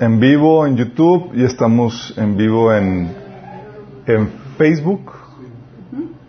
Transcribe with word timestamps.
en 0.00 0.18
vivo 0.18 0.66
en 0.66 0.76
YouTube 0.76 1.32
y 1.34 1.44
estamos 1.44 2.14
en 2.16 2.36
vivo 2.36 2.72
en, 2.72 3.14
en 4.06 4.30
Facebook. 4.56 5.12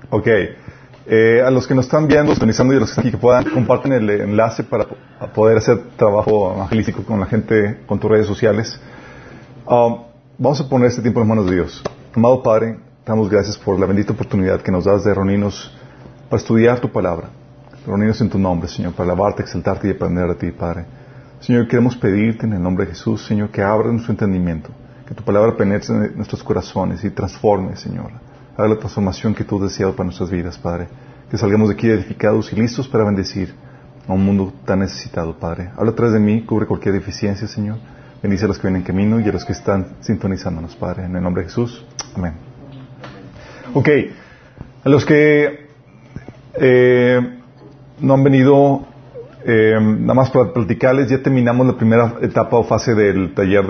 Ok. 0.10 0.28
Eh, 1.08 1.42
a 1.44 1.50
los 1.50 1.68
que 1.68 1.74
nos 1.74 1.86
están 1.86 2.08
viendo, 2.08 2.32
sintonizando 2.32 2.74
y 2.74 2.78
a 2.78 2.80
los 2.82 2.90
que 2.90 2.92
están 2.92 3.06
aquí 3.06 3.12
que 3.12 3.18
puedan, 3.18 3.46
comparten 3.46 3.94
el 3.94 4.10
enlace 4.10 4.64
para 4.64 4.86
poder 5.34 5.58
hacer 5.58 5.82
trabajo 5.96 6.54
evangelístico 6.54 7.04
con 7.04 7.20
la 7.20 7.26
gente, 7.26 7.80
con 7.88 8.00
tus 8.00 8.12
redes 8.12 8.28
sociales. 8.28 8.80
Um, 9.66 10.04
vamos 10.38 10.62
a 10.62 10.70
poner 10.70 10.90
este 10.90 11.02
tiempo 11.02 11.22
en 11.22 11.28
manos 11.28 11.48
de 11.48 11.56
Dios. 11.56 11.82
Amado 12.14 12.44
Padre, 12.44 12.78
damos 13.06 13.30
gracias 13.30 13.58
por 13.58 13.80
la 13.80 13.86
bendita 13.86 14.14
oportunidad 14.14 14.62
que 14.62 14.72
nos 14.72 14.86
das 14.86 15.04
de 15.04 15.14
reunirnos 15.14 15.74
para 16.30 16.42
estudiar 16.42 16.80
tu 16.80 16.92
palabra. 16.92 17.30
Reunirnos 17.86 18.22
en 18.22 18.30
tu 18.30 18.38
nombre, 18.38 18.70
Señor, 18.70 18.94
para 18.94 19.12
alabarte, 19.12 19.42
exaltarte 19.42 19.88
y 19.88 19.92
aprender 19.92 20.28
de 20.28 20.36
ti, 20.36 20.52
Padre. 20.52 20.86
Señor, 21.42 21.68
queremos 21.68 21.98
pedirte 21.98 22.46
en 22.46 22.54
el 22.54 22.62
nombre 22.62 22.86
de 22.86 22.92
Jesús, 22.92 23.26
Señor, 23.26 23.50
que 23.50 23.64
abra 23.64 23.92
nuestro 23.92 24.12
entendimiento, 24.12 24.70
que 25.08 25.16
tu 25.16 25.24
palabra 25.24 25.58
penetre 25.58 25.96
en 25.96 26.16
nuestros 26.16 26.44
corazones 26.44 27.04
y 27.04 27.10
transforme, 27.10 27.76
Señor. 27.76 28.12
Haga 28.56 28.68
la 28.68 28.78
transformación 28.78 29.34
que 29.34 29.44
tú 29.44 29.56
has 29.56 29.72
deseado 29.72 29.96
para 29.96 30.06
nuestras 30.06 30.30
vidas, 30.30 30.60
Padre. 30.60 30.88
Que 31.32 31.40
salgamos 31.40 31.70
de 31.70 31.74
aquí 31.74 31.90
edificados 31.90 32.54
y 32.54 32.58
listos 32.58 32.88
para 32.88 33.06
bendecir 33.06 33.56
a 34.08 34.14
un 34.14 34.24
mundo 34.24 34.54
tan 34.66 34.80
necesitado, 34.82 35.36
Padre. 35.36 35.72
Habla 35.76 35.94
atrás 35.94 36.14
de 36.14 36.20
mí, 36.20 36.44
cubre 36.44 36.68
cualquier 36.68 36.94
deficiencia, 36.94 37.48
Señor. 37.48 37.80
Bendice 38.22 38.46
a 38.46 38.48
los 38.48 38.60
que 38.60 38.68
vienen 38.68 38.82
en 38.82 38.86
camino 38.86 39.20
y 39.20 39.28
a 39.28 39.32
los 39.32 39.44
que 39.44 39.54
están 39.54 39.96
sintonizándonos, 40.02 40.76
Padre. 40.76 41.06
En 41.06 41.16
el 41.16 41.24
nombre 41.24 41.42
de 41.42 41.50
Jesús. 41.50 41.84
Amén. 42.16 42.34
Ok. 43.74 43.90
A 44.84 44.90
los 44.90 45.04
que 45.06 45.70
eh, 46.54 47.40
no 48.00 48.14
han 48.14 48.24
venido 48.24 48.91
eh, 49.46 49.78
nada 49.80 50.14
más 50.14 50.30
para 50.30 50.54
platicarles, 50.54 51.10
ya 51.10 51.22
terminamos 51.22 51.66
la 51.66 51.74
primera 51.74 52.16
etapa 52.22 52.58
o 52.58 52.64
fase 52.64 52.94
del 52.94 53.34
taller 53.34 53.66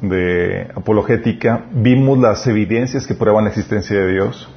de, 0.00 0.68
apologética. 0.74 1.64
Vimos 1.72 2.18
las 2.18 2.46
evidencias 2.46 3.06
que 3.06 3.14
prueban 3.14 3.44
la 3.44 3.50
existencia 3.50 3.98
de 3.98 4.12
Dios. 4.12 4.48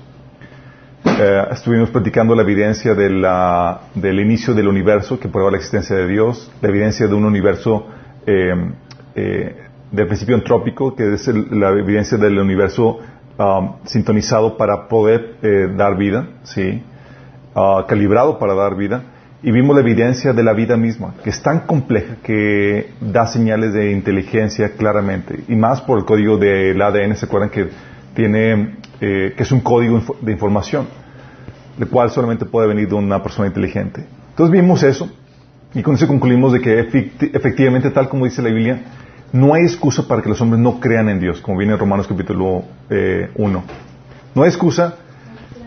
Eh, 1.05 1.43
estuvimos 1.51 1.89
platicando 1.89 2.35
la 2.35 2.43
evidencia 2.43 2.93
del 2.93 4.19
inicio 4.19 4.53
del 4.53 4.67
universo 4.67 5.19
que 5.19 5.27
prueba 5.27 5.51
la 5.51 5.57
existencia 5.57 5.95
de 5.95 6.07
Dios, 6.07 6.51
la 6.61 6.69
evidencia 6.69 7.07
de 7.07 7.13
un 7.13 7.25
universo 7.25 7.87
eh, 8.25 9.55
del 9.91 10.07
principio 10.07 10.35
antrópico, 10.35 10.95
que 10.95 11.13
es 11.13 11.27
la 11.27 11.69
evidencia 11.71 12.17
del 12.17 12.39
universo 12.39 12.99
um, 13.37 13.73
sintonizado 13.83 14.55
para 14.55 14.87
poder 14.87 15.75
dar 15.75 15.97
vida, 15.97 16.27
¿sí? 16.43 16.83
Uh, 17.53 17.85
calibrado 17.85 18.39
para 18.39 18.53
dar 18.53 18.75
vida 18.75 19.03
y 19.43 19.51
vimos 19.51 19.75
la 19.75 19.81
evidencia 19.81 20.33
de 20.33 20.43
la 20.43 20.53
vida 20.53 20.77
misma, 20.77 21.15
que 21.23 21.31
es 21.31 21.41
tan 21.41 21.61
compleja 21.61 22.17
que 22.23 22.91
da 23.01 23.25
señales 23.25 23.73
de 23.73 23.91
inteligencia 23.91 24.73
claramente, 24.73 25.43
y 25.47 25.55
más 25.55 25.81
por 25.81 25.97
el 25.97 26.05
código 26.05 26.37
del 26.37 26.79
ADN, 26.79 27.15
¿se 27.15 27.25
acuerdan 27.25 27.49
que 27.49 27.69
tiene, 28.13 28.75
eh, 28.99 29.33
que 29.35 29.43
es 29.43 29.51
un 29.51 29.61
código 29.61 30.01
de 30.21 30.31
información, 30.31 30.87
el 31.79 31.87
cual 31.87 32.11
solamente 32.11 32.45
puede 32.45 32.67
venir 32.67 32.87
de 32.87 32.95
una 32.95 33.23
persona 33.23 33.47
inteligente? 33.47 34.05
Entonces 34.29 34.51
vimos 34.51 34.83
eso, 34.83 35.11
y 35.73 35.81
con 35.81 35.95
eso 35.95 36.07
concluimos 36.07 36.53
de 36.53 36.61
que 36.61 36.79
efectivamente, 36.79 37.89
tal 37.89 38.09
como 38.09 38.25
dice 38.25 38.43
la 38.43 38.49
Biblia, 38.49 38.83
no 39.33 39.55
hay 39.55 39.63
excusa 39.63 40.07
para 40.07 40.21
que 40.21 40.29
los 40.29 40.39
hombres 40.41 40.61
no 40.61 40.79
crean 40.79 41.09
en 41.09 41.19
Dios, 41.19 41.41
como 41.41 41.57
viene 41.57 41.73
en 41.73 41.79
Romanos 41.79 42.05
capítulo 42.07 42.57
1. 42.59 42.65
Eh, 42.89 43.29
no 44.35 44.43
hay 44.43 44.49
excusa, 44.49 44.97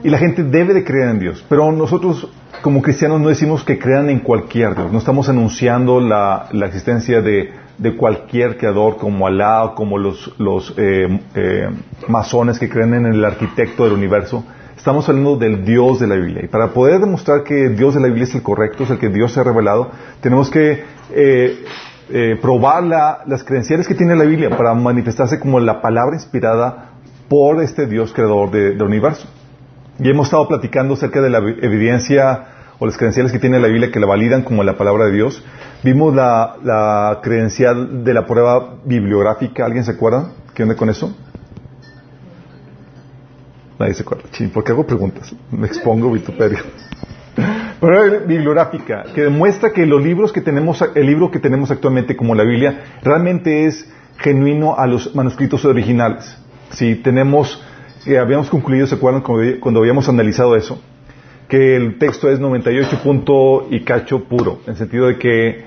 y 0.05 0.11
la 0.11 0.19
gente 0.19 0.45
debe 0.45 0.75
de 0.75 0.85
creer 0.85 1.09
en 1.09 1.19
Dios, 1.19 1.45
pero 1.49 1.73
nosotros 1.73 2.29
como 2.65 2.81
cristianos 2.81 3.21
no 3.21 3.29
decimos 3.29 3.63
que 3.63 3.79
crean 3.79 4.09
en 4.09 4.21
cualquier 4.21 4.75
Dios, 4.75 4.91
no 4.91 4.97
estamos 4.97 5.29
anunciando 5.29 6.01
la, 6.01 6.49
existencia 6.65 7.21
de, 7.21 7.53
cualquier 7.99 8.57
creador 8.57 8.97
como 8.97 9.27
Alá 9.27 9.73
como 9.77 9.99
los, 9.99 10.33
eh, 10.79 11.21
eh, 11.35 11.69
masones 12.09 12.59
que 12.59 12.71
creen 12.71 12.95
en 12.95 13.05
el 13.05 13.23
arquitecto 13.23 13.85
del 13.85 13.93
universo. 13.93 14.47
Estamos 14.79 15.07
hablando 15.11 15.37
del 15.37 15.63
Dios 15.63 16.01
de 16.01 16.07
la 16.07 16.15
Biblia. 16.15 16.41
Y 16.43 16.49
para 16.49 16.69
poder 16.69 17.01
demostrar 17.01 17.43
que 17.43 17.67
el 17.67 17.77
Dios 17.77 17.93
de 17.93 18.01
la 18.01 18.07
Biblia 18.07 18.25
es 18.25 18.35
el 18.35 18.43
correcto, 18.43 18.85
es 18.85 18.91
el 18.91 18.99
que 18.99 19.11
Dios 19.11 19.33
se 19.33 19.41
ha 19.41 19.45
revelado, 19.45 19.91
tenemos 20.23 20.49
que 20.49 20.85
eh, 21.11 21.59
probar 22.41 22.83
las 22.83 23.45
credenciales 23.45 23.87
que 23.87 23.95
tiene 23.95 24.17
la 24.17 24.25
Biblia 24.25 24.49
para 24.49 24.73
manifestarse 24.73 25.39
como 25.39 25.61
la 25.61 25.83
palabra 25.83 26.15
inspirada 26.15 26.93
por 27.29 27.63
este 27.63 27.85
Dios 27.85 28.15
creador 28.15 28.51
del 28.51 28.83
universo. 28.83 29.29
Y 29.99 30.09
hemos 30.09 30.29
estado 30.29 30.49
platicando 30.49 30.95
acerca 30.95 31.21
de 31.21 31.29
la 31.29 31.39
evidencia 31.39 32.54
o 32.79 32.87
las 32.87 32.97
credenciales 32.97 33.33
que 33.33 33.39
tiene 33.39 33.61
la 33.61 33.69
Biblia 33.69 33.91
que 33.91 34.01
la 34.01 34.07
validan 34.07 34.43
como 34.43 34.63
la 34.65 34.77
palabra 34.77 35.07
de 35.07 35.13
Dios. 35.13 35.43
Vimos 35.83 36.15
la, 36.15 37.21
credencial 37.23 38.05
de 38.05 38.15
la 38.15 38.27
prueba 38.27 38.77
bibliográfica. 38.85 39.65
¿Alguien 39.65 39.85
se 39.85 39.93
acuerda? 39.93 40.33
¿Qué 40.55 40.63
onda 40.63 40.77
con 40.77 40.89
eso? 40.89 41.15
Nadie 43.79 43.95
se 43.95 44.03
acuerda. 44.03 44.25
¿por 44.53 44.65
qué 44.65 44.73
hago 44.73 44.87
preguntas? 44.87 45.35
Me 45.51 45.67
expongo 45.67 46.11
vituperio. 46.11 46.59
Prueba 47.81 48.19
bibliográfica, 48.19 49.05
que 49.15 49.23
demuestra 49.23 49.73
que 49.73 49.85
los 49.85 50.03
libros 50.03 50.33
que 50.33 50.41
tenemos, 50.41 50.83
el 50.95 51.07
libro 51.07 51.31
que 51.31 51.39
tenemos 51.39 51.71
actualmente 51.71 52.17
como 52.17 52.35
la 52.35 52.45
Biblia, 52.45 52.85
realmente 53.03 53.67
es 53.67 53.91
genuino 54.17 54.79
a 54.79 54.87
los 54.87 55.15
manuscritos 55.15 55.65
originales. 55.65 56.39
Si 56.71 56.95
tenemos, 56.95 57.63
eh, 58.07 58.17
habíamos 58.17 58.49
concluido, 58.49 58.87
¿se 58.87 58.95
acuerdan 58.95 59.23
cuando 59.23 59.81
habíamos 59.81 60.09
analizado 60.09 60.57
eso? 60.57 60.81
Que 61.55 61.77
el 61.77 61.99
texto 61.99 62.29
es 62.29 62.41
98 62.41 62.99
punto 63.01 63.69
y 63.71 63.85
cacho 63.85 64.25
puro, 64.25 64.59
en 64.65 64.73
el 64.73 64.77
sentido 64.77 65.07
de 65.07 65.19
que, 65.19 65.63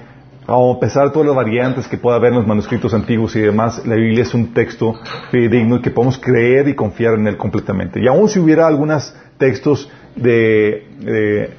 a 0.46 0.80
pesar 0.82 1.06
de 1.06 1.14
todas 1.14 1.28
las 1.28 1.36
variantes 1.38 1.88
que 1.88 1.98
pueda 1.98 2.18
haber 2.18 2.34
en 2.34 2.40
los 2.40 2.48
manuscritos 2.48 2.94
antiguos 2.94 3.34
y 3.38 3.40
demás, 3.40 3.86
la 3.86 3.96
Biblia 3.96 4.24
es 4.24 4.34
un 4.34 4.54
texto 4.54 4.96
digno 5.32 5.78
y 5.78 5.82
que 5.82 5.90
podemos 5.90 6.18
creer 6.18 6.68
y 6.68 6.76
confiar 6.76 7.14
en 7.14 7.26
él 7.28 7.38
completamente. 7.38 8.02
Y 8.02 8.08
aun 8.08 8.28
si 8.28 8.38
hubiera 8.38 8.68
algunos 8.68 9.16
textos 9.38 9.90
de, 10.18 11.54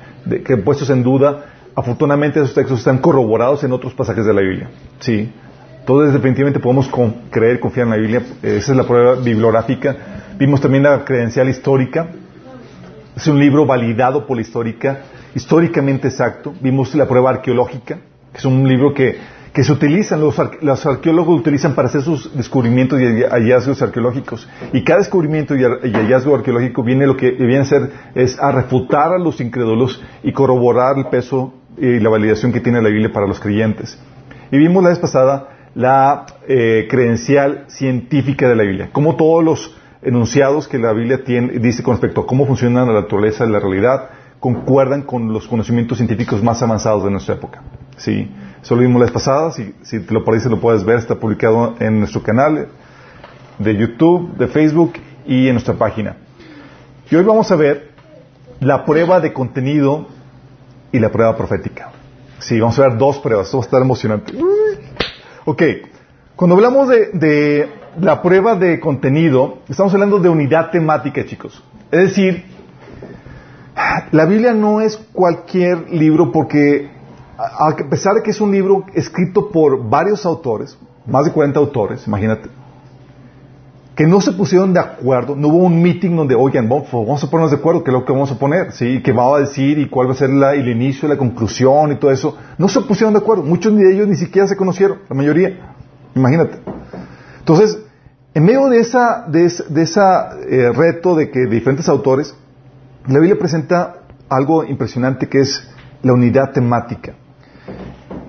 que 0.45 0.59
puestos 0.59 0.91
en 0.91 1.03
duda, 1.03 1.47
afortunadamente 1.75 2.39
esos 2.39 2.53
textos 2.53 2.81
están 2.81 2.99
corroborados 2.99 3.65
en 3.65 3.73
otros 3.73 3.95
pasajes 3.95 4.27
de 4.27 4.35
la 4.35 4.43
Biblia. 4.43 4.69
Sí. 4.99 5.33
Entonces, 5.81 6.13
definitivamente 6.13 6.61
podemos 6.61 6.91
creer 7.31 7.57
y 7.57 7.61
confiar 7.61 7.87
en 7.87 7.91
la 7.93 7.97
Biblia. 7.97 8.23
Esa 8.43 8.73
es 8.73 8.77
la 8.77 8.85
prueba 8.85 9.15
bibliográfica. 9.15 9.97
Vimos 10.39 10.61
también 10.61 10.83
la 10.83 11.03
credencial 11.03 11.49
histórica 11.49 12.11
es 13.19 13.27
un 13.27 13.41
libro 13.41 13.67
validado 13.67 14.27
por 14.27 14.37
la 14.37 14.43
histórica, 14.43 15.01
históricamente 15.35 16.07
exacto. 16.07 16.55
Vimos 16.61 16.95
la 16.95 17.09
prueba 17.09 17.31
arqueológica, 17.31 17.99
que 18.33 18.39
es 18.39 18.45
un 18.45 18.67
libro 18.69 18.95
que, 18.95 19.17
que 19.53 19.65
se 19.65 19.73
utilizan, 19.73 20.21
los, 20.21 20.39
arqueólogos 20.87 21.41
utilizan 21.41 21.75
para 21.75 21.89
hacer 21.89 22.03
sus 22.03 22.33
descubrimientos 22.37 23.01
y 23.01 23.25
hallazgos 23.25 23.83
arqueológicos. 23.83 24.49
Y 24.73 24.85
cada 24.85 25.01
descubrimiento 25.01 25.57
y, 25.57 25.65
hallazgo 25.65 26.37
arqueológico 26.37 26.85
viene 26.85 27.09
lo 27.09 27.17
que 27.17 27.33
viene 27.33 27.59
a 27.59 27.63
hacer 27.63 27.91
es 28.15 28.39
a 28.39 28.53
refutar 28.53 29.13
a 29.13 29.19
los 29.19 29.41
incrédulos 29.41 30.01
y 30.23 30.31
corroborar 30.31 30.97
el 30.97 31.07
peso 31.07 31.55
y 31.77 31.99
la 31.99 32.11
validación 32.11 32.53
que 32.53 32.61
tiene 32.61 32.81
la 32.81 32.89
Biblia 32.89 33.13
para 33.13 33.27
los 33.27 33.41
creyentes. 33.41 34.01
Y 34.53 34.59
vimos 34.59 34.81
la 34.81 34.91
vez 34.91 35.01
pasada 35.01 35.71
la 35.75 36.25
eh, 36.47 36.87
credencial 36.89 37.65
científica 37.67 38.49
de 38.49 38.55
la 38.55 38.63
Biblia, 38.63 38.91
como 38.93 39.17
todos 39.17 39.43
los 39.43 39.77
enunciados 40.03 40.69
que 40.69 40.79
la 40.79 40.93
Biblia 40.93 41.25
tiene, 41.25 41.59
dice 41.59 41.83
con 41.83 41.95
respecto 41.95 42.21
a 42.21 42.27
cómo 42.27 42.47
funciona 42.47 42.85
la 42.85 42.93
naturaleza 42.93 43.45
y 43.45 43.51
la 43.51 43.61
realidad 43.61 44.11
concuerdan 44.41 45.03
con 45.03 45.33
los 45.33 45.49
conocimientos 45.49 45.99
científicos 45.99 46.43
más 46.43 46.63
avanzados 46.63 47.05
de 47.05 47.11
nuestra 47.11 47.35
época. 47.35 47.63
¿sí? 47.97 48.31
Eso 48.63 48.77
lo 48.77 48.83
vimos 48.83 49.01
la 49.01 49.07
vez 49.07 49.13
pasada, 49.13 49.51
si, 49.51 49.75
si 49.83 50.01
te 50.01 50.15
lo 50.15 50.25
parece 50.25 50.49
lo 50.49 50.61
puedes 50.61 50.85
ver, 50.85 50.99
está 50.99 51.17
publicado 51.17 51.75
en 51.81 51.99
nuestro 51.99 52.23
canal 52.23 52.69
de 53.59 53.77
YouTube, 53.77 54.37
de 54.37 54.47
Facebook 54.47 54.93
y 55.27 55.49
en 55.49 55.55
nuestra 55.55 55.75
página. 55.75 56.17
Y 57.11 57.17
hoy 57.17 57.25
vamos 57.25 57.51
a 57.51 57.57
ver 57.57 57.91
la 58.61 58.85
prueba 58.85 59.21
de 59.21 59.33
contenido 59.33 60.07
y 60.93 60.99
la 60.99 61.11
prueba 61.11 61.37
profética. 61.37 61.91
Sí, 62.39 62.61
vamos 62.61 62.79
a 62.79 62.83
ver 62.83 62.99
dos 62.99 63.19
pruebas, 63.19 63.47
esto 63.47 63.59
va 63.59 63.65
a 63.65 63.67
estar 63.67 63.83
emocionante. 63.83 64.33
Ok, 65.45 65.63
cuando 66.37 66.55
hablamos 66.55 66.89
de 66.89 67.78
la 68.01 68.23
prueba 68.23 68.55
de 68.55 68.81
contenido, 68.81 69.59
estamos 69.69 69.93
hablando 69.95 70.19
de 70.19 70.29
unidad 70.29 70.71
temática, 70.71 71.25
chicos. 71.25 71.63
Es 71.91 72.01
decir, 72.01 72.45
la 74.13 74.25
Biblia 74.25 74.53
no 74.53 74.81
es 74.81 74.97
cualquier 75.13 75.91
libro 75.91 76.33
porque, 76.33 76.91
a 77.37 77.75
pesar 77.89 78.15
de 78.15 78.23
que 78.23 78.31
es 78.31 78.41
un 78.41 78.53
libro 78.53 78.85
escrito 78.95 79.51
por 79.51 79.89
varios 79.89 80.27
autores, 80.27 80.77
más 81.07 81.25
de 81.25 81.33
40 81.33 81.59
autores, 81.59 82.07
imagínate, 82.07 82.49
que 83.95 84.07
no 84.07 84.21
se 84.21 84.33
pusieron 84.33 84.73
de 84.73 84.79
acuerdo, 84.79 85.35
no 85.35 85.49
hubo 85.49 85.65
un 85.65 85.83
meeting 85.83 86.15
donde, 86.15 86.37
oigan, 86.37 86.69
vamos 86.69 87.25
a 87.25 87.31
ponernos 87.31 87.51
de 87.51 87.57
acuerdo, 87.57 87.83
qué 87.83 87.91
es 87.91 87.95
lo 87.95 88.05
que 88.05 88.13
vamos 88.13 88.31
a 88.31 88.39
poner, 88.39 88.71
¿sí? 88.73 89.03
¿Qué 89.03 89.11
va 89.11 89.37
a 89.37 89.41
decir 89.41 89.79
y 89.79 89.89
cuál 89.89 90.07
va 90.07 90.13
a 90.13 90.15
ser 90.15 90.31
el 90.31 90.69
inicio, 90.69 91.09
la 91.09 91.17
conclusión 91.17 91.91
y 91.91 91.97
todo 91.97 92.13
eso? 92.13 92.37
No 92.59 92.69
se 92.69 92.81
pusieron 92.83 93.13
de 93.13 93.19
acuerdo, 93.19 93.43
muchos 93.43 93.77
de 93.77 93.93
ellos 93.93 94.07
ni 94.07 94.17
siquiera 94.17 94.47
se 94.47 94.57
conocieron, 94.57 94.99
la 95.09 95.17
mayoría, 95.17 95.75
imagínate. 96.15 96.59
Entonces, 97.49 97.79
en 98.35 98.45
medio 98.45 98.69
de 98.69 98.81
esa, 98.81 99.25
de 99.27 99.47
esa, 99.83 100.39
eh, 100.39 100.71
reto 100.71 101.17
de 101.17 101.31
que 101.31 101.47
diferentes 101.47 101.89
autores, 101.89 102.35
la 103.07 103.21
Biblia 103.21 103.39
presenta 103.39 104.03
algo 104.29 104.65
impresionante 104.65 105.31
que 105.31 105.41
es 105.41 105.67
la 106.03 106.13
unidad 106.13 106.53
temática. 106.53 107.15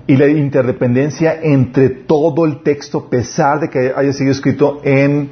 y 0.06 0.16
la 0.16 0.26
interdependencia 0.26 1.38
entre 1.40 1.88
todo 1.88 2.44
el 2.44 2.64
texto, 2.64 2.98
a 3.06 3.10
pesar 3.10 3.60
de 3.60 3.68
que 3.68 3.92
haya 3.94 4.12
sido 4.12 4.32
escrito 4.32 4.80
en, 4.82 5.30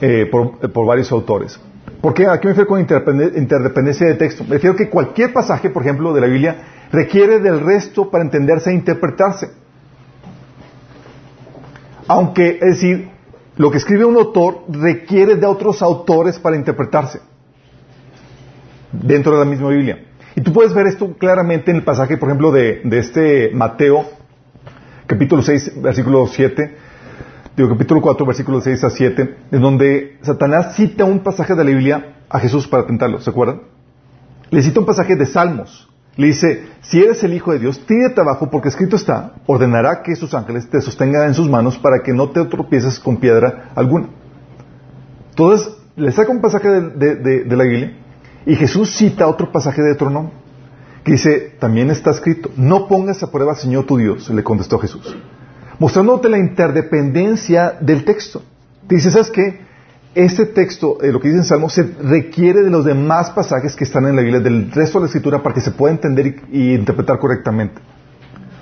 eh, 0.00 0.26
por, 0.30 0.58
por, 0.72 0.86
varios 0.86 1.10
autores. 1.10 1.58
¿Por 2.02 2.12
qué? 2.12 2.26
¿A 2.26 2.38
qué 2.38 2.48
me 2.48 2.52
refiero 2.52 2.68
con 2.68 2.80
interdependencia 2.80 4.08
de 4.08 4.14
texto? 4.16 4.44
Me 4.44 4.56
refiero 4.56 4.76
que 4.76 4.90
cualquier 4.90 5.32
pasaje, 5.32 5.70
por 5.70 5.82
ejemplo, 5.84 6.12
de 6.12 6.20
la 6.20 6.26
Biblia, 6.26 6.56
requiere 6.92 7.38
del 7.38 7.60
resto 7.60 8.10
para 8.10 8.22
entenderse 8.22 8.70
e 8.70 8.74
interpretarse. 8.74 9.52
Aunque, 12.06 12.58
es 12.60 12.80
decir, 12.80 13.08
lo 13.60 13.70
que 13.70 13.76
escribe 13.76 14.06
un 14.06 14.16
autor 14.16 14.62
requiere 14.70 15.36
de 15.36 15.44
otros 15.44 15.82
autores 15.82 16.38
para 16.38 16.56
interpretarse 16.56 17.20
dentro 18.90 19.34
de 19.34 19.38
la 19.40 19.44
misma 19.44 19.68
Biblia. 19.68 20.02
Y 20.34 20.40
tú 20.40 20.50
puedes 20.50 20.72
ver 20.72 20.86
esto 20.86 21.12
claramente 21.18 21.70
en 21.70 21.76
el 21.76 21.84
pasaje, 21.84 22.16
por 22.16 22.30
ejemplo, 22.30 22.52
de, 22.52 22.80
este 22.92 23.50
Mateo, 23.52 24.06
capítulo 25.06 25.42
6, 25.42 25.82
versículo 25.82 26.26
7, 26.26 26.74
digo, 27.54 27.68
capítulo 27.68 28.00
4, 28.00 28.24
versículo 28.24 28.62
6 28.62 28.82
a 28.82 28.88
7, 28.88 29.36
en 29.52 29.60
donde 29.60 30.16
Satanás 30.22 30.74
cita 30.74 31.04
un 31.04 31.18
pasaje 31.18 31.54
de 31.54 31.62
la 31.62 31.70
Biblia 31.70 32.14
a 32.30 32.40
Jesús 32.40 32.66
para 32.66 32.86
tentarlo, 32.86 33.20
¿se 33.20 33.28
acuerdan? 33.28 33.60
Le 34.48 34.62
cita 34.62 34.80
un 34.80 34.86
pasaje 34.86 35.16
de 35.16 35.26
Salmos. 35.26 35.89
Le 36.16 36.26
dice, 36.26 36.66
si 36.82 37.00
eres 37.00 37.22
el 37.24 37.34
Hijo 37.34 37.52
de 37.52 37.60
Dios, 37.60 37.86
tírate 37.86 38.20
abajo 38.20 38.50
porque 38.50 38.68
escrito 38.68 38.96
está, 38.96 39.34
ordenará 39.46 40.02
que 40.02 40.16
sus 40.16 40.34
ángeles 40.34 40.68
te 40.68 40.80
sostengan 40.80 41.28
en 41.28 41.34
sus 41.34 41.48
manos 41.48 41.78
para 41.78 42.02
que 42.02 42.12
no 42.12 42.30
te 42.30 42.44
tropieces 42.44 42.98
con 42.98 43.18
piedra 43.18 43.70
alguna. 43.74 44.08
Entonces, 45.30 45.76
le 45.96 46.12
saca 46.12 46.30
un 46.30 46.40
pasaje 46.40 46.68
de 46.68 47.56
la 47.56 47.64
Biblia 47.64 47.96
y 48.44 48.56
Jesús 48.56 48.90
cita 48.90 49.26
otro 49.26 49.52
pasaje 49.52 49.80
de 49.80 49.88
Deuteronomio 49.88 50.40
que 51.04 51.12
dice, 51.12 51.54
también 51.58 51.90
está 51.90 52.10
escrito, 52.10 52.50
no 52.56 52.86
pongas 52.86 53.22
a 53.22 53.30
prueba 53.30 53.54
Señor 53.54 53.86
tu 53.86 53.96
Dios, 53.96 54.28
le 54.30 54.42
contestó 54.42 54.78
Jesús, 54.78 55.16
mostrándote 55.78 56.28
la 56.28 56.38
interdependencia 56.38 57.78
del 57.80 58.04
texto. 58.04 58.42
Te 58.86 58.96
dice, 58.96 59.10
¿sabes 59.10 59.30
qué? 59.30 59.60
Este 60.14 60.46
texto, 60.46 60.98
eh, 61.02 61.12
lo 61.12 61.20
que 61.20 61.28
dice 61.28 61.38
en 61.38 61.44
Salmo, 61.44 61.70
se 61.70 61.84
requiere 61.84 62.62
de 62.62 62.70
los 62.70 62.84
demás 62.84 63.30
pasajes 63.30 63.76
que 63.76 63.84
están 63.84 64.06
en 64.06 64.16
la 64.16 64.22
Biblia, 64.22 64.40
del 64.40 64.72
resto 64.72 64.98
de 64.98 65.04
la 65.04 65.06
Escritura, 65.06 65.40
para 65.40 65.54
que 65.54 65.60
se 65.60 65.70
pueda 65.70 65.94
entender 65.94 66.34
y, 66.50 66.74
interpretar 66.74 67.18
correctamente. 67.20 67.80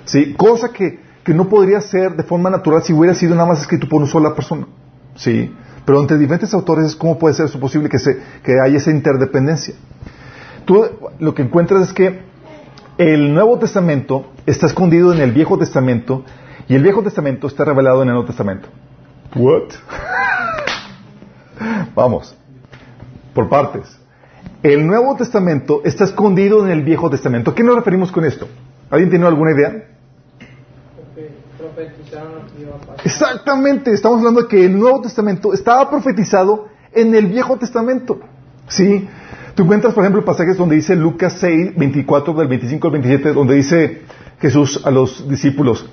¿Sí? 0.05 0.35
Cosa 0.35 0.69
que, 0.71 0.99
que, 1.23 1.33
no 1.33 1.49
podría 1.49 1.81
ser 1.81 2.15
de 2.15 2.23
forma 2.23 2.51
natural 2.51 2.83
si 2.83 2.93
hubiera 2.93 3.15
sido 3.15 3.33
nada 3.33 3.47
más 3.47 3.61
escrito 3.61 3.89
por 3.89 3.99
una 4.01 4.11
sola 4.11 4.35
persona. 4.35 4.67
¿Sí? 5.15 5.51
Pero 5.85 6.01
entre 6.01 6.19
diferentes 6.19 6.53
autores, 6.53 6.95
¿cómo 6.95 7.17
puede 7.17 7.33
ser 7.33 7.47
eso 7.47 7.59
posible 7.59 7.89
que, 7.89 7.97
se, 7.97 8.19
que 8.43 8.59
haya 8.63 8.77
esa 8.77 8.91
interdependencia? 8.91 9.73
Tú 10.65 10.85
lo 11.17 11.33
que 11.33 11.41
encuentras 11.41 11.87
es 11.87 11.93
que 11.93 12.19
el 12.99 13.33
Nuevo 13.33 13.57
Testamento 13.57 14.33
está 14.45 14.67
escondido 14.67 15.13
en 15.13 15.19
el 15.19 15.31
Viejo 15.31 15.57
Testamento 15.57 16.23
y 16.67 16.75
el 16.75 16.83
Viejo 16.83 17.01
Testamento 17.01 17.47
está 17.47 17.65
revelado 17.65 18.03
en 18.03 18.09
el 18.09 18.13
Nuevo 18.13 18.27
Testamento. 18.27 18.67
What? 19.35 19.69
Vamos, 21.95 22.35
por 23.33 23.49
partes. 23.49 23.97
El 24.61 24.85
Nuevo 24.85 25.15
Testamento 25.15 25.81
está 25.85 26.03
escondido 26.03 26.65
en 26.65 26.71
el 26.71 26.83
Viejo 26.83 27.09
Testamento. 27.09 27.51
¿A 27.51 27.55
qué 27.55 27.63
nos 27.63 27.75
referimos 27.75 28.11
con 28.11 28.25
esto? 28.25 28.47
¿Alguien 28.89 29.09
tiene 29.09 29.25
alguna 29.25 29.51
idea? 29.51 29.85
Exactamente, 33.05 33.93
estamos 33.93 34.19
hablando 34.19 34.41
de 34.41 34.47
que 34.47 34.65
el 34.65 34.77
Nuevo 34.77 35.01
Testamento 35.01 35.53
estaba 35.53 35.89
profetizado 35.89 36.67
en 36.91 37.15
el 37.15 37.27
Viejo 37.27 37.57
Testamento. 37.57 38.19
¿Sí? 38.67 39.07
Tú 39.55 39.63
encuentras, 39.63 39.93
por 39.93 40.03
ejemplo, 40.03 40.23
pasajes 40.25 40.57
donde 40.57 40.75
dice 40.75 40.95
Lucas 40.95 41.37
6, 41.39 41.75
24, 41.75 42.33
del 42.33 42.47
25 42.47 42.87
al 42.87 42.93
27, 42.93 43.33
donde 43.33 43.55
dice 43.55 44.01
Jesús 44.39 44.81
a 44.85 44.91
los 44.91 45.27
discípulos, 45.27 45.89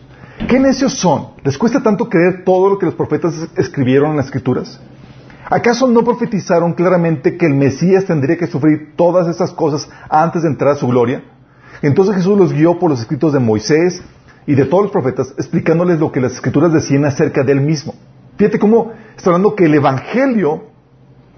¿qué 0.49 0.59
necios 0.59 0.95
son? 0.95 1.29
¿Les 1.43 1.57
cuesta 1.57 1.83
tanto 1.83 2.09
creer 2.09 2.45
todo 2.45 2.71
lo 2.71 2.79
que 2.79 2.87
los 2.87 2.95
profetas 2.95 3.49
escribieron 3.57 4.11
en 4.13 4.17
las 4.19 4.27
Escrituras? 4.27 4.81
¿Acaso 5.49 5.87
no 5.87 6.05
profetizaron 6.05 6.75
claramente 6.75 7.37
que 7.37 7.47
el 7.47 7.55
Mesías 7.55 8.05
tendría 8.05 8.37
que 8.37 8.47
sufrir 8.47 8.95
todas 8.97 9.29
esas 9.29 9.53
cosas 9.53 9.89
antes 10.09 10.43
de 10.43 10.49
entrar 10.49 10.73
a 10.73 10.77
su 10.77 10.89
gloria? 10.89 11.23
Entonces 11.83 12.17
Jesús 12.17 12.39
los 12.39 12.53
guió 12.53 12.79
por 12.79 12.91
los 12.91 13.01
escritos 13.01 13.33
de 13.33 13.39
Moisés, 13.39 14.03
y 14.47 14.55
de 14.55 14.65
todos 14.65 14.85
los 14.85 14.93
profetas, 14.93 15.35
explicándoles 15.37 15.99
lo 15.99 16.13
que 16.13 16.21
las 16.21 16.33
escrituras 16.33 16.73
decían 16.73 17.05
acerca 17.05 17.43
de 17.43 17.53
él 17.53 17.61
mismo. 17.61 17.95
Fíjate 18.37 18.59
cómo 18.59 18.93
está 19.17 19.31
hablando 19.31 19.55
que 19.57 19.65
el 19.65 19.75
Evangelio, 19.75 20.67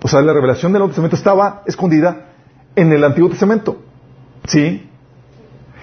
o 0.02 0.08
sea, 0.08 0.20
la 0.20 0.32
revelación 0.32 0.72
del 0.72 0.81
Nuevo 0.81 0.90
Testamento 0.90 1.16
estaba 1.16 1.62
escondida 1.66 2.32
en 2.76 2.93
el 2.93 3.02
Antiguo 3.02 3.31
Testamento. 3.31 3.78
¿Sí? 4.46 4.88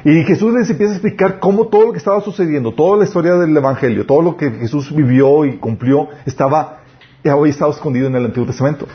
Y 0.04 0.24
Jesús 0.24 0.54
les 0.54 0.70
empieza 0.70 0.94
a 0.94 0.96
explicar 0.98 1.40
cómo 1.40 1.68
todo 1.68 1.88
lo 1.88 1.92
que 1.92 1.98
estaba 1.98 2.22
sucediendo, 2.22 2.74
toda 2.74 2.98
la 2.98 3.06
historia 3.06 3.36
del 3.36 3.58
Evangelio, 3.58 4.06
todo 4.06 4.22
lo 4.22 4.38
que 4.38 4.52
Jesús 4.52 4.96
vivió 4.96 5.46
y 5.46 5.58
cumplió, 5.58 6.10
estaba, 6.28 6.82
hoy 7.34 7.50
estaba 7.50 7.72
escondido 7.72 8.08
en 8.08 8.16
el 8.16 8.26
Antiguo 8.26 8.46
Testamento. 8.46 8.88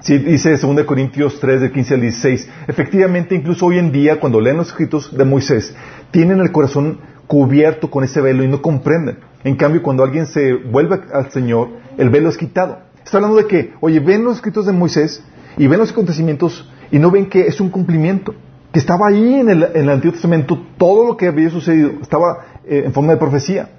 Sí, 0.00 0.18
dice 0.18 0.56
2 0.56 0.84
Corintios 0.84 1.38
3, 1.40 1.60
del 1.60 1.72
15 1.72 1.94
al 1.94 2.00
16. 2.00 2.48
Efectivamente, 2.66 3.34
incluso 3.34 3.66
hoy 3.66 3.78
en 3.78 3.92
día, 3.92 4.18
cuando 4.18 4.40
leen 4.40 4.56
los 4.56 4.68
escritos 4.68 5.16
de 5.16 5.24
Moisés, 5.24 5.74
tienen 6.10 6.40
el 6.40 6.50
corazón 6.50 6.98
cubierto 7.28 7.88
con 7.88 8.02
ese 8.04 8.20
velo 8.20 8.42
y 8.42 8.48
no 8.48 8.60
comprenden. 8.60 9.18
En 9.44 9.56
cambio, 9.56 9.82
cuando 9.82 10.02
alguien 10.02 10.26
se 10.26 10.54
vuelve 10.54 11.00
al 11.14 11.30
Señor, 11.30 11.68
el 11.96 12.10
velo 12.10 12.28
es 12.28 12.36
quitado. 12.36 12.80
Está 13.04 13.18
hablando 13.18 13.36
de 13.36 13.46
que, 13.46 13.74
oye, 13.80 14.00
ven 14.00 14.24
los 14.24 14.36
escritos 14.36 14.66
de 14.66 14.72
Moisés 14.72 15.24
y 15.56 15.66
ven 15.66 15.78
los 15.78 15.92
acontecimientos 15.92 16.68
y 16.90 16.98
no 16.98 17.10
ven 17.10 17.26
que 17.26 17.46
es 17.46 17.60
un 17.60 17.70
cumplimiento, 17.70 18.34
que 18.72 18.78
estaba 18.78 19.08
ahí 19.08 19.34
en 19.34 19.50
el, 19.50 19.88
Antiguo 19.88 20.12
Testamento 20.12 20.66
todo 20.78 21.06
lo 21.06 21.16
que 21.16 21.28
había 21.28 21.48
sucedido, 21.48 21.92
estaba 22.02 22.38
eh, 22.66 22.82
en 22.86 22.92
forma 22.92 23.12
de 23.12 23.18
profecía. 23.18 23.70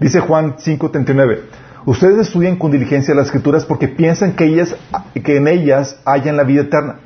Dice 0.00 0.20
Juan 0.20 0.56
5:39, 0.56 1.40
ustedes 1.90 2.26
estudian 2.26 2.56
con 2.56 2.70
diligencia 2.70 3.14
las 3.14 3.26
escrituras 3.26 3.64
porque 3.64 3.88
piensan 3.88 4.34
que, 4.34 4.44
ellas, 4.44 4.76
que 5.24 5.36
en 5.36 5.48
ellas 5.48 6.00
hayan 6.04 6.36
la 6.36 6.44
vida 6.44 6.62
eterna. 6.62 7.00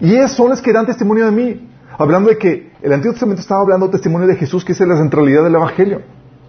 Y 0.00 0.12
ellas 0.14 0.32
son 0.32 0.50
las 0.50 0.60
que 0.60 0.72
dan 0.72 0.86
testimonio 0.86 1.24
de 1.24 1.32
mí 1.32 1.68
hablando 1.98 2.30
de 2.30 2.38
que 2.38 2.70
el 2.80 2.92
Antiguo 2.92 3.12
Testamento 3.12 3.40
estaba 3.40 3.62
hablando 3.62 3.90
testimonio 3.90 4.28
de 4.28 4.36
Jesús, 4.36 4.64
que 4.64 4.72
es 4.72 4.80
la 4.80 4.96
centralidad 4.96 5.44
del 5.44 5.54
Evangelio. 5.54 6.02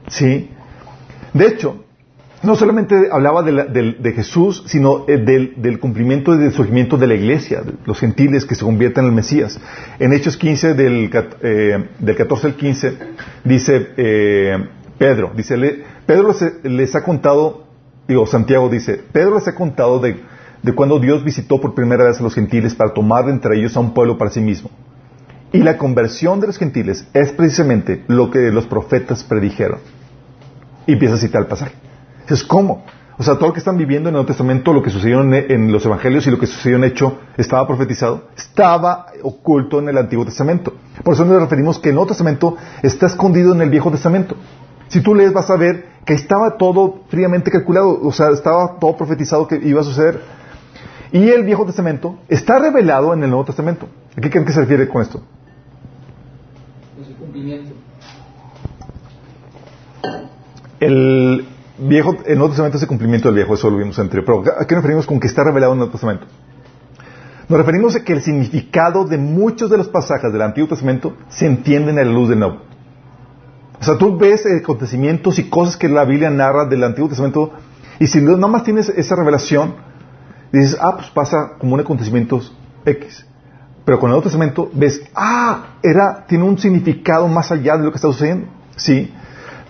¿Sí? 0.07 0.49
De 1.33 1.47
hecho, 1.47 1.83
no 2.41 2.55
solamente 2.55 3.09
hablaba 3.11 3.43
de, 3.43 4.13
Jesús, 4.13 4.63
sino 4.67 5.05
eh, 5.07 5.17
del, 5.17 5.79
cumplimiento 5.79 6.33
y 6.35 6.37
del 6.37 6.51
surgimiento 6.51 6.97
de 6.97 7.07
la 7.07 7.15
iglesia, 7.15 7.61
de 7.61 7.73
los 7.85 7.99
gentiles 7.99 8.45
que 8.45 8.55
se 8.55 8.63
convierten 8.63 9.03
en 9.03 9.09
el 9.09 9.15
Mesías. 9.15 9.59
En 9.99 10.13
Hechos 10.13 10.37
15, 10.37 10.73
del, 10.73 11.09
14 11.09 11.37
eh, 11.41 11.87
al 12.43 12.55
15, 12.55 12.97
dice 13.43 13.87
eh, 13.97 14.57
Pedro, 14.97 15.31
dice, 15.35 15.57
Pedro 16.05 16.35
les, 16.63 16.95
ha 16.95 17.03
contado, 17.03 17.65
digo, 18.09 18.25
Santiago 18.27 18.67
dice, 18.69 19.01
Pedro 19.12 19.36
les 19.36 19.48
ha 19.48 19.55
contado 19.55 20.00
de, 20.00 20.22
de 20.62 20.74
cuando 20.74 21.00
Dios 21.00 21.24
visitó 21.24 21.62
por 21.62 21.75
primera 21.75 22.03
vez 22.03 22.19
a 22.19 22.24
los 22.24 22.34
gentiles 22.34 22.75
para 22.75 22.93
tomar 22.93 23.25
de 23.25 23.31
entre 23.31 23.57
ellos 23.57 23.77
a 23.77 23.79
un 23.79 23.93
pueblo 23.93 24.17
para 24.17 24.31
sí 24.31 24.41
mismo. 24.41 24.69
Y 25.53 25.60
la 25.60 25.77
conversión 25.77 26.39
de 26.39 26.48
los 26.48 26.57
gentiles 26.57 27.07
es 27.13 27.31
precisamente 27.31 28.03
lo 28.07 28.29
que 28.31 28.51
los 28.51 28.65
profetas 28.65 29.24
predijeron. 29.24 29.79
Y 30.86 30.93
empieza 30.93 31.15
a 31.15 31.17
citar 31.17 31.41
el 31.41 31.48
pasaje. 31.48 31.74
Es 32.27 32.43
¿cómo? 32.43 32.84
O 33.19 33.24
sea, 33.24 33.36
todo 33.36 33.48
lo 33.48 33.53
que 33.53 33.60
están 33.60 33.77
viviendo 33.77 34.10
en 34.10 34.13
el 34.13 34.19
Nuevo 34.19 34.27
Testamento, 34.27 34.74
lo 34.74 34.81
que 34.81 34.89
sucedió 34.89 35.22
en, 35.22 35.72
los 35.72 35.86
Evangelios 35.86 36.25
y 36.25 36.31
lo 36.31 36.39
que 36.39 36.48
sucedió 36.48 36.77
en 36.77 36.86
Hecho, 36.86 37.19
estaba 37.38 37.67
profetizado, 37.67 38.29
estaba 38.36 39.07
oculto 39.24 39.79
en 39.79 39.89
el 39.89 39.98
Antiguo 39.98 40.25
Testamento. 40.25 40.74
Por 41.03 41.15
eso 41.15 41.25
nos 41.25 41.41
referimos 41.41 41.79
que 41.79 41.89
el 41.89 41.95
Nuevo 41.95 42.07
Testamento 42.07 42.55
está 42.81 43.07
escondido 43.07 43.53
en 43.53 43.62
el 43.62 43.69
Viejo 43.69 43.91
Testamento. 43.91 44.36
Si 44.89 45.01
tú 45.01 45.15
lees 45.15 45.34
vas 45.34 45.50
a 45.50 45.55
ver 45.55 45.86
que 46.05 46.13
estaba 46.13 46.58
todo 46.58 47.01
fríamente 47.10 47.51
calculado, 47.51 48.00
o 48.01 48.12
sea, 48.12 48.29
estaba 48.31 48.79
todo 48.79 48.98
profetizado 48.98 49.48
que 49.48 49.55
iba 49.55 49.81
a 49.81 49.84
suceder. 49.84 50.22
Y 51.12 51.29
el 51.29 51.43
Viejo 51.43 51.65
Testamento 51.65 52.19
está 52.27 52.60
revelado 52.60 53.13
en 53.13 53.24
el 53.24 53.29
Nuevo 53.29 53.46
Testamento. 53.46 53.88
¿A 54.17 54.22
qué 54.22 54.29
creen 54.29 54.46
que 54.46 54.53
se 54.53 54.62
refiere 54.62 54.88
con 54.88 55.01
esto? 55.01 55.24
El 60.79 61.46
viejo, 61.77 62.17
el 62.25 62.38
Nuevo 62.38 62.50
Testamento 62.50 62.77
es 62.77 62.84
el 62.84 62.88
cumplimiento 62.88 63.27
del 63.27 63.36
viejo, 63.36 63.53
eso 63.53 63.69
lo 63.69 63.77
vimos 63.77 63.98
anterior. 64.00 64.25
Pero 64.25 64.60
¿a 64.60 64.65
qué 64.65 64.75
nos 64.75 64.84
referimos 64.84 65.05
con 65.05 65.19
que 65.19 65.27
está 65.27 65.43
revelado 65.43 65.74
en 65.74 65.77
el 65.77 65.79
Nuevo 65.79 65.91
Testamento? 65.91 66.25
Nos 67.48 67.58
referimos 67.58 67.96
a 67.96 68.03
que 68.03 68.13
el 68.13 68.22
significado 68.22 69.05
de 69.05 69.17
muchos 69.17 69.69
de 69.69 69.77
los 69.77 69.89
pasajes 69.89 70.31
del 70.31 70.41
Antiguo 70.41 70.69
Testamento 70.69 71.15
se 71.29 71.48
entienden 71.48 71.98
a 71.98 72.03
la 72.03 72.12
luz 72.12 72.29
del 72.29 72.39
Nuevo. 72.39 72.68
O 73.79 73.83
sea, 73.83 73.98
tú 73.98 74.17
ves 74.17 74.45
acontecimientos 74.45 75.39
y 75.39 75.50
cosas 75.50 75.77
que 75.77 75.88
la 75.88 76.03
Biblia 76.03 76.29
narra 76.29 76.65
del 76.65 76.83
Antiguo 76.83 77.09
Testamento 77.09 77.53
y 78.00 78.07
si 78.07 78.21
nada 78.21 78.48
más 78.48 78.63
tienes 78.63 78.89
esa 78.89 79.15
revelación, 79.15 79.75
dices, 80.51 80.77
ah, 80.79 80.95
pues 80.95 81.09
pasa 81.09 81.51
como 81.59 81.74
un 81.75 81.81
acontecimiento 81.81 82.41
X. 82.86 83.25
Pero 83.86 84.00
con 84.00 84.07
el 84.07 84.12
Nuevo 84.12 84.24
Testamento 84.24 84.69
ves, 84.74 85.01
ah, 85.15 85.75
era, 85.83 86.25
tiene 86.27 86.45
un 86.45 86.57
significado 86.57 87.27
más 87.27 87.51
allá 87.51 87.77
de 87.77 87.83
lo 87.83 87.91
que 87.91 87.98
está 87.98 88.07
sucediendo. 88.07 88.48
Sí. 88.75 89.13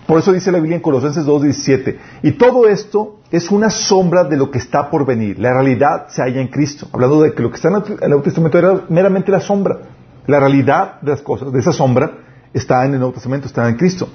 Por 0.06 0.18
eso 0.18 0.32
dice 0.32 0.50
la 0.50 0.58
Biblia 0.58 0.76
en 0.76 0.82
Colosenses 0.82 1.24
2.17. 1.24 1.96
Y 2.22 2.32
todo 2.32 2.68
esto 2.68 3.20
es 3.30 3.50
una 3.50 3.70
sombra 3.70 4.24
de 4.24 4.36
lo 4.36 4.50
que 4.50 4.58
está 4.58 4.90
por 4.90 5.06
venir. 5.06 5.38
La 5.38 5.52
realidad 5.52 6.08
se 6.08 6.22
halla 6.22 6.40
en 6.40 6.48
Cristo. 6.48 6.88
Hablando 6.92 7.22
de 7.22 7.32
que 7.32 7.42
lo 7.42 7.50
que 7.50 7.56
está 7.56 7.68
en 7.68 7.76
el 7.76 8.08
Nuevo 8.08 8.22
Testamento 8.22 8.58
era 8.58 8.84
meramente 8.88 9.30
la 9.30 9.40
sombra. 9.40 9.78
La 10.26 10.38
realidad 10.38 11.00
de 11.00 11.12
las 11.12 11.22
cosas, 11.22 11.52
de 11.52 11.58
esa 11.58 11.72
sombra, 11.72 12.12
está 12.52 12.84
en 12.84 12.92
el 12.94 12.98
Nuevo 12.98 13.14
Testamento, 13.14 13.46
está 13.46 13.68
en 13.68 13.76
Cristo. 13.76 14.08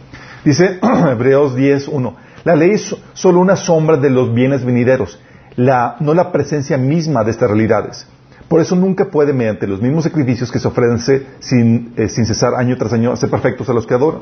Dice 0.44 0.80
Hebreos 1.12 1.56
10.1, 1.56 2.14
la 2.44 2.56
ley 2.56 2.72
es 2.72 2.96
solo 3.14 3.40
una 3.40 3.56
sombra 3.56 3.98
de 3.98 4.10
los 4.10 4.34
bienes 4.34 4.64
venideros, 4.64 5.20
la, 5.56 5.96
no 6.00 6.14
la 6.14 6.32
presencia 6.32 6.78
misma 6.78 7.24
de 7.24 7.32
estas 7.32 7.50
realidades. 7.50 8.08
Por 8.48 8.62
eso 8.62 8.76
nunca 8.76 9.06
puede, 9.06 9.34
mediante 9.34 9.66
los 9.66 9.82
mismos 9.82 10.04
sacrificios 10.04 10.52
que 10.52 10.60
se 10.60 10.68
ofrecen 10.68 11.26
sin, 11.40 11.94
eh, 11.98 12.10
sin 12.10 12.26
cesar 12.28 12.54
año 12.54 12.78
tras 12.78 12.94
año, 12.94 13.12
hacer 13.12 13.30
perfectos 13.30 13.68
a 13.70 13.74
los 13.74 13.88
que 13.88 13.96
adoran. 13.96 14.22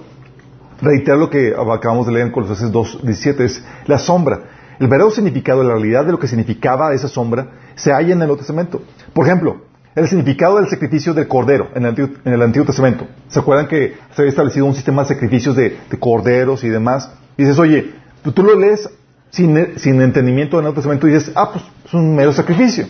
Reiterar 0.82 1.20
lo 1.20 1.30
que 1.30 1.54
acabamos 1.54 2.08
de 2.08 2.14
leer 2.14 2.28
en 2.28 2.32
Colosenses 2.32 2.72
2.17 2.72 3.42
es 3.42 3.64
la 3.86 4.00
sombra. 4.00 4.40
El 4.80 4.88
verdadero 4.88 5.12
significado, 5.12 5.64
la 5.64 5.74
realidad 5.74 6.06
de 6.06 6.14
lo 6.14 6.20
que 6.20 6.28
significaba 6.28 6.94
esa 6.94 7.08
sombra, 7.08 7.52
se 7.76 7.92
halla 7.92 8.08
en 8.08 8.14
el 8.14 8.20
Nuevo 8.20 8.38
Testamento. 8.38 8.82
Por 9.14 9.26
ejemplo, 9.26 9.62
el 9.96 10.08
significado 10.08 10.58
del 10.58 10.68
sacrificio 10.68 11.14
del 11.14 11.28
cordero 11.28 11.70
en 11.76 11.86
el 11.86 12.42
Antiguo, 12.42 12.66
Testamento. 12.66 13.08
¿Se 13.28 13.40
acuerdan 13.40 13.68
que 13.68 13.96
se 14.16 14.22
había 14.22 14.30
establecido 14.30 14.66
un 14.66 14.76
sistema 14.76 15.04
de 15.04 15.10
sacrificios 15.10 15.56
de, 15.56 15.78
corderos 16.00 16.64
y 16.64 16.70
demás? 16.70 17.12
Y 17.38 17.44
dices, 17.44 17.60
oye, 17.60 17.94
tú, 18.24 18.44
lo 18.44 18.60
lees 18.60 18.90
sin, 19.30 19.56
entendimiento 19.58 20.58
del 20.58 20.64
Nuevo 20.64 20.76
Testamento 20.76 21.08
y 21.08 21.14
dices, 21.14 21.32
ah, 21.36 21.52
pues 21.52 21.64
es 21.86 21.94
un 21.94 22.16
mero 22.16 22.34
sacrificio. 22.34 22.88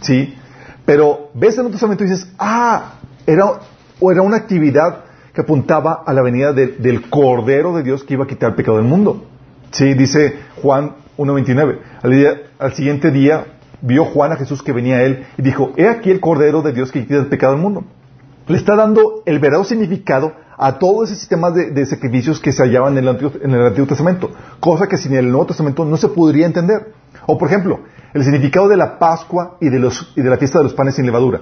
¿Sí? 0.00 0.34
Pero 0.84 1.30
ves 1.34 1.54
el 1.54 1.62
Nuevo 1.62 1.72
Testamento 1.72 2.04
y 2.04 2.08
dices, 2.08 2.32
ah, 2.38 2.94
era, 3.26 3.44
o 4.00 4.10
era 4.10 4.22
una 4.22 4.38
actividad 4.38 5.04
que 5.32 5.42
apuntaba 5.42 6.02
a 6.04 6.12
la 6.12 6.22
venida 6.22 6.52
del 6.52 7.08
Cordero 7.08 7.76
de 7.76 7.84
Dios 7.84 8.02
que 8.02 8.14
iba 8.14 8.24
a 8.24 8.26
quitar 8.26 8.50
el 8.50 8.56
pecado 8.56 8.78
del 8.78 8.86
mundo. 8.86 9.24
Sí, 9.70 9.94
dice 9.94 10.34
Juan 10.60 10.96
1.29. 11.16 11.78
Al, 12.02 12.42
al 12.58 12.74
siguiente 12.74 13.12
día 13.12 13.44
vio 13.82 14.04
Juan 14.04 14.32
a 14.32 14.36
Jesús 14.36 14.62
que 14.62 14.72
venía 14.72 14.96
a 14.96 15.02
él 15.02 15.26
y 15.36 15.42
dijo, 15.42 15.72
he 15.76 15.88
aquí 15.88 16.10
el 16.10 16.20
Cordero 16.20 16.62
de 16.62 16.72
Dios 16.72 16.92
que 16.92 17.02
quita 17.02 17.16
el 17.16 17.26
pecado 17.26 17.54
del 17.54 17.62
mundo. 17.62 17.84
Le 18.46 18.56
está 18.56 18.74
dando 18.74 19.22
el 19.26 19.38
verdadero 19.38 19.64
significado 19.64 20.32
a 20.56 20.78
todo 20.78 21.04
ese 21.04 21.14
sistema 21.14 21.50
de, 21.50 21.86
sacrificios 21.86 22.40
que 22.40 22.52
se 22.52 22.62
hallaban 22.62 22.98
en 22.98 23.04
el, 23.04 23.08
Antiguo, 23.08 23.32
en 23.42 23.50
el, 23.52 23.66
Antiguo, 23.66 23.86
Testamento, 23.86 24.30
cosa 24.58 24.86
que 24.86 24.98
sin 24.98 25.14
el 25.14 25.30
Nuevo 25.30 25.46
Testamento 25.46 25.84
no 25.84 25.96
se 25.96 26.08
podría 26.08 26.46
entender. 26.46 26.92
O 27.26 27.38
por 27.38 27.48
ejemplo, 27.48 27.80
el 28.12 28.22
significado 28.24 28.68
de 28.68 28.76
la 28.76 28.98
Pascua 28.98 29.56
y 29.60 29.68
de, 29.68 29.78
los, 29.78 30.12
y 30.16 30.22
de 30.22 30.28
la 30.28 30.36
fiesta 30.36 30.58
de 30.58 30.64
los 30.64 30.74
panes 30.74 30.96
sin 30.96 31.06
levadura. 31.06 31.40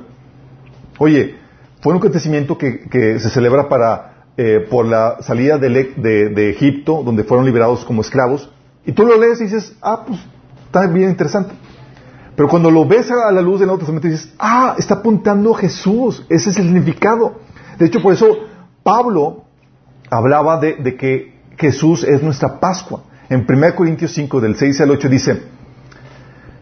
Oye, 0.98 1.36
fue 1.80 1.92
un 1.92 1.98
acontecimiento 1.98 2.58
que, 2.58 3.18
se 3.18 3.30
celebra 3.30 3.68
para, 3.68 4.24
eh, 4.36 4.66
por 4.70 4.84
la 4.86 5.22
salida 5.22 5.58
de, 5.58 5.68
de 5.68 6.50
Egipto, 6.50 7.02
donde 7.04 7.24
fueron 7.24 7.46
liberados 7.46 7.84
como 7.84 8.02
esclavos, 8.02 8.50
y 8.84 8.92
tú 8.92 9.04
lo 9.04 9.18
lees 9.18 9.40
y 9.40 9.44
dices, 9.44 9.76
ah, 9.82 10.04
pues 10.06 10.18
está 10.66 10.86
bien 10.86 11.10
interesante. 11.10 11.52
Pero 12.38 12.48
cuando 12.48 12.70
lo 12.70 12.86
ves 12.86 13.10
a 13.10 13.32
la 13.32 13.42
luz 13.42 13.58
del 13.58 13.66
Nuevo 13.66 13.80
Testamento 13.80 14.06
dices, 14.06 14.32
ah, 14.38 14.76
está 14.78 14.94
apuntando 14.94 15.56
a 15.56 15.58
Jesús, 15.58 16.24
ese 16.28 16.50
es 16.50 16.56
el 16.58 16.66
significado. 16.66 17.40
De 17.76 17.86
hecho, 17.86 18.00
por 18.00 18.14
eso 18.14 18.28
Pablo 18.84 19.46
hablaba 20.08 20.60
de, 20.60 20.96
que 20.96 21.34
Jesús 21.56 22.04
es 22.04 22.22
nuestra 22.22 22.60
Pascua. 22.60 23.02
En 23.28 23.44
1 23.44 23.74
Corintios 23.74 24.12
5, 24.12 24.40
del 24.40 24.54
6 24.54 24.80
al 24.82 24.90
8 24.92 25.08
dice, 25.08 25.42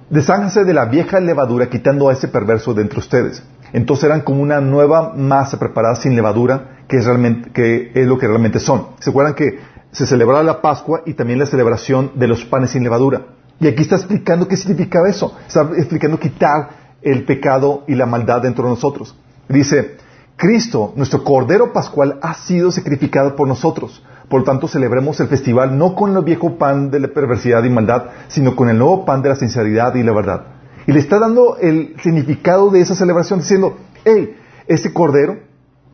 Desánjase 0.09 0.65
de 0.65 0.73
la 0.73 0.87
vieja 0.87 1.21
levadura 1.21 1.69
quitando 1.69 2.09
a 2.09 2.15
ese 2.15 2.29
perverso 2.29 2.73
de 2.73 2.81
entre 2.81 3.01
ustedes. 3.01 3.43
Entonces 3.75 4.05
eran 4.05 4.23
como 4.23 4.41
una 4.41 4.63
nueva 4.63 5.13
masa 5.15 5.59
preparada 5.59 5.97
sin 5.97 6.17
levadura, 6.17 6.79
que 6.89 6.97
es, 6.97 7.07
que 7.53 7.93
es 7.95 8.07
lo 8.07 8.17
que 8.17 8.27
realmente 8.27 8.61
son. 8.61 8.93
¿Se 9.01 9.11
acuerdan 9.11 9.35
que 9.35 9.59
se 9.93 10.07
celebraba 10.07 10.43
la 10.43 10.63
Pascua 10.63 11.03
y 11.05 11.13
también 11.13 11.39
la 11.39 11.45
celebración 11.45 12.13
de 12.15 12.29
los 12.29 12.47
panes 12.47 12.71
sin 12.71 12.83
levadura? 12.83 13.36
Y 13.59 13.67
aquí 13.69 13.83
está 13.83 13.97
explicando 13.97 14.49
qué 14.49 14.57
significa 14.57 15.01
eso. 15.09 15.37
Está 15.47 15.71
explicando 15.77 16.19
quitar 16.19 16.69
el 17.03 17.25
pecado 17.25 17.85
y 17.87 17.95
la 17.95 18.07
maldad 18.07 18.43
dentro 18.43 18.65
de 18.65 18.71
nosotros. 18.71 19.17
Dice, 19.49 19.97
Cristo, 20.37 20.93
nuestro 20.97 21.25
Cordero 21.25 21.73
Pascual, 21.73 22.19
ha 22.21 22.35
sido 22.35 22.71
sacrificado 22.71 23.35
por 23.37 23.49
nosotros. 23.49 24.05
Por 24.29 24.41
lo 24.41 24.45
tanto, 24.45 24.69
celebremos 24.69 25.19
el 25.21 25.29
festival 25.29 25.79
no 25.79 25.95
con 25.95 26.17
el 26.17 26.25
viejo 26.25 26.59
pan 26.59 26.91
de 26.91 27.01
la 27.01 27.09
perversidad 27.09 27.63
y 27.65 27.71
maldad, 27.71 28.07
sino 28.29 28.57
con 28.57 28.69
el 28.69 28.77
nuevo 28.77 29.05
pan 29.05 29.23
de 29.23 29.31
la 29.31 29.37
sinceridad 29.37 29.95
y 29.95 30.03
la 30.03 30.13
verdad. 30.13 30.47
Y 30.87 30.93
le 30.93 30.99
está 30.99 31.19
dando 31.19 31.57
el 31.57 31.97
significado 32.03 32.71
de 32.71 32.81
esa 32.81 32.95
celebración 32.95 33.39
diciendo, 33.39 33.79
hey, 34.05 34.37
ese 34.67 34.93
Cordero 34.93 35.39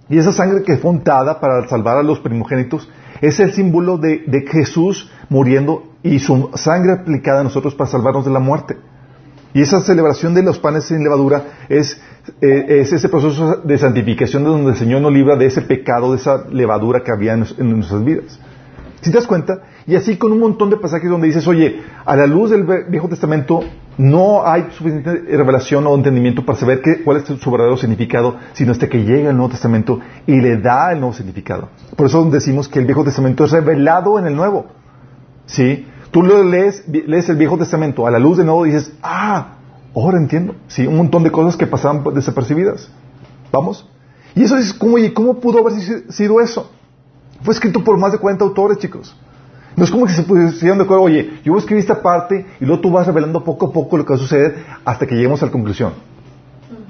y 0.08 0.18
esa 0.18 0.32
sangre 0.32 0.62
que 0.62 0.76
fue 0.76 0.90
untada 0.90 1.40
para 1.40 1.68
salvar 1.68 1.98
a 1.98 2.02
los 2.02 2.20
primogénitos 2.20 2.88
es 3.20 3.38
el 3.38 3.52
símbolo 3.52 3.98
de, 3.98 4.24
de 4.26 4.46
Jesús 4.46 5.10
muriendo 5.28 5.91
y 6.02 6.18
su 6.18 6.50
sangre 6.54 6.92
aplicada 6.92 7.40
a 7.40 7.44
nosotros 7.44 7.74
para 7.74 7.90
salvarnos 7.90 8.24
de 8.24 8.30
la 8.30 8.40
muerte. 8.40 8.76
Y 9.54 9.60
esa 9.60 9.82
celebración 9.82 10.34
de 10.34 10.42
los 10.42 10.58
panes 10.58 10.84
sin 10.84 11.02
levadura 11.02 11.44
es, 11.68 12.00
eh, 12.40 12.80
es 12.80 12.92
ese 12.92 13.08
proceso 13.08 13.56
de 13.56 13.78
santificación 13.78 14.44
de 14.44 14.50
donde 14.50 14.70
el 14.70 14.76
Señor 14.76 15.02
nos 15.02 15.12
libra 15.12 15.36
de 15.36 15.46
ese 15.46 15.60
pecado, 15.60 16.12
de 16.12 16.18
esa 16.18 16.46
levadura 16.48 17.02
que 17.02 17.12
había 17.12 17.34
en, 17.34 17.70
nuestras 17.70 18.02
vidas. 18.02 18.40
Si 19.02 19.10
te 19.10 19.18
das 19.18 19.26
cuenta, 19.26 19.62
y 19.86 19.96
así 19.96 20.16
con 20.16 20.32
un 20.32 20.38
montón 20.38 20.70
de 20.70 20.76
pasajes 20.76 21.10
donde 21.10 21.26
dices, 21.26 21.46
oye, 21.48 21.82
a 22.04 22.16
la 22.16 22.26
luz 22.26 22.50
del 22.50 22.64
Viejo 22.88 23.08
Testamento 23.08 23.60
no 23.98 24.46
hay 24.46 24.68
suficiente 24.70 25.10
revelación 25.36 25.86
o 25.86 25.94
entendimiento 25.94 26.46
para 26.46 26.58
saber 26.58 26.80
qué, 26.80 27.02
cuál 27.02 27.18
es 27.18 27.24
su 27.24 27.50
verdadero 27.50 27.76
significado, 27.76 28.36
sino 28.52 28.72
hasta 28.72 28.88
que 28.88 29.04
llega 29.04 29.30
el 29.30 29.36
Nuevo 29.36 29.50
Testamento 29.50 29.98
y 30.26 30.40
le 30.40 30.56
da 30.58 30.92
el 30.92 31.00
nuevo 31.00 31.12
significado. 31.12 31.68
Por 31.96 32.06
eso 32.06 32.24
decimos 32.30 32.68
que 32.68 32.78
el 32.78 32.86
Viejo 32.86 33.04
Testamento 33.04 33.44
es 33.44 33.50
revelado 33.50 34.18
en 34.18 34.26
el 34.26 34.36
Nuevo. 34.36 34.66
¿Sí? 35.46 35.84
Tú 36.12 36.22
lo 36.22 36.44
lees, 36.44 36.84
lees 36.86 37.28
el 37.30 37.36
Viejo 37.36 37.56
Testamento 37.56 38.06
a 38.06 38.10
la 38.10 38.18
luz 38.18 38.36
de 38.36 38.44
nuevo 38.44 38.66
y 38.66 38.70
dices, 38.70 38.92
ah, 39.02 39.54
ahora 39.94 40.18
entiendo. 40.18 40.54
Sí, 40.68 40.86
un 40.86 40.98
montón 40.98 41.24
de 41.24 41.30
cosas 41.30 41.56
que 41.56 41.66
pasaban 41.66 42.04
desapercibidas. 42.14 42.90
¿Vamos? 43.50 43.88
Y 44.34 44.44
eso 44.44 44.58
es, 44.58 44.74
¿cómo, 44.74 44.96
¿cómo 45.14 45.40
pudo 45.40 45.58
haber 45.58 45.72
sido 46.12 46.40
eso? 46.42 46.70
Fue 47.42 47.54
escrito 47.54 47.82
por 47.82 47.96
más 47.96 48.12
de 48.12 48.18
40 48.18 48.44
autores, 48.44 48.78
chicos. 48.78 49.16
No 49.74 49.84
es 49.84 49.90
como 49.90 50.04
que 50.04 50.12
se 50.12 50.22
pusieron 50.22 50.76
de 50.76 50.84
acuerdo, 50.84 51.04
oye, 51.04 51.40
yo 51.44 51.52
voy 51.52 51.60
a 51.60 51.62
escribir 51.62 51.80
esta 51.80 52.02
parte 52.02 52.44
y 52.60 52.64
luego 52.66 52.82
tú 52.82 52.90
vas 52.90 53.06
revelando 53.06 53.42
poco 53.42 53.68
a 53.68 53.72
poco 53.72 53.96
lo 53.96 54.04
que 54.04 54.10
va 54.10 54.16
a 54.16 54.18
suceder 54.18 54.64
hasta 54.84 55.06
que 55.06 55.14
lleguemos 55.14 55.42
a 55.42 55.46
la 55.46 55.52
conclusión. 55.52 55.94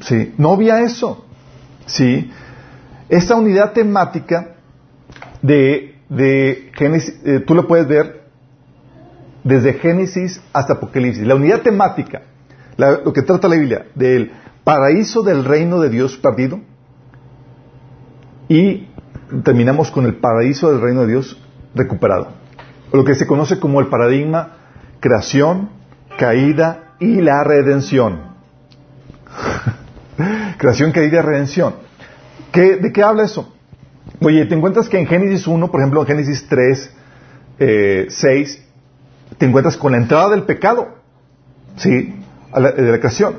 ¿Sí? 0.00 0.34
No 0.36 0.52
había 0.52 0.80
eso. 0.80 1.24
¿Sí? 1.86 2.28
Esta 3.08 3.36
unidad 3.36 3.72
temática 3.72 4.56
de, 5.42 5.96
de 6.08 6.72
Génesis, 6.74 7.20
eh, 7.24 7.40
tú 7.46 7.54
lo 7.54 7.68
puedes 7.68 7.86
ver 7.86 8.21
desde 9.44 9.74
Génesis 9.74 10.40
hasta 10.52 10.74
Apocalipsis. 10.74 11.26
La 11.26 11.34
unidad 11.34 11.62
temática, 11.62 12.22
lo 12.76 13.12
que 13.12 13.22
trata 13.22 13.48
la 13.48 13.56
Biblia, 13.56 13.86
del 13.94 14.32
paraíso 14.64 15.22
del 15.22 15.44
reino 15.44 15.80
de 15.80 15.90
Dios 15.90 16.16
perdido 16.16 16.60
y 18.48 18.88
terminamos 19.44 19.90
con 19.90 20.06
el 20.06 20.16
paraíso 20.16 20.70
del 20.70 20.80
reino 20.80 21.02
de 21.02 21.08
Dios 21.08 21.40
recuperado. 21.74 22.28
Lo 22.92 23.04
que 23.04 23.14
se 23.14 23.26
conoce 23.26 23.58
como 23.58 23.80
el 23.80 23.86
paradigma 23.86 24.58
creación, 25.00 25.70
caída 26.18 26.94
y 27.00 27.20
la 27.20 27.42
redención. 27.42 28.32
creación, 30.58 30.92
caída 30.92 31.18
y 31.18 31.22
redención. 31.22 31.74
¿De 32.52 32.92
qué 32.92 33.02
habla 33.02 33.24
eso? 33.24 33.52
Oye, 34.20 34.44
te 34.46 34.54
encuentras 34.54 34.88
que 34.88 34.98
en 34.98 35.06
Génesis 35.06 35.46
1, 35.46 35.70
por 35.70 35.80
ejemplo, 35.80 36.00
en 36.02 36.06
Génesis 36.06 36.46
3, 36.48 36.96
eh, 37.58 38.06
6, 38.08 38.68
te 39.38 39.46
encuentras 39.46 39.76
con 39.76 39.92
la 39.92 39.98
entrada 39.98 40.30
del 40.30 40.42
pecado, 40.42 40.88
¿sí? 41.76 42.14
de 42.54 42.92
la 42.92 42.98
creación. 42.98 43.36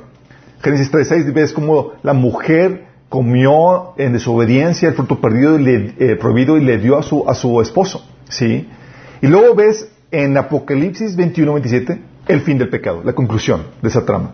Génesis 0.64 0.92
3.6 0.92 1.34
ves 1.34 1.54
como 1.54 1.92
la 2.04 2.14
mujer 2.14 2.86
comió 3.10 3.94
en 3.98 4.14
desobediencia 4.14 4.90
el 4.90 4.96
fruto 4.96 5.20
perdido 5.20 5.60
y 5.60 5.64
le, 5.64 5.94
eh, 6.00 6.16
prohibido 6.16 6.58
y 6.58 6.64
le 6.64 6.78
dio 6.78 6.98
a 6.98 7.04
su, 7.04 7.30
a 7.30 7.36
su 7.36 7.62
esposo, 7.62 8.04
¿sí? 8.30 8.68
Y 9.22 9.28
luego 9.28 9.54
ves 9.56 9.92
en 10.10 10.38
Apocalipsis 10.38 11.18
21.27 11.18 12.00
el 12.28 12.42
fin 12.42 12.58
del 12.58 12.70
pecado, 12.70 13.04
la 13.04 13.14
conclusión 13.14 13.66
de 13.82 13.90
esa 13.90 14.06
trama. 14.06 14.32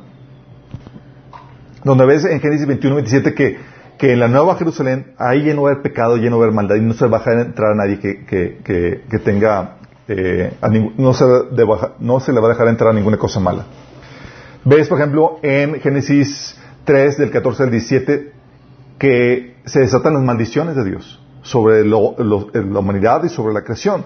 Donde 1.84 2.06
ves 2.06 2.26
en 2.26 2.40
Génesis 2.40 2.68
21.27 2.68 3.34
que, 3.34 3.58
que 3.98 4.14
en 4.14 4.20
la 4.20 4.28
nueva 4.28 4.56
Jerusalén 4.56 5.14
ahí 5.18 5.46
ya 5.46 5.54
no 5.56 5.64
va 5.64 5.70
a 5.70 5.72
haber 5.74 5.84
pecado, 5.84 6.18
ya 6.18 6.30
no 6.30 6.38
va 6.38 6.44
a 6.44 6.48
haber 6.48 6.56
maldad 6.56 6.76
y 6.76 6.82
no 6.82 6.94
se 6.94 7.08
va 7.08 7.24
a 7.26 7.42
entrar 7.42 7.72
a 7.72 7.76
nadie 7.76 8.00
que, 8.00 8.24
que, 8.26 9.02
que 9.10 9.20
tenga 9.20 9.79
eh, 10.12 10.54
no, 10.98 11.14
se 11.14 11.24
no, 12.00 12.20
se 12.20 12.34
le 12.34 12.40
va 12.40 12.48
a 12.48 12.50
dejar 12.50 12.68
entrar 12.68 12.96
ninguna 12.96 13.18
cosa 13.18 13.40
mala. 13.40 13.66
Ves, 14.66 14.88
por 14.88 14.98
ejemplo, 14.98 15.38
en 15.44 15.80
Génesis 15.80 16.60
3, 16.86 17.18
del 17.20 17.30
14 17.30 17.64
al 17.64 17.72
17, 17.72 18.34
que 18.98 19.56
se 19.66 19.80
desatan 19.82 20.16
las 20.16 20.24
maldiciones 20.24 20.76
de 20.76 20.84
Dios 20.84 21.22
sobre 21.44 21.86
la 21.86 21.98
humanidad 22.80 23.24
y 23.24 23.30
sobre 23.30 23.54
la 23.54 23.62
creación. 23.62 24.04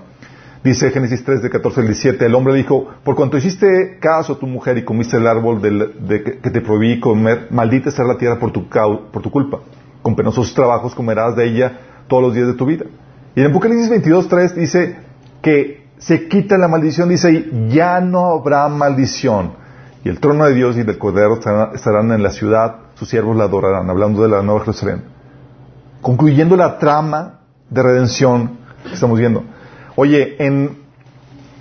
Dice 0.62 0.92
Génesis 0.92 1.24
3, 1.24 1.42
del 1.42 1.52
14 1.52 1.80
al 1.80 1.88
17, 1.88 2.26
el 2.26 2.36
hombre 2.36 2.54
dijo, 2.54 2.88
por 3.06 3.16
cuanto 3.16 3.38
hiciste 3.38 3.98
caso 4.02 4.34
a 4.34 4.40
tu 4.40 4.46
mujer 4.46 4.78
y 4.78 4.84
comiste 4.84 5.16
el 5.16 5.26
árbol 5.26 5.62
de, 5.62 6.24
que 6.24 6.50
te 6.50 6.62
prohibí 6.62 7.00
comer, 7.00 7.48
maldita 7.50 7.92
será 7.92 8.10
la 8.10 8.18
tierra 8.18 8.40
por 8.40 8.52
tu, 8.52 8.68
por 8.68 9.22
tu 9.22 9.32
culpa. 9.32 9.60
Con 10.02 10.18
penosos 10.18 10.54
trabajos 10.54 10.94
comerás 10.96 11.38
de 11.38 11.46
ella 11.46 11.80
todos 12.08 12.24
los 12.24 12.34
días 12.34 12.48
de 12.48 12.54
tu 12.56 12.66
vida. 12.66 12.86
Y 13.36 13.42
en 13.42 13.48
Apocalipsis 13.48 13.90
22, 13.90 14.28
3 14.28 14.56
dice 14.56 14.96
que 15.42 15.83
se 16.06 16.28
quita 16.28 16.58
la 16.58 16.68
maldición, 16.68 17.10
dice 17.10 17.50
ya 17.70 18.02
no 18.02 18.32
habrá 18.32 18.68
maldición. 18.68 19.54
Y 20.04 20.10
el 20.10 20.20
trono 20.20 20.46
de 20.46 20.54
Dios 20.54 20.76
y 20.76 20.84
del 20.84 20.98
Cordero 20.98 21.40
estarán 21.74 22.12
en 22.12 22.22
la 22.22 22.32
ciudad, 22.32 22.76
sus 22.96 23.08
siervos 23.08 23.38
la 23.38 23.46
adorarán, 23.46 23.90
hablando 23.90 24.22
de 24.22 24.28
la 24.28 24.42
Nueva 24.42 24.60
Jerusalén. 24.62 25.04
Concluyendo 26.02 26.58
la 26.58 26.78
trama 26.78 27.40
de 27.70 27.82
redención 27.82 28.58
que 28.86 28.96
estamos 28.96 29.18
viendo. 29.18 29.46
Oye, 29.96 30.36
en, 30.46 30.80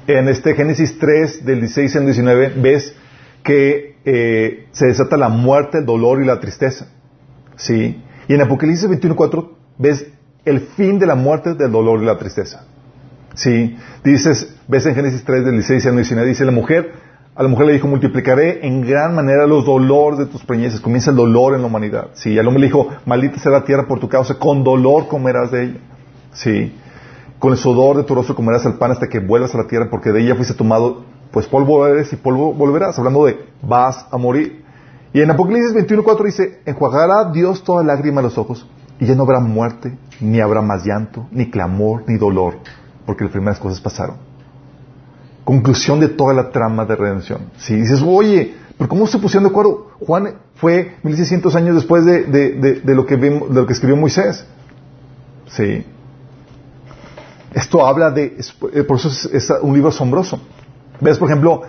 en 0.09 0.29
este 0.29 0.55
Génesis 0.55 0.99
3, 0.99 1.45
del 1.45 1.61
16 1.61 1.97
al 1.97 2.05
19, 2.07 2.55
ves 2.57 2.97
que 3.45 3.97
eh, 4.05 4.67
se 4.73 4.87
desata 4.87 5.17
la 5.17 5.29
muerte, 5.29 5.79
el 5.79 5.87
dolor 5.87 6.21
y 6.21 6.27
la 6.27 6.41
tristeza. 6.41 6.89
¿Sí? 7.55 8.03
Y 8.27 8.35
en 8.35 8.41
Apocalipsis 8.41 8.89
21.4 8.89 9.51
ves 9.79 10.05
el 10.45 10.61
fin 10.61 10.99
de 10.99 11.07
la 11.07 11.15
muerte, 11.15 11.55
del 11.55 11.71
dolor 11.71 12.03
y 12.03 12.07
la 12.07 12.19
tristeza. 12.19 12.67
¿Sí? 13.35 13.77
Dices, 14.05 14.57
ves 14.69 14.87
en 14.87 14.95
Génesis 14.95 15.25
3, 15.25 15.45
del 15.45 15.55
16 15.55 15.87
al 15.87 15.97
19, 15.97 16.29
dice 16.29 16.45
la 16.45 16.53
mujer, 16.53 16.93
a 17.35 17.43
la 17.43 17.49
mujer 17.49 17.67
le 17.67 17.73
dijo, 17.73 17.89
multiplicaré 17.89 18.67
en 18.67 18.83
gran 18.83 19.15
manera 19.15 19.47
los 19.47 19.65
dolores 19.65 20.19
de 20.19 20.27
tus 20.27 20.45
preñeces. 20.45 20.81
Comienza 20.81 21.11
el 21.11 21.17
dolor 21.17 21.55
en 21.55 21.63
la 21.63 21.67
humanidad. 21.67 22.09
Sí, 22.13 22.39
al 22.39 22.47
hombre 22.47 22.61
le 22.61 22.67
dijo, 22.67 22.89
maldita 23.07 23.39
será 23.39 23.61
la 23.61 23.65
tierra 23.65 23.89
por 23.89 24.01
tu 24.01 24.09
causa, 24.09 24.39
con 24.39 24.63
dolor 24.63 25.09
comerás 25.09 25.51
de 25.51 25.65
ella. 25.65 25.79
Sí, 26.33 26.75
con 27.39 27.53
el 27.53 27.59
sudor 27.59 27.97
de 27.97 28.05
tu 28.05 28.15
rostro 28.15 28.35
comerás 28.35 28.67
el 28.67 28.75
pan 28.75 28.91
hasta 28.91 29.09
que 29.09 29.19
vuelvas 29.19 29.55
a 29.55 29.59
la 29.59 29.67
tierra, 29.67 29.89
porque 29.91 30.13
de 30.13 30.21
ella 30.21 30.35
fuiste 30.35 30.53
tomado, 30.53 31.05
pues 31.31 31.47
polvo 31.47 31.87
eres 31.87 32.13
y 32.13 32.17
polvo 32.17 32.53
volverás. 32.53 32.99
Hablando 32.99 33.25
de, 33.25 33.39
vas 33.63 34.07
a 34.11 34.19
morir. 34.19 34.63
Y 35.15 35.23
en 35.23 35.31
Apocalipsis 35.31 35.75
21.4 35.75 36.25
dice, 36.25 36.61
enjuagará 36.67 37.33
Dios 37.33 37.65
toda 37.65 37.83
lágrima 37.83 38.21
a 38.21 38.25
los 38.25 38.37
ojos, 38.37 38.69
y 39.01 39.07
ya 39.07 39.15
no 39.15 39.23
habrá 39.23 39.41
muerte, 39.41 39.97
ni 40.21 40.41
habrá 40.41 40.61
más 40.61 40.85
llanto, 40.85 41.29
ni 41.31 41.51
clamor, 41.51 42.05
ni 42.07 42.19
dolor, 42.19 42.57
porque 43.07 43.25
las 43.25 43.33
primeras 43.33 43.59
cosas 43.59 43.81
pasaron 43.81 44.33
conclusión 45.45 46.01
de 46.01 46.09
toda 46.09 46.35
la 46.35 46.51
trama 46.51 46.85
de 46.85 46.97
redención. 46.97 47.51
Si 47.59 47.75
dices, 47.75 48.03
oye, 48.05 48.55
pero 48.77 48.89
¿cómo 48.89 49.07
se 49.07 49.19
pusieron 49.19 49.45
de 49.45 49.51
acuerdo? 49.51 49.91
Juan 50.07 50.35
fue 50.55 50.97
1600 51.03 51.55
años 51.55 51.75
después 51.75 52.05
de, 52.05 52.83
lo, 52.85 53.07
que 53.07 53.17
vimos, 53.17 53.49
de 53.49 53.61
lo 53.61 53.67
que 53.67 53.73
escribió 53.73 53.97
Moisés. 53.97 54.45
Sí. 55.49 55.85
Esto 57.53 57.87
habla 57.87 58.11
de, 58.11 58.39
eh, 58.73 58.83
por 58.85 58.99
eso 58.99 59.09
es, 59.09 59.53
un 59.61 59.75
libro 59.75 59.91
asombroso. 59.91 60.41
Ves, 61.01 61.19
por 61.19 61.29
ejemplo, 61.29 61.63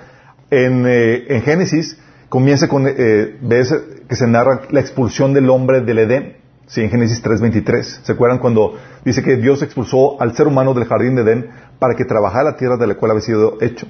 en, 0.50 0.86
eh, 0.88 1.42
Génesis 1.44 1.98
comienza 2.30 2.68
con, 2.68 2.88
eh, 2.88 3.38
ves 3.42 3.74
que 4.08 4.16
se 4.16 4.28
narra 4.28 4.62
la 4.70 4.80
expulsión 4.80 5.34
del 5.34 5.50
hombre 5.50 5.82
del 5.82 6.00
Edén. 6.00 6.38
Sí, 6.74 6.82
en 6.82 6.90
Génesis 6.90 7.24
3.23. 7.24 7.84
¿Se 8.02 8.12
acuerdan 8.14 8.40
cuando 8.40 8.74
dice 9.06 9.22
que 9.22 9.36
Dios 9.36 9.62
expulsó 9.62 10.20
al 10.20 10.36
ser 10.36 10.48
humano 10.48 10.74
del 10.74 10.86
jardín 10.86 11.14
de 11.14 11.22
Edén 11.22 11.52
para 11.78 11.94
que 11.94 12.04
trabajara 12.04 12.46
la 12.46 12.58
tierra 12.58 12.78
de 12.78 12.88
la 12.88 12.96
cual 12.96 13.12
había 13.12 13.22
sido 13.22 13.60
hecho? 13.62 13.86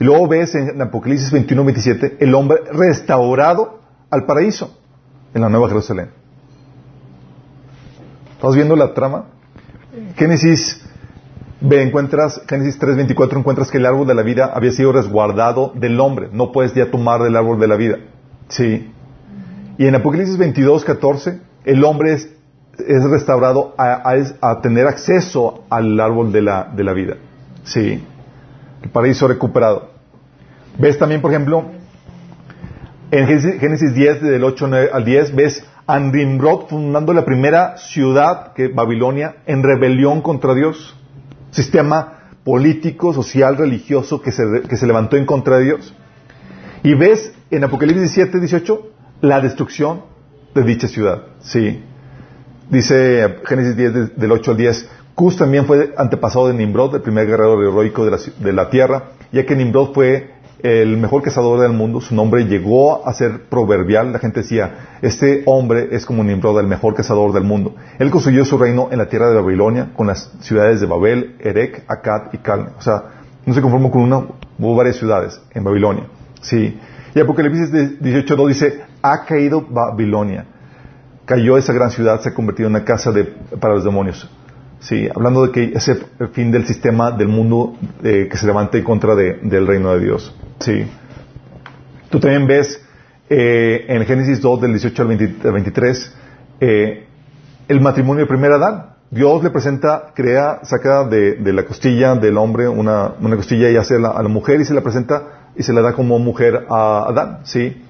Y 0.00 0.04
luego 0.04 0.26
ves 0.26 0.54
en 0.54 0.80
Apocalipsis 0.80 1.30
21.27 1.30 2.16
el 2.20 2.34
hombre 2.34 2.60
restaurado 2.72 3.80
al 4.08 4.24
paraíso 4.24 4.78
en 5.34 5.42
la 5.42 5.50
Nueva 5.50 5.68
Jerusalén. 5.68 6.08
¿Estás 8.32 8.54
viendo 8.54 8.76
la 8.76 8.94
trama? 8.94 9.26
Génesis, 10.16 10.82
ve, 11.60 11.82
encuentras, 11.82 12.40
Génesis 12.48 12.80
3.24 12.80 13.40
encuentras 13.40 13.70
que 13.70 13.76
el 13.76 13.84
árbol 13.84 14.06
de 14.06 14.14
la 14.14 14.22
vida 14.22 14.52
había 14.54 14.72
sido 14.72 14.90
resguardado 14.90 15.70
del 15.74 16.00
hombre. 16.00 16.30
No 16.32 16.50
puedes 16.50 16.72
ya 16.72 16.90
tomar 16.90 17.22
del 17.22 17.36
árbol 17.36 17.60
de 17.60 17.68
la 17.68 17.76
vida. 17.76 17.98
Sí. 18.48 18.90
Y 19.76 19.86
en 19.86 19.94
Apocalipsis 19.94 20.38
22.14 20.38 21.40
el 21.66 21.84
hombre 21.84 22.14
es, 22.14 22.30
restaurado 23.10 23.74
a, 23.76 24.60
tener 24.62 24.86
acceso 24.86 25.64
al 25.68 25.98
árbol 26.00 26.32
de 26.32 26.42
la, 26.42 26.70
de 26.74 26.84
la 26.84 26.92
vida. 26.92 27.16
Sí. 27.64 28.02
El 28.82 28.90
paraíso 28.90 29.26
recuperado. 29.26 29.90
Ves 30.78 30.98
también, 30.98 31.20
por 31.20 31.32
ejemplo, 31.32 31.64
en 33.10 33.26
Génesis 33.26 33.94
10, 33.94 34.22
del 34.22 34.44
8 34.44 34.70
al 34.92 35.04
10, 35.04 35.34
ves 35.34 35.66
a 35.86 35.98
Nimrod 35.98 36.68
fundando 36.68 37.12
la 37.12 37.24
primera 37.24 37.76
ciudad, 37.78 38.52
que 38.52 38.68
Babilonia, 38.68 39.36
en 39.46 39.62
rebelión 39.62 40.22
contra 40.22 40.54
Dios. 40.54 40.96
Sistema 41.50 42.30
político, 42.44 43.12
social, 43.12 43.56
religioso 43.56 44.22
que 44.22 44.30
se, 44.30 44.62
que 44.68 44.76
se 44.76 44.86
levantó 44.86 45.16
en 45.16 45.26
contra 45.26 45.58
de 45.58 45.64
Dios. 45.64 45.94
Y 46.84 46.94
ves 46.94 47.32
en 47.50 47.64
Apocalipsis 47.64 48.14
17, 48.14 48.38
18, 48.38 48.90
la 49.22 49.40
destrucción 49.40 50.15
de 50.56 50.62
dicha 50.64 50.88
ciudad. 50.88 51.22
Sí. 51.40 51.82
Dice 52.70 53.36
Génesis 53.44 53.76
10 53.76 54.16
del 54.16 54.32
8 54.32 54.50
al 54.50 54.56
10, 54.56 54.90
Cus 55.14 55.36
también 55.36 55.66
fue 55.66 55.94
antepasado 55.96 56.48
de 56.48 56.54
Nimrod, 56.54 56.96
el 56.96 57.02
primer 57.02 57.26
guerrero 57.26 57.60
heroico 57.62 58.04
de 58.04 58.10
la, 58.10 58.18
de 58.38 58.52
la 58.52 58.68
tierra, 58.68 59.10
ya 59.32 59.46
que 59.46 59.54
Nimrod 59.54 59.94
fue 59.94 60.36
el 60.62 60.96
mejor 60.96 61.22
cazador 61.22 61.60
del 61.60 61.72
mundo, 61.72 62.00
su 62.00 62.14
nombre 62.14 62.44
llegó 62.44 63.06
a 63.06 63.12
ser 63.14 63.44
proverbial, 63.48 64.12
la 64.12 64.18
gente 64.18 64.40
decía, 64.40 64.98
este 65.02 65.42
hombre 65.46 65.88
es 65.92 66.04
como 66.04 66.24
Nimrod, 66.24 66.58
el 66.58 66.66
mejor 66.66 66.94
cazador 66.94 67.32
del 67.32 67.44
mundo. 67.44 67.76
Él 67.98 68.10
construyó 68.10 68.44
su 68.44 68.58
reino 68.58 68.88
en 68.90 68.98
la 68.98 69.08
tierra 69.08 69.28
de 69.28 69.36
Babilonia, 69.36 69.92
con 69.94 70.06
las 70.06 70.32
ciudades 70.40 70.80
de 70.80 70.86
Babel, 70.86 71.36
Erech, 71.38 71.84
Akkad 71.86 72.32
y 72.32 72.38
Calne. 72.38 72.70
O 72.78 72.82
sea, 72.82 73.04
no 73.44 73.54
se 73.54 73.62
conformó 73.62 73.90
con 73.90 74.02
una, 74.02 74.26
hubo 74.58 74.74
varias 74.74 74.96
ciudades 74.96 75.40
en 75.54 75.62
Babilonia. 75.62 76.04
Sí. 76.40 76.78
Y 77.16 77.20
Apocalipsis 77.20 77.72
18.2 77.72 78.48
dice, 78.48 78.82
ha 79.00 79.24
caído 79.24 79.62
Babilonia. 79.62 80.44
Cayó 81.24 81.56
esa 81.56 81.72
gran 81.72 81.90
ciudad, 81.90 82.20
se 82.20 82.28
ha 82.28 82.34
convertido 82.34 82.68
en 82.68 82.74
una 82.74 82.84
casa 82.84 83.10
de, 83.10 83.24
para 83.58 83.72
los 83.72 83.84
demonios. 83.84 84.30
Sí, 84.80 85.08
hablando 85.14 85.46
de 85.46 85.50
que 85.50 85.72
ese 85.74 85.94
fin 86.34 86.52
del 86.52 86.66
sistema 86.66 87.10
del 87.10 87.28
mundo 87.28 87.74
eh, 88.04 88.28
que 88.30 88.36
se 88.36 88.44
levanta 88.44 88.76
en 88.76 88.84
contra 88.84 89.14
del 89.14 89.66
reino 89.66 89.94
de 89.94 90.04
Dios. 90.04 90.36
Sí. 90.60 90.86
Tú 92.10 92.20
también 92.20 92.46
ves 92.46 92.84
eh, 93.30 93.86
en 93.88 94.04
Génesis 94.04 94.42
2 94.42 94.60
del 94.60 94.72
18 94.72 95.02
al 95.02 95.08
23 95.54 96.16
eh, 96.60 97.06
el 97.66 97.80
matrimonio 97.80 98.24
de 98.24 98.28
primer 98.28 98.52
Adán. 98.52 98.90
Dios 99.10 99.42
le 99.42 99.48
presenta, 99.48 100.12
crea, 100.14 100.60
saca 100.64 101.04
de, 101.04 101.38
la 101.50 101.64
costilla 101.64 102.14
del 102.14 102.36
hombre 102.36 102.68
una, 102.68 103.14
una 103.18 103.36
costilla 103.36 103.70
y 103.70 103.76
hace 103.76 103.94
a 103.94 104.22
la 104.22 104.28
mujer 104.28 104.60
y 104.60 104.66
se 104.66 104.74
la 104.74 104.82
presenta 104.82 105.45
y 105.56 105.62
se 105.62 105.72
le 105.72 105.82
da 105.82 105.92
como 105.92 106.18
mujer 106.18 106.66
a 106.68 107.06
Adán, 107.08 107.40
¿sí? 107.44 107.82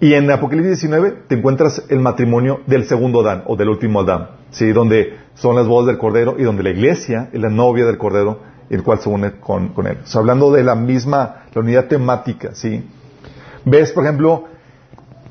Y 0.00 0.14
en 0.14 0.30
Apocalipsis 0.30 0.80
19 0.80 1.24
te 1.28 1.36
encuentras 1.36 1.84
el 1.88 2.00
matrimonio 2.00 2.60
del 2.66 2.86
segundo 2.86 3.20
Adán 3.20 3.44
o 3.46 3.56
del 3.56 3.68
último 3.68 4.00
Adán, 4.00 4.30
¿sí? 4.50 4.72
Donde 4.72 5.16
son 5.34 5.56
las 5.56 5.66
bodas 5.66 5.86
del 5.86 5.98
Cordero 5.98 6.34
y 6.38 6.42
donde 6.42 6.62
la 6.62 6.70
iglesia 6.70 7.30
es 7.32 7.40
la 7.40 7.48
novia 7.50 7.86
del 7.86 7.98
Cordero, 7.98 8.40
el 8.68 8.82
cual 8.82 8.98
se 8.98 9.08
une 9.08 9.32
con, 9.38 9.72
él. 9.86 9.98
O 10.02 10.06
sea, 10.06 10.20
hablando 10.20 10.50
de 10.50 10.64
la 10.64 10.74
misma, 10.74 11.44
la 11.54 11.60
unidad 11.60 11.86
temática, 11.86 12.50
¿sí? 12.54 12.84
Ves, 13.64 13.92
por 13.92 14.04
ejemplo, 14.04 14.46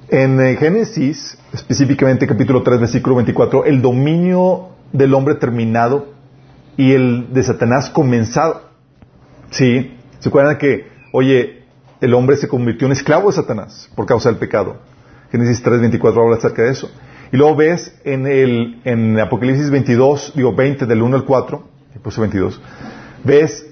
en 0.08 0.39
eh, 0.39 0.56
Génesis, 0.56 1.38
específicamente 1.54 2.26
capítulo 2.26 2.63
3, 2.63 2.80
versículo 2.80 3.17
24, 3.17 3.65
el 3.65 3.82
dominio 3.82 4.69
del 4.93 5.13
hombre 5.13 5.36
terminado 5.36 6.08
y 6.78 6.93
el 6.93 7.34
de 7.34 7.43
Satanás 7.43 7.89
comenzado. 7.89 8.62
¿Sí? 9.50 9.97
¿Se 10.19 10.30
acuerdan 10.30 10.58
que 10.58 10.90
oye, 11.12 11.63
el 12.00 12.13
hombre 12.13 12.38
se 12.38 12.47
convirtió 12.47 12.88
en 12.88 12.93
esclavo 12.93 13.28
de 13.28 13.36
Satanás 13.36 13.89
por 13.95 14.06
causa 14.06 14.30
del 14.30 14.39
pecado. 14.39 14.78
Génesis 15.32 15.63
3.24 15.63 16.24
habla 16.24 16.38
acerca 16.38 16.63
de 16.63 16.71
eso. 16.71 16.91
Y 17.32 17.38
luego 17.38 17.56
ves 17.56 17.95
en 18.04 18.28
el 18.28 18.82
en 18.84 19.19
Apocalipsis 19.19 19.69
22, 19.69 20.34
digo 20.36 20.54
20 20.54 20.86
del 20.86 21.02
1 21.02 21.15
al 21.15 21.26
4, 21.26 21.63
pues 22.04 22.17
22, 22.17 22.62
ves 23.24 23.67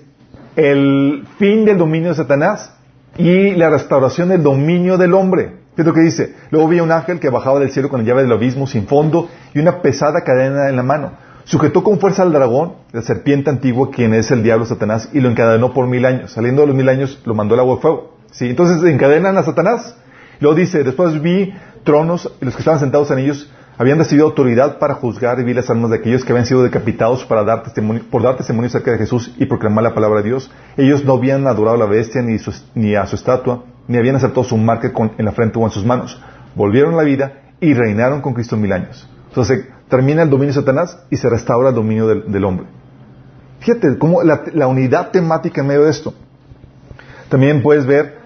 el 0.56 1.26
fin 1.38 1.66
del 1.66 1.78
dominio 1.78 2.10
de 2.10 2.16
Satanás 2.16 2.74
y 3.18 3.52
la 3.56 3.70
restauración 3.70 4.30
del 4.30 4.44
dominio 4.44 4.98
del 4.98 5.14
hombre. 5.14 5.58
¿Qué 5.76 5.82
es 5.82 5.86
lo 5.86 5.94
que 5.94 6.02
dice? 6.02 6.36
Luego 6.52 6.70
vi 6.70 6.80
un 6.80 6.92
ángel 6.92 7.20
que 7.20 7.30
bajaba 7.30 7.60
del 7.60 7.72
cielo 7.72 7.90
con 7.90 8.02
la 8.02 8.08
llave 8.08 8.22
del 8.24 8.32
abismo 8.32 8.68
sin 8.68 8.88
fondo 8.88 9.30
y 9.54 9.60
una 9.60 9.82
pesada 9.82 10.24
cadena 10.24 10.70
en 10.70 10.76
la 10.76 10.84
mano 10.84 11.29
Sujetó 11.50 11.84
con 11.84 12.00
fuerza 12.00 12.22
al 12.22 12.32
dragón, 12.32 12.74
la 12.92 13.02
serpiente 13.02 13.50
antigua, 13.50 13.90
quien 13.90 14.14
es 14.14 14.30
el 14.30 14.44
diablo 14.44 14.68
Satanás, 14.68 15.10
y 15.14 15.20
lo 15.20 15.32
encadenó 15.32 15.74
por 15.74 15.88
mil 15.88 16.06
años. 16.06 16.32
Saliendo 16.32 16.62
de 16.62 16.68
los 16.68 16.76
mil 16.76 16.88
años, 16.88 17.20
lo 17.26 17.34
mandó 17.34 17.56
al 17.56 17.62
agua 17.62 17.78
de 17.78 17.82
fuego. 17.82 18.18
¿Sí? 18.30 18.52
Entonces 18.52 18.84
encadenan 18.84 19.36
a 19.36 19.42
Satanás. 19.42 19.98
Luego 20.40 20.56
dice, 20.56 20.84
después 20.84 21.20
vi 21.24 21.52
tronos, 21.84 22.32
y 22.40 22.46
los 22.46 22.54
que 22.54 22.60
estaban 22.60 22.80
sentados 22.80 23.10
en 23.10 23.18
ellos 23.18 23.52
habían 23.80 23.98
recibido 23.98 24.28
autoridad 24.28 24.78
para 24.78 24.94
juzgar 24.94 25.40
y 25.40 25.44
vi 25.44 25.56
las 25.56 25.72
almas 25.72 25.90
de 25.90 25.96
aquellos 25.96 26.24
que 26.24 26.34
habían 26.34 26.46
sido 26.46 26.62
decapitados 26.62 27.26
para 27.26 27.44
dar 27.44 27.64
testimonio, 27.64 28.04
por 28.12 28.22
dar 28.22 28.38
testimonio 28.38 28.68
acerca 28.68 28.92
de 28.92 29.00
Jesús 29.00 29.34
y 29.40 29.48
proclamar 29.48 29.84
la 29.84 29.96
palabra 29.96 30.22
de 30.22 30.28
Dios. 30.28 30.52
Ellos 30.78 31.04
no 31.04 31.14
habían 31.14 31.48
adorado 31.48 31.78
a 31.78 31.80
la 31.80 31.88
bestia 31.88 32.22
ni, 32.22 32.38
ni 32.76 32.94
a 32.94 33.08
su 33.08 33.16
estatua, 33.16 33.64
ni 33.88 33.98
habían 33.98 34.18
aceptado 34.18 34.44
su 34.44 34.56
marca 34.56 34.92
en 35.18 35.26
la 35.26 35.32
frente 35.32 35.58
o 35.58 35.66
en 35.66 35.72
sus 35.72 35.84
manos. 35.84 36.22
Volvieron 36.54 36.94
a 36.94 36.98
la 36.98 37.04
vida 37.04 37.42
y 37.60 37.74
reinaron 37.74 38.22
con 38.22 38.36
Cristo 38.36 38.56
mil 38.56 38.72
años. 38.72 39.10
Entonces, 39.30 39.66
termina 39.90 40.24
el 40.24 40.30
dominio 40.30 40.54
de 40.54 40.62
Satanás 40.62 41.00
y 41.10 41.18
se 41.18 41.30
restaura 41.30 41.70
el 41.70 41.76
dominio 41.76 42.08
del, 42.08 42.46
hombre. 42.46 42.68
Fíjate 43.60 43.98
cómo 43.98 44.22
la, 44.24 44.68
unidad 44.68 45.12
temática 45.12 45.62
en 45.62 45.68
medio 45.68 45.84
de 45.84 45.90
esto. 45.90 46.14
También 47.28 47.62
puedes 47.62 47.86
ver 47.86 48.20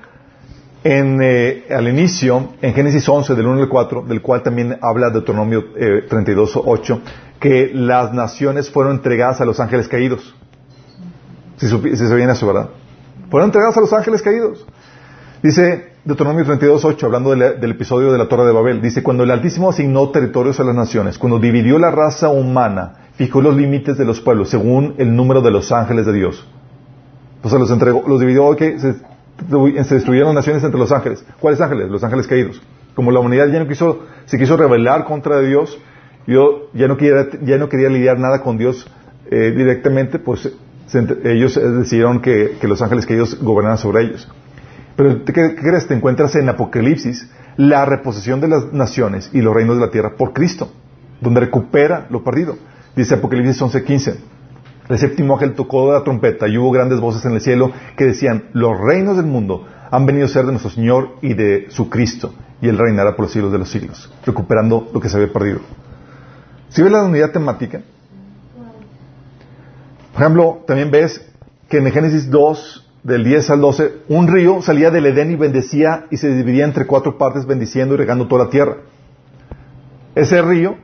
en, 0.84 1.20
eh, 1.22 1.66
al 1.70 1.88
inicio, 1.88 2.54
en 2.62 2.74
Génesis 2.74 3.08
11, 3.08 3.36
del 3.36 3.48
1 3.48 3.62
al 3.64 3.70
4, 3.70 4.04
del 4.04 4.22
cual 4.22 4.44
también 4.44 4.78
habla 4.82 5.10
Deuteronomio 5.10 5.64
eh, 5.78 6.06
32, 6.08 6.60
8, 6.64 7.02
que 7.40 7.72
las 7.74 8.14
naciones 8.14 8.70
fueron 8.70 8.98
entregadas 8.98 9.42
a 9.42 9.46
los 9.46 9.60
ángeles 9.60 9.88
caídos. 9.88 10.36
Si, 11.58 11.68
se 11.68 12.16
viene 12.16 12.34
eso, 12.34 12.46
¿verdad? 12.46 12.70
Fueron 13.30 13.48
entregadas 13.48 13.78
a 13.78 13.82
los 13.82 13.94
ángeles 13.94 14.22
caídos. 14.22 14.66
Dice 15.42 15.93
Deuteronomio 16.06 16.44
32.8, 16.44 17.02
hablando 17.06 17.34
del 17.34 17.72
episodio 17.72 18.12
de 18.12 18.18
la 18.18 18.28
Torre 18.28 18.46
de 18.46 18.52
Babel, 18.52 18.82
dice, 18.82 19.02
cuando 19.02 19.24
el 19.24 19.32
Altísimo 19.32 19.70
asignó 19.70 20.10
territorios 20.10 20.60
a 20.60 20.66
las 20.66 20.76
naciones, 20.76 21.18
cuando 21.18 21.40
dividió 21.40 21.80
la 21.80 21.92
raza 21.92 22.28
humana 22.28 22.96
fijó 23.16 23.42
los 23.42 23.56
límites 23.56 23.98
de 23.98 24.04
los 24.04 24.20
pueblos 24.20 24.50
según 24.50 24.96
el 24.98 25.16
número 25.16 25.42
de 25.42 25.52
los 25.52 25.72
ángeles 25.72 26.06
de 26.06 26.12
Dios. 26.12 26.46
Sea, 27.46 27.58
los 27.58 27.72
entregó, 27.72 28.04
los 28.06 28.20
dividió, 28.20 28.54
que 28.58 28.78
se, 28.80 28.96
destruyeron 29.96 30.36
las 30.36 30.44
naciones 30.44 30.64
entre 30.66 30.78
los 30.78 30.92
ángeles. 30.92 31.26
¿Cuáles 31.40 31.62
ángeles? 31.62 31.90
Los 31.90 32.04
ángeles 32.04 32.28
caídos. 32.28 32.62
Como 32.96 33.12
la 33.12 33.22
humanidad 33.22 33.48
ya 33.48 33.60
no 33.60 33.68
quiso, 33.70 34.04
se 34.26 34.38
quiso 34.38 34.58
rebelar 34.58 35.06
contra 35.06 35.40
Dios, 35.40 35.80
yo 36.28 36.70
ya 36.74 36.90
no 36.90 36.98
quería, 36.98 37.30
ya 37.44 37.58
no 37.58 37.70
quería 37.70 37.88
lidiar 37.88 38.20
nada 38.20 38.42
con 38.42 38.58
Dios 38.58 38.86
eh, 39.32 39.54
directamente, 39.56 40.20
pues 40.20 40.52
ellos 41.24 41.56
decidieron 41.56 42.22
que, 42.22 42.58
los 42.64 42.82
ángeles 42.82 43.06
caídos 43.06 43.42
gobernaran 43.42 43.78
sobre 43.78 44.04
ellos. 44.04 44.28
Pero 44.96 45.26
¿qué, 45.26 45.34
¿qué, 45.34 45.56
crees? 45.56 45.88
Te 45.88 45.94
encuentras 45.94 46.36
en 46.36 46.50
Apocalipsis 46.50 47.30
la 47.58 47.86
reposición 47.86 48.42
de 48.42 48.48
las 48.48 48.72
naciones 48.74 49.30
y 49.34 49.42
los 49.42 49.54
reinos 49.54 49.78
de 49.78 49.86
la 49.86 49.92
tierra 49.92 50.16
por 50.18 50.34
Cristo, 50.34 50.72
donde 51.22 51.40
recupera 51.40 52.08
lo 52.10 52.24
perdido. 52.24 52.58
Dice 52.96 53.16
Apocalipsis 53.16 53.62
11:15. 53.62 54.16
El 54.90 54.98
séptimo 54.98 55.36
ángel 55.36 55.54
tocó 55.54 55.94
la 55.94 56.04
trompeta 56.04 56.48
y 56.48 56.58
hubo 56.58 56.72
grandes 56.72 57.00
voces 57.00 57.24
en 57.26 57.34
el 57.34 57.42
cielo 57.42 57.72
que 57.96 58.06
decían, 58.06 58.50
los 58.54 58.78
reinos 58.78 59.16
del 59.16 59.26
mundo 59.26 59.66
han 59.90 60.06
venido 60.06 60.26
a 60.26 60.30
ser 60.30 60.46
de 60.46 60.52
nuestro 60.52 60.72
Señor 60.72 61.16
y 61.22 61.34
de 61.36 61.68
su 61.70 61.90
Cristo, 61.90 62.34
y 62.62 62.68
Él 62.68 62.78
reinará 62.78 63.16
por 63.16 63.26
los 63.26 63.32
siglos 63.32 63.52
de 63.52 63.60
los 63.60 63.70
siglos, 63.70 64.12
recuperando 64.26 64.90
lo 64.94 65.00
que 65.00 65.08
se 65.08 65.18
había 65.18 65.32
perdido. 65.32 65.60
Si 66.70 66.82
ves 66.82 66.92
la 66.92 67.04
unidad 67.04 67.32
temática, 67.32 67.82
por 70.14 70.22
ejemplo, 70.22 70.64
también 70.68 70.92
ves 70.92 71.26
que 71.70 71.78
en 71.78 71.92
Génesis 71.92 72.30
2, 72.30 72.83
del 73.04 73.24
10 73.24 73.50
al 73.50 73.62
12, 73.62 73.94
un 74.08 74.28
río 74.28 74.62
salía 74.62 74.90
del 74.90 75.06
Edén 75.06 75.32
y 75.32 75.36
bendecía 75.36 76.06
y 76.10 76.18
se 76.18 76.34
dividía 76.34 76.64
entre 76.64 76.88
cuatro 76.88 77.18
partes, 77.18 77.46
bendiciendo 77.46 77.96
y 77.96 77.98
regando 77.98 78.28
toda 78.28 78.46
la 78.46 78.50
tierra. 78.50 78.78
Ese 80.16 80.42
río 80.42 80.78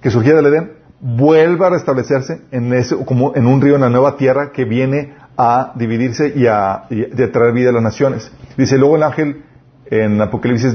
que 0.00 0.10
surgía 0.10 0.34
del 0.34 0.46
Edén 0.46 0.72
vuelve 1.00 1.66
a 1.66 1.70
restablecerse 1.70 2.42
en 2.52 2.72
ese, 2.72 2.96
como 3.04 3.34
en 3.34 3.46
un 3.46 3.60
río 3.60 3.74
en 3.74 3.80
la 3.80 3.90
nueva 3.90 4.16
tierra 4.16 4.52
que 4.52 4.64
viene 4.64 5.14
a 5.36 5.72
dividirse 5.74 6.32
y 6.34 6.46
a, 6.46 6.84
traer 7.32 7.52
vida 7.52 7.70
a 7.70 7.72
las 7.72 7.82
naciones. 7.82 8.30
Dice, 8.56 8.78
luego 8.78 8.96
el 8.96 9.02
ángel, 9.02 9.42
en 9.86 10.20
Apocalipsis 10.20 10.74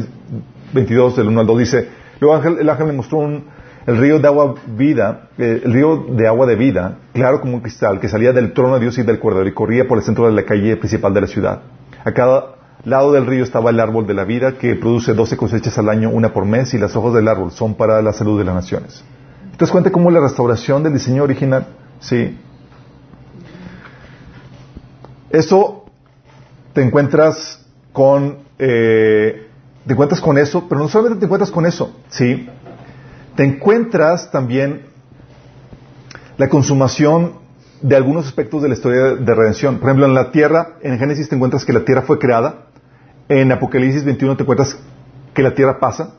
22, 0.74 1.18
del 1.18 1.28
1 1.28 1.42
al 1.42 1.48
2, 1.48 1.60
dice, 1.60 1.88
luego 2.20 2.36
ángel, 2.36 2.58
el 2.60 2.70
ángel 2.70 2.88
me 2.88 2.94
mostró 2.94 3.20
un, 3.20 3.46
el 3.88 3.98
río 3.98 4.20
de 4.20 4.28
agua 4.28 4.56
vida, 4.68 5.30
eh, 5.38 5.62
el 5.64 5.74
río 5.74 6.06
de 6.10 6.28
agua 6.28 6.46
de 6.46 6.56
vida, 6.56 6.98
claro 7.14 7.42
como 7.42 7.56
un 7.56 7.62
cristal, 7.62 8.00
que 8.00 8.08
salía 8.08 8.32
del 8.32 8.54
trono 8.54 8.76
de 8.76 8.82
Dios 8.82 8.98
y 8.98 9.04
del 9.04 9.20
cordero 9.20 9.48
y 9.48 9.54
corría 9.54 9.88
por 9.88 9.98
el 9.98 10.04
centro 10.04 10.28
de 10.28 10.34
la 10.34 10.44
calle 10.44 10.78
principal 10.78 11.14
de 11.14 11.22
la 11.22 11.28
ciudad. 11.28 11.62
A 12.04 12.12
cada 12.12 12.56
lado 12.84 13.12
del 13.12 13.26
río 13.26 13.44
estaba 13.44 13.70
el 13.70 13.80
árbol 13.80 14.08
de 14.08 14.14
la 14.14 14.24
vida 14.24 14.58
que 14.58 14.76
produce 14.76 15.14
doce 15.14 15.38
cosechas 15.38 15.78
al 15.78 15.90
año, 15.90 16.10
una 16.10 16.34
por 16.34 16.46
mes, 16.46 16.74
y 16.74 16.78
las 16.78 16.96
hojas 16.96 17.14
del 17.14 17.28
árbol 17.28 17.52
son 17.52 17.76
para 17.76 18.02
la 18.02 18.14
salud 18.14 18.38
de 18.38 18.46
las 18.46 18.56
naciones. 18.56 19.04
¿Te 19.52 19.66
das 19.66 19.72
cuenta 19.72 19.92
cómo 19.92 20.10
la 20.10 20.20
restauración 20.20 20.84
del 20.84 20.94
diseño 20.94 21.24
original? 21.24 21.68
Sí. 22.00 22.38
Eso 25.30 25.86
te 26.74 26.82
encuentras 26.82 27.64
con, 27.94 28.40
eh, 28.58 29.48
te 29.86 29.94
encuentras 29.94 30.20
con 30.22 30.38
eso, 30.38 30.66
pero 30.68 30.82
no 30.82 30.88
solamente 30.88 31.20
te 31.20 31.26
encuentras 31.26 31.52
con 31.52 31.66
eso, 31.66 31.94
sí. 32.10 32.50
Te 33.36 33.44
encuentras 33.44 34.32
también 34.32 34.84
la 36.38 36.50
consumación 36.50 37.40
de 37.82 37.96
algunos 37.96 38.28
aspectos 38.28 38.62
de 38.62 38.70
la 38.70 38.76
historia 38.76 39.16
de 39.16 39.36
redención. 39.36 39.78
Por 39.78 39.90
ejemplo, 39.90 40.06
en 40.06 40.14
la 40.14 40.32
tierra, 40.32 40.78
en 40.82 41.00
Génesis 41.00 41.30
te 41.30 41.36
encuentras 41.36 41.66
que 41.66 41.74
la 41.74 41.84
tierra 41.86 42.04
fue 42.04 42.20
creada. 42.20 42.68
En 43.30 43.52
Apocalipsis 43.52 44.04
21 44.04 44.38
te 44.38 44.44
encuentras 44.44 44.78
que 45.34 45.42
la 45.42 45.56
tierra 45.56 45.80
pasa 45.80 46.16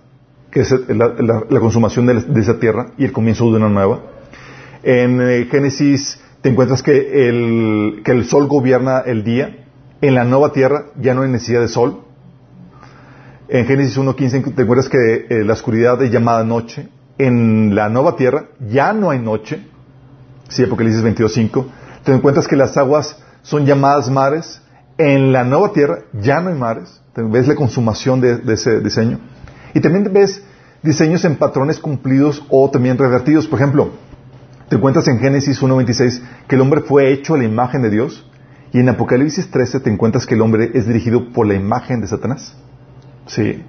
que 0.53 0.61
es 0.61 0.75
la, 0.89 1.61
consumación 1.61 2.07
de, 2.07 2.41
esa 2.41 2.61
tierra 2.61 2.91
y 2.99 3.07
el 3.07 3.13
comienzo 3.13 3.51
de 3.51 3.57
una 3.57 3.71
nueva. 3.71 4.01
En 4.83 5.21
eh, 5.21 5.49
Génesis 5.51 6.21
te 6.43 6.51
encuentras 6.51 6.83
que 6.83 7.29
el, 7.29 8.25
sol 8.27 8.47
gobierna 8.47 9.01
el 9.01 9.25
día. 9.25 9.65
En 10.03 10.15
la 10.15 10.25
nueva 10.25 10.53
tierra 10.53 10.87
ya 11.01 11.15
no 11.15 11.23
hay 11.23 11.31
necesidad 11.31 11.63
de 11.63 11.69
sol. 11.69 12.03
En 13.49 13.65
Génesis 13.67 13.97
1.15 13.97 14.55
te 14.55 14.63
encuentras 14.63 14.91
que 14.91 15.27
eh, 15.31 15.45
la 15.45 15.55
oscuridad 15.55 16.03
es 16.03 16.11
llamada 16.11 16.45
noche. 16.45 16.89
En 17.25 17.75
la 17.77 17.89
nueva 17.89 18.17
tierra 18.17 18.47
ya 18.69 18.93
no 18.93 19.11
hay 19.11 19.21
noche. 19.21 19.65
Sí, 20.49 20.65
Apocalipsis 20.65 21.05
22.5. 21.05 21.67
Te 22.03 22.13
encuentras 22.13 22.49
que 22.49 22.57
las 22.57 22.77
aguas 22.77 23.17
son 23.43 23.65
llamadas 23.65 24.11
mares. 24.11 24.61
En 24.99 25.33
la 25.33 25.45
nueva 25.45 25.73
tierra 25.73 26.01
ya 26.13 26.41
no 26.41 26.51
hay 26.51 26.57
mares. 26.57 27.01
¿Ves 27.15 27.47
la 27.47 27.55
consumación 27.55 28.21
de 28.21 28.41
ese 28.53 28.81
diseño? 28.81 29.21
Y 29.73 29.81
también 29.81 30.11
ves 30.13 30.43
diseños 30.83 31.25
en 31.25 31.37
patrones 31.37 31.79
cumplidos 31.79 32.45
o 32.49 32.69
también 32.71 32.99
revertidos. 32.99 33.47
Por 33.47 33.61
ejemplo, 33.61 33.91
te 34.69 34.75
encuentras 34.75 35.07
en 35.07 35.21
Génesis 35.21 35.63
1.26 35.63 36.23
que 36.49 36.57
el 36.57 36.61
hombre 36.61 36.81
fue 36.81 37.13
hecho 37.13 37.35
a 37.35 37.39
la 37.39 37.45
imagen 37.45 37.83
de 37.83 37.91
Dios 37.91 38.29
y 38.73 38.81
en 38.81 38.89
Apocalipsis 38.89 39.49
13 39.49 39.79
te 39.79 39.91
encuentras 39.91 40.27
que 40.27 40.35
el 40.35 40.41
hombre 40.41 40.73
es 40.75 40.89
dirigido 40.89 41.31
por 41.33 41.47
la 41.47 41.55
imagen 41.55 42.01
de 42.01 42.09
Satanás. 42.09 42.57
Sí. 43.27 43.63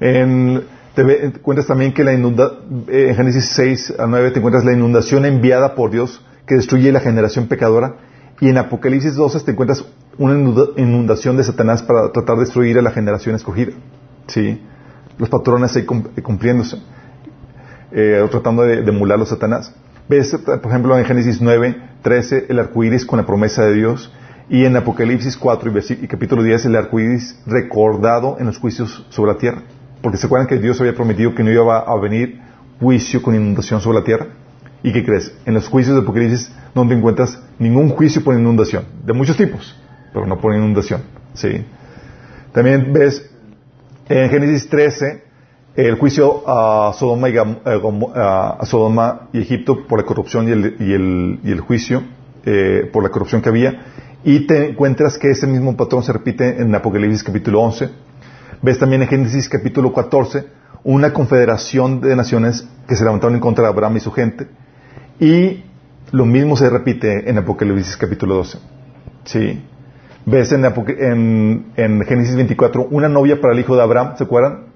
En, 0.00 0.64
te 1.04 1.26
encuentras 1.26 1.66
también 1.66 1.92
que 1.92 2.04
la 2.04 2.12
inunda, 2.12 2.52
eh, 2.88 3.08
en 3.10 3.16
Génesis 3.16 3.46
6 3.54 3.94
a 3.98 4.06
9 4.06 4.30
te 4.30 4.38
encuentras 4.38 4.64
la 4.64 4.72
inundación 4.72 5.24
enviada 5.24 5.74
por 5.74 5.90
Dios 5.90 6.24
que 6.46 6.54
destruye 6.54 6.90
la 6.92 7.00
generación 7.00 7.46
pecadora 7.46 7.96
y 8.40 8.48
en 8.48 8.58
Apocalipsis 8.58 9.14
12 9.14 9.40
te 9.40 9.52
encuentras 9.52 9.84
una 10.18 10.34
inundación 10.76 11.36
de 11.36 11.44
Satanás 11.44 11.82
para 11.82 12.10
tratar 12.12 12.36
de 12.36 12.44
destruir 12.44 12.78
a 12.78 12.82
la 12.82 12.90
generación 12.90 13.34
escogida. 13.34 13.72
Sí 14.26 14.60
los 15.20 15.28
patrones 15.28 15.76
ahí 15.76 15.86
eh, 16.16 16.22
cumpliéndose, 16.22 16.78
eh, 17.92 18.26
tratando 18.30 18.62
de, 18.62 18.78
emular 18.78 19.18
los 19.18 19.28
Satanás. 19.28 19.72
Ves, 20.08 20.34
por 20.34 20.66
ejemplo, 20.66 20.98
en 20.98 21.04
Génesis 21.04 21.40
9, 21.40 21.76
13, 22.02 22.46
el 22.48 22.58
arco 22.58 22.82
iris 22.82 23.04
con 23.04 23.18
la 23.18 23.26
promesa 23.26 23.64
de 23.66 23.74
Dios, 23.74 24.12
y 24.48 24.64
en 24.64 24.76
Apocalipsis 24.76 25.36
4 25.36 25.70
y, 26.02 26.08
capítulo 26.08 26.42
10, 26.42 26.66
el 26.66 26.76
arco 26.76 26.98
iris 26.98 27.38
recordado 27.46 28.36
en 28.40 28.46
los 28.46 28.58
juicios 28.58 29.06
sobre 29.10 29.32
la 29.32 29.38
tierra. 29.38 29.62
Porque 30.02 30.18
se 30.18 30.26
acuerdan 30.26 30.48
que 30.48 30.58
Dios 30.58 30.80
había 30.80 30.94
prometido 30.94 31.34
que 31.34 31.42
no 31.42 31.50
iba 31.50 31.78
a 31.78 31.96
venir 31.98 32.40
juicio 32.80 33.22
con 33.22 33.34
inundación 33.34 33.80
sobre 33.80 33.98
la 33.98 34.04
tierra. 34.04 34.26
¿Y 34.82 34.92
qué 34.92 35.04
crees? 35.04 35.34
En 35.44 35.54
los 35.54 35.68
juicios 35.68 35.94
de 35.94 36.02
Apocalipsis 36.02 36.52
no 36.74 36.88
te 36.88 36.94
encuentras 36.94 37.38
ningún 37.58 37.90
juicio 37.90 38.24
por 38.24 38.34
inundación, 38.34 38.84
de 39.04 39.12
muchos 39.12 39.36
tipos, 39.36 39.76
pero 40.12 40.26
no 40.26 40.40
por 40.40 40.54
inundación. 40.54 41.02
¿sí? 41.34 41.64
También 42.52 42.92
ves 42.92 43.30
en 44.08 44.30
Génesis 44.30 44.68
13, 44.68 45.22
el 45.76 45.96
juicio 45.96 46.42
a 46.46 46.92
Sodoma 46.94 47.28
y, 47.28 47.36
eh, 47.36 48.62
Sodoma 48.64 49.28
y 49.32 49.40
Egipto 49.40 49.86
por 49.86 50.00
la 50.00 50.06
corrupción 50.06 50.48
y 50.48 50.50
el, 50.50 51.60
juicio 51.60 52.02
eh, 52.44 52.88
por 52.92 53.02
la 53.02 53.10
corrupción 53.10 53.42
que 53.42 53.50
había. 53.50 53.84
Y 54.24 54.46
te 54.46 54.70
encuentras 54.70 55.16
que 55.16 55.30
ese 55.30 55.46
mismo 55.46 55.76
patrón 55.76 56.02
se 56.02 56.12
repite 56.12 56.60
en 56.60 56.74
Apocalipsis 56.74 57.22
capítulo 57.22 57.60
11. 57.60 57.88
Ves 58.62 58.78
también 58.78 59.00
en 59.00 59.08
Génesis 59.08 59.48
capítulo 59.48 59.92
14 59.94 60.44
una 60.84 61.14
confederación 61.14 62.00
de 62.02 62.14
naciones 62.14 62.68
que 62.86 62.94
se 62.94 63.04
levantaron 63.04 63.34
en 63.34 63.40
contra 63.40 63.64
de 63.64 63.70
Abraham 63.70 63.96
y 63.96 64.00
su 64.00 64.12
gente. 64.12 64.48
Y 65.18 65.64
lo 66.12 66.26
mismo 66.26 66.56
se 66.56 66.68
repite 66.68 67.30
en 67.30 67.38
Apocalipsis 67.38 67.96
capítulo 67.96 68.34
12. 68.36 68.58
Sí. 69.24 69.64
Ves 70.26 70.52
en, 70.52 71.72
Génesis 71.74 72.36
24 72.36 72.88
una 72.90 73.08
novia 73.08 73.40
para 73.40 73.54
el 73.54 73.60
hijo 73.60 73.76
de 73.76 73.82
Abraham, 73.82 74.16
¿se 74.18 74.24
acuerdan? 74.24 74.66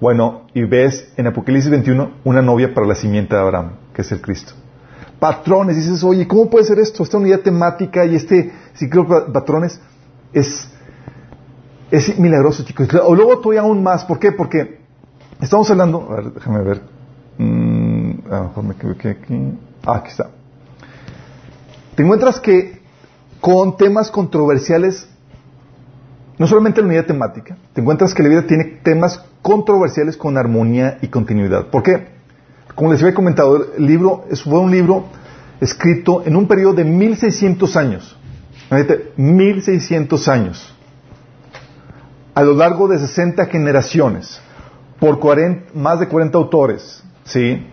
Bueno, 0.00 0.42
y 0.52 0.64
ves 0.64 1.10
en 1.16 1.28
Apocalipsis 1.28 1.70
21 1.70 2.10
una 2.24 2.42
novia 2.42 2.74
para 2.74 2.86
la 2.86 2.94
simiente 2.94 3.34
de 3.34 3.40
Abraham, 3.40 3.72
que 3.94 4.02
es 4.02 4.12
el 4.12 4.20
Cristo. 4.20 4.52
Patrones, 5.18 5.76
dices, 5.76 6.04
oye, 6.04 6.28
¿cómo 6.28 6.50
puede 6.50 6.66
ser 6.66 6.78
esto? 6.78 7.02
Esta 7.02 7.16
unidad 7.16 7.40
temática 7.40 8.04
y 8.04 8.16
este 8.16 8.52
ciclo 8.74 9.04
de 9.04 9.32
patrones 9.32 9.80
es, 10.32 10.68
es 11.90 12.18
milagroso, 12.18 12.64
chicos. 12.64 12.88
O 13.04 13.14
luego 13.14 13.38
todavía 13.38 13.62
aún 13.62 13.82
más, 13.82 14.04
¿por 14.04 14.18
qué? 14.18 14.32
Porque 14.32 14.80
estamos 15.40 15.70
hablando, 15.70 16.08
a 16.10 16.16
ver, 16.16 16.32
déjame 16.32 16.62
ver. 16.62 16.82
Mm, 17.38 18.10
a 18.30 18.36
lo 18.36 18.44
mejor 18.44 18.64
me 18.64 18.74
equivoqué 18.74 19.08
aquí. 19.10 19.58
Ah, 19.86 19.96
aquí 19.96 20.10
está. 20.10 20.30
Te 21.94 22.02
encuentras 22.02 22.40
que 22.40 22.80
con 23.40 23.76
temas 23.76 24.10
controversiales, 24.10 25.08
no 26.38 26.46
solamente 26.46 26.80
la 26.80 26.88
unidad 26.88 27.06
temática, 27.06 27.56
te 27.72 27.80
encuentras 27.80 28.14
que 28.14 28.22
la 28.22 28.28
vida 28.28 28.46
tiene 28.46 28.64
temas 28.82 29.24
controversiales 29.42 30.16
con 30.16 30.36
armonía 30.36 30.98
y 31.00 31.08
continuidad. 31.08 31.68
¿Por 31.68 31.82
qué? 31.82 32.08
Como 32.74 32.92
les 32.92 33.02
había 33.02 33.14
comentado, 33.14 33.74
el 33.76 33.86
libro 33.86 34.26
fue 34.44 34.60
un 34.60 34.70
libro 34.70 35.06
escrito 35.60 36.22
en 36.24 36.36
un 36.36 36.46
periodo 36.46 36.74
de 36.74 36.84
1600 36.84 37.76
años. 37.76 38.16
1600 39.16 40.28
años. 40.28 40.77
A 42.38 42.42
lo 42.44 42.54
largo 42.54 42.86
de 42.86 43.00
60 43.00 43.46
generaciones, 43.46 44.40
por 45.00 45.18
más 45.74 45.98
de 45.98 46.06
40 46.06 46.38
autores, 46.38 47.02
¿sí? 47.24 47.66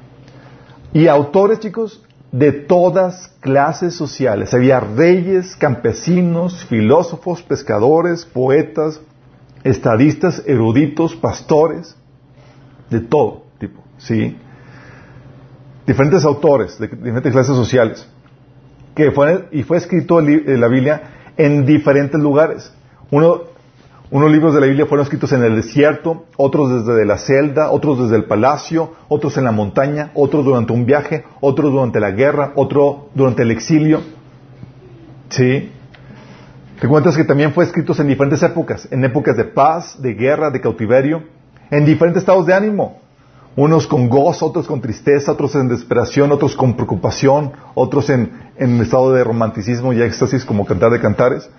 Y 0.91 1.05
autores, 1.05 1.59
chicos, 1.59 2.03
de 2.31 2.51
todas 2.51 3.27
clases 3.41 3.93
sociales. 3.93 4.55
Había 4.55 4.79
reyes, 4.79 5.55
campesinos, 5.55 6.65
filósofos, 6.65 7.43
pescadores, 7.43 8.25
poetas, 8.25 8.99
estadistas, 9.63 10.41
eruditos, 10.47 11.15
pastores, 11.15 11.95
de 12.89 13.01
todo 13.01 13.43
tipo, 13.59 13.83
¿sí? 13.99 14.35
diferentes 15.85 16.25
autores 16.25 16.79
de 16.79 16.87
diferentes 16.87 17.31
clases 17.31 17.55
sociales, 17.55 18.07
que 18.95 19.11
fue, 19.11 19.47
y 19.51 19.61
fue 19.61 19.77
escrito 19.77 20.21
la 20.21 20.67
Biblia 20.67 21.03
en 21.37 21.67
diferentes 21.67 22.19
lugares. 22.19 22.73
Uno, 23.11 23.53
unos 24.15 24.31
libros 24.31 24.53
de 24.53 24.61
la 24.61 24.67
Biblia 24.67 24.85
fueron 24.85 25.03
escritos 25.03 25.33
en 25.33 25.43
el 25.43 25.57
desierto, 25.57 26.23
otros 26.37 26.85
desde 26.85 27.03
la 27.03 27.17
celda, 27.17 27.69
otros 27.69 28.01
desde 28.01 28.15
el 28.15 28.23
palacio, 28.23 28.93
otros 29.09 29.35
en 29.35 29.43
la 29.43 29.51
montaña, 29.51 30.11
otros 30.13 30.45
durante 30.45 30.71
un 30.71 30.85
viaje, 30.85 31.25
otros 31.41 31.73
durante 31.73 31.99
la 31.99 32.11
guerra, 32.11 32.53
otro 32.55 33.09
durante 33.13 33.41
el 33.41 33.51
exilio. 33.51 33.99
¿Sí? 35.27 35.69
Te 36.79 36.87
cuentas 36.87 37.17
que 37.17 37.25
también 37.25 37.51
fue 37.51 37.65
escrito 37.65 37.91
en 37.99 38.07
diferentes 38.07 38.41
épocas, 38.41 38.87
en 38.89 39.03
épocas 39.03 39.35
de 39.35 39.43
paz, 39.43 40.01
de 40.01 40.13
guerra, 40.13 40.49
de 40.49 40.61
cautiverio, 40.61 41.23
en 41.69 41.83
diferentes 41.83 42.21
estados 42.21 42.45
de 42.45 42.53
ánimo. 42.53 43.01
Unos 43.57 43.85
con 43.85 44.07
gozo, 44.07 44.45
otros 44.45 44.65
con 44.65 44.79
tristeza, 44.79 45.33
otros 45.33 45.55
en 45.55 45.67
desesperación, 45.67 46.31
otros 46.31 46.55
con 46.55 46.77
preocupación, 46.77 47.51
otros 47.73 48.09
en, 48.09 48.31
en 48.55 48.79
estado 48.79 49.11
de 49.11 49.25
romanticismo 49.25 49.91
y 49.91 50.01
éxtasis 50.01 50.45
como 50.45 50.65
cantar 50.65 50.91
de 50.91 51.01
cantares. 51.01 51.49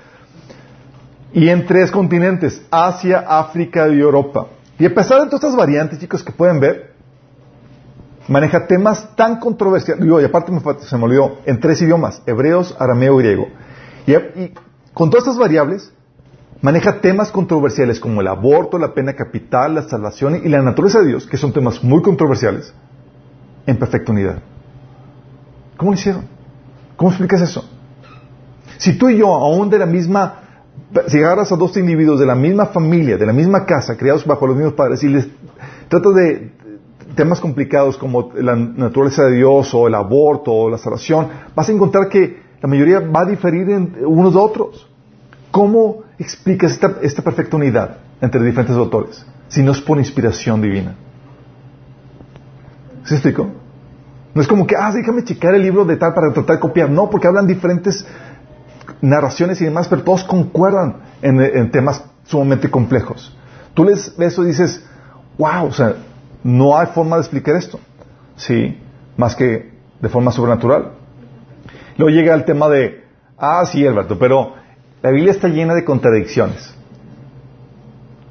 Y 1.36 1.50
en 1.50 1.66
tres 1.66 1.90
continentes, 1.90 2.62
Asia, 2.70 3.22
África 3.28 3.86
y 3.88 4.00
Europa. 4.00 4.46
Y 4.78 4.86
a 4.86 4.94
pesar 4.94 5.20
de 5.20 5.26
todas 5.26 5.44
estas 5.44 5.54
variantes, 5.54 5.98
chicos, 5.98 6.22
que 6.22 6.32
pueden 6.32 6.60
ver, 6.60 6.94
maneja 8.26 8.66
temas 8.66 9.14
tan 9.16 9.38
controversiales. 9.38 10.02
y 10.02 10.24
aparte 10.24 10.50
se 10.80 10.96
me 10.96 11.04
olvidó, 11.04 11.40
en 11.44 11.60
tres 11.60 11.82
idiomas, 11.82 12.22
hebreos, 12.24 12.74
arameo 12.78 13.20
y 13.20 13.22
griego. 13.22 13.48
Y, 14.06 14.14
y 14.14 14.54
con 14.94 15.10
todas 15.10 15.24
estas 15.24 15.38
variables, 15.38 15.92
maneja 16.62 17.02
temas 17.02 17.30
controversiales 17.30 18.00
como 18.00 18.22
el 18.22 18.28
aborto, 18.28 18.78
la 18.78 18.94
pena 18.94 19.12
capital, 19.12 19.74
la 19.74 19.82
salvación 19.82 20.40
y 20.42 20.48
la 20.48 20.62
naturaleza 20.62 21.00
de 21.00 21.08
Dios, 21.08 21.26
que 21.26 21.36
son 21.36 21.52
temas 21.52 21.84
muy 21.84 22.00
controversiales, 22.00 22.72
en 23.66 23.78
perfecta 23.78 24.10
unidad. 24.10 24.38
¿Cómo 25.76 25.90
lo 25.90 25.98
hicieron? 25.98 26.24
¿Cómo 26.96 27.10
explicas 27.10 27.42
eso? 27.42 27.68
Si 28.78 28.96
tú 28.96 29.10
y 29.10 29.18
yo, 29.18 29.34
aún 29.34 29.68
de 29.68 29.78
la 29.78 29.84
misma, 29.84 30.45
si 31.08 31.18
agarras 31.18 31.52
a 31.52 31.56
dos 31.56 31.76
individuos 31.76 32.20
de 32.20 32.26
la 32.26 32.34
misma 32.34 32.66
familia, 32.66 33.16
de 33.16 33.26
la 33.26 33.32
misma 33.32 33.66
casa, 33.66 33.96
criados 33.96 34.24
bajo 34.24 34.46
los 34.46 34.56
mismos 34.56 34.74
padres, 34.74 35.02
y 35.02 35.08
les 35.08 35.28
tratas 35.88 36.14
de 36.14 36.52
temas 37.14 37.40
complicados 37.40 37.96
como 37.96 38.32
la 38.34 38.54
naturaleza 38.54 39.24
de 39.24 39.36
Dios 39.36 39.72
o 39.74 39.88
el 39.88 39.94
aborto 39.94 40.52
o 40.52 40.70
la 40.70 40.78
salvación, 40.78 41.28
vas 41.54 41.68
a 41.68 41.72
encontrar 41.72 42.08
que 42.08 42.40
la 42.60 42.68
mayoría 42.68 43.00
va 43.00 43.22
a 43.22 43.24
diferir 43.26 43.68
unos 44.06 44.34
de 44.34 44.40
otros. 44.40 44.88
¿Cómo 45.50 46.04
explicas 46.18 46.72
esta, 46.72 46.96
esta 47.02 47.22
perfecta 47.22 47.56
unidad 47.56 47.98
entre 48.20 48.42
diferentes 48.42 48.76
autores 48.76 49.24
si 49.48 49.62
no 49.62 49.72
es 49.72 49.80
por 49.80 49.98
inspiración 49.98 50.60
divina? 50.60 50.96
¿Se 53.04 53.14
explico? 53.14 53.48
No 54.34 54.42
es 54.42 54.48
como 54.48 54.66
que, 54.66 54.76
ah, 54.76 54.92
déjame 54.92 55.24
checar 55.24 55.54
el 55.54 55.62
libro 55.62 55.86
de 55.86 55.96
tal 55.96 56.12
para 56.12 56.30
tratar 56.30 56.56
de 56.56 56.60
copiar. 56.60 56.90
No, 56.90 57.08
porque 57.08 57.26
hablan 57.26 57.46
diferentes 57.46 58.06
narraciones 59.00 59.60
y 59.60 59.64
demás, 59.64 59.88
pero 59.88 60.02
todos 60.02 60.24
concuerdan 60.24 60.96
en, 61.22 61.70
temas 61.70 62.04
sumamente 62.24 62.70
complejos. 62.70 63.36
Tú 63.74 63.84
lees 63.84 64.14
eso 64.18 64.44
y 64.44 64.48
dices, 64.48 64.84
wow, 65.38 65.66
o 65.66 65.72
sea, 65.72 65.94
no 66.42 66.78
hay 66.78 66.86
forma 66.88 67.16
de 67.16 67.22
explicar 67.22 67.56
esto. 67.56 67.78
Sí, 68.36 68.78
más 69.16 69.34
que 69.34 69.72
de 70.00 70.08
forma 70.08 70.30
sobrenatural. 70.32 70.92
Luego 71.96 72.14
llega 72.14 72.34
el 72.34 72.44
tema 72.44 72.68
de, 72.68 73.04
ah, 73.38 73.64
sí, 73.66 73.86
Alberto, 73.86 74.18
pero 74.18 74.54
la 75.02 75.10
Biblia 75.10 75.32
está 75.32 75.48
llena 75.48 75.74
de 75.74 75.84
contradicciones. 75.84 76.74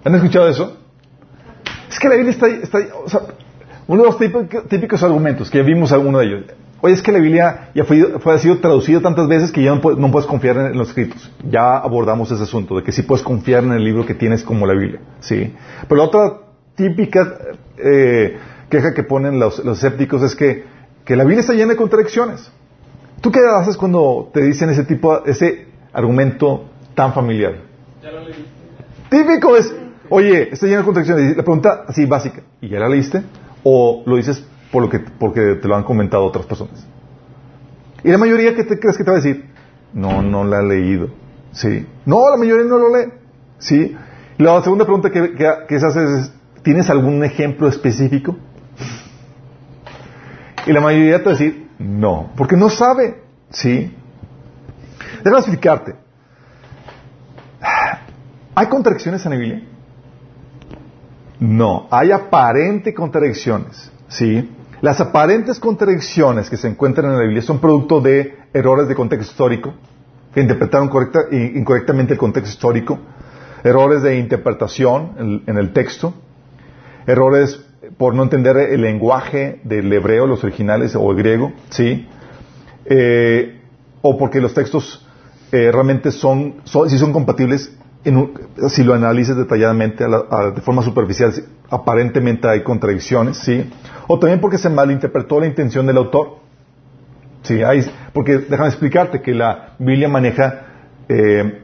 ¿Han 0.04 0.16
escuchado 0.16 0.48
eso? 0.48 0.78
Es 1.90 2.00
que 2.00 2.10
la 2.10 2.16
Biblia 2.16 2.32
está, 2.32 2.48
está 2.48 2.80
uno 3.88 4.04
de 4.04 4.08
los 4.08 4.68
típicos, 4.68 5.04
argumentos, 5.04 5.50
que 5.50 5.62
vimos 5.62 5.92
alguno 5.92 6.20
de 6.20 6.26
ellos. 6.26 6.46
Oye, 6.82 6.94
es 6.94 7.02
que 7.02 7.12
la 7.12 7.20
Biblia 7.20 7.70
ya 7.74 7.84
fue, 7.86 8.20
fue 8.20 8.34
ha 8.34 8.38
sido 8.38 8.60
traducida 8.60 9.00
tantas 9.00 9.28
veces 9.28 9.52
que 9.52 9.64
ya 9.64 9.74
no, 9.74 9.82
puedes 9.82 10.28
confiar 10.28 10.58
en, 10.58 10.78
los 10.78 10.90
escritos. 10.90 11.32
Ya 11.50 11.78
abordamos 11.78 12.32
ese 12.32 12.44
asunto, 12.44 12.76
de 12.76 12.84
que 12.84 12.92
sí 12.92 13.02
puedes 13.04 13.24
confiar 13.24 13.64
en 13.64 13.72
el 13.72 13.84
libro 13.84 14.06
que 14.06 14.14
tienes 14.14 14.44
como 14.44 14.68
la 14.68 14.74
Biblia. 14.74 15.00
¿sí? 15.20 15.54
Pero 15.88 15.98
la 15.98 16.04
otra 16.04 16.34
típica 16.76 17.38
eh, 17.78 18.38
queja 18.70 18.94
que 18.94 19.04
ponen 19.04 19.40
los, 19.40 19.64
los 19.64 19.78
escépticos 19.78 20.22
es 20.24 20.36
que, 20.36 20.66
que 21.06 21.16
la 21.16 21.24
Biblia 21.24 21.42
está 21.42 21.54
llena 21.54 21.72
de 21.72 21.78
contradicciones. 21.78 22.52
¿Tú 23.22 23.32
qué 23.32 23.40
haces 23.40 23.78
cuando 23.78 24.30
te 24.34 24.42
dicen 24.42 24.70
ese 24.70 24.84
tipo, 24.84 25.26
ese 25.26 25.68
argumento 25.94 26.66
tan 26.94 27.14
familiar? 27.14 27.56
Ya 28.04 28.12
lo 28.12 28.20
leíste. 28.20 28.44
Típico 29.10 29.56
es, 29.56 29.74
oye, 30.10 30.50
está 30.52 30.68
lleno 30.68 30.80
de 30.80 30.86
contradicciones. 30.86 31.38
La 31.38 31.44
pregunta 31.44 31.86
así 31.88 32.06
básica, 32.06 32.44
¿y 32.62 32.70
ya 32.70 32.80
la 32.80 32.90
leíste? 32.90 33.24
¿O 33.64 34.04
lo 34.06 34.18
dices 34.18 34.46
por 34.76 34.84
lo 34.84 34.90
que, 34.90 35.00
porque 35.00 35.56
te 35.62 35.70
lo 35.70 35.78
han 35.78 35.84
comentado 35.84 36.26
otras 36.26 36.46
personas? 36.46 36.86
Y 38.04 38.10
la 38.10 38.18
mayoría, 38.18 38.54
¿qué 38.58 38.66
te 38.66 38.78
crees 38.78 38.98
que 38.98 39.06
te 39.06 39.10
va 39.10 39.16
a 39.16 39.22
decir? 39.22 39.46
No, 39.94 40.22
no 40.22 40.44
la 40.44 40.58
ha 40.58 40.62
leído. 40.62 41.12
Sí. 41.54 41.88
No, 42.06 42.30
la 42.30 42.36
mayoría 42.36 42.66
no 42.66 42.78
lo 42.78 42.94
lee. 42.94 43.10
Sí. 43.58 43.96
La 44.38 44.62
segunda 44.62 44.84
pregunta 44.84 45.10
que, 45.10 45.34
que 45.34 45.80
se 45.80 45.86
hace 45.86 46.04
es, 46.04 46.34
¿tienes 46.62 46.90
algún 46.90 47.24
ejemplo 47.24 47.70
específico? 47.70 48.36
Y 50.68 50.74
la 50.74 50.82
mayoría 50.82 51.20
te 51.20 51.24
va 51.24 51.32
a 51.32 51.36
decir, 51.36 51.70
no, 51.80 52.34
porque 52.36 52.58
no 52.58 52.70
sabe. 52.70 53.24
¿Sí? 53.52 53.96
Déjame 55.24 55.38
explicarte. 55.38 55.96
¿Hay 58.54 58.68
contradicciones 58.68 59.26
en 59.26 59.32
la 59.32 59.38
Biblia? 59.38 59.64
No, 61.40 61.88
hay 61.90 62.12
aparentes 62.12 62.94
contradicciones. 62.94 63.90
¿Sí? 64.08 64.50
Las 64.86 65.02
aparentes 65.02 65.60
contradicciones 65.60 66.48
que 66.48 66.58
se 66.58 66.68
encuentran 66.68 67.08
en 67.08 67.18
la 67.18 67.24
Biblia 67.24 67.42
son 67.42 67.58
producto 67.58 68.02
de 68.02 68.36
errores 68.54 68.88
de 68.88 68.94
contexto 68.94 69.32
histórico, 69.32 69.74
que 70.32 70.42
interpretaron 70.42 70.92
incorrectamente 71.32 72.14
el 72.14 72.20
contexto 72.20 72.52
histórico, 72.52 73.00
errores 73.64 74.04
de 74.04 74.20
interpretación 74.20 75.42
en 75.48 75.58
el 75.58 75.74
texto, 75.74 76.14
errores 77.08 77.66
por 77.98 78.14
no 78.14 78.22
entender 78.22 78.58
el 78.58 78.82
lenguaje 78.82 79.60
del 79.64 79.92
hebreo, 79.92 80.28
los 80.28 80.44
originales 80.44 80.96
o 80.96 81.10
el 81.10 81.18
griego, 81.18 81.52
¿sí? 81.72 82.08
Eh, 82.86 83.62
o 84.04 84.20
porque 84.20 84.40
los 84.40 84.54
textos 84.54 85.04
eh, 85.52 85.72
realmente 85.72 86.12
son, 86.12 86.58
si 86.64 87.00
son 87.00 87.12
compatibles, 87.12 87.76
si 88.70 88.84
lo 88.84 88.94
analizas 88.94 89.36
detalladamente 89.36 90.04
de 90.04 90.62
forma 90.62 90.82
superficial, 90.84 91.34
aparentemente 91.70 92.48
hay 92.48 92.64
contradicciones, 92.64 93.38
¿sí? 93.38 93.70
O 94.08 94.20
también 94.20 94.40
porque 94.40 94.58
se 94.58 94.70
malinterpretó 94.70 95.40
la 95.40 95.48
intención 95.48 95.86
del 95.86 95.98
autor. 95.98 96.38
Sí, 97.42 97.64
hay, 97.64 97.86
porque 98.14 98.40
déjame 98.40 98.70
explicarte 98.70 99.22
que 99.22 99.34
la 99.34 99.76
Biblia 99.80 100.08
maneja 100.08 100.66
eh, 101.10 101.62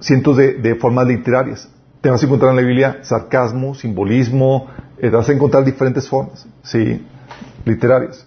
cientos 0.00 0.36
de, 0.36 0.74
formas 0.76 1.06
literarias. 1.06 1.68
Te 2.00 2.10
vas 2.10 2.22
a 2.22 2.26
encontrar 2.26 2.50
en 2.50 2.56
la 2.56 2.62
Biblia 2.62 2.98
sarcasmo, 3.02 3.74
simbolismo, 3.74 4.68
eh, 4.98 5.08
vas 5.08 5.28
a 5.28 5.32
encontrar 5.32 5.64
diferentes 5.64 6.08
formas, 6.08 6.46
sí, 6.62 7.04
literarias. 7.64 8.26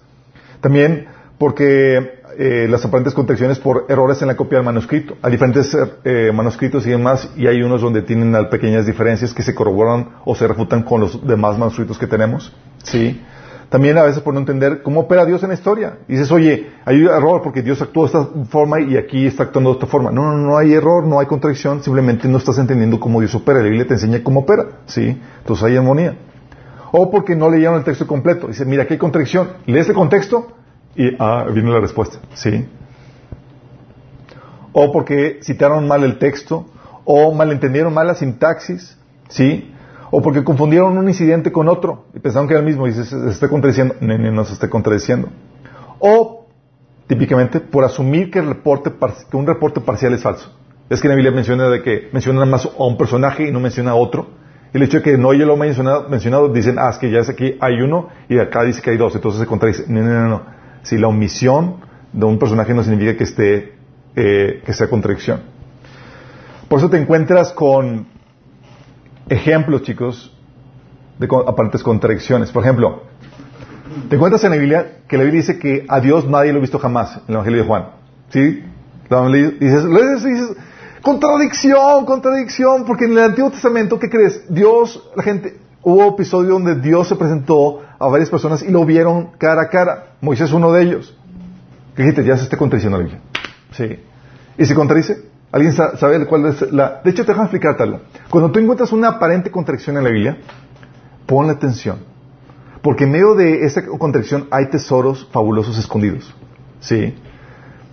También 0.61 1.07
porque 1.37 2.16
eh, 2.37 2.67
las 2.69 2.85
aparentes 2.85 3.13
contradicciones 3.13 3.59
por 3.59 3.85
errores 3.89 4.21
en 4.21 4.27
la 4.27 4.35
copia 4.35 4.59
del 4.59 4.65
manuscrito. 4.65 5.17
Hay 5.21 5.31
diferentes 5.31 5.75
eh, 6.03 6.31
manuscritos 6.33 6.85
y 6.85 6.91
demás, 6.91 7.31
y 7.35 7.47
hay 7.47 7.61
unos 7.61 7.81
donde 7.81 8.03
tienen 8.03 8.33
pequeñas 8.49 8.85
diferencias 8.85 9.33
que 9.33 9.43
se 9.43 9.55
corroboran 9.55 10.09
o 10.23 10.35
se 10.35 10.47
refutan 10.47 10.83
con 10.83 11.01
los 11.01 11.25
demás 11.25 11.57
manuscritos 11.57 11.97
que 11.97 12.07
tenemos, 12.07 12.53
sí. 12.83 13.21
También 13.69 13.97
a 13.97 14.03
veces 14.03 14.21
por 14.21 14.33
no 14.33 14.39
entender 14.39 14.81
cómo 14.81 15.01
opera 15.01 15.25
Dios 15.25 15.43
en 15.43 15.49
la 15.49 15.55
historia. 15.55 15.97
dices, 16.07 16.31
oye, 16.31 16.69
hay 16.85 17.03
error 17.03 17.41
porque 17.43 17.61
Dios 17.61 17.81
actuó 17.81 18.03
de 18.03 18.07
esta 18.07 18.25
forma 18.49 18.79
y 18.79 18.95
aquí 18.95 19.25
está 19.25 19.43
actuando 19.43 19.71
de 19.71 19.73
esta 19.73 19.87
forma. 19.87 20.09
No, 20.09 20.21
no, 20.21 20.37
no 20.37 20.57
hay 20.57 20.73
error, 20.73 21.05
no 21.05 21.19
hay 21.19 21.25
contradicción, 21.25 21.83
simplemente 21.83 22.29
no 22.29 22.37
estás 22.37 22.57
entendiendo 22.59 22.97
cómo 22.97 23.19
Dios 23.19 23.35
opera. 23.35 23.59
La 23.59 23.65
Biblia 23.65 23.85
te 23.85 23.95
enseña 23.95 24.23
cómo 24.23 24.41
opera, 24.41 24.67
¿sí? 24.85 25.21
Entonces 25.39 25.65
hay 25.65 25.75
armonía 25.75 26.15
o 26.91 27.11
porque 27.11 27.35
no 27.35 27.49
leyeron 27.49 27.75
el 27.75 27.83
texto 27.83 28.07
completo. 28.07 28.47
Dice, 28.47 28.65
mira, 28.65 28.83
aquí 28.83 28.93
hay 28.93 28.99
contradicción. 28.99 29.49
Lees 29.65 29.89
el 29.89 29.95
contexto 29.95 30.47
y 30.97 31.15
ah, 31.19 31.45
viene 31.53 31.71
la 31.71 31.79
respuesta. 31.79 32.19
¿Sí? 32.33 32.67
O 34.73 34.91
porque 34.91 35.39
citaron 35.43 35.87
mal 35.87 36.03
el 36.03 36.17
texto, 36.17 36.65
o 37.05 37.33
malentendieron 37.33 37.93
mal 37.93 38.07
la 38.07 38.15
sintaxis, 38.15 38.97
¿sí? 39.29 39.73
O 40.11 40.21
porque 40.21 40.43
confundieron 40.43 40.97
un 40.97 41.07
incidente 41.07 41.51
con 41.51 41.67
otro 41.67 42.05
y 42.13 42.19
pensaron 42.19 42.47
que 42.47 42.53
era 42.53 42.61
el 42.61 42.65
mismo 42.65 42.87
y 42.87 42.93
se, 42.93 43.29
está 43.29 43.47
contradiciendo. 43.47 43.95
No, 44.01 44.17
no, 44.17 44.45
se 44.45 44.53
está 44.53 44.69
contradiciendo. 44.69 45.29
O, 45.99 46.47
típicamente, 47.07 47.59
por 47.59 47.83
asumir 47.83 48.31
que, 48.31 48.39
el 48.39 48.47
reporte, 48.47 48.91
que 49.29 49.37
un 49.37 49.47
reporte 49.47 49.81
parcial 49.81 50.13
es 50.13 50.21
falso. 50.21 50.53
Es 50.89 51.01
que 51.01 51.07
en 51.07 51.09
la 51.09 51.15
Biblia 51.15 51.31
menciona 51.31 51.69
de 51.69 51.81
que 51.81 52.09
menciona 52.13 52.45
más 52.45 52.65
a 52.65 52.83
un 52.83 52.97
personaje 52.97 53.47
y 53.47 53.51
no 53.51 53.59
menciona 53.59 53.91
a 53.91 53.95
otro 53.95 54.27
el 54.73 54.83
hecho 54.83 54.97
de 54.97 55.03
que 55.03 55.17
no 55.17 55.31
haya 55.31 55.45
lo 55.45 55.57
mencionado, 55.57 56.09
mencionado, 56.09 56.49
dicen, 56.49 56.77
ah, 56.77 56.89
es 56.89 56.97
que 56.97 57.09
ya 57.09 57.19
es 57.19 57.29
aquí 57.29 57.57
hay 57.59 57.81
uno 57.81 58.09
y 58.29 58.37
acá 58.39 58.63
dice 58.63 58.81
que 58.81 58.91
hay 58.91 58.97
dos, 58.97 59.15
entonces 59.15 59.41
se 59.41 59.47
contradice. 59.47 59.85
No, 59.87 60.01
no, 60.01 60.13
no, 60.13 60.27
no. 60.27 60.56
Si 60.83 60.97
la 60.97 61.07
omisión 61.07 61.77
de 62.13 62.25
un 62.25 62.39
personaje 62.39 62.73
no 62.73 62.83
significa 62.83 63.15
que 63.17 63.23
esté, 63.23 63.75
eh, 64.15 64.61
que 64.65 64.73
sea 64.73 64.89
contradicción. 64.89 65.41
Por 66.67 66.79
eso 66.79 66.89
te 66.89 66.97
encuentras 66.97 67.51
con 67.53 68.07
ejemplos, 69.29 69.83
chicos, 69.83 70.33
de 71.19 71.27
aparentes 71.47 71.83
contradicciones. 71.83 72.51
Por 72.51 72.63
ejemplo, 72.63 73.03
Te 74.09 74.15
encuentras 74.15 74.43
en 74.43 74.51
la 74.51 74.57
Biblia 74.57 74.99
que 75.07 75.17
la 75.17 75.23
Biblia 75.23 75.41
dice 75.41 75.57
que 75.57 75.85
a 75.87 75.99
Dios 75.99 76.27
nadie 76.27 76.51
lo 76.51 76.59
ha 76.59 76.61
visto 76.61 76.77
jamás, 76.77 77.15
en 77.15 77.23
el 77.29 77.33
Evangelio 77.35 77.61
de 77.61 77.67
Juan. 77.67 77.85
¿Sí? 78.29 78.63
Dices, 79.59 79.85
dices, 80.23 80.57
contradicción, 81.01 82.05
contradicción, 82.05 82.85
porque 82.85 83.05
en 83.05 83.13
el 83.13 83.19
Antiguo 83.19 83.49
Testamento, 83.49 83.97
¿qué 83.97 84.09
crees? 84.09 84.43
Dios, 84.53 85.09
la 85.15 85.23
gente, 85.23 85.57
hubo 85.81 86.05
episodio 86.09 86.51
donde 86.51 86.75
Dios 86.75 87.07
se 87.07 87.15
presentó 87.15 87.81
a 87.99 88.07
varias 88.07 88.29
personas 88.29 88.61
y 88.61 88.71
lo 88.71 88.85
vieron 88.85 89.31
cara 89.37 89.63
a 89.63 89.69
cara. 89.69 90.13
Moisés 90.21 90.49
es 90.49 90.53
uno 90.53 90.71
de 90.71 90.83
ellos. 90.83 91.15
¿Qué 91.95 92.03
dijiste? 92.03 92.23
Ya 92.23 92.37
se 92.37 92.43
está 92.43 92.57
contradiciendo 92.57 92.97
la 92.97 93.03
Biblia. 93.03 93.21
Sí. 93.71 93.99
¿Y 94.57 94.65
se 94.65 94.75
contradice? 94.75 95.25
¿Alguien 95.51 95.73
sabe 95.73 96.25
cuál 96.25 96.45
es 96.47 96.71
la...? 96.71 97.01
De 97.03 97.11
hecho, 97.11 97.25
te 97.25 97.31
dejo 97.31 97.43
explicártelo. 97.43 98.01
Cuando 98.29 98.51
tú 98.51 98.59
encuentras 98.59 98.91
una 98.91 99.09
aparente 99.09 99.49
contradicción 99.49 99.97
en 99.97 100.03
la 100.03 100.09
Biblia, 100.09 100.37
ponle 101.25 101.53
atención. 101.53 101.99
Porque 102.81 103.05
en 103.05 103.11
medio 103.11 103.33
de 103.33 103.65
esa 103.65 103.85
contradicción 103.85 104.47
hay 104.51 104.69
tesoros 104.69 105.27
fabulosos 105.31 105.77
escondidos. 105.77 106.33
¿Sí? 106.79 107.15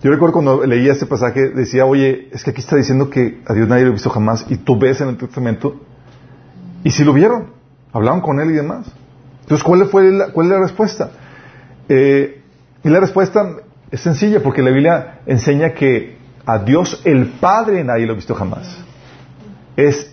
Yo 0.03 0.11
recuerdo 0.11 0.33
cuando 0.33 0.65
leía 0.65 0.91
este 0.91 1.07
pasaje, 1.07 1.49
decía, 1.49 1.85
oye, 1.85 2.29
es 2.31 2.43
que 2.43 2.51
aquí 2.51 2.61
está 2.61 2.75
diciendo 2.75 3.09
que 3.09 3.41
a 3.47 3.53
Dios 3.53 3.67
nadie 3.67 3.85
lo 3.85 3.89
ha 3.89 3.93
visto 3.93 4.09
jamás, 4.11 4.45
y 4.49 4.57
tú 4.57 4.77
ves 4.77 5.01
en 5.01 5.09
el 5.09 5.17
Testamento, 5.17 5.81
y 6.83 6.91
si 6.91 7.03
lo 7.03 7.11
vieron, 7.11 7.53
hablaban 7.91 8.21
con 8.21 8.39
él 8.39 8.51
y 8.51 8.53
demás. 8.53 8.85
Entonces, 9.45 9.63
¿cuál, 9.63 9.85
fue 9.85 10.11
la, 10.11 10.29
cuál 10.29 10.47
es 10.47 10.51
la 10.53 10.59
respuesta? 10.59 11.11
Eh, 11.87 12.41
y 12.83 12.89
la 12.89 12.99
respuesta 12.99 13.57
es 13.91 14.01
sencilla, 14.01 14.41
porque 14.41 14.63
la 14.63 14.71
Biblia 14.71 15.19
enseña 15.27 15.75
que 15.75 16.17
a 16.47 16.57
Dios 16.57 16.99
el 17.05 17.27
Padre 17.27 17.83
nadie 17.83 18.07
lo 18.07 18.13
ha 18.13 18.15
visto 18.15 18.33
jamás. 18.33 18.83
Es 19.75 20.11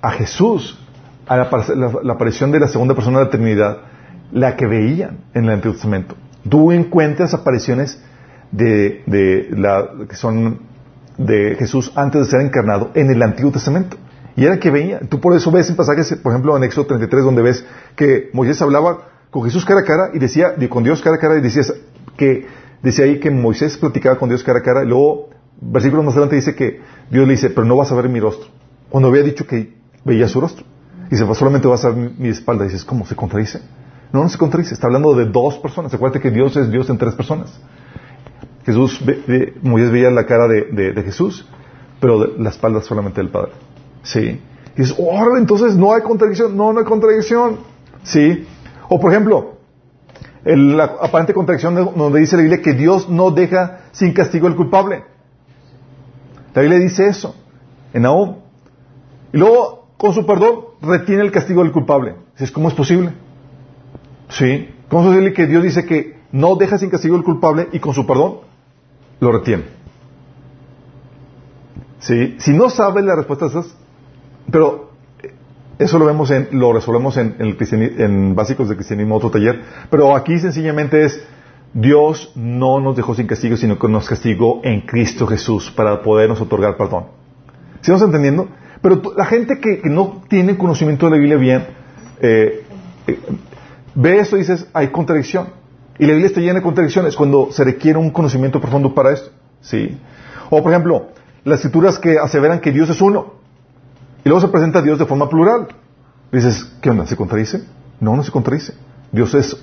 a 0.00 0.10
Jesús, 0.10 0.76
a 1.28 1.36
la, 1.36 2.12
aparición 2.12 2.50
de 2.50 2.58
la 2.58 2.66
segunda 2.66 2.94
persona 2.96 3.20
de 3.20 3.24
la 3.26 3.30
Trinidad, 3.30 3.78
la 4.32 4.56
que 4.56 4.66
veían 4.66 5.18
en 5.32 5.44
el 5.44 5.50
Antiguo 5.50 5.74
Testamento. 5.74 6.16
Tú 6.48 6.72
encuentras 6.72 7.34
apariciones 7.34 8.02
de, 8.50 9.04
de 9.06 9.48
la, 9.56 9.90
que 10.08 10.16
son 10.16 10.58
de 11.18 11.54
Jesús 11.56 11.92
antes 11.94 12.22
de 12.22 12.30
ser 12.32 12.40
encarnado 12.40 12.90
en 12.94 13.12
el 13.12 13.22
Antiguo 13.22 13.52
Testamento. 13.52 13.96
Y 14.36 14.44
era 14.44 14.58
que 14.58 14.70
veía. 14.70 15.00
Tú 15.00 15.20
por 15.20 15.34
eso 15.34 15.50
ves 15.50 15.68
en 15.68 15.76
pasajes, 15.76 16.14
por 16.22 16.32
ejemplo, 16.32 16.56
en 16.56 16.64
Éxodo 16.64 16.86
33, 16.86 17.24
donde 17.24 17.42
ves 17.42 17.64
que 17.96 18.30
Moisés 18.32 18.60
hablaba 18.62 19.08
con 19.30 19.44
Jesús 19.44 19.64
cara 19.64 19.80
a 19.80 19.84
cara 19.84 20.10
y 20.12 20.18
decía, 20.18 20.54
con 20.68 20.84
Dios 20.84 21.02
cara 21.02 21.16
a 21.16 21.18
cara, 21.18 21.38
y 21.38 21.42
que, 22.16 22.46
decía 22.82 23.04
ahí 23.04 23.20
que 23.20 23.30
Moisés 23.30 23.76
platicaba 23.78 24.18
con 24.18 24.28
Dios 24.28 24.42
cara 24.42 24.60
a 24.60 24.62
cara, 24.62 24.84
y 24.84 24.86
luego, 24.86 25.30
versículo 25.60 26.02
más 26.02 26.14
adelante 26.14 26.36
dice 26.36 26.54
que 26.54 26.80
Dios 27.10 27.26
le 27.26 27.32
dice, 27.32 27.50
pero 27.50 27.66
no 27.66 27.76
vas 27.76 27.92
a 27.92 27.94
ver 27.94 28.08
mi 28.08 28.20
rostro. 28.20 28.48
Cuando 28.88 29.08
había 29.08 29.22
dicho 29.22 29.46
que 29.46 29.74
veía 30.04 30.28
su 30.28 30.40
rostro. 30.40 30.64
Y 31.06 31.10
dice, 31.10 31.24
pues 31.26 31.38
solamente 31.38 31.68
vas 31.68 31.84
a 31.84 31.90
ver 31.90 32.12
mi, 32.18 32.28
espalda. 32.28 32.64
Y 32.64 32.68
dices, 32.68 32.84
¿cómo 32.84 33.06
se 33.06 33.14
contradice? 33.14 33.60
No, 34.12 34.22
no 34.22 34.28
se 34.28 34.38
contradice. 34.38 34.74
Está 34.74 34.86
hablando 34.86 35.14
de 35.14 35.26
dos 35.26 35.58
personas. 35.58 35.92
Acuérdate 35.92 36.20
que 36.20 36.30
Dios 36.30 36.56
es 36.56 36.70
Dios 36.70 36.88
en 36.90 36.98
tres 36.98 37.14
personas. 37.14 37.58
Jesús, 38.64 39.02
Moisés 39.62 39.90
veía 39.90 40.10
la 40.10 40.24
cara 40.24 40.46
de, 40.46 41.02
Jesús, 41.04 41.46
pero 42.00 42.36
la 42.38 42.50
espalda 42.50 42.80
solamente 42.80 43.20
del 43.20 43.30
Padre. 43.30 43.52
Sí. 44.02 44.40
Dices, 44.76 44.94
oh, 44.98 45.36
entonces 45.36 45.76
no 45.76 45.94
hay 45.94 46.02
contradicción. 46.02 46.56
No, 46.56 46.72
no 46.72 46.80
hay 46.80 46.84
contradicción. 46.86 47.58
Sí. 48.02 48.46
O 48.88 49.00
por 49.00 49.12
ejemplo, 49.12 49.56
la 50.44 50.84
aparente 50.84 51.32
contradicción 51.32 51.74
donde 51.96 52.20
dice 52.20 52.36
la 52.36 52.42
Biblia 52.42 52.62
que 52.62 52.74
Dios 52.74 53.08
no 53.08 53.30
deja 53.30 53.80
sin 53.92 54.12
castigo 54.12 54.46
al 54.46 54.56
culpable. 54.56 55.04
La 56.54 56.62
Biblia 56.62 56.80
dice 56.80 57.06
eso 57.06 57.34
en 57.92 58.02
Nahum. 58.02 58.36
Y 59.32 59.38
luego, 59.38 59.88
con 59.96 60.12
su 60.12 60.26
perdón, 60.26 60.60
retiene 60.80 61.22
el 61.22 61.32
castigo 61.32 61.62
del 61.62 61.72
culpable. 61.72 62.16
Dices, 62.32 62.50
¿cómo 62.50 62.68
es 62.68 62.74
posible? 62.74 63.12
Sí. 64.28 64.68
¿Cómo 64.88 65.02
es 65.02 65.08
posible 65.08 65.32
que 65.32 65.46
Dios 65.46 65.62
dice 65.62 65.86
que 65.86 66.20
no 66.32 66.56
deja 66.56 66.78
sin 66.78 66.90
castigo 66.90 67.16
al 67.16 67.24
culpable 67.24 67.68
y 67.72 67.78
con 67.78 67.94
su 67.94 68.06
perdón 68.06 68.38
lo 69.20 69.32
retiene? 69.32 69.64
Sí. 72.00 72.36
Si 72.38 72.52
no 72.52 72.68
sabes 72.68 73.04
la 73.04 73.14
respuesta 73.14 73.46
a 73.46 73.48
esas, 73.48 73.76
pero 74.50 74.90
eso 75.78 75.98
lo 75.98 76.06
vemos 76.06 76.30
en, 76.30 76.48
lo 76.52 76.72
resolvemos 76.72 77.16
en, 77.16 77.36
en 77.38 78.34
básicos 78.34 78.68
de 78.68 78.76
cristianismo, 78.76 79.16
otro 79.16 79.30
taller. 79.30 79.60
Pero 79.90 80.14
aquí 80.14 80.38
sencillamente 80.38 81.04
es, 81.04 81.24
Dios 81.74 82.32
no 82.34 82.80
nos 82.80 82.96
dejó 82.96 83.14
sin 83.14 83.26
castigo, 83.26 83.56
sino 83.56 83.78
que 83.78 83.88
nos 83.88 84.08
castigó 84.08 84.60
en 84.62 84.82
Cristo 84.82 85.26
Jesús 85.26 85.70
para 85.70 86.02
podernos 86.02 86.40
otorgar 86.40 86.76
perdón. 86.76 87.06
¿Sí 87.80 87.90
estamos 87.90 88.02
entendiendo? 88.02 88.48
Pero 88.80 89.00
la 89.16 89.24
gente 89.24 89.58
que, 89.60 89.80
no 89.84 90.22
tiene 90.28 90.56
conocimiento 90.58 91.06
de 91.06 91.12
la 91.12 91.18
Biblia 91.18 91.36
bien, 91.36 91.66
eh, 92.20 92.64
eh, 93.06 93.18
ve 93.94 94.18
esto 94.18 94.36
y 94.36 94.40
dices, 94.40 94.68
hay 94.72 94.88
contradicción. 94.88 95.48
Y 95.98 96.04
la 96.04 96.12
Biblia 96.12 96.26
está 96.26 96.40
llena 96.40 96.54
de 96.54 96.62
contradicciones 96.62 97.16
cuando 97.16 97.48
se 97.52 97.64
requiere 97.64 97.98
un 97.98 98.10
conocimiento 98.10 98.60
profundo 98.60 98.94
para 98.94 99.12
esto. 99.12 99.30
¿sí? 99.60 99.96
O, 100.50 100.62
por 100.62 100.72
ejemplo, 100.72 101.08
las 101.44 101.60
escrituras 101.60 101.98
que 101.98 102.18
aseveran 102.18 102.60
que 102.60 102.72
Dios 102.72 102.90
es 102.90 103.00
uno. 103.00 103.34
Y 104.24 104.28
luego 104.28 104.40
se 104.40 104.48
presenta 104.48 104.78
a 104.78 104.82
Dios 104.82 104.98
de 104.98 105.06
forma 105.06 105.28
plural. 105.28 105.68
Dices, 106.30 106.76
¿qué 106.80 106.90
onda? 106.90 107.06
¿Se 107.06 107.16
contradice? 107.16 107.62
No, 108.00 108.16
no 108.16 108.22
se 108.22 108.30
contradice. 108.30 108.74
Dios 109.10 109.34
es, 109.34 109.56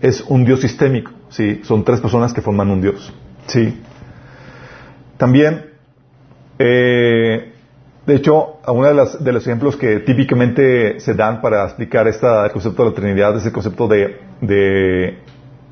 es 0.00 0.22
un 0.22 0.44
Dios 0.44 0.60
sistémico. 0.60 1.12
¿sí? 1.28 1.60
Son 1.64 1.84
tres 1.84 2.00
personas 2.00 2.32
que 2.32 2.40
forman 2.40 2.70
un 2.70 2.80
Dios. 2.80 3.12
¿sí? 3.46 3.80
También, 5.16 5.66
eh, 6.58 7.52
de 8.06 8.14
hecho, 8.14 8.58
uno 8.66 8.84
de, 8.86 9.08
de, 9.20 9.32
los 9.32 9.46
ejemplos 9.46 9.76
que 9.76 10.00
típicamente 10.00 11.00
se 11.00 11.14
dan 11.14 11.40
para 11.40 11.64
explicar 11.64 12.08
esta, 12.08 12.46
el 12.46 12.52
concepto 12.52 12.84
de 12.84 12.90
la 12.90 12.94
Trinidad 12.94 13.36
es 13.36 13.46
el 13.46 13.52
concepto 13.52 13.88
de, 13.88 14.20
de 14.40 15.18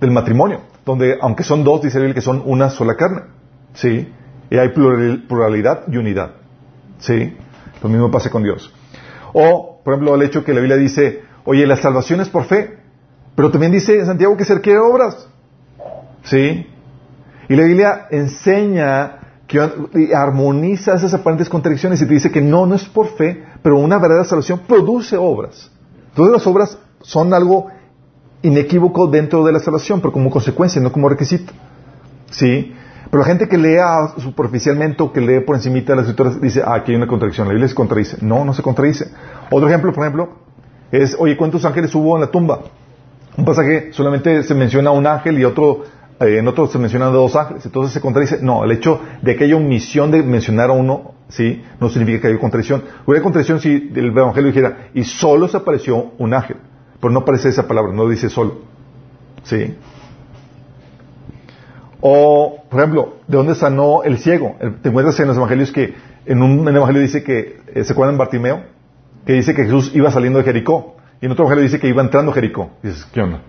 del 0.01 0.11
matrimonio, 0.11 0.61
donde 0.85 1.17
aunque 1.21 1.43
son 1.45 1.65
dos, 1.65 1.83
dice 1.83 1.99
él 1.99 2.15
que 2.15 2.21
son 2.21 2.43
una 2.45 2.71
sola 2.71 2.95
carne. 2.97 3.23
¿sí? 3.73 4.13
Y 4.51 4.57
hay 4.57 4.69
pluralidad 4.69 5.85
y 5.89 5.97
unidad. 5.97 6.33
¿sí? 6.99 7.37
Lo 7.85 7.91
mismo 7.91 8.11
pasa 8.11 8.31
con 8.31 8.43
Dios. 8.43 8.73
O, 9.35 9.79
por 9.85 9.93
ejemplo, 9.93 10.15
el 10.15 10.23
hecho 10.23 10.43
que 10.43 10.55
la 10.55 10.61
Biblia 10.61 10.79
dice, 10.79 11.21
oye, 11.45 11.67
la 11.67 11.77
salvación 11.77 12.23
es 12.23 12.31
por 12.31 12.45
fe, 12.45 12.79
pero 13.37 13.51
también 13.51 13.73
dice 13.73 13.99
en 13.99 14.07
Santiago 14.07 14.39
que 14.39 14.47
se 14.47 14.55
requiere 14.55 14.79
obras. 14.79 15.29
¿Sí? 16.23 16.67
Y 17.47 17.55
la 17.55 17.65
Biblia 17.65 18.07
enseña 18.11 19.19
que 19.47 19.61
armoniza 20.17 20.95
esas 20.95 21.13
aparentes 21.13 21.51
contradicciones 21.51 22.01
y 22.01 22.07
te 22.07 22.15
dice 22.15 22.33
que 22.33 22.41
no, 22.41 22.65
no 22.65 22.75
es 22.75 22.85
por 22.87 23.09
fe, 23.09 23.45
pero 23.63 23.77
una 23.77 23.99
verdadera 23.99 24.25
salvación 24.25 24.61
produce 24.67 25.19
obras. 25.19 25.71
Todas 26.15 26.33
las 26.33 26.47
obras 26.47 26.79
son 27.03 27.35
algo 27.35 27.67
inequívoco 28.41 29.09
dentro 29.09 29.45
de 29.45 29.53
la 29.53 29.59
salvación, 29.59 30.01
pero 30.01 30.11
como 30.11 30.31
consecuencia, 30.31 30.81
no 30.81 30.91
como 30.91 31.11
requisito. 31.11 31.53
¿Sí? 32.31 32.75
Pero 33.15 33.23
la 33.23 33.29
gente 33.29 33.47
que 33.47 33.57
lea 33.57 34.09
superficialmente 34.19 35.01
o 35.01 35.13
que 35.13 35.21
lee 35.21 35.39
por 35.39 35.55
encima 35.55 35.79
de 35.79 35.95
las 35.95 36.01
escrituras 36.01 36.41
dice, 36.41 36.63
ah, 36.67 36.75
aquí 36.75 36.91
hay 36.91 36.97
una 36.97 37.07
contradicción. 37.07 37.47
La 37.47 37.53
Biblia 37.53 37.69
se 37.69 37.75
contradice. 37.77 38.17
No, 38.23 38.45
no 38.45 38.53
se 38.53 38.61
contradice. 38.61 39.07
Otro 39.53 39.69
ejemplo, 39.69 39.93
por 39.93 40.03
ejemplo, 40.03 40.31
es, 40.91 41.15
oye, 41.17 41.37
¿cuántos 41.37 41.65
ángeles 41.65 41.95
hubo 41.95 42.17
en 42.17 42.23
la 42.23 42.27
tumba? 42.27 42.63
Un 43.37 43.45
pasaje 43.45 43.93
solamente 43.93 44.43
se 44.43 44.53
menciona 44.57 44.91
un 44.91 45.07
ángel 45.07 45.39
y 45.39 45.45
otro, 45.45 45.85
eh, 46.19 46.39
en 46.39 46.49
otro 46.49 46.67
se 46.67 46.77
mencionan 46.77 47.13
dos 47.13 47.37
ángeles. 47.37 47.65
Entonces 47.65 47.93
se 47.93 48.01
contradice. 48.01 48.41
No, 48.43 48.65
el 48.65 48.73
hecho 48.73 49.01
de 49.23 49.37
que 49.37 49.45
haya 49.45 49.55
omisión 49.55 50.11
de 50.11 50.21
mencionar 50.25 50.71
a 50.71 50.73
uno, 50.73 51.13
sí, 51.29 51.63
no 51.79 51.91
significa 51.91 52.23
que 52.23 52.27
haya 52.27 52.41
contradicción. 52.41 52.83
Hubiera 53.07 53.23
contradicción 53.23 53.61
si 53.61 53.93
el 53.95 54.07
evangelio 54.07 54.49
dijera, 54.49 54.89
y 54.93 55.05
solo 55.05 55.47
se 55.47 55.59
apareció 55.59 56.15
un 56.19 56.35
ángel. 56.35 56.57
Pero 57.01 57.13
no 57.13 57.21
aparece 57.21 57.51
esa 57.51 57.69
palabra, 57.69 57.93
no 57.93 58.09
dice 58.09 58.29
solo. 58.29 58.57
Sí. 59.45 59.73
O, 62.07 62.63
por 62.69 62.81
ejemplo, 62.81 63.15
¿de 63.27 63.39
dónde 63.39 63.55
sanó 63.55 64.03
el 64.03 64.19
ciego? 64.19 64.57
Te 64.83 64.91
encuentras 64.91 65.19
en 65.21 65.27
los 65.27 65.39
evangelios 65.39 65.73
que, 65.73 65.95
en 66.27 66.43
un 66.43 66.69
evangelio 66.69 67.01
dice 67.01 67.25
que, 67.25 67.63
eh, 67.75 67.83
¿se 67.83 67.95
acuerdan 67.95 68.19
Bartimeo? 68.19 68.63
Que 69.25 69.33
dice 69.33 69.55
que 69.55 69.63
Jesús 69.63 69.91
iba 69.95 70.11
saliendo 70.11 70.39
de 70.39 70.45
Jericó. 70.45 70.97
Y 71.23 71.25
en 71.25 71.33
otro 71.33 71.45
evangelio 71.45 71.63
dice 71.63 71.81
que 71.81 71.89
iba 71.89 72.03
entrando 72.03 72.31
a 72.31 72.35
Jericó. 72.35 72.73
Y 72.83 72.89
dices, 72.89 73.07
¿qué 73.07 73.23
onda? 73.23 73.41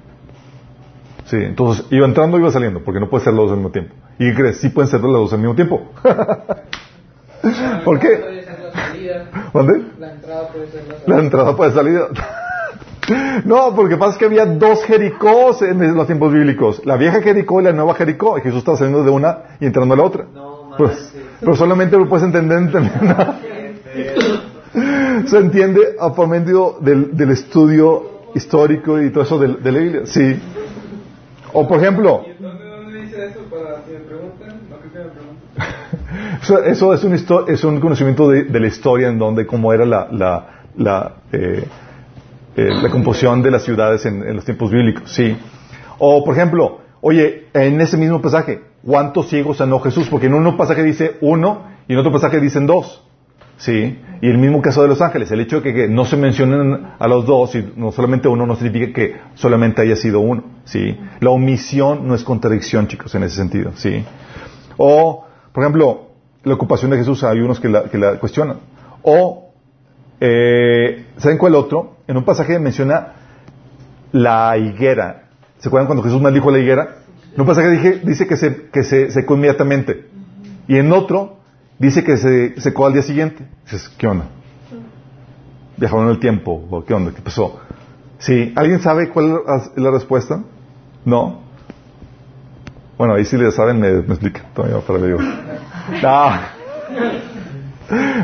Sí, 1.26 1.36
entonces, 1.36 1.86
iba 1.89 2.06
entrando 2.06 2.38
o 2.38 2.39
iba 2.39 2.50
saliendo, 2.50 2.82
porque 2.82 3.01
no 3.01 3.10
puede 3.10 3.26
ser 3.26 3.34
los 3.34 3.43
dos 3.43 3.51
al 3.51 3.58
mismo 3.58 3.72
tiempo. 3.72 3.93
¿Y 4.18 4.30
qué 4.30 4.36
crees? 4.36 4.62
Sí 4.62 4.70
pueden 4.70 4.89
ser 4.89 5.01
los 5.01 5.12
dos 5.12 5.34
al 5.34 5.39
mismo 5.39 5.56
tiempo. 5.56 5.91
¿Por 7.84 7.99
qué? 7.99 8.45
¿Dónde? 9.53 9.84
La 9.99 10.14
entrada 10.14 10.47
puede 10.47 10.68
ser 10.68 10.84
la 10.88 10.93
salida. 10.93 11.03
La 11.08 11.22
entrada 11.22 11.58
puede 11.58 11.72
salir. 11.74 11.99
No, 13.45 13.76
porque 13.76 13.97
pasa 13.97 14.18
que 14.18 14.26
había 14.26 14.45
dos 14.45 14.84
Jericós 14.84 15.62
en 15.62 15.95
los 15.95 16.08
tiempos 16.08 16.34
bíblicos. 16.34 16.82
La 16.86 16.97
vieja 16.97 17.22
Jericó 17.22 17.62
y 17.62 17.64
la 17.64 17.72
nueva 17.72 17.93
Jericó. 17.95 18.38
Y 18.38 18.41
Jesús 18.41 18.60
estaba 18.60 18.78
saliendo 18.78 19.03
de 19.03 19.12
una 19.12 19.38
y 19.60 19.66
entrando 19.66 19.93
a 19.93 19.97
la 19.97 20.03
otra. 20.03 20.26
Pues, 20.78 21.14
pero 21.39 21.56
solamente 21.56 21.97
lo 21.97 22.08
puedes 22.10 22.26
entender 22.26 22.70
Se 25.28 25.38
entiende 25.38 25.95
a 25.99 26.14
por 26.14 26.28
medio 26.28 26.78
del, 26.82 27.16
del, 27.16 27.32
estudio 27.32 28.32
histórico 28.36 29.01
y 29.01 29.10
todo 29.12 29.24
eso 29.24 29.39
de, 29.39 29.47
la 29.72 29.80
Biblia. 29.80 30.01
Sí. 30.06 30.39
O 31.53 31.68
por 31.68 31.80
ejemplo... 31.80 32.26
¿Dónde 32.39 33.01
dice 33.01 33.28
eso 33.28 33.39
para 33.49 33.84
que 33.86 33.93
me 33.93 33.99
pregunten? 33.99 34.66
Eso, 36.66 36.93
es, 36.93 37.03
un 37.03 37.14
es 37.47 37.64
un 37.64 37.80
conocimiento 37.80 38.30
de, 38.30 38.60
la 38.60 38.68
historia 38.68 39.08
en 39.10 39.18
donde, 39.18 39.45
cómo 39.45 39.74
era 39.74 39.86
la, 39.86 40.08
la, 40.12 40.47
la 40.78 41.14
eh, 41.32 41.66
eh, 42.58 42.70
la 42.82 42.89
composición 42.89 43.41
de 43.41 43.51
las 43.51 43.64
ciudades 43.64 44.06
en, 44.06 44.34
los 44.34 44.45
tiempos 44.45 44.72
bíblicos, 44.72 45.12
sí. 45.12 45.36
O, 45.97 46.24
por 46.24 46.36
ejemplo, 46.36 46.80
oye, 47.01 47.47
en 47.53 47.82
ese 47.82 47.97
mismo 47.97 48.22
pasaje, 48.22 48.62
¿cuántos 48.86 49.28
ciegos 49.28 49.58
sanó 49.58 49.80
Jesús? 49.80 50.08
Porque 50.10 50.28
en 50.28 50.36
un 50.36 50.56
pasaje 50.56 50.82
dice 50.84 51.18
uno 51.20 51.64
y 51.88 51.93
en 51.93 51.99
otro 51.99 52.12
pasaje 52.12 52.39
dicen 52.39 52.66
dos. 52.66 53.03
¿Sí? 53.58 53.99
Y 54.22 54.30
el 54.30 54.38
mismo 54.38 54.62
caso 54.62 54.82
de 54.82 54.89
los 54.89 55.01
ángeles, 55.01 55.32
el 55.32 55.39
hecho 55.39 55.62
de 55.62 55.74
que, 55.74 55.88
no 55.88 56.03
se 56.06 56.18
mencionen 56.18 56.88
a 56.97 57.08
los 57.08 57.26
dos 57.26 57.56
y 57.56 57.74
no 57.78 57.91
solamente 57.91 58.28
uno 58.28 58.45
no 58.45 58.56
significa 58.56 58.93
que 58.93 59.16
solamente 59.36 59.82
haya 59.82 59.95
sido 59.95 60.20
uno. 60.20 60.43
¿Sí? 60.66 60.97
La 61.22 61.30
omisión 61.30 62.08
no 62.08 62.16
es 62.16 62.24
contradicción, 62.24 62.88
chicos, 62.88 63.16
en 63.16 63.24
ese 63.24 63.36
sentido. 63.36 63.72
¿Sí? 63.76 64.03
O, 64.78 65.26
por 65.53 65.64
ejemplo, 65.64 66.08
la 66.43 66.53
ocupación 66.53 66.91
de 66.91 66.97
Jesús, 66.97 67.24
hay 67.24 67.39
unos 67.39 67.60
que 67.60 67.72
que 67.91 67.97
la 67.97 68.18
cuestionan. 68.18 68.58
O, 69.03 69.45
eh, 70.28 71.05
¿saben 71.17 71.38
cuál 71.38 71.55
otro? 71.55 71.97
En 72.07 72.17
un 72.17 72.23
pasaje 72.23 72.57
menciona 72.59 73.13
la 74.11 74.57
higuera. 74.57 75.30
¿Se 75.59 75.67
acuerdan 75.69 75.88
cuando 75.88 76.03
Jesús 76.03 76.21
maldijo 76.21 76.49
la 76.51 76.59
higuera? 76.59 76.97
En 77.36 77.41
un 77.41 77.47
pasaje 77.47 77.69
dice, 77.69 78.01
dice 78.03 78.28
que, 78.28 78.38
se, 78.38 78.69
que 78.71 78.84
se 78.84 79.11
secó 79.11 79.36
inmediatamente. 79.36 80.07
Y 80.67 80.78
en 80.78 80.91
otro 80.91 81.38
dice 81.78 82.03
que 82.03 82.17
se 82.17 82.59
secó 82.59 82.88
al 82.88 82.93
día 82.93 83.03
siguiente. 83.03 83.45
Dices, 83.65 83.89
¿qué 83.97 84.07
onda? 84.07 84.26
¿Viajaron 85.78 86.09
el 86.09 86.19
tiempo? 86.19 86.65
¿O 86.71 86.84
qué 86.84 86.93
onda? 86.93 87.11
¿Qué 87.13 87.21
pasó? 87.21 87.59
Sí. 88.17 88.53
¿Alguien 88.55 88.80
sabe 88.80 89.09
cuál 89.09 89.41
es 89.47 89.71
la 89.76 89.91
respuesta? 89.91 90.41
¿No? 91.03 91.41
Bueno, 92.97 93.13
ahí 93.13 93.26
sí 93.26 93.38
le 93.38 93.51
saben, 93.51 93.80
me, 93.80 93.91
me 93.91 94.13
explican. 94.13 94.43
Todavía. 94.53 94.78
No. 96.01 97.35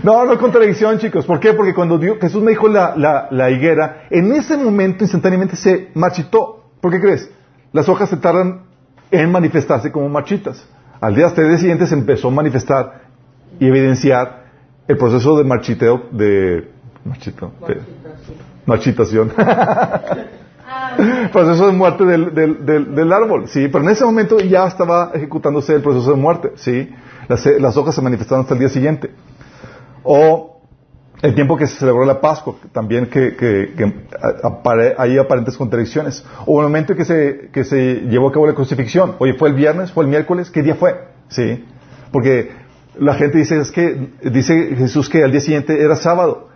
No, 0.03 0.25
no 0.25 0.37
contradicción, 0.37 0.97
chicos. 0.97 1.25
¿Por 1.25 1.39
qué? 1.39 1.53
Porque 1.53 1.73
cuando 1.73 1.99
Jesús 1.99 2.41
me 2.41 2.51
dijo 2.51 2.67
la, 2.67 2.95
la, 2.95 3.27
la, 3.31 3.49
higuera, 3.49 4.03
en 4.09 4.31
ese 4.33 4.57
momento 4.57 5.03
instantáneamente 5.03 5.55
se 5.55 5.89
marchitó. 5.93 6.63
¿Por 6.81 6.91
qué 6.91 6.99
crees? 6.99 7.29
Las 7.71 7.87
hojas 7.87 8.09
se 8.09 8.17
tardan 8.17 8.63
en 9.11 9.31
manifestarse 9.31 9.91
como 9.91 10.09
marchitas. 10.09 10.65
Al 10.99 11.15
día 11.15 11.29
siguiente 11.29 11.85
se 11.87 11.95
empezó 11.95 12.29
a 12.29 12.31
manifestar 12.31 13.01
y 13.59 13.67
evidenciar 13.67 14.45
el 14.87 14.97
proceso 14.97 15.37
de 15.37 15.43
marchiteo, 15.43 16.03
de, 16.11 16.69
marchito, 17.05 17.51
de 17.67 17.81
marchitación. 18.65 19.31
proceso 21.31 21.67
de 21.67 21.73
muerte 21.73 22.05
del, 22.05 22.33
del, 22.33 22.65
del, 22.65 22.95
del, 22.95 23.13
árbol, 23.13 23.47
sí, 23.47 23.67
pero 23.67 23.83
en 23.83 23.91
ese 23.91 24.05
momento 24.05 24.39
ya 24.39 24.67
estaba 24.67 25.11
ejecutándose 25.13 25.75
el 25.75 25.81
proceso 25.81 26.11
de 26.11 26.17
muerte, 26.17 26.51
sí. 26.55 26.89
Las, 27.27 27.45
las 27.45 27.77
hojas 27.77 27.95
se 27.95 28.01
manifestaron 28.01 28.41
hasta 28.43 28.53
el 28.53 28.59
día 28.59 28.69
siguiente. 28.69 29.11
O 30.03 30.51
el 31.21 31.35
tiempo 31.35 31.55
que 31.55 31.67
se 31.67 31.77
celebró 31.77 32.03
la 32.05 32.19
Pascua, 32.19 32.55
también 32.71 33.05
que, 33.05 33.35
que, 33.35 33.93
hay 34.97 35.17
aparentes 35.17 35.55
contradicciones. 35.55 36.25
O 36.45 36.59
el 36.61 36.67
momento 36.67 36.95
que 36.95 37.05
se, 37.05 37.49
que 37.53 37.63
se 37.63 38.01
llevó 38.09 38.29
a 38.29 38.31
cabo 38.31 38.47
la 38.47 38.53
crucifixión. 38.53 39.15
Oye, 39.19 39.35
¿fue 39.35 39.49
el 39.49 39.55
viernes? 39.55 39.91
¿Fue 39.91 40.03
el 40.03 40.09
miércoles? 40.09 40.49
¿Qué 40.49 40.63
día 40.63 40.75
fue? 40.75 40.95
Sí. 41.29 41.63
Porque 42.11 42.51
la 42.97 43.13
gente 43.13 43.37
dice, 43.37 43.59
es 43.59 43.71
que, 43.71 44.09
dice 44.31 44.75
Jesús 44.75 45.09
que 45.09 45.23
al 45.23 45.31
día 45.31 45.41
siguiente 45.41 45.81
era 45.81 45.95
sábado. 45.95 46.49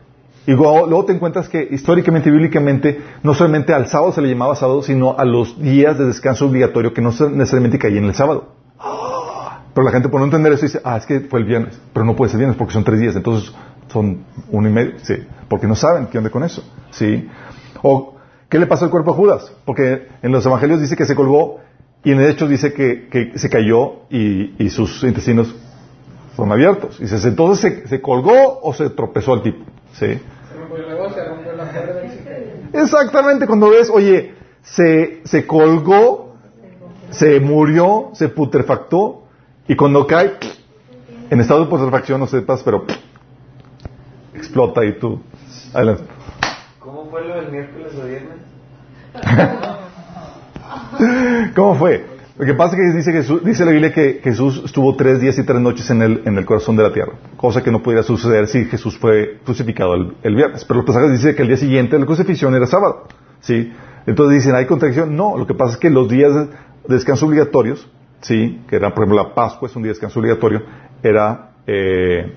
Y 0.48 0.52
luego, 0.52 0.86
luego, 0.88 1.06
te 1.06 1.14
encuentras 1.14 1.50
que 1.50 1.68
históricamente 1.72 2.30
y 2.30 2.32
bíblicamente 2.32 3.02
no 3.24 3.34
solamente 3.34 3.74
al 3.74 3.88
sábado 3.88 4.12
se 4.12 4.22
le 4.22 4.30
llamaba 4.30 4.56
sábado, 4.56 4.84
sino 4.84 5.18
a 5.18 5.26
los 5.26 5.60
días 5.60 5.98
de 5.98 6.06
descanso 6.06 6.46
obligatorio 6.46 6.94
que 6.94 7.02
no 7.02 7.10
necesariamente 7.10 7.80
caían 7.80 8.04
en 8.04 8.10
el 8.10 8.16
sábado. 8.16 8.54
Pero 9.76 9.84
la 9.84 9.92
gente 9.92 10.08
por 10.08 10.22
no 10.22 10.26
entender 10.26 10.54
eso 10.54 10.66
dice, 10.66 10.80
ah, 10.86 10.96
es 10.96 11.06
que 11.06 11.20
fue 11.20 11.42
el 11.42 11.46
viernes, 11.46 11.78
pero 11.92 12.06
no 12.06 12.16
puede 12.16 12.32
ser 12.32 12.38
viernes 12.38 12.58
porque 12.58 12.74
son 12.74 12.86
tres 12.86 12.98
días, 12.98 13.14
entonces 13.14 13.54
son 13.92 14.24
uno 14.50 14.70
y 14.70 14.72
medio, 14.72 14.94
sí, 15.04 15.16
porque 15.50 15.68
no 15.68 15.76
saben 15.76 16.08
qué 16.08 16.18
onda 16.18 16.30
con 16.30 16.46
eso, 16.46 16.64
sí. 16.92 17.28
O, 17.84 18.16
¿qué 18.48 18.58
le 18.58 18.68
pasó 18.68 18.86
al 18.86 18.92
cuerpo 18.92 19.12
a 19.12 19.16
Judas? 19.16 19.52
Porque 19.66 20.08
en 20.22 20.32
los 20.32 20.46
evangelios 20.46 20.80
dice 20.80 20.96
que 20.96 21.06
se 21.06 21.14
colgó 21.14 21.60
y 22.06 22.14
en 22.14 22.22
el 22.22 22.30
hecho 22.30 22.48
dice 22.48 22.72
que, 22.72 23.10
que 23.10 23.38
se 23.38 23.50
cayó 23.50 24.06
y, 24.10 24.64
y, 24.64 24.70
sus 24.70 25.04
intestinos 25.04 25.54
fueron 26.38 26.54
abiertos. 26.54 26.98
Y 27.00 27.04
dice, 27.04 27.28
entonces 27.28 27.60
se, 27.60 27.88
se 27.90 28.02
colgó 28.02 28.62
o 28.62 28.74
se 28.74 28.90
tropezó 28.92 29.34
al 29.34 29.42
tipo, 29.42 29.66
sí. 29.92 30.22
Exactamente, 32.72 33.46
cuando 33.46 33.72
ves, 33.72 33.90
oye, 33.90 34.36
se, 34.62 35.20
se 35.26 35.46
colgó, 35.46 36.38
se 37.10 37.42
murió, 37.42 38.12
se 38.14 38.30
putrefactó, 38.30 39.25
y 39.68 39.76
cuando 39.76 40.06
cae, 40.06 40.34
en 41.30 41.40
estado 41.40 41.62
de 41.62 41.70
putrefacción, 41.70 42.20
no 42.20 42.28
sepas, 42.28 42.62
pero 42.64 42.86
explota 44.34 44.84
y 44.86 45.00
tú. 45.00 45.22
Adelante. 45.74 46.04
¿Cómo 46.80 47.10
fue 47.10 47.28
lo 47.28 47.36
del 47.36 47.52
miércoles 47.52 47.94
o 48.00 48.06
viernes? 48.06 48.38
¿Cómo 51.56 51.76
fue? 51.76 52.06
Lo 52.38 52.46
que 52.46 52.54
pasa 52.54 52.76
es 52.76 52.82
que 52.82 52.98
dice, 52.98 53.12
Jesús, 53.14 53.46
dice 53.46 53.64
la 53.64 53.72
Biblia 53.72 53.94
que 53.94 54.20
Jesús 54.22 54.62
estuvo 54.66 54.94
tres 54.96 55.22
días 55.22 55.38
y 55.40 55.44
tres 55.44 55.62
noches 55.62 55.90
en 55.90 56.02
el, 56.02 56.22
en 56.26 56.38
el 56.38 56.46
corazón 56.46 56.76
de 56.76 56.84
la 56.84 56.92
tierra, 56.92 57.14
cosa 57.38 57.64
que 57.64 57.72
no 57.72 57.82
pudiera 57.82 58.04
suceder 58.04 58.48
si 58.48 58.66
Jesús 58.66 58.98
fue 58.98 59.40
crucificado 59.46 59.96
el, 59.96 60.18
el 60.22 60.36
viernes. 60.36 60.66
Pero 60.66 60.80
los 60.80 60.86
pasajes 60.86 61.12
dicen 61.12 61.36
que 61.36 61.44
el 61.44 61.48
día 61.48 61.58
siguiente 61.58 61.96
de 61.96 62.02
la 62.02 62.06
crucifixión 62.06 62.54
era 62.54 62.68
sábado. 62.68 63.08
¿sí? 63.40 63.72
Entonces 64.06 64.44
dicen, 64.44 64.54
¿hay 64.54 64.66
contradicción? 64.66 65.16
No, 65.16 65.38
lo 65.38 65.48
que 65.48 65.54
pasa 65.54 65.74
es 65.74 65.80
que 65.80 65.90
los 65.90 66.10
días 66.10 66.34
de 66.34 66.50
descanso 66.88 67.26
obligatorios, 67.26 67.90
¿sí? 68.26 68.62
que 68.68 68.76
era, 68.78 68.90
por 68.90 69.04
ejemplo, 69.04 69.24
la 69.24 69.36
Pascua 69.36 69.68
es 69.68 69.76
un 69.76 69.84
día 69.84 69.90
de 69.90 69.94
descanso 69.94 70.20
obligatorio, 70.20 70.64
era... 71.02 71.52
Eh, 71.68 72.34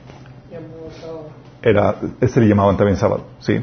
era, 1.61 1.97
este 2.21 2.41
le 2.41 2.49
llamaban 2.49 2.77
también 2.77 2.97
sábado, 2.97 3.25
¿sí? 3.41 3.61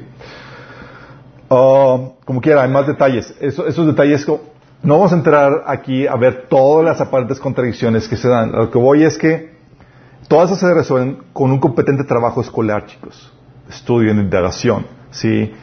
Uh, 1.49 2.13
como 2.25 2.41
quiera, 2.41 2.63
hay 2.63 2.69
más 2.69 2.87
detalles. 2.87 3.33
Eso, 3.39 3.65
esos 3.67 3.87
detalles, 3.87 4.27
no 4.27 4.97
vamos 4.97 5.13
a 5.13 5.15
entrar 5.15 5.63
aquí 5.65 6.05
a 6.05 6.15
ver 6.15 6.47
todas 6.49 6.83
las 6.83 6.99
aparentes 6.99 7.39
contradicciones 7.39 8.07
que 8.07 8.17
se 8.17 8.27
dan. 8.27 8.51
Lo 8.51 8.69
que 8.69 8.77
voy 8.77 9.03
es 9.03 9.17
que 9.17 9.55
todas 10.27 10.59
se 10.59 10.73
resuelven 10.73 11.19
con 11.31 11.51
un 11.51 11.59
competente 11.59 12.03
trabajo 12.03 12.41
escolar, 12.41 12.85
chicos. 12.87 13.31
Estudio 13.69 14.11
en 14.11 14.19
indagación, 14.19 14.85
¿sí? 15.11 15.53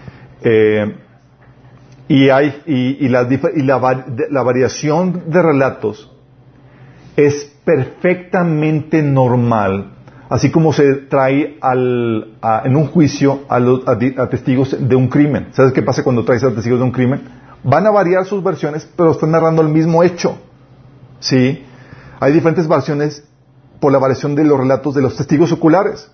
Eh, 0.42 0.96
y 2.08 2.30
hay, 2.30 2.62
y, 2.66 3.04
y, 3.04 3.08
la, 3.08 3.28
y 3.54 3.62
la 3.62 4.42
variación 4.42 5.24
de 5.26 5.42
relatos 5.42 6.11
es 7.16 7.52
perfectamente 7.64 9.02
normal 9.02 9.92
así 10.32 10.50
como 10.50 10.72
se 10.72 10.94
trae 11.10 11.58
al, 11.60 12.38
a, 12.40 12.62
en 12.64 12.74
un 12.74 12.86
juicio 12.86 13.40
a, 13.50 13.58
los, 13.58 13.86
a, 13.86 13.92
a, 13.92 14.28
testigos 14.30 14.74
de 14.80 14.96
un 14.96 15.08
crimen. 15.08 15.48
¿Sabes 15.52 15.72
qué 15.72 15.82
pasa 15.82 16.02
cuando 16.02 16.24
traes 16.24 16.42
a 16.42 16.50
testigos 16.54 16.78
de 16.78 16.84
un 16.86 16.90
crimen? 16.90 17.20
Van 17.62 17.86
a 17.86 17.90
variar 17.90 18.24
sus 18.24 18.42
versiones, 18.42 18.88
pero 18.96 19.10
están 19.10 19.30
narrando 19.30 19.60
el 19.60 19.68
mismo 19.68 20.02
hecho. 20.02 20.38
¿Sí? 21.20 21.62
Hay 22.18 22.32
diferentes 22.32 22.66
versiones 22.66 23.22
por 23.78 23.92
la 23.92 23.98
variación 23.98 24.34
de 24.34 24.44
los 24.44 24.58
relatos 24.58 24.94
de 24.94 25.02
los 25.02 25.18
testigos 25.18 25.52
oculares. 25.52 26.10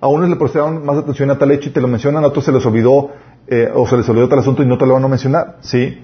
A 0.00 0.08
unos 0.08 0.28
le 0.28 0.34
prestaron 0.34 0.84
más 0.84 0.96
atención 0.96 1.30
a 1.30 1.38
tal 1.38 1.52
hecho 1.52 1.68
y 1.68 1.72
te 1.72 1.80
lo 1.80 1.86
mencionan, 1.86 2.24
a 2.24 2.26
otros 2.26 2.44
se 2.44 2.50
les 2.50 2.66
olvidó 2.66 3.10
eh, 3.46 3.70
o 3.72 3.86
se 3.86 3.96
les 3.96 4.08
olvidó 4.08 4.28
tal 4.28 4.40
asunto 4.40 4.64
y 4.64 4.66
no 4.66 4.78
te 4.78 4.86
lo 4.86 4.94
van 4.94 5.04
a 5.04 5.08
mencionar. 5.08 5.58
¿Sí? 5.60 6.02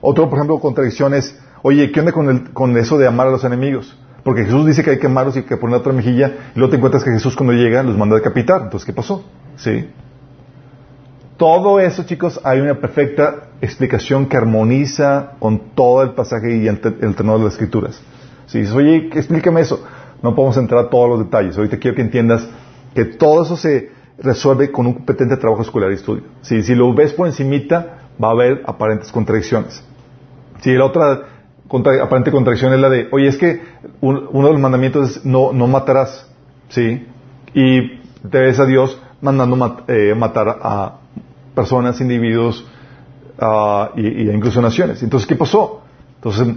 Otro, 0.00 0.30
por 0.30 0.38
ejemplo, 0.38 0.60
contradicción 0.60 1.12
es, 1.12 1.36
oye, 1.62 1.90
¿qué 1.90 2.00
onda 2.00 2.12
con, 2.12 2.28
el, 2.28 2.52
con 2.52 2.76
eso 2.76 2.98
de 2.98 3.06
amar 3.06 3.28
a 3.28 3.30
los 3.30 3.44
enemigos? 3.44 3.96
Porque 4.22 4.44
Jesús 4.44 4.66
dice 4.66 4.84
que 4.84 4.90
hay 4.90 4.98
que 4.98 5.06
amarlos 5.06 5.36
y 5.36 5.42
que 5.42 5.56
poner 5.56 5.76
otra 5.76 5.92
mejilla, 5.92 6.32
y 6.54 6.58
luego 6.58 6.70
te 6.70 6.76
encuentras 6.76 7.02
que 7.02 7.10
Jesús 7.10 7.34
cuando 7.34 7.54
llega 7.54 7.82
los 7.82 7.96
manda 7.96 8.14
a 8.14 8.18
decapitar. 8.18 8.62
Entonces, 8.62 8.86
¿qué 8.86 8.92
pasó? 8.92 9.24
¿Sí? 9.56 9.88
Todo 11.36 11.80
eso, 11.80 12.04
chicos, 12.04 12.40
hay 12.44 12.60
una 12.60 12.74
perfecta 12.74 13.48
explicación 13.60 14.26
que 14.26 14.36
armoniza 14.36 15.32
con 15.40 15.74
todo 15.74 16.02
el 16.02 16.10
pasaje 16.10 16.56
y 16.56 16.68
el, 16.68 16.80
tenor 16.80 17.38
de 17.38 17.44
las 17.44 17.54
escrituras. 17.54 18.00
Si 18.46 18.60
dices, 18.60 18.74
oye, 18.74 19.10
explícame 19.12 19.62
eso, 19.62 19.84
no 20.22 20.36
podemos 20.36 20.56
entrar 20.56 20.84
a 20.84 20.90
todos 20.90 21.08
los 21.08 21.18
detalles. 21.24 21.56
Ahorita 21.56 21.78
quiero 21.78 21.96
que 21.96 22.02
entiendas 22.02 22.46
que 22.94 23.04
todo 23.06 23.42
eso 23.42 23.56
se 23.56 23.90
resuelve 24.18 24.70
con 24.70 24.86
un 24.86 24.94
competente 24.94 25.36
trabajo 25.36 25.62
escolar 25.62 25.90
y 25.90 25.94
estudio. 25.94 26.22
Si, 26.42 26.62
si 26.62 26.76
lo 26.76 26.94
ves 26.94 27.12
por 27.12 27.26
encimita, 27.26 28.08
va 28.22 28.28
a 28.28 28.32
haber 28.32 28.62
aparentes 28.66 29.10
contradicciones. 29.10 29.82
Si 30.60 30.72
la 30.74 30.84
otra 30.84 31.22
contra, 31.72 32.04
aparente 32.04 32.30
contradicción 32.30 32.74
es 32.74 32.80
la 32.80 32.90
de, 32.90 33.08
oye, 33.12 33.28
es 33.28 33.38
que 33.38 33.62
un, 34.02 34.28
uno 34.30 34.48
de 34.48 34.52
los 34.52 34.60
mandamientos 34.60 35.16
es 35.16 35.24
no, 35.24 35.54
no 35.54 35.66
matarás, 35.66 36.30
¿sí? 36.68 37.06
Y 37.54 37.98
te 38.30 38.38
ves 38.40 38.60
a 38.60 38.66
Dios 38.66 39.00
mandando 39.22 39.82
eh, 39.88 40.14
matar 40.14 40.58
a 40.60 40.98
personas, 41.54 41.98
individuos 42.02 42.62
uh, 43.40 43.98
y, 43.98 44.06
y, 44.06 44.30
incluso 44.30 44.60
naciones. 44.60 45.02
Entonces, 45.02 45.26
¿qué 45.26 45.34
pasó? 45.34 45.80
Entonces, 46.16 46.54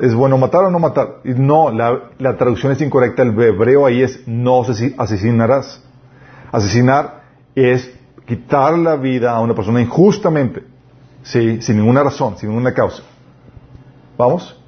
¿es 0.00 0.14
bueno 0.14 0.38
matar 0.38 0.64
o 0.64 0.70
no 0.70 0.78
matar? 0.78 1.18
Y 1.24 1.34
no, 1.34 1.70
la, 1.70 2.04
la 2.18 2.38
traducción 2.38 2.72
es 2.72 2.80
incorrecta. 2.80 3.22
El 3.22 3.38
hebreo 3.38 3.84
ahí 3.84 4.02
es 4.02 4.26
no 4.26 4.62
asesinarás. 4.62 5.84
Asesinar 6.50 7.22
es 7.54 7.94
quitar 8.26 8.78
la 8.78 8.96
vida 8.96 9.32
a 9.32 9.40
una 9.40 9.54
persona 9.54 9.82
injustamente, 9.82 10.62
¿sí? 11.22 11.60
sin 11.60 11.76
ninguna 11.76 12.02
razón, 12.02 12.38
sin 12.38 12.48
ninguna 12.48 12.72
causa. 12.72 13.02
¿Vamos? 14.18 14.60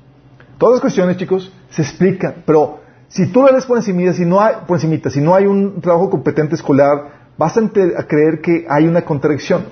Todas 0.56 0.74
las 0.74 0.80
cuestiones, 0.80 1.16
chicos, 1.16 1.52
se 1.70 1.82
explican, 1.82 2.44
pero 2.46 2.80
si 3.08 3.26
tú 3.26 3.42
lo 3.42 3.52
ves 3.52 3.66
por 3.66 3.76
encima, 3.76 4.12
si 4.12 4.24
no 4.24 4.40
hay, 4.40 4.54
por 4.66 4.76
encimita, 4.76 5.10
si 5.10 5.20
no 5.20 5.34
hay 5.34 5.46
un 5.46 5.80
trabajo 5.80 6.08
competente 6.08 6.54
escolar, 6.54 7.32
vas 7.36 7.56
a, 7.56 7.60
a, 7.60 8.04
creer 8.04 8.40
que 8.40 8.66
hay 8.68 8.86
una 8.86 9.02
contradicción. 9.02 9.64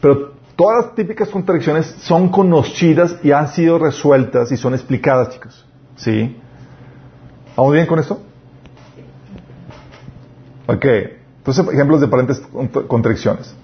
Pero 0.00 0.32
todas 0.56 0.86
las 0.86 0.94
típicas 0.94 1.28
contradicciones 1.28 1.86
son 2.00 2.30
conocidas 2.30 3.16
y 3.22 3.32
han 3.32 3.48
sido 3.48 3.78
resueltas 3.78 4.50
y 4.50 4.56
son 4.56 4.72
explicadas, 4.72 5.30
chicos. 5.30 5.66
¿Sí? 5.96 6.40
¿Vamos 7.54 7.74
bien 7.74 7.86
con 7.86 7.98
esto? 7.98 8.22
Ok. 10.66 10.86
Entonces, 11.38 11.68
ejemplos 11.74 12.00
de 12.00 12.06
aparentes 12.06 12.40
contradicciones. 12.88 13.54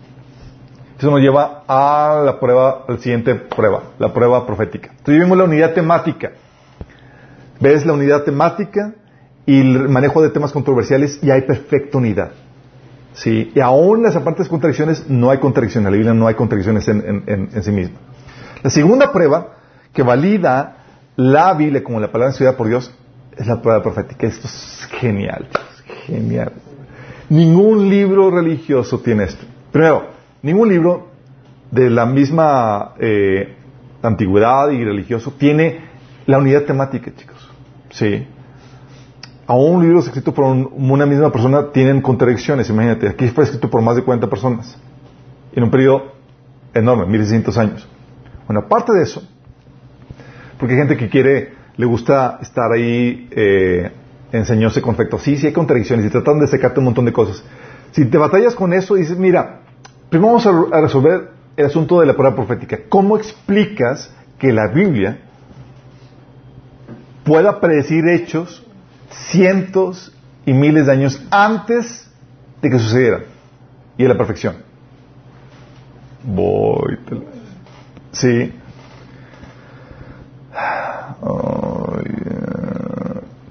Eso 0.99 1.11
nos 1.11 1.21
lleva 1.21 1.63
a 1.69 2.23
la 2.25 2.41
prueba, 2.41 2.85
la 2.89 2.97
siguiente 2.99 3.35
prueba, 3.35 3.83
la 3.99 4.13
prueba 4.15 4.47
profética. 4.47 4.91
Entonces 4.91 5.23
vimos 5.23 5.37
la 5.37 5.45
unidad 5.45 5.75
temática. 5.75 6.33
Ves 7.61 7.85
la 7.85 7.93
unidad 7.93 8.23
temática 8.23 8.95
y 9.45 9.61
el 9.61 9.89
manejo 9.89 10.23
de 10.23 10.31
temas 10.31 10.53
controversiales 10.53 11.19
y 11.23 11.31
hay 11.31 11.43
perfecta 11.43 11.99
unidad. 11.99 12.31
¿Sí? 13.13 13.53
Y 13.55 13.61
aún 13.61 14.03
las 14.03 14.17
aparentes 14.17 14.49
contradicciones 14.49 15.09
no 15.09 15.31
hay 15.31 15.39
contradicciones. 15.39 15.87
En 15.87 15.93
la 15.93 15.97
Biblia 15.97 16.15
no 16.15 16.27
hay 16.27 16.35
contradicciones 16.35 16.89
en, 16.89 17.63
sí 17.63 17.73
misma. 17.73 17.99
La 18.63 18.71
segunda 18.71 19.13
prueba 19.13 19.55
que 19.93 20.03
valida 20.03 20.79
la 21.17 21.55
Biblia 21.55 21.83
como 21.85 22.01
la 22.01 22.11
palabra 22.11 22.31
inspirada 22.31 22.57
por 22.57 22.69
Dios 22.69 22.93
es 23.37 23.47
la 23.47 23.61
prueba 23.61 23.83
profética. 23.83 24.27
Esto 24.27 24.47
es 24.47 24.89
genial, 24.99 25.49
genial. 26.07 26.53
Ningún 27.29 27.89
libro 27.89 28.31
religioso 28.31 28.99
tiene 29.01 29.25
esto. 29.25 29.45
Primero, 29.73 30.16
ningún 30.43 30.69
libro 30.69 31.09
de 31.71 31.91
la 31.91 32.07
misma 32.07 32.95
eh, 32.99 33.55
antigüedad 34.03 34.71
y 34.71 34.85
religioso 34.85 35.33
tiene 35.39 35.81
la 36.27 36.39
unidad 36.39 36.63
temática, 36.63 37.13
chicos. 37.15 37.51
Sí. 37.91 38.27
Aún 39.47 39.83
libros 39.83 40.07
escritos 40.07 40.35
por 40.35 40.45
una 40.45 41.07
misma 41.07 41.31
persona 41.31 41.71
tienen 41.71 42.03
contradicciones. 42.03 42.69
Imagínate, 42.69 43.09
aquí 43.09 43.29
fue 43.29 43.45
escrito 43.45 43.71
por 43.71 43.81
más 43.81 43.97
de 43.97 44.03
40 44.03 44.29
personas. 44.29 44.77
En 45.53 45.63
un 45.63 45.71
periodo 45.71 46.13
enorme, 46.75 47.07
1600 47.07 47.59
años. 47.59 47.89
Bueno, 48.47 48.61
aparte 48.61 48.93
de 48.93 49.03
eso, 49.03 49.23
porque 50.59 50.75
hay 50.75 50.81
gente 50.81 50.97
que 50.97 51.09
quiere, 51.09 51.53
le 51.77 51.87
gusta 51.87 52.39
estar 52.43 52.71
ahí 52.73 53.29
eh, 53.31 53.91
enseñóse 54.33 54.83
con. 54.83 54.97
Sí, 55.19 55.37
sí 55.37 55.47
hay 55.47 55.53
contradicciones 55.53 56.07
y 56.07 56.11
tratan 56.11 56.39
de 56.41 56.47
secarte 56.47 56.81
un 56.81 56.87
montón 56.87 57.05
de 57.05 57.13
cosas. 57.13 57.45
Si 57.93 58.05
te 58.05 58.19
batallas 58.19 58.55
con 58.55 58.73
eso, 58.73 58.95
dices, 58.95 59.17
mira, 59.17 59.61
primero 60.09 60.35
vamos 60.35 60.47
a, 60.47 60.81
resolver 60.81 61.31
el 61.57 61.67
asunto 61.67 62.01
de 62.01 62.07
la 62.07 62.15
prueba 62.15 62.35
profética. 62.35 62.79
¿Cómo 62.89 63.17
explicas 63.17 64.13
que 64.39 64.53
la 64.53 64.69
Biblia 64.69 65.19
pueda 67.25 67.61
predecir 67.61 68.07
hechos 68.09 68.65
cientos 69.11 70.13
y 70.45 70.53
miles 70.53 70.87
de 70.87 70.93
años 70.93 71.27
antes 71.31 72.11
de 72.63 72.71
que 72.71 72.79
sucedieran 72.79 73.25
y 73.97 74.03
de 74.03 74.09
la 74.09 74.17
perfección? 74.17 74.57
Voy. 76.23 76.99
Sí. 78.13 78.53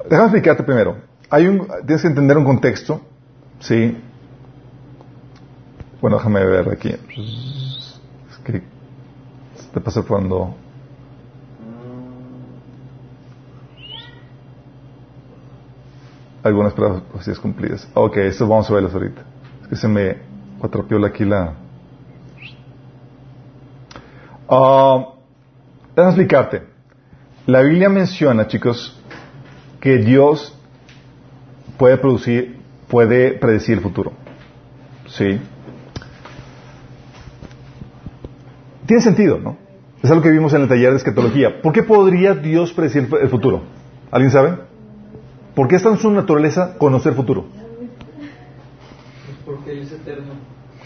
Déjame 0.09 0.25
explicarte 0.25 0.63
primero. 0.63 0.97
Hay 1.29 1.47
un, 1.47 1.67
tienes 1.85 2.01
que 2.01 2.07
entender 2.07 2.37
un 2.37 2.45
contexto, 2.45 3.01
¿sí? 3.59 3.97
Bueno, 6.01 6.17
déjame 6.17 6.45
ver 6.45 6.69
aquí. 6.69 6.89
Es 6.89 8.37
que 8.43 8.61
te 9.73 9.81
pasa 9.81 10.01
cuando... 10.03 10.55
Algunas 16.43 16.73
profecías 16.73 17.39
cumplidas. 17.39 17.87
Ok, 17.95 18.17
esto 18.17 18.47
vamos 18.47 18.69
a 18.69 18.73
verlas 18.75 18.93
ahorita. 18.93 19.23
Es 19.63 19.67
que 19.67 19.75
se 19.75 19.87
me 19.87 20.17
atropió 20.61 21.03
aquí 21.03 21.25
la... 21.25 21.55
Uh, 24.47 25.05
déjame 25.95 26.09
explicarte. 26.09 26.63
La 27.47 27.61
Biblia 27.61 27.89
menciona, 27.89 28.47
chicos, 28.47 28.95
que 29.79 29.97
Dios 29.97 30.55
puede 31.77 31.97
producir, 31.97 32.59
puede 32.87 33.33
predecir 33.33 33.77
el 33.77 33.83
futuro. 33.83 34.13
¿Sí? 35.07 35.39
Tiene 38.85 39.01
sentido, 39.01 39.39
¿no? 39.39 39.57
Es 40.03 40.11
algo 40.11 40.21
que 40.21 40.29
vimos 40.29 40.53
en 40.53 40.61
el 40.61 40.67
taller 40.67 40.91
de 40.91 40.97
escatología. 40.97 41.61
¿Por 41.61 41.73
qué 41.73 41.81
podría 41.81 42.35
Dios 42.35 42.71
predecir 42.73 43.09
el 43.19 43.29
futuro? 43.29 43.63
¿Alguien 44.11 44.31
sabe? 44.31 44.57
¿Por 45.55 45.67
qué 45.67 45.77
está 45.77 45.89
en 45.89 45.97
su 45.97 46.11
naturaleza 46.11 46.77
conocer 46.77 47.13
el 47.13 47.15
futuro? 47.15 47.45
Porque 49.45 49.71
Él 49.71 49.79
es 49.79 49.91
eterno. 49.91 50.33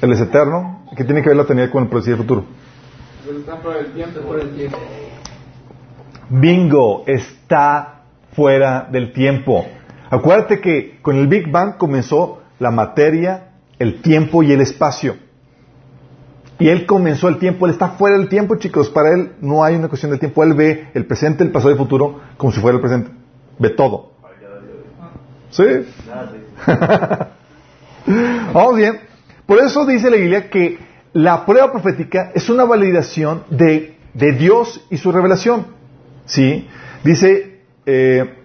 Él 0.01 0.11
es 0.13 0.21
eterno. 0.21 0.85
¿Qué 0.95 1.03
tiene 1.03 1.21
que 1.21 1.29
ver 1.29 1.37
la 1.37 1.43
eternidad 1.43 1.71
con 1.71 1.83
el 1.83 1.89
predecir 1.89 2.13
el 2.13 2.19
futuro? 2.19 2.45
Por 3.63 3.75
el 3.75 3.93
tiempo, 3.93 4.21
por 4.21 4.39
el 4.39 4.49
tiempo. 4.55 4.77
Bingo, 6.29 7.03
está 7.07 8.03
fuera 8.31 8.87
del 8.89 9.11
tiempo. 9.11 9.65
Acuérdate 10.09 10.61
que 10.61 10.99
con 11.01 11.17
el 11.17 11.27
Big 11.27 11.51
Bang 11.51 11.77
comenzó 11.77 12.41
la 12.59 12.71
materia, 12.71 13.49
el 13.77 14.01
tiempo 14.01 14.43
y 14.43 14.51
el 14.51 14.61
espacio. 14.61 15.15
Y 16.59 16.67
él 16.67 16.85
comenzó 16.85 17.29
el 17.29 17.39
tiempo, 17.39 17.65
él 17.65 17.71
está 17.71 17.91
fuera 17.91 18.17
del 18.17 18.27
tiempo, 18.27 18.57
chicos. 18.57 18.89
Para 18.89 19.13
él 19.13 19.31
no 19.39 19.63
hay 19.63 19.75
una 19.75 19.87
cuestión 19.87 20.11
del 20.11 20.19
tiempo. 20.19 20.43
Él 20.43 20.53
ve 20.53 20.89
el 20.93 21.05
presente, 21.05 21.41
el 21.43 21.51
pasado 21.51 21.71
y 21.71 21.73
el 21.73 21.79
futuro 21.79 22.19
como 22.35 22.51
si 22.51 22.59
fuera 22.59 22.75
el 22.75 22.81
presente. 22.81 23.11
Ve 23.57 23.69
todo. 23.69 24.11
¿Sí? 25.51 25.63
Vamos 28.53 28.75
bien. 28.75 28.99
Por 29.45 29.59
eso 29.59 29.85
dice 29.85 30.09
la 30.09 30.17
Biblia 30.17 30.49
que 30.49 30.77
la 31.13 31.45
prueba 31.45 31.71
profética 31.71 32.31
es 32.35 32.49
una 32.49 32.65
validación 32.65 33.43
de, 33.49 33.95
de 34.13 34.33
Dios 34.33 34.85
y 34.89 34.97
su 34.97 35.13
revelación. 35.13 35.65
¿Sí? 36.25 36.67
Dice 37.05 37.61
eh, 37.85 38.38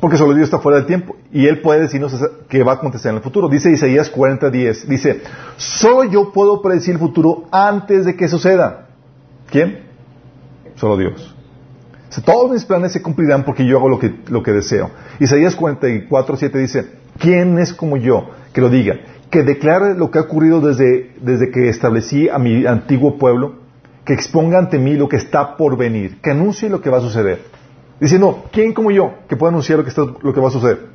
porque 0.00 0.16
solo 0.16 0.34
Dios 0.34 0.46
está 0.46 0.58
fuera 0.58 0.78
del 0.78 0.86
tiempo 0.86 1.16
y 1.32 1.46
Él 1.46 1.60
puede 1.60 1.82
decirnos 1.82 2.14
que 2.48 2.62
va 2.62 2.72
a 2.72 2.74
acontecer 2.76 3.10
en 3.10 3.16
el 3.16 3.22
futuro. 3.22 3.48
Dice 3.48 3.70
Isaías 3.70 4.12
40:10, 4.12 4.86
dice, 4.86 5.22
solo 5.56 6.04
yo 6.04 6.32
puedo 6.32 6.60
predecir 6.62 6.94
el 6.94 7.00
futuro 7.00 7.44
antes 7.50 8.04
de 8.04 8.16
que 8.16 8.28
suceda. 8.28 8.88
¿Quién? 9.50 9.80
Solo 10.74 10.96
Dios. 10.96 11.34
todos 12.24 12.50
mis 12.50 12.64
planes 12.64 12.92
se 12.92 13.02
cumplirán 13.02 13.44
porque 13.44 13.66
yo 13.66 13.78
hago 13.78 13.88
lo 13.88 13.98
que, 13.98 14.14
lo 14.28 14.42
que 14.42 14.52
deseo. 14.52 14.90
Isaías 15.20 15.56
44:7 15.56 16.52
dice, 16.52 16.86
¿quién 17.18 17.58
es 17.58 17.72
como 17.72 17.96
yo 17.96 18.30
que 18.52 18.60
lo 18.60 18.68
diga? 18.68 18.96
Que 19.30 19.42
declare 19.42 19.94
lo 19.94 20.10
que 20.10 20.18
ha 20.18 20.22
ocurrido 20.22 20.60
desde, 20.60 21.14
desde 21.20 21.50
que 21.50 21.68
establecí 21.68 22.28
a 22.28 22.38
mi 22.38 22.66
antiguo 22.66 23.18
pueblo, 23.18 23.56
que 24.04 24.14
exponga 24.14 24.58
ante 24.58 24.78
mí 24.78 24.94
lo 24.94 25.08
que 25.08 25.16
está 25.16 25.56
por 25.56 25.76
venir, 25.76 26.20
que 26.20 26.30
anuncie 26.30 26.68
lo 26.68 26.80
que 26.80 26.90
va 26.90 26.98
a 26.98 27.00
suceder. 27.00 27.55
Diciendo, 28.00 28.44
¿quién 28.52 28.74
como 28.74 28.90
yo 28.90 29.14
que 29.28 29.36
puede 29.36 29.50
anunciar 29.50 29.78
lo 29.78 29.84
que, 29.84 29.90
está, 29.90 30.02
lo 30.02 30.34
que 30.34 30.40
va 30.40 30.48
a 30.48 30.50
suceder? 30.50 30.86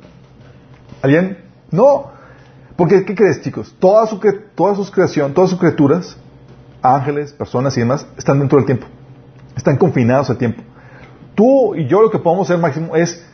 ¿Alguien? 1.02 1.38
No. 1.70 2.12
Porque, 2.76 3.04
¿qué 3.04 3.14
crees, 3.14 3.42
chicos? 3.42 3.74
Toda 3.78 4.06
su, 4.06 4.20
toda 4.54 4.74
su 4.76 4.90
creación, 4.90 5.34
todas 5.34 5.50
sus 5.50 5.58
criaturas, 5.58 6.16
ángeles, 6.80 7.32
personas 7.32 7.76
y 7.76 7.80
demás, 7.80 8.06
están 8.16 8.38
dentro 8.38 8.58
del 8.58 8.66
tiempo. 8.66 8.86
Están 9.56 9.76
confinados 9.76 10.30
al 10.30 10.38
tiempo. 10.38 10.62
Tú 11.34 11.74
y 11.74 11.86
yo 11.86 12.02
lo 12.02 12.10
que 12.10 12.18
podemos 12.18 12.48
hacer 12.48 12.60
máximo 12.60 12.94
es 12.94 13.24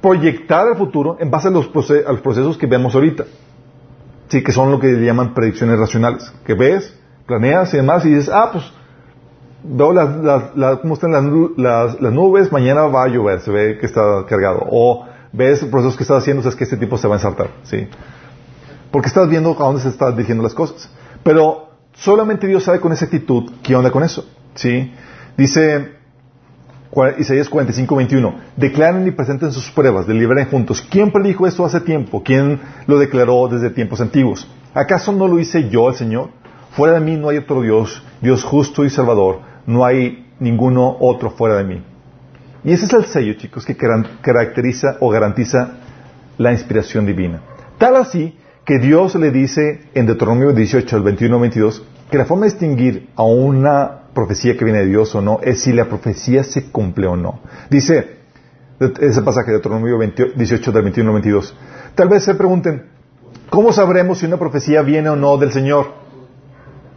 proyectar 0.00 0.66
el 0.68 0.76
futuro 0.76 1.16
en 1.20 1.30
base 1.30 1.48
a 1.48 1.50
los, 1.50 1.66
a 1.66 2.12
los 2.12 2.20
procesos 2.20 2.56
que 2.56 2.66
vemos 2.66 2.94
ahorita. 2.94 3.24
Sí, 4.28 4.42
que 4.42 4.52
son 4.52 4.70
lo 4.70 4.80
que 4.80 4.90
llaman 4.90 5.34
predicciones 5.34 5.78
racionales. 5.78 6.32
Que 6.46 6.54
ves, 6.54 6.94
planeas 7.26 7.72
y 7.74 7.76
demás 7.76 8.04
y 8.06 8.14
dices, 8.14 8.30
ah, 8.32 8.48
pues 8.52 8.64
veo 9.64 9.92
las, 9.92 10.80
cómo 10.80 10.94
están 10.94 11.12
las, 11.12 12.00
nubes, 12.12 12.50
mañana 12.52 12.82
va 12.82 13.04
a 13.04 13.08
llover, 13.08 13.40
se 13.40 13.50
ve 13.50 13.78
que 13.78 13.86
está 13.86 14.24
cargado. 14.28 14.66
O 14.70 15.06
ves 15.32 15.62
el 15.62 15.70
proceso 15.70 15.96
que 15.96 16.02
estás 16.02 16.18
haciendo, 16.18 16.42
sabes 16.42 16.56
que 16.56 16.64
este 16.64 16.76
tipo 16.76 16.98
se 16.98 17.08
va 17.08 17.14
a 17.14 17.18
ensartar, 17.18 17.48
¿sí? 17.62 17.88
Porque 18.90 19.08
estás 19.08 19.28
viendo 19.28 19.52
a 19.52 19.64
dónde 19.64 19.80
se 19.80 19.88
están 19.88 20.12
dirigiendo 20.12 20.42
las 20.42 20.54
cosas. 20.54 20.90
Pero 21.22 21.70
solamente 21.94 22.46
Dios 22.46 22.64
sabe 22.64 22.80
con 22.80 22.92
esa 22.92 23.04
actitud 23.04 23.50
qué 23.62 23.74
onda 23.74 23.90
con 23.90 24.02
eso, 24.02 24.26
¿sí? 24.54 24.92
Dice 25.36 25.92
Isaías 27.18 27.48
45, 27.48 27.96
21, 27.96 28.34
declaren 28.56 29.06
y 29.06 29.12
presenten 29.12 29.50
sus 29.52 29.70
pruebas, 29.70 30.06
deliberen 30.06 30.48
juntos. 30.50 30.86
¿Quién 30.90 31.10
predijo 31.10 31.46
esto 31.46 31.64
hace 31.64 31.80
tiempo? 31.80 32.22
¿Quién 32.22 32.60
lo 32.86 32.98
declaró 32.98 33.48
desde 33.48 33.70
tiempos 33.70 34.00
antiguos? 34.00 34.46
¿Acaso 34.74 35.12
no 35.12 35.26
lo 35.26 35.38
hice 35.38 35.70
yo, 35.70 35.88
el 35.88 35.94
Señor? 35.94 36.30
Fuera 36.72 36.94
de 36.94 37.00
mí 37.00 37.16
no 37.16 37.28
hay 37.28 37.38
otro 37.38 37.62
Dios, 37.62 38.02
Dios 38.20 38.44
justo 38.44 38.84
y 38.84 38.90
salvador 38.90 39.51
no 39.66 39.84
hay 39.84 40.32
ninguno 40.40 40.96
otro 41.00 41.30
fuera 41.30 41.56
de 41.56 41.64
mí. 41.64 41.82
Y 42.64 42.72
ese 42.72 42.86
es 42.86 42.92
el 42.92 43.04
sello, 43.06 43.34
chicos, 43.34 43.64
que 43.64 43.76
caracteriza 43.76 44.96
o 45.00 45.10
garantiza 45.10 45.78
la 46.38 46.52
inspiración 46.52 47.06
divina. 47.06 47.40
Tal 47.78 47.96
así 47.96 48.38
que 48.64 48.78
Dios 48.78 49.14
le 49.16 49.30
dice 49.30 49.88
en 49.94 50.06
Deuteronomio 50.06 50.52
18, 50.52 50.96
al 50.96 51.02
21 51.02 51.40
22, 51.40 51.84
que 52.10 52.18
la 52.18 52.24
forma 52.24 52.46
de 52.46 52.52
distinguir 52.52 53.08
a 53.16 53.24
una 53.24 54.02
profecía 54.14 54.56
que 54.56 54.64
viene 54.64 54.80
de 54.80 54.86
Dios 54.86 55.14
o 55.14 55.22
no 55.22 55.40
es 55.42 55.62
si 55.62 55.72
la 55.72 55.86
profecía 55.86 56.44
se 56.44 56.70
cumple 56.70 57.06
o 57.06 57.16
no. 57.16 57.40
Dice 57.70 58.22
ese 59.00 59.22
pasaje 59.22 59.46
de 59.46 59.58
Deuteronomio 59.58 59.98
18, 59.98 60.72
del 60.72 60.82
21 60.82 61.12
22. 61.12 61.56
Tal 61.94 62.08
vez 62.08 62.24
se 62.24 62.34
pregunten, 62.34 62.84
¿cómo 63.50 63.72
sabremos 63.72 64.18
si 64.18 64.26
una 64.26 64.36
profecía 64.36 64.82
viene 64.82 65.08
o 65.08 65.16
no 65.16 65.36
del 65.38 65.52
Señor? 65.52 65.86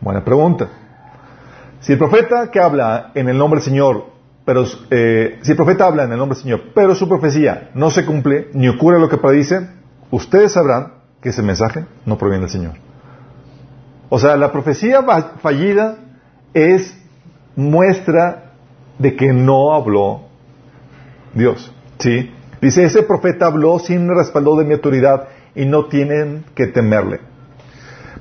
Buena 0.02 0.24
pregunta. 0.24 0.70
Si 1.82 1.94
el 1.94 1.98
profeta 1.98 2.50
que 2.52 2.60
habla 2.60 3.12
en 3.16 3.30
el 3.30 3.38
nombre 3.38 3.60
del 3.60 3.66
Señor, 3.66 4.06
pero 4.46 4.64
eh, 4.90 5.40
si 5.42 5.52
el 5.52 5.58
profeta 5.58 5.86
habla 5.86 6.04
en 6.04 6.12
el 6.12 6.18
nombre 6.18 6.36
del 6.36 6.44
Señor, 6.44 6.62
pero 6.74 6.96
su 6.96 7.08
profecía 7.08 7.72
no 7.74 7.90
se 7.92 8.06
cumple 8.06 8.50
ni 8.54 8.68
ocurre 8.68 9.00
lo 9.00 9.10
que 9.10 9.18
predice, 9.18 9.68
ustedes 10.12 10.54
sabrán 10.54 10.94
que 11.22 11.30
ese 11.30 11.42
mensaje 11.42 11.86
no 12.06 12.18
proviene 12.18 12.42
del 12.42 12.52
Señor. 12.52 12.74
O 14.10 14.20
sea, 14.20 14.38
la 14.38 14.52
profecía 14.52 15.04
fallida 15.42 15.98
es 16.54 16.96
muestra 17.56 18.54
de 19.00 19.16
que 19.16 19.34
no 19.34 19.74
habló 19.74 20.22
Dios. 21.34 21.74
¿Sí? 22.00 22.32
Dice, 22.62 22.84
ese 22.84 23.04
profeta 23.04 23.48
habló 23.48 23.80
sin 23.80 24.08
respaldo 24.10 24.58
de 24.58 24.66
mi 24.66 24.74
autoridad 24.74 25.28
y 25.56 25.66
no 25.66 25.86
tienen 25.86 26.46
que 26.56 26.68
temerle. 26.68 27.20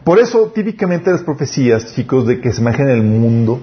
Por 0.04 0.18
eso, 0.18 0.52
típicamente 0.54 1.10
las 1.10 1.22
profecías, 1.22 1.94
chicos, 1.94 2.26
de 2.26 2.40
que 2.40 2.52
se 2.52 2.60
imaginan 2.60 2.90
el 2.90 3.02
mundo, 3.02 3.60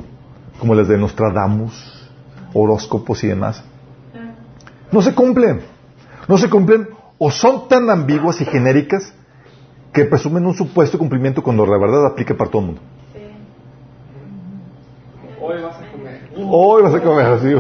como 0.60 0.74
las 0.74 0.88
de 0.88 0.98
Nostradamus, 0.98 2.10
horóscopos 2.54 3.24
y 3.24 3.28
demás, 3.28 3.64
no 4.92 5.02
se 5.02 5.14
cumplen. 5.14 5.62
No 6.28 6.38
se 6.38 6.50
cumplen 6.50 6.90
o 7.18 7.30
son 7.30 7.68
tan 7.68 7.90
ambiguas 7.90 8.42
y 8.42 8.46
genéricas 8.46 9.14
que 9.94 10.06
presumen 10.06 10.46
un 10.46 10.56
supuesto 10.56 10.98
cumplimiento 10.98 11.44
cuando 11.44 11.66
la 11.66 11.78
verdad 11.78 12.08
aplica 12.08 12.36
para 12.36 12.50
todo 12.50 12.62
el 12.62 12.68
mundo. 12.68 12.82
Hoy 15.40 15.62
vas 15.62 15.76
a 15.76 15.92
comer. 15.92 16.30
Hoy 16.36 16.82
vas 16.84 16.96
a 16.96 17.02
comer, 17.02 17.26
así 17.28 17.54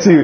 Sí. 0.00 0.22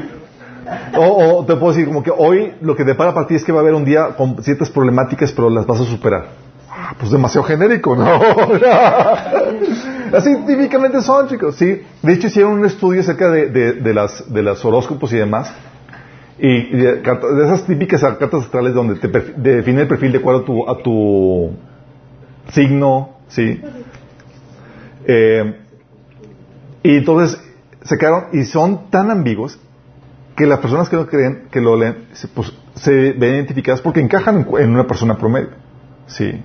O, 0.97 1.45
te 1.45 1.55
puedo 1.55 1.73
decir 1.73 1.87
como 1.87 2.01
que 2.03 2.11
hoy 2.15 2.53
lo 2.61 2.75
que 2.75 2.83
depara 2.83 3.13
para 3.13 3.27
ti 3.27 3.35
es 3.35 3.43
que 3.43 3.51
va 3.51 3.59
a 3.59 3.61
haber 3.61 3.73
un 3.73 3.85
día 3.85 4.15
con 4.17 4.41
ciertas 4.43 4.69
problemáticas, 4.69 5.31
pero 5.31 5.49
las 5.49 5.65
vas 5.65 5.81
a 5.81 5.85
superar. 5.85 6.27
Ah, 6.69 6.95
pues 6.99 7.11
demasiado 7.11 7.45
genérico, 7.45 7.95
¿no? 7.95 8.05
Así 10.13 10.35
típicamente 10.45 11.01
son, 11.01 11.27
chicos, 11.27 11.55
sí. 11.55 11.81
De 12.01 12.13
hecho 12.13 12.27
hicieron 12.27 12.53
un 12.53 12.65
estudio 12.65 13.01
acerca 13.01 13.29
de, 13.29 13.49
de, 13.49 13.73
de 13.73 13.93
las, 13.93 14.31
de 14.31 14.43
los 14.43 14.63
horóscopos 14.65 15.11
y 15.13 15.17
demás. 15.17 15.53
Y, 16.37 16.75
de, 16.75 17.01
esas 17.43 17.65
típicas 17.65 18.01
cartas 18.01 18.43
astrales 18.43 18.73
donde 18.73 18.95
te 18.95 19.07
define 19.07 19.83
el 19.83 19.87
perfil 19.87 20.11
de 20.11 20.17
acuerdo 20.17 20.41
a 20.41 20.45
tu, 20.45 20.69
a 20.69 20.77
tu 20.83 21.51
signo, 22.51 23.17
¿sí? 23.29 23.61
Eh, 25.05 25.55
y 26.83 26.97
entonces 26.97 27.39
se 27.83 27.97
quedaron, 27.97 28.25
y 28.33 28.43
son 28.43 28.89
tan 28.89 29.11
ambiguos 29.11 29.59
que 30.35 30.45
las 30.45 30.59
personas 30.59 30.89
que 30.89 30.97
no 30.97 31.07
creen, 31.07 31.47
que 31.49 31.61
lo 31.61 31.77
leen, 31.77 32.07
se, 32.13 32.27
pues, 32.27 32.51
se 32.75 33.13
ven 33.13 33.35
identificadas 33.35 33.81
porque 33.81 34.01
encajan 34.01 34.45
en, 34.59 34.69
una 34.69 34.85
persona 34.85 35.17
promedio. 35.17 35.49
Sí. 36.07 36.43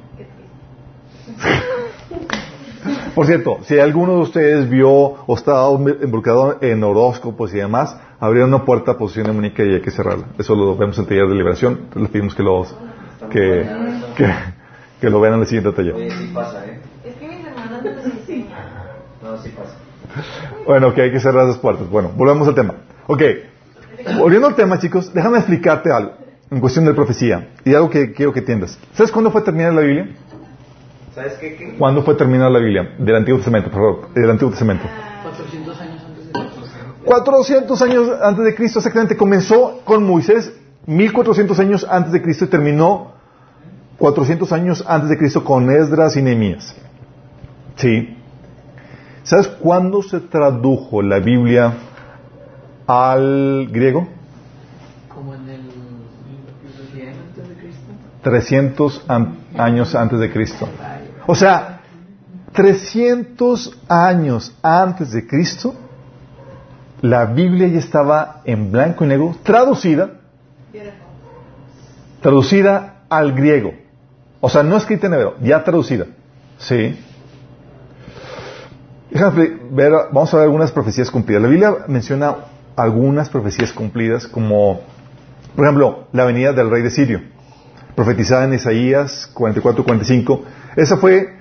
Por 3.15 3.27
cierto, 3.27 3.59
si 3.65 3.79
alguno 3.79 4.15
de 4.15 4.21
ustedes 4.21 4.71
vio 4.71 4.89
o 4.91 5.35
estaba 5.35 5.69
involucrado 5.73 6.59
en 6.61 6.83
horóscopos 6.83 7.53
y 7.53 7.59
demás, 7.59 7.97
habría 8.21 8.45
una 8.45 8.65
puerta 8.65 8.93
a 8.93 8.97
posición 8.97 9.27
demoníaca 9.27 9.65
y 9.65 9.75
hay 9.75 9.81
que 9.81 9.91
cerrarla. 9.91 10.29
Eso 10.39 10.55
lo 10.55 10.77
vemos 10.77 10.97
en 10.97 11.03
el 11.03 11.09
taller 11.09 11.27
de 11.27 11.35
liberación. 11.35 11.89
Les 11.95 12.09
pedimos 12.09 12.35
que, 12.35 12.43
los, 12.43 12.75
que, 13.31 13.69
que, 14.17 14.33
que, 15.01 15.11
lo 15.11 15.21
vean 15.21 15.35
en 15.35 15.41
el 15.41 15.47
siguiente 15.47 15.73
taller. 15.73 15.95
Oye, 15.95 16.11
sí 16.11 16.31
pasa, 16.33 16.65
¿eh? 16.65 16.81
Es 17.05 17.17
que 17.17 17.29
mis 17.29 17.45
hermanas 17.45 17.85
nos 17.85 18.05
enseñan. 18.07 18.61
No, 19.23 19.37
sí 19.37 19.51
pasa. 19.51 19.77
Bueno, 20.65 20.95
que 20.95 21.03
hay 21.03 21.13
que 21.13 21.21
cerrar 21.21 21.49
esas 21.49 21.59
puertas. 21.59 21.91
Bueno, 21.91 22.13
volvemos 22.15 22.47
al 22.49 22.55
tema. 22.55 22.75
Ok. 23.09 23.23
Volviendo 24.19 24.49
al 24.49 24.55
tema, 24.55 24.79
chicos, 24.79 25.13
déjame 25.13 25.39
explicarte 25.39 25.93
algo 25.93 26.13
en 26.51 26.61
cuestión 26.61 26.85
de 26.85 26.95
profecía 26.95 27.51
y 27.65 27.75
algo 27.75 27.91
que 27.91 28.13
quiero 28.13 28.33
que 28.33 28.41
entiendas. 28.41 28.79
¿Sabes 28.95 29.13
cuándo 29.13 29.31
fue 29.31 29.43
terminada 29.43 29.75
la 29.75 29.81
Biblia? 29.83 30.09
¿Sabes 31.15 31.35
qué, 31.35 31.57
qué? 31.57 31.75
¿Cuándo 31.79 32.03
fue 32.03 32.15
terminada 32.15 32.51
la 32.51 32.59
Biblia? 32.59 32.95
Del 32.99 33.17
Antiguo 33.17 33.39
Testamento, 33.39 33.71
por 33.71 33.81
favor. 33.81 34.15
Del 34.15 34.31
Antiguo 34.31 34.51
Testamento. 34.51 34.85
400 35.23 35.81
años 35.81 36.03
antes 36.05 36.27
de 36.27 36.33
Cristo. 36.33 37.05
400 37.05 37.83
años 37.83 38.11
antes 38.23 38.45
de 38.45 38.55
Cristo, 38.55 38.79
exactamente. 38.79 39.17
Comenzó 39.17 39.81
con 39.85 40.05
Moisés 40.05 40.53
1400 40.87 41.59
años 41.59 41.87
antes 41.89 42.13
de 42.13 42.23
Cristo 42.23 42.45
y 42.45 42.49
terminó 42.49 43.13
400 43.99 44.53
años 44.53 44.85
antes 44.87 45.11
de 45.11 45.19
Cristo 45.19 45.45
con 45.45 45.71
Esdras 45.71 46.17
y 46.17 46.23
Nehemías. 46.23 46.75
Sí. 47.77 48.17
¿Sabes 49.23 49.49
cuándo 49.49 50.03
se 50.03 50.21
tradujo 50.21 51.03
la 51.03 51.19
Biblia 51.21 51.75
al 52.91 53.69
griego? 53.71 54.09
Como 55.09 55.35
en 55.35 55.49
el 55.49 55.63
100 56.93 57.09
antes 57.09 57.49
de 57.49 57.55
Cristo. 57.55 57.93
300 58.23 59.05
años 59.57 59.95
antes 59.95 60.19
de 60.19 60.33
Cristo. 60.33 60.69
O 61.27 61.35
sea, 61.35 61.81
300 62.53 63.79
años 63.89 64.53
antes 64.63 65.13
de 65.13 65.27
Cristo, 65.27 65.75
la 67.01 67.27
Biblia 67.27 67.69
ya 67.69 67.79
estaba 67.79 68.43
en 68.45 68.73
blanco 68.73 69.05
y 69.05 69.09
negro, 69.09 69.37
traducida, 69.45 70.11
traducida 72.21 73.05
al 73.09 73.33
griego. 73.33 73.73
O 74.41 74.49
sea, 74.49 74.63
no 74.63 74.77
escrita 74.77 75.07
en 75.07 75.15
hebreo, 75.15 75.37
ya 75.41 75.63
traducida. 75.63 76.07
Sí. 76.59 76.99
ver, 79.11 79.93
vamos 80.13 80.35
a 80.35 80.39
ver 80.39 80.45
algunas 80.45 80.73
profecías 80.73 81.11
cumplidas. 81.11 81.43
La 81.43 81.49
Biblia 81.49 81.77
menciona 81.87 82.37
algunas 82.83 83.29
profecías 83.29 83.73
cumplidas, 83.73 84.27
como, 84.27 84.81
por 85.55 85.65
ejemplo, 85.65 86.09
la 86.13 86.25
venida 86.25 86.53
del 86.53 86.71
rey 86.71 86.83
de 86.83 86.91
Sirio, 86.91 87.21
profetizada 87.95 88.45
en 88.45 88.55
Isaías 88.55 89.31
44-45. 89.35 90.41
Esa 90.77 90.97
fue, 90.97 91.35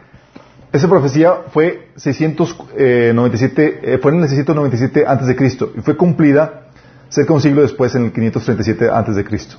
esa 0.72 0.88
profecía 0.88 1.34
fue 1.52 1.90
697, 1.96 3.80
eh, 3.84 3.98
fue 4.00 4.12
en 4.12 4.24
el 4.24 4.30
697 4.30 5.06
antes 5.08 5.28
de 5.28 5.36
Cristo 5.36 5.72
y 5.76 5.82
fue 5.82 5.96
cumplida 5.96 6.68
cerca 7.10 7.30
de 7.30 7.36
un 7.36 7.42
siglo 7.42 7.62
después, 7.62 7.96
en 7.96 8.06
el 8.06 8.12
537 8.12 8.90
antes 8.92 9.16
de 9.16 9.24
Cristo. 9.24 9.56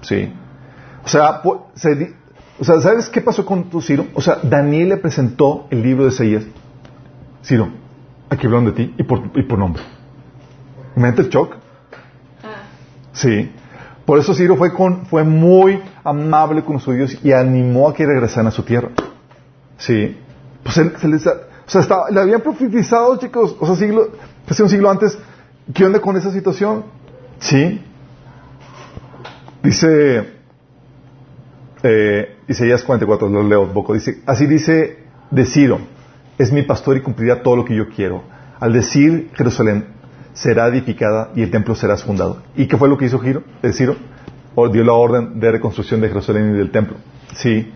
Sí. 0.00 0.32
O 1.04 1.08
sea, 1.08 1.42
o 1.42 2.64
sea, 2.64 2.80
¿sabes 2.80 3.08
qué 3.08 3.20
pasó 3.20 3.46
con 3.46 3.70
tu 3.70 3.80
Ciro? 3.80 4.06
O 4.14 4.20
sea, 4.20 4.38
Daniel 4.42 4.90
le 4.90 4.96
presentó 4.96 5.66
el 5.70 5.82
libro 5.82 6.04
de 6.04 6.10
Isaías. 6.10 6.44
Ciro, 7.44 7.68
aquí 8.28 8.46
hablan 8.46 8.66
de 8.66 8.72
ti 8.72 8.94
y 8.98 9.02
por, 9.04 9.30
y 9.34 9.42
por 9.42 9.58
nombre. 9.58 9.82
Mente 10.98 11.22
el 11.22 11.28
shock. 11.28 11.54
Ah. 12.42 12.64
Sí. 13.12 13.50
Por 14.04 14.18
eso 14.18 14.32
Ciro 14.34 14.56
fue, 14.56 14.72
con, 14.72 15.06
fue 15.06 15.22
muy 15.22 15.82
amable 16.02 16.64
con 16.64 16.74
los 16.74 16.84
judíos 16.84 17.18
y 17.22 17.32
animó 17.32 17.88
a 17.88 17.94
que 17.94 18.06
regresaran 18.06 18.46
a 18.46 18.50
su 18.50 18.62
tierra. 18.62 18.90
Sí. 19.76 20.16
Pues 20.62 20.74
se 20.74 21.08
les, 21.08 21.26
o 21.26 21.70
sea, 21.70 21.82
estaba, 21.82 22.10
le 22.10 22.20
habían 22.20 22.40
profetizado, 22.40 23.18
chicos, 23.18 23.54
o 23.60 23.66
sea, 23.66 23.76
siglo, 23.76 24.08
pues 24.46 24.58
un 24.60 24.68
siglo 24.68 24.90
antes. 24.90 25.18
¿Qué 25.74 25.84
onda 25.84 26.00
con 26.00 26.16
esa 26.16 26.32
situación? 26.32 26.84
Sí. 27.38 27.82
Dice 29.62 30.38
eh, 31.82 32.36
Isaías 32.48 32.82
44, 32.82 33.28
lo 33.28 33.42
leo 33.42 33.62
un 33.62 33.72
poco. 33.72 33.94
Dice, 33.94 34.22
así 34.26 34.46
dice 34.46 34.98
de 35.30 35.44
Ciro, 35.44 35.80
es 36.38 36.52
mi 36.52 36.62
pastor 36.62 36.96
y 36.96 37.02
cumplirá 37.02 37.42
todo 37.42 37.56
lo 37.56 37.64
que 37.64 37.76
yo 37.76 37.88
quiero. 37.90 38.22
Al 38.58 38.72
decir 38.72 39.30
Jerusalén, 39.34 39.86
será 40.38 40.68
edificada 40.68 41.30
y 41.34 41.42
el 41.42 41.50
templo 41.50 41.74
será 41.74 41.96
fundado. 41.96 42.38
¿Y 42.56 42.66
qué 42.66 42.76
fue 42.76 42.88
lo 42.88 42.96
que 42.96 43.06
hizo 43.06 43.18
Giro, 43.18 43.42
eh, 43.62 43.72
Ciro? 43.72 43.96
dio 44.72 44.82
la 44.82 44.92
orden 44.92 45.38
de 45.38 45.52
reconstrucción 45.52 46.00
de 46.00 46.08
Jerusalén 46.08 46.52
y 46.52 46.58
del 46.58 46.72
templo. 46.72 46.96
Sí. 47.34 47.72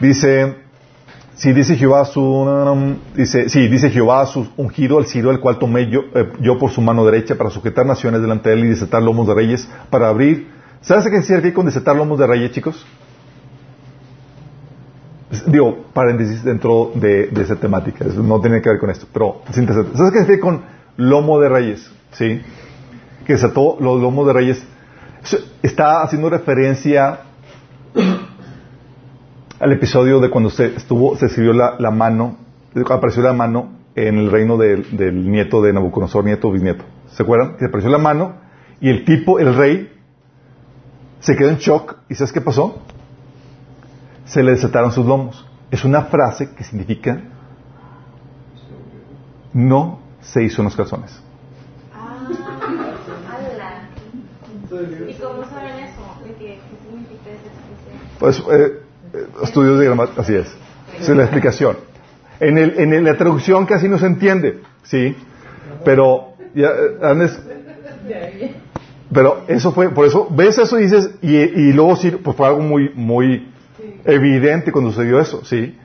Dice, 0.00 0.56
sí, 1.34 1.52
dice 1.52 1.76
Jehová 1.76 2.06
su, 2.06 2.96
dice, 3.14 3.50
sí, 3.50 3.68
dice 3.68 3.90
Jehová 3.90 4.24
su 4.24 4.48
ungido 4.56 4.96
al 4.96 5.04
Ciro, 5.04 5.30
el 5.30 5.40
cual 5.40 5.58
tomé 5.58 5.90
yo, 5.90 6.00
eh, 6.14 6.32
yo 6.40 6.58
por 6.58 6.70
su 6.70 6.80
mano 6.80 7.04
derecha 7.04 7.34
para 7.34 7.50
sujetar 7.50 7.84
naciones 7.84 8.22
delante 8.22 8.48
de 8.48 8.56
él 8.56 8.64
y 8.64 8.68
desatar 8.68 9.02
lomos 9.02 9.26
de 9.26 9.34
reyes, 9.34 9.68
para 9.90 10.08
abrir. 10.08 10.48
¿Sabes 10.80 11.04
qué 11.04 11.22
se 11.22 11.34
refiere 11.34 11.52
con 11.52 11.66
desatar 11.66 11.96
lomos 11.96 12.18
de 12.18 12.26
reyes, 12.26 12.50
chicos? 12.52 12.86
Digo, 15.46 15.84
paréntesis 15.92 16.42
dentro 16.44 16.92
de, 16.94 17.28
esa 17.42 17.56
temática, 17.56 18.06
no 18.06 18.40
tiene 18.40 18.62
que 18.62 18.70
ver 18.70 18.78
con 18.78 18.88
esto, 18.88 19.06
pero 19.12 19.42
¿sabes 19.50 19.66
qué 20.12 20.18
se 20.18 20.20
refiere 20.20 20.40
con 20.40 20.62
lomo 20.96 21.40
de 21.40 21.48
reyes, 21.48 21.90
¿sí? 22.12 22.40
Que 23.26 23.34
desató 23.34 23.76
los 23.80 24.00
lomos 24.00 24.26
de 24.26 24.32
reyes. 24.32 24.66
Está 25.62 26.02
haciendo 26.02 26.28
referencia 26.28 27.20
al 29.60 29.72
episodio 29.72 30.20
de 30.20 30.30
cuando 30.30 30.50
se 30.50 30.66
estuvo, 30.76 31.16
se 31.16 31.26
escribió 31.26 31.52
la, 31.52 31.90
mano, 31.90 32.36
apareció 32.90 33.22
la 33.22 33.32
mano 33.32 33.70
en 33.94 34.18
el 34.18 34.30
reino 34.30 34.56
del, 34.56 35.30
nieto 35.30 35.62
de 35.62 35.72
Nabucodonosor, 35.72 36.24
nieto 36.24 36.48
o 36.48 36.52
bisnieto. 36.52 36.84
¿Se 37.08 37.22
acuerdan? 37.22 37.56
Que 37.56 37.66
apareció 37.66 37.90
la 37.90 37.98
mano 37.98 38.36
y 38.80 38.90
el 38.90 39.04
tipo, 39.04 39.38
el 39.38 39.54
rey, 39.54 39.90
se 41.20 41.36
quedó 41.36 41.48
en 41.48 41.56
shock. 41.56 41.96
¿Y 42.10 42.14
sabes 42.14 42.32
qué 42.32 42.40
pasó? 42.40 42.82
Se 44.26 44.42
le 44.42 44.50
desataron 44.50 44.92
sus 44.92 45.06
lomos. 45.06 45.46
Es 45.70 45.84
una 45.84 46.02
frase 46.02 46.54
que 46.54 46.64
significa 46.64 47.22
no 49.54 50.03
se 50.24 50.42
hizo 50.42 50.62
en 50.62 50.64
los 50.66 50.76
calzones. 50.76 51.20
Ah, 51.92 52.26
¿Y 55.08 55.14
cómo 55.14 55.44
saben 55.44 55.78
eso? 55.78 56.00
qué, 56.38 56.58
significa? 56.82 57.30
Pues 58.18 58.38
eh, 58.38 58.80
eh, 59.12 59.26
estudios 59.42 59.78
de 59.78 59.84
gramática, 59.84 60.22
así 60.22 60.34
es. 60.34 60.46
Esa 61.00 61.12
es 61.12 61.16
la 61.16 61.24
explicación. 61.24 61.76
En, 62.40 62.58
el, 62.58 62.78
en 62.78 63.04
la 63.04 63.16
traducción 63.16 63.66
casi 63.66 63.88
no 63.88 63.98
se 63.98 64.06
entiende, 64.06 64.60
¿sí? 64.82 65.16
Pero, 65.84 66.34
ya, 66.54 66.70
Andrés, 67.02 67.38
pero 69.12 69.44
eso 69.46 69.72
fue, 69.72 69.90
por 69.90 70.06
eso, 70.06 70.28
ves 70.30 70.58
eso 70.58 70.78
y 70.78 70.82
dices, 70.82 71.10
y, 71.22 71.36
y 71.36 71.72
luego 71.72 71.94
sí, 71.96 72.10
pues 72.10 72.36
fue 72.36 72.48
algo 72.48 72.60
muy, 72.60 72.90
muy 72.94 73.48
evidente 74.04 74.72
cuando 74.72 74.90
sucedió 74.90 75.20
eso, 75.20 75.44
¿sí? 75.44 75.78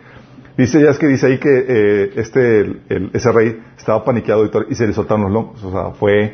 Dice, 0.59 0.81
ya 0.83 0.89
es 0.89 0.97
que 0.99 1.07
dice 1.07 1.25
ahí 1.27 1.37
que 1.37 1.65
eh, 1.67 2.11
este, 2.17 2.59
el, 2.59 2.81
el- 2.89 3.09
ese 3.13 3.31
rey 3.31 3.57
estaba 3.77 4.03
paniqueado 4.03 4.43
y 4.69 4.75
se 4.75 4.85
le 4.87 4.91
soltaron 4.93 5.23
los 5.23 5.31
lomos, 5.31 5.63
o 5.63 5.71
sea, 5.71 5.91
fue, 5.91 6.33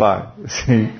va, 0.00 0.34
sí. 0.46 0.90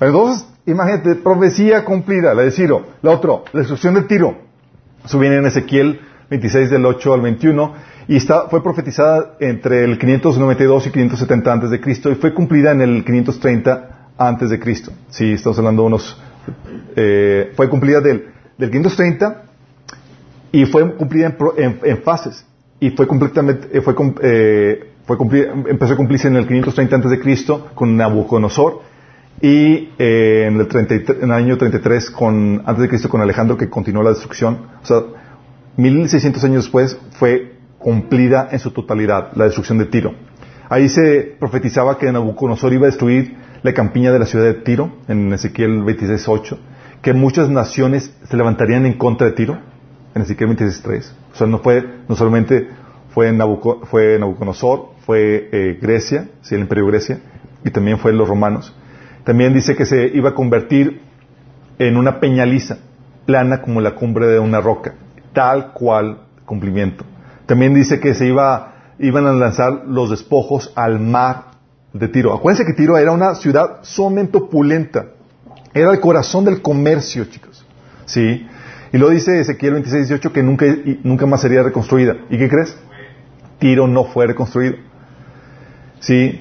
Entonces, 0.00 0.46
imagínate, 0.64 1.16
profecía 1.16 1.84
cumplida, 1.84 2.32
la 2.32 2.42
de 2.42 2.50
Ciro. 2.50 2.86
La 3.02 3.10
otra, 3.10 3.32
la 3.52 3.58
destrucción 3.60 3.92
de 3.94 4.02
Tiro. 4.04 4.38
Eso 5.04 5.18
viene 5.18 5.36
en 5.36 5.44
Ezequiel 5.46 6.00
26 6.30 6.70
del 6.70 6.86
8 6.86 7.12
al 7.14 7.20
21 7.20 7.74
y 8.08 8.16
está, 8.16 8.48
fue 8.48 8.62
profetizada 8.62 9.34
entre 9.40 9.84
el 9.84 9.98
592 9.98 10.86
y 10.86 10.90
570 10.90 11.52
antes 11.52 11.70
de 11.70 11.80
Cristo 11.80 12.10
y 12.10 12.14
fue 12.14 12.32
cumplida 12.32 12.70
en 12.72 12.80
el 12.80 13.04
530 13.04 14.12
antes 14.16 14.48
de 14.48 14.58
Cristo. 14.58 14.92
Sí, 15.10 15.32
estamos 15.32 15.58
hablando 15.58 15.82
de 15.82 15.86
unos, 15.88 16.22
eh, 16.96 17.52
fue 17.54 17.68
cumplida 17.68 18.00
del, 18.00 18.28
del 18.56 18.70
530 18.70 19.42
y 20.52 20.64
fue 20.66 20.94
cumplida 20.96 21.36
en, 21.56 21.78
en- 21.82 22.02
fases 22.02 22.44
y 22.80 22.90
fue 22.90 23.06
completamente, 23.06 23.68
eh, 23.72 23.80
fue, 23.80 23.94
eh, 24.22 24.92
empezó 25.68 25.94
a 25.94 25.96
cumplirse 25.96 26.28
en 26.28 26.36
el 26.36 26.46
530 26.46 26.96
antes 26.96 27.10
de 27.10 27.18
Cristo 27.20 27.68
con 27.74 27.96
Nabucodonosor 27.96 28.82
y 29.40 29.90
eh, 29.98 30.44
en, 30.48 30.60
el 30.60 30.66
33 30.68 31.18
en 31.22 31.24
el 31.30 31.32
año 31.32 31.56
33 31.58 32.10
con, 32.10 32.62
antes 32.66 32.82
de 32.82 32.88
Cristo 32.88 33.08
con 33.08 33.20
Alejandro 33.20 33.56
que 33.56 33.68
continuó 33.68 34.02
la 34.02 34.10
destrucción. 34.10 34.58
O 34.82 34.86
sea, 34.86 35.02
1600 35.76 36.42
años 36.44 36.64
después 36.64 36.98
fue 37.12 37.52
cumplida 37.78 38.48
en 38.50 38.58
su 38.58 38.70
totalidad 38.72 39.30
la 39.34 39.44
destrucción 39.44 39.78
de 39.78 39.86
Tiro. 39.86 40.14
Ahí 40.68 40.88
se 40.88 41.36
profetizaba 41.38 41.98
que 41.98 42.10
Nabucodonosor 42.12 42.72
iba 42.72 42.86
a 42.86 42.90
destruir 42.90 43.36
la 43.62 43.72
campiña 43.72 44.12
de 44.12 44.18
la 44.18 44.26
ciudad 44.26 44.44
de 44.44 44.54
Tiro, 44.54 44.92
en 45.08 45.32
Ezequiel 45.32 45.82
26.8, 45.82 46.58
que 47.02 47.12
muchas 47.14 47.48
naciones 47.48 48.12
se 48.28 48.36
levantarían 48.36 48.86
en 48.86 48.94
contra 48.94 49.26
de 49.28 49.32
Tiro, 49.32 49.58
en 50.14 50.22
Ezequiel 50.22 50.50
26.3. 50.56 51.04
O 51.32 51.36
sea, 51.36 51.46
no 51.46 51.58
fue, 51.58 51.84
no 52.08 52.16
solamente 52.16 52.68
fue, 53.10 53.32
Nabuco- 53.32 53.84
fue 53.86 54.18
Nabucodonosor, 54.18 54.90
fue 55.06 55.48
eh, 55.52 55.78
Grecia, 55.80 56.28
sí, 56.42 56.54
el 56.54 56.62
imperio 56.62 56.86
Grecia, 56.86 57.20
y 57.64 57.70
también 57.70 57.98
fue 57.98 58.12
los 58.12 58.28
romanos. 58.28 58.74
También 59.24 59.52
dice 59.54 59.76
que 59.76 59.84
se 59.86 60.06
iba 60.14 60.30
a 60.30 60.34
convertir 60.34 61.00
en 61.78 61.96
una 61.96 62.20
peñaliza, 62.20 62.78
plana 63.26 63.60
como 63.62 63.80
la 63.80 63.94
cumbre 63.94 64.26
de 64.26 64.38
una 64.38 64.60
roca, 64.60 64.94
tal 65.32 65.72
cual 65.72 66.22
cumplimiento. 66.44 67.04
También 67.46 67.74
dice 67.74 68.00
que 68.00 68.14
se 68.14 68.26
iba, 68.26 68.74
iban 68.98 69.26
a 69.26 69.32
lanzar 69.32 69.84
los 69.86 70.10
despojos 70.10 70.72
al 70.74 70.98
mar 71.00 71.44
de 71.92 72.08
Tiro. 72.08 72.34
Acuérdense 72.34 72.64
que 72.66 72.74
Tiro 72.76 72.96
era 72.98 73.12
una 73.12 73.34
ciudad 73.34 73.80
sumamente 73.82 74.38
opulenta. 74.38 75.06
Era 75.74 75.90
el 75.92 76.00
corazón 76.00 76.44
del 76.44 76.60
comercio, 76.62 77.24
chicos. 77.26 77.64
¿Sí? 78.06 78.46
Y 78.92 78.98
lo 78.98 79.10
dice 79.10 79.40
Ezequiel 79.40 79.74
26, 79.74 80.08
18 80.08 80.32
que 80.32 80.42
nunca, 80.42 80.66
nunca 81.02 81.26
más 81.26 81.40
sería 81.42 81.62
reconstruida. 81.62 82.16
¿Y 82.30 82.38
qué 82.38 82.48
crees? 82.48 82.76
Tiro 83.58 83.86
no 83.86 84.04
fue 84.04 84.26
reconstruido. 84.26 84.76
¿Sí? 86.00 86.40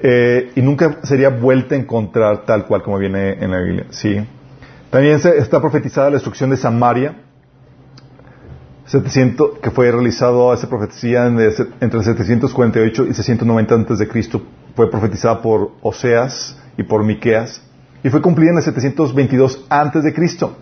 Eh, 0.00 0.52
y 0.56 0.62
nunca 0.62 0.98
sería 1.04 1.28
vuelta 1.30 1.74
a 1.74 1.78
encontrar 1.78 2.44
tal 2.44 2.66
cual 2.66 2.82
como 2.82 2.98
viene 2.98 3.32
en 3.42 3.50
la 3.50 3.60
Biblia. 3.60 3.86
¿Sí? 3.90 4.16
También 4.90 5.18
se- 5.20 5.36
está 5.38 5.60
profetizada 5.60 6.08
la 6.10 6.14
destrucción 6.14 6.50
de 6.50 6.56
Samaria, 6.56 7.16
700, 8.86 9.58
que 9.60 9.70
fue 9.70 9.90
realizado 9.90 10.52
esa 10.54 10.68
profecía 10.68 11.26
en 11.26 11.38
el- 11.40 11.52
entre 11.80 11.98
el 11.98 12.04
748 12.04 13.04
y 13.06 13.14
690 13.14 13.74
antes 13.74 13.98
de 13.98 14.06
Cristo. 14.08 14.42
Fue 14.76 14.90
profetizada 14.90 15.42
por 15.42 15.72
Oseas 15.82 16.56
y 16.76 16.82
por 16.84 17.02
Miqueas 17.02 17.62
y 18.04 18.10
fue 18.10 18.20
cumplida 18.22 18.50
en 18.52 18.58
el 18.58 18.62
722 18.62 19.64
antes 19.68 20.04
de 20.04 20.12
Cristo. 20.14 20.56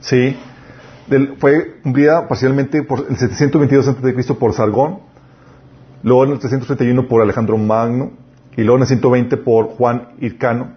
¿Sí? 0.00 0.38
Del- 1.08 1.34
fue 1.38 1.80
cumplida 1.82 2.28
parcialmente 2.28 2.82
por 2.82 3.06
el 3.08 3.16
722 3.16 3.88
antes 3.88 4.02
de 4.04 4.14
Cristo 4.14 4.38
por 4.38 4.52
Sargón, 4.52 5.00
luego 6.02 6.24
en 6.24 6.32
el 6.32 6.38
331 6.38 7.08
por 7.08 7.22
Alejandro 7.22 7.56
Magno 7.58 8.12
y 8.56 8.62
luego 8.62 8.76
en 8.76 8.82
el 8.82 8.88
120 8.88 9.36
por 9.38 9.66
Juan 9.68 10.08
Hircano. 10.20 10.72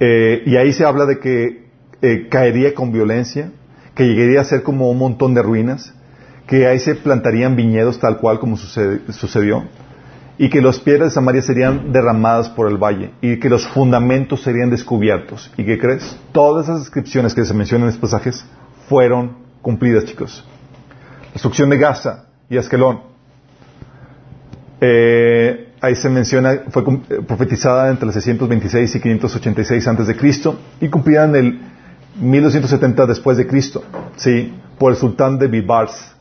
Eh, 0.00 0.42
y 0.46 0.56
ahí 0.56 0.72
se 0.72 0.84
habla 0.84 1.06
de 1.06 1.18
que 1.18 1.64
eh, 2.02 2.28
caería 2.28 2.74
con 2.74 2.92
violencia, 2.92 3.50
que 3.94 4.04
llegaría 4.04 4.40
a 4.40 4.44
ser 4.44 4.62
como 4.62 4.90
un 4.90 4.98
montón 4.98 5.34
de 5.34 5.42
ruinas, 5.42 5.94
que 6.46 6.66
ahí 6.66 6.78
se 6.78 6.94
plantarían 6.94 7.56
viñedos 7.56 7.98
tal 8.00 8.18
cual 8.18 8.38
como 8.38 8.56
sucede- 8.56 9.00
sucedió, 9.12 9.64
y 10.36 10.50
que 10.50 10.60
las 10.60 10.80
piedras 10.80 11.10
de 11.10 11.14
Samaria 11.14 11.40
serían 11.42 11.92
derramadas 11.92 12.50
por 12.50 12.68
el 12.68 12.76
valle, 12.76 13.12
y 13.22 13.38
que 13.38 13.48
los 13.48 13.66
fundamentos 13.68 14.42
serían 14.42 14.68
descubiertos. 14.68 15.50
¿Y 15.56 15.64
qué 15.64 15.78
crees? 15.78 16.18
Todas 16.32 16.64
esas 16.66 16.80
descripciones 16.80 17.34
que 17.34 17.44
se 17.44 17.54
mencionan 17.54 17.88
en 17.88 17.94
estos 17.94 18.10
pasajes 18.10 18.44
fueron 18.88 19.36
cumplidas, 19.62 20.04
chicos. 20.04 20.44
La 21.26 21.32
destrucción 21.32 21.70
de 21.70 21.78
Gaza 21.78 22.26
y 22.48 22.56
Askelón. 22.56 23.00
Eh, 24.80 25.72
ahí 25.80 25.94
se 25.94 26.08
menciona, 26.08 26.62
fue 26.70 26.82
eh, 26.82 27.22
profetizada 27.26 27.90
entre 27.90 28.08
el 28.08 28.12
626 28.12 28.94
y 28.96 29.00
586 29.00 29.88
antes 29.88 30.06
de 30.06 30.16
Cristo 30.16 30.58
y 30.80 30.88
cumplida 30.88 31.24
en 31.24 31.36
el 31.36 31.60
1270 32.20 33.06
después 33.06 33.36
de 33.36 33.46
Cristo, 33.46 33.82
sí, 34.16 34.54
por 34.78 34.92
el 34.92 34.98
sultán 34.98 35.38
de 35.38 35.48
Bibars, 35.48 36.14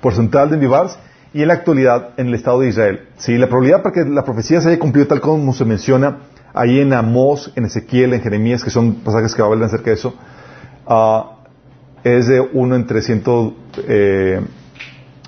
por 0.00 0.12
el 0.12 0.16
sultán 0.16 0.50
de 0.50 0.56
Bibars 0.56 0.98
y 1.32 1.42
en 1.42 1.48
la 1.48 1.54
actualidad 1.54 2.10
en 2.16 2.28
el 2.28 2.34
Estado 2.34 2.60
de 2.60 2.68
Israel. 2.68 3.08
Sí, 3.16 3.36
la 3.38 3.48
probabilidad 3.48 3.82
para 3.82 3.94
que 3.94 4.04
la 4.04 4.24
profecía 4.24 4.60
se 4.60 4.68
haya 4.68 4.78
cumplido 4.78 5.06
tal 5.06 5.20
como 5.20 5.52
se 5.54 5.64
menciona 5.64 6.18
ahí 6.52 6.80
en 6.80 6.92
Amós, 6.92 7.52
en 7.56 7.64
Ezequiel, 7.64 8.12
en 8.12 8.20
Jeremías, 8.20 8.62
que 8.62 8.70
son 8.70 8.96
pasajes 8.96 9.34
que 9.34 9.42
hablan 9.42 9.64
acerca 9.64 9.86
de 9.90 9.94
eso, 9.96 10.14
ah, 10.86 11.36
es 12.02 12.26
de 12.26 12.40
uno 12.40 12.74
entre 12.76 13.00
ciento, 13.02 13.54
eh, 13.88 14.40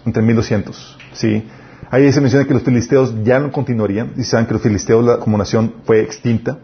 entre 0.04 0.22
1200, 0.22 0.98
¿sí? 1.12 1.46
Ahí 1.90 2.12
se 2.12 2.20
menciona 2.20 2.44
que 2.46 2.52
los 2.54 2.62
filisteos 2.62 3.14
ya 3.24 3.38
no 3.38 3.50
continuarían, 3.52 4.12
y 4.16 4.24
saben 4.24 4.46
que 4.46 4.54
los 4.54 4.62
filisteos 4.62 5.04
la- 5.04 5.18
como 5.18 5.38
nación 5.38 5.74
fue 5.84 6.00
extinta, 6.00 6.58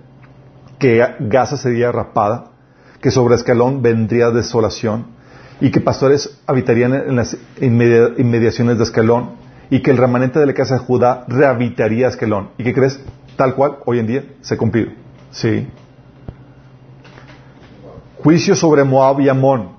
que 0.79 1.05
Gaza 1.21 1.57
sería 1.57 1.93
rapada, 1.93 2.51
que 3.01 3.11
sobre 3.11 3.35
Escalón 3.37 3.83
vendría 3.83 4.31
desolación, 4.31 5.07
y 5.61 5.71
que 5.71 5.81
pastores 5.81 6.41
habitarían 6.47 6.93
en 6.95 7.17
las 7.17 7.37
inmedia- 7.61 8.11
inmediaciones 8.19 8.79
de 8.79 8.85
Escalón, 8.85 9.31
y 9.71 9.81
que 9.81 9.91
el 9.93 9.97
remanente 9.97 10.39
de 10.41 10.47
la 10.47 10.55
casa 10.55 10.75
de 10.75 10.81
Judá 10.81 11.25
rehabitaría 11.29 12.09
Escalón. 12.09 12.51
¿Y 12.59 12.65
qué 12.65 12.75
crees? 12.75 13.01
Tal 13.37 13.55
cual, 13.55 13.77
hoy 13.87 14.01
en 14.01 14.07
día, 14.07 14.25
se 14.43 14.55
ha 14.55 14.59
cumplido. 14.59 14.91
Sí. 15.31 15.67
Juicio 18.23 18.55
sobre 18.55 18.85
Moab 18.85 19.21
y 19.21 19.29
Amón, 19.29 19.71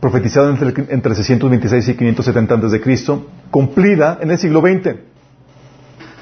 profetizado 0.00 0.50
entre, 0.50 0.68
entre 0.92 1.14
626 1.14 1.88
y 1.88 1.94
570 1.94 2.54
antes 2.54 2.72
de 2.72 2.80
Cristo, 2.80 3.26
cumplida 3.50 4.18
en 4.20 4.32
el 4.32 4.38
siglo 4.38 4.60
XX. 4.60 4.96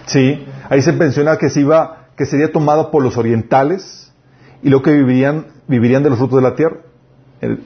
Sí, 0.04 0.46
ahí 0.68 0.82
se 0.82 0.92
menciona 0.92 1.38
que 1.38 1.48
se 1.48 1.60
iba, 1.60 2.08
que 2.14 2.26
sería 2.26 2.52
tomado 2.52 2.90
por 2.90 3.02
los 3.02 3.16
orientales 3.16 4.12
y 4.62 4.68
lo 4.68 4.82
que 4.82 4.92
vivirían, 4.92 5.46
vivirían 5.66 6.02
de 6.02 6.10
los 6.10 6.18
frutos 6.18 6.36
de 6.36 6.42
la 6.42 6.54
tierra. 6.54 6.76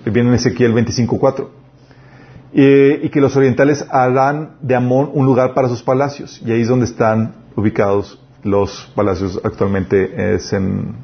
Viene 0.05 0.29
en 0.29 0.35
Ezequiel 0.35 0.73
25.4. 0.73 1.49
Eh, 2.53 3.01
y 3.05 3.09
que 3.11 3.21
los 3.21 3.37
orientales 3.37 3.87
harán 3.91 4.57
de 4.61 4.75
Amón 4.77 5.11
un 5.15 5.27
lugar 5.27 5.55
para 5.55 5.69
sus 5.69 5.83
palacios. 5.83 6.41
Y 6.45 6.53
ahí 6.53 6.63
es 6.63 6.69
donde 6.69 6.85
están 6.85 7.35
ubicados 7.57 8.21
los 8.45 8.91
palacios 8.95 9.41
actualmente, 9.45 10.35
es 10.35 10.53
en 10.53 10.95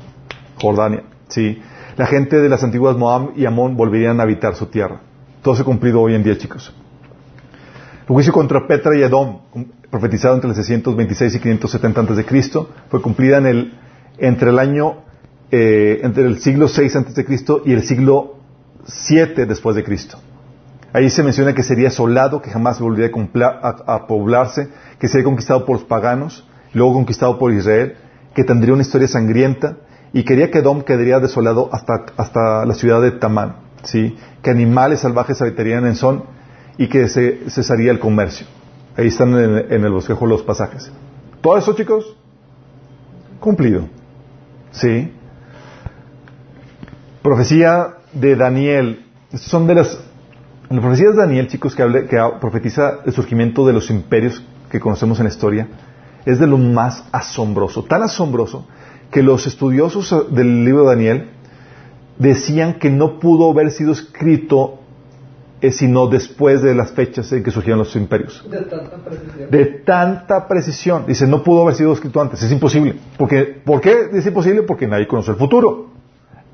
Jordania. 0.60 1.02
Sí. 1.28 1.60
La 1.96 2.06
gente 2.06 2.36
de 2.40 2.48
las 2.48 2.62
antiguas 2.62 2.96
Moab 2.96 3.30
y 3.36 3.46
Amón 3.46 3.76
volverían 3.76 4.20
a 4.20 4.24
habitar 4.24 4.54
su 4.54 4.66
tierra. 4.66 5.00
Todo 5.42 5.54
se 5.54 5.62
ha 5.62 5.64
cumplido 5.64 6.00
hoy 6.00 6.14
en 6.14 6.22
día, 6.22 6.36
chicos. 6.36 6.74
El 8.02 8.14
juicio 8.14 8.32
contra 8.32 8.66
Petra 8.66 8.96
y 8.96 9.02
Edom, 9.02 9.38
profetizado 9.90 10.34
entre 10.34 10.50
el 10.50 10.56
626 10.56 11.34
y 11.34 11.38
570 11.40 12.00
antes 12.00 12.16
de 12.16 12.24
Cristo, 12.24 12.68
fue 12.90 13.00
cumplida 13.00 13.38
en 13.38 13.46
el, 13.46 13.74
entre 14.18 14.50
el 14.50 14.58
año, 14.58 14.98
eh, 15.50 16.00
entre 16.02 16.24
el 16.26 16.38
siglo 16.38 16.68
6 16.68 16.96
antes 16.96 17.14
de 17.14 17.24
Cristo 17.24 17.62
y 17.64 17.72
el 17.72 17.82
siglo 17.82 18.36
7 18.84 19.46
después 19.46 19.74
de 19.74 19.82
Cristo. 19.84 20.18
Ahí 20.92 21.10
se 21.10 21.22
menciona 21.22 21.54
que 21.54 21.62
sería 21.62 21.88
asolado, 21.88 22.40
que 22.42 22.50
jamás 22.50 22.78
volvería 22.80 23.10
a- 23.46 23.94
a 23.94 24.06
poblarse, 24.06 24.68
que 24.98 25.08
sería 25.08 25.24
conquistado 25.24 25.64
por 25.64 25.76
los 25.76 25.84
paganos, 25.84 26.46
luego 26.74 26.94
conquistado 26.94 27.38
por 27.38 27.52
Israel, 27.52 27.96
que 28.34 28.44
tendría 28.44 28.72
una 28.74 28.82
historia 28.82 29.08
sangrienta, 29.08 29.76
y 30.16 30.24
quería 30.24 30.50
que 30.50 30.60
Edom 30.60 30.80
quedaría 30.80 31.20
desolado 31.20 31.68
hasta, 31.72 32.06
hasta 32.16 32.64
la 32.64 32.72
ciudad 32.72 33.02
de 33.02 33.10
Tamán, 33.10 33.56
¿sí? 33.82 34.16
que 34.42 34.48
animales 34.48 35.00
salvajes 35.00 35.42
habitarían 35.42 35.86
en 35.86 35.94
Son 35.94 36.24
y 36.78 36.88
que 36.88 37.06
se 37.08 37.50
cesaría 37.50 37.90
el 37.90 37.98
comercio. 37.98 38.46
Ahí 38.96 39.08
están 39.08 39.34
en, 39.38 39.84
el 39.84 39.92
bosquejo 39.92 40.24
los 40.26 40.42
pasajes. 40.42 40.90
Todo 41.42 41.58
eso, 41.58 41.74
chicos, 41.74 42.16
cumplido. 43.40 43.88
¿Sí? 44.70 45.12
Profecía 47.22 47.96
de 48.14 48.36
Daniel. 48.36 49.04
Son 49.34 49.66
de 49.66 49.74
las 49.74 50.00
En 50.70 50.76
la 50.76 50.82
profecía 50.82 51.10
de 51.10 51.16
Daniel, 51.16 51.46
chicos, 51.48 51.76
que, 51.76 51.82
hable- 51.84 52.06
que 52.08 52.16
profetiza 52.40 53.00
el 53.04 53.12
surgimiento 53.12 53.66
de 53.66 53.74
los 53.74 53.90
imperios 53.90 54.42
que 54.70 54.80
conocemos 54.80 55.18
en 55.20 55.24
la 55.24 55.30
historia, 55.30 55.68
es 56.24 56.38
de 56.38 56.46
lo 56.46 56.56
más 56.56 57.04
asombroso, 57.12 57.84
tan 57.84 58.02
asombroso 58.02 58.66
que 59.10 59.22
los 59.22 59.46
estudiosos 59.46 60.12
eh, 60.12 60.16
del 60.30 60.64
libro 60.64 60.82
de 60.82 60.88
Daniel 60.88 61.30
decían 62.18 62.74
que 62.74 62.90
no 62.90 63.18
pudo 63.18 63.50
haber 63.50 63.70
sido 63.70 63.92
escrito 63.92 64.80
eh, 65.60 65.72
sino 65.72 66.06
después 66.06 66.60
de 66.60 66.74
las 66.74 66.92
fechas 66.92 67.32
en 67.32 67.42
que 67.42 67.50
surgieron 67.50 67.78
los 67.78 67.96
imperios. 67.96 68.44
De 68.50 68.58
tanta 68.58 68.96
precisión. 68.98 69.50
De 69.50 69.64
tanta 69.64 70.48
precisión. 70.48 71.04
Dice, 71.06 71.26
no 71.26 71.42
pudo 71.42 71.62
haber 71.62 71.74
sido 71.74 71.92
escrito 71.92 72.20
antes, 72.20 72.42
es 72.42 72.52
imposible. 72.52 72.96
Porque, 73.16 73.62
¿Por 73.64 73.80
qué 73.80 74.10
es 74.12 74.26
imposible? 74.26 74.62
Porque 74.62 74.86
nadie 74.86 75.06
conoce 75.06 75.30
el 75.30 75.38
futuro, 75.38 75.88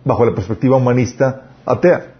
bajo 0.04 0.24
la 0.24 0.34
perspectiva 0.34 0.76
humanista 0.76 1.50
atea. 1.66 2.14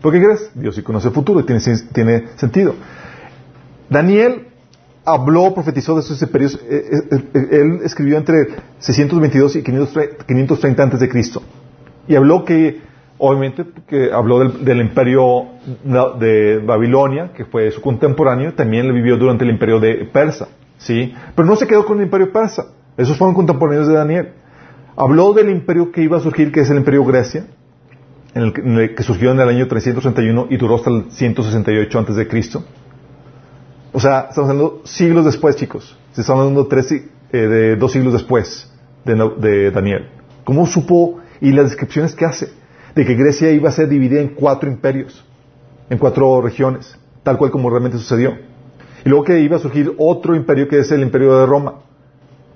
¿Por 0.00 0.12
qué 0.12 0.22
crees? 0.22 0.50
Dios 0.54 0.76
sí 0.76 0.82
conoce 0.82 1.08
el 1.08 1.14
futuro 1.14 1.40
y 1.40 1.42
tiene, 1.42 1.60
tiene 1.92 2.28
sentido. 2.36 2.74
Daniel 3.90 4.47
habló, 5.12 5.54
profetizó 5.54 5.94
de 5.94 6.00
estos 6.00 6.20
imperios, 6.20 6.54
eh, 6.68 6.84
eh, 7.10 7.24
eh, 7.34 7.48
él 7.52 7.80
escribió 7.84 8.18
entre 8.18 8.48
622 8.78 9.56
y 9.56 9.62
530 9.62 10.24
530 10.24 10.82
antes 10.82 11.00
de 11.00 11.08
Cristo. 11.08 11.42
Y 12.06 12.14
habló 12.14 12.44
que, 12.44 12.80
obviamente, 13.18 13.64
que 13.86 14.12
habló 14.12 14.40
del, 14.40 14.80
imperio 14.80 15.46
de 16.18 16.58
Babilonia, 16.64 17.32
que 17.34 17.44
fue 17.44 17.70
su 17.70 17.80
contemporáneo, 17.80 18.54
también 18.54 18.88
lo 18.88 18.94
vivió 18.94 19.16
durante 19.16 19.44
el 19.44 19.50
imperio 19.50 19.80
de 19.80 20.08
Persa, 20.12 20.48
¿sí? 20.78 21.14
Pero 21.34 21.46
no 21.46 21.56
se 21.56 21.66
quedó 21.66 21.84
con 21.84 21.98
el 21.98 22.04
imperio 22.04 22.32
persa, 22.32 22.66
esos 22.96 23.16
fueron 23.16 23.34
contemporáneos 23.34 23.88
de 23.88 23.94
Daniel. 23.94 24.32
Habló 24.96 25.32
del 25.32 25.50
imperio 25.50 25.92
que 25.92 26.02
iba 26.02 26.16
a 26.16 26.20
surgir, 26.20 26.50
que 26.50 26.60
es 26.60 26.70
el 26.70 26.78
imperio 26.78 27.04
Grecia, 27.04 27.46
en 28.34 28.42
el 28.78 28.94
que 28.94 29.02
surgió 29.02 29.32
en 29.32 29.40
el 29.40 29.48
año 29.48 29.68
331 29.68 30.46
y 30.50 30.56
duró 30.56 30.76
hasta 30.76 30.90
el 30.90 31.10
168 31.10 31.98
antes 31.98 32.16
de 32.16 32.26
Cristo. 32.26 32.64
O 33.92 34.00
sea, 34.00 34.26
estamos 34.28 34.50
hablando 34.50 34.82
siglos 34.84 35.24
después, 35.24 35.56
chicos. 35.56 35.96
Están 36.16 36.38
hablando 36.38 36.66
tres, 36.66 36.92
eh, 36.92 37.02
de 37.32 37.76
dos 37.76 37.92
siglos 37.92 38.12
después 38.12 38.70
de, 39.04 39.14
de 39.38 39.70
Daniel. 39.70 40.08
¿Cómo 40.44 40.66
supo 40.66 41.18
y 41.40 41.52
las 41.52 41.66
descripciones 41.66 42.14
que 42.14 42.24
hace 42.24 42.52
de 42.94 43.04
que 43.04 43.14
Grecia 43.14 43.50
iba 43.52 43.68
a 43.68 43.72
ser 43.72 43.88
dividida 43.88 44.20
en 44.20 44.28
cuatro 44.28 44.68
imperios, 44.68 45.24
en 45.88 45.98
cuatro 45.98 46.40
regiones, 46.42 46.98
tal 47.22 47.38
cual 47.38 47.50
como 47.50 47.70
realmente 47.70 47.98
sucedió? 47.98 48.36
Y 49.04 49.08
luego 49.08 49.24
que 49.24 49.40
iba 49.40 49.56
a 49.56 49.60
surgir 49.60 49.94
otro 49.96 50.34
imperio 50.34 50.68
que 50.68 50.80
es 50.80 50.90
el 50.90 51.02
imperio 51.02 51.38
de 51.38 51.46
Roma. 51.46 51.74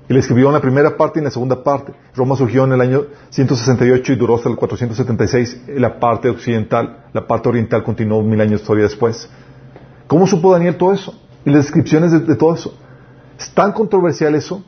Y 0.08 0.12
le 0.12 0.18
escribió 0.18 0.48
en 0.48 0.54
la 0.54 0.60
primera 0.60 0.96
parte 0.96 1.18
y 1.18 1.20
en 1.20 1.26
la 1.26 1.30
segunda 1.30 1.62
parte. 1.62 1.92
Roma 2.14 2.36
surgió 2.36 2.64
en 2.64 2.72
el 2.72 2.80
año 2.80 3.04
168 3.30 4.12
y 4.12 4.16
duró 4.16 4.34
hasta 4.34 4.50
el 4.50 4.56
476 4.56 5.62
la 5.76 5.98
parte 6.00 6.28
occidental. 6.28 7.04
La 7.12 7.26
parte 7.26 7.48
oriental 7.48 7.84
continuó 7.84 8.22
mil 8.22 8.40
años 8.40 8.62
todavía 8.62 8.84
después. 8.84 9.30
¿Cómo 10.08 10.26
supo 10.26 10.52
Daniel 10.52 10.76
todo 10.76 10.92
eso? 10.92 11.21
Y 11.44 11.50
las 11.50 11.64
descripciones 11.64 12.12
de, 12.12 12.20
de, 12.20 12.36
todo 12.36 12.54
eso. 12.54 12.74
Es 13.38 13.52
tan 13.52 13.72
controversial 13.72 14.34
eso. 14.34 14.62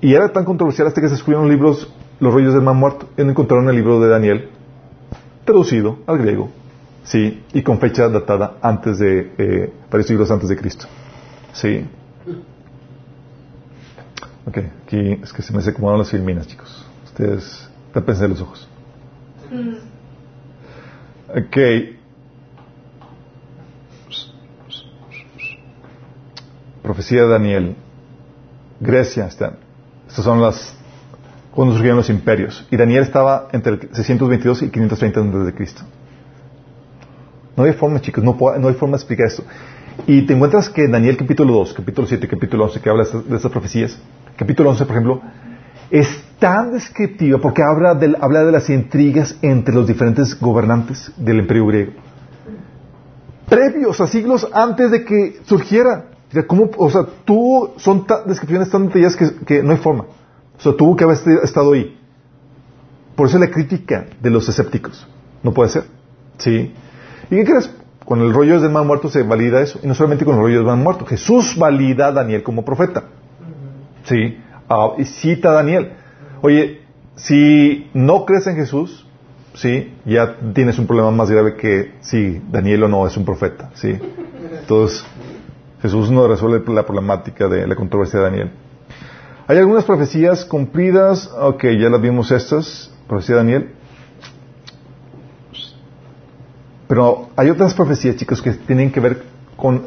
Y 0.00 0.14
era 0.14 0.32
tan 0.32 0.44
controversial 0.44 0.86
hasta 0.86 1.00
que 1.00 1.08
se 1.08 1.14
escribieron 1.14 1.48
libros, 1.48 1.92
Los 2.20 2.32
rollos 2.32 2.54
del 2.54 2.62
man 2.62 2.76
muerto. 2.76 3.08
Y 3.16 3.22
encontraron 3.22 3.68
el 3.68 3.76
libro 3.76 4.00
de 4.00 4.08
Daniel, 4.08 4.48
traducido 5.44 5.98
al 6.06 6.18
griego, 6.18 6.50
sí, 7.04 7.42
y 7.52 7.62
con 7.62 7.78
fecha 7.78 8.08
datada 8.08 8.58
antes 8.60 8.98
de, 8.98 9.32
eh, 9.38 9.72
varios 9.90 10.06
siglos 10.06 10.30
antes 10.30 10.48
de 10.48 10.56
Cristo. 10.56 10.86
Sí. 11.52 11.86
Ok, 14.46 14.58
aquí 14.84 15.18
es 15.22 15.32
que 15.32 15.42
se 15.42 15.52
me 15.52 15.60
se 15.62 15.70
acomodaron 15.70 16.00
las 16.00 16.10
filminas, 16.10 16.46
chicos. 16.46 16.86
Ustedes, 17.04 17.68
tápense 17.92 18.28
los 18.28 18.40
ojos. 18.40 18.68
Ok. 21.28 21.97
Profecía 26.82 27.22
de 27.22 27.28
Daniel. 27.28 27.76
Grecia 28.80 29.26
están. 29.26 29.56
Estas 30.08 30.24
son 30.24 30.40
las 30.40 30.78
cuando 31.58 31.74
surgieron 31.74 31.96
los 31.98 32.08
imperios. 32.08 32.66
Y 32.70 32.76
Daniel 32.76 33.02
estaba 33.02 33.48
entre 33.52 33.72
el 33.72 33.80
622 33.92 34.62
y 34.62 34.70
530 34.70 35.20
antes 35.20 35.46
de 35.46 35.54
Cristo. 35.54 35.82
No 37.56 37.64
hay 37.64 37.72
forma, 37.72 38.00
chicos, 38.00 38.22
no, 38.22 38.30
hay 38.32 38.74
forma 38.74 38.96
de 38.96 39.00
explicar 39.00 39.26
esto. 39.26 39.42
Y 40.06 40.22
te 40.22 40.34
encuentras 40.34 40.70
que 40.70 40.86
Daniel 40.86 41.16
capítulo 41.16 41.54
2, 41.54 41.74
capítulo 41.74 42.06
7, 42.06 42.28
capítulo 42.28 42.66
11, 42.66 42.80
que 42.80 42.88
habla 42.88 43.02
de 43.02 43.36
estas, 43.36 43.50
profecías, 43.50 43.98
capítulo 44.36 44.70
11, 44.70 44.84
por 44.84 44.92
ejemplo, 44.92 45.20
es 45.90 46.22
tan 46.38 46.72
descriptiva 46.72 47.40
porque 47.40 47.62
habla 47.62 47.94
de 47.96 48.52
las 48.52 48.70
intrigas 48.70 49.36
entre 49.42 49.74
los 49.74 49.88
diferentes 49.88 50.38
gobernantes 50.38 51.10
del 51.16 51.40
imperio 51.40 51.66
griego. 51.66 51.92
Previos 53.48 54.00
a 54.00 54.06
siglos 54.06 54.46
antes 54.52 54.92
de 54.92 55.04
que 55.04 55.40
surgiera. 55.44 56.04
¿Cómo, 56.46 56.70
o 56.76 56.90
sea, 56.90 57.06
tú, 57.24 57.70
son 57.76 58.06
descripciones 58.26 58.70
tan 58.70 58.86
detalladas 58.86 59.16
que, 59.16 59.34
que, 59.46 59.62
no 59.62 59.72
hay 59.72 59.78
forma. 59.78 60.04
O 60.58 60.60
sea, 60.60 60.72
tuvo 60.76 60.94
que 60.94 61.04
haber 61.04 61.16
estado 61.42 61.72
ahí. 61.72 61.98
Por 63.16 63.28
eso 63.28 63.38
la 63.38 63.50
crítica 63.50 64.06
de 64.20 64.30
los 64.30 64.48
escépticos. 64.48 65.06
No 65.42 65.52
puede 65.52 65.70
ser. 65.70 65.84
¿Sí? 66.36 66.74
¿Y 67.30 67.36
qué 67.36 67.44
crees? 67.44 67.74
Con 68.04 68.20
el 68.20 68.32
rollo 68.32 68.60
del 68.60 68.70
man 68.70 68.86
muerto 68.86 69.08
se 69.08 69.22
valida 69.22 69.60
eso. 69.60 69.80
Y 69.82 69.86
no 69.86 69.94
solamente 69.94 70.24
con 70.24 70.36
el 70.36 70.40
rollo 70.40 70.56
del 70.56 70.66
man 70.66 70.82
muerto. 70.82 71.06
Jesús 71.06 71.56
valida 71.58 72.08
a 72.08 72.12
Daniel 72.12 72.42
como 72.42 72.64
profeta. 72.64 73.04
¿Sí? 74.04 74.38
Ah, 74.68 74.92
y 74.98 75.04
cita 75.04 75.50
a 75.50 75.52
Daniel. 75.54 75.92
Oye, 76.42 76.82
si 77.16 77.90
no 77.94 78.24
crees 78.24 78.46
en 78.46 78.56
Jesús, 78.56 79.06
¿sí? 79.54 79.94
Ya 80.04 80.36
tienes 80.54 80.78
un 80.78 80.86
problema 80.86 81.10
más 81.10 81.30
grave 81.30 81.56
que 81.56 81.92
si 82.00 82.40
Daniel 82.50 82.84
o 82.84 82.88
no 82.88 83.06
es 83.06 83.16
un 83.16 83.24
profeta, 83.24 83.70
¿sí? 83.74 83.98
Entonces, 84.60 85.04
Jesús 85.80 86.10
no 86.10 86.26
resuelve 86.26 86.62
la 86.72 86.84
problemática 86.84 87.48
de 87.48 87.66
la 87.66 87.76
controversia 87.76 88.18
de 88.18 88.24
Daniel. 88.24 88.50
Hay 89.46 89.58
algunas 89.58 89.84
profecías 89.84 90.44
cumplidas, 90.44 91.30
ok, 91.38 91.64
ya 91.80 91.88
las 91.88 92.00
vimos 92.00 92.30
estas, 92.30 92.90
profecía 93.06 93.36
de 93.36 93.40
Daniel. 93.40 93.70
Pero 96.88 97.28
hay 97.36 97.50
otras 97.50 97.74
profecías, 97.74 98.16
chicos, 98.16 98.42
que 98.42 98.52
tienen 98.52 98.90
que 98.90 99.00
ver 99.00 99.22
con... 99.56 99.86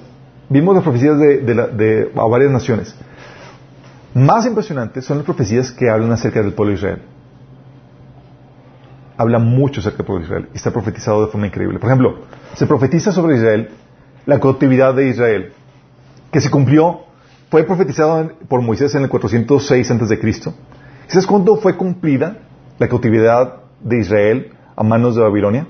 Vimos 0.49 0.75
las 0.75 0.83
profecías 0.83 1.17
de, 1.17 1.39
de, 1.39 2.11
a 2.15 2.25
varias 2.25 2.51
naciones. 2.51 2.95
Más 4.13 4.45
impresionantes 4.45 5.05
son 5.05 5.17
las 5.17 5.25
profecías 5.25 5.71
que 5.71 5.89
hablan 5.89 6.11
acerca 6.11 6.41
del 6.41 6.53
pueblo 6.53 6.71
de 6.71 6.77
Israel. 6.77 7.01
Habla 9.17 9.39
mucho 9.39 9.79
acerca 9.79 9.97
del 9.97 10.05
pueblo 10.05 10.21
de 10.21 10.25
Israel 10.27 10.49
y 10.53 10.57
está 10.57 10.71
profetizado 10.71 11.25
de 11.25 11.31
forma 11.31 11.47
increíble. 11.47 11.79
Por 11.79 11.89
ejemplo, 11.89 12.19
se 12.55 12.65
profetiza 12.67 13.11
sobre 13.11 13.37
Israel 13.37 13.69
la 14.25 14.39
cautividad 14.39 14.93
de 14.93 15.07
Israel, 15.07 15.53
que 16.31 16.41
se 16.41 16.49
cumplió, 16.49 17.01
fue 17.49 17.63
profetizado 17.63 18.31
por 18.47 18.61
Moisés 18.61 18.95
en 18.95 19.03
el 19.03 19.09
406 19.09 19.91
a.C. 19.91 20.53
¿Sabes 21.07 21.27
cuándo 21.27 21.57
fue 21.57 21.75
cumplida 21.75 22.37
la 22.79 22.87
cautividad 22.87 23.63
de 23.81 23.99
Israel 23.99 24.53
a 24.75 24.83
manos 24.83 25.15
de 25.15 25.21
Babilonia? 25.21 25.67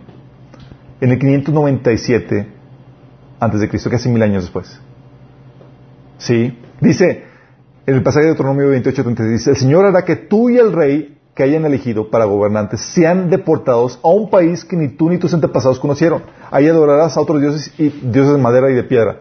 En 0.99 1.11
el 1.11 1.17
597 1.17 2.47
antes 3.39 3.59
de 3.59 3.67
Cristo, 3.67 3.89
casi 3.89 4.07
mil 4.07 4.21
años 4.21 4.43
después. 4.43 4.79
Sí, 6.19 6.59
dice 6.79 7.23
en 7.87 7.95
el 7.95 8.03
pasaje 8.03 8.25
de 8.25 8.27
Deuteronomio 8.27 8.69
28, 8.69 9.03
36, 9.03 9.39
dice, 9.39 9.49
el 9.49 9.57
Señor 9.57 9.85
hará 9.85 10.05
que 10.05 10.15
tú 10.15 10.49
y 10.49 10.57
el 10.57 10.71
rey 10.71 11.17
que 11.33 11.43
hayan 11.43 11.65
elegido 11.65 12.11
para 12.11 12.25
gobernantes 12.25 12.81
sean 12.81 13.29
deportados 13.29 13.99
a 14.03 14.09
un 14.09 14.29
país 14.29 14.63
que 14.63 14.75
ni 14.75 14.89
tú 14.89 15.09
ni 15.09 15.17
tus 15.17 15.33
antepasados 15.33 15.79
conocieron. 15.79 16.21
Ahí 16.51 16.67
adorarás 16.67 17.17
a 17.17 17.21
otros 17.21 17.41
dioses 17.41 17.73
y 17.79 17.89
dioses 17.89 18.33
de 18.33 18.37
madera 18.37 18.69
y 18.69 18.75
de 18.75 18.83
piedra. 18.83 19.17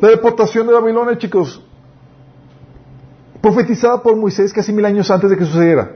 La 0.00 0.08
deportación 0.08 0.66
de 0.66 0.72
Babilonia, 0.72 1.16
chicos, 1.18 1.62
profetizada 3.40 4.02
por 4.02 4.16
Moisés 4.16 4.52
casi 4.52 4.72
mil 4.72 4.84
años 4.84 5.10
antes 5.10 5.30
de 5.30 5.36
que 5.36 5.44
sucediera. 5.44 5.92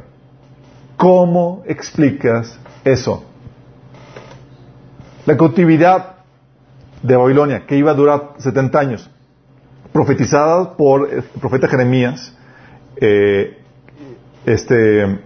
¿Cómo 0.97 1.63
explicas 1.67 2.59
eso? 2.85 3.25
La 5.27 5.37
cautividad 5.37 6.17
de 7.03 7.17
Babilonia, 7.17 7.67
que 7.67 7.77
iba 7.77 7.91
a 7.91 7.95
durar 7.95 8.35
70 8.39 8.79
años, 8.79 9.11
profetizada 9.93 10.77
por 10.77 11.11
el 11.11 11.23
profeta 11.23 11.69
Jeremías, 11.69 12.35
eh, 12.97 13.59
este, 14.45 15.21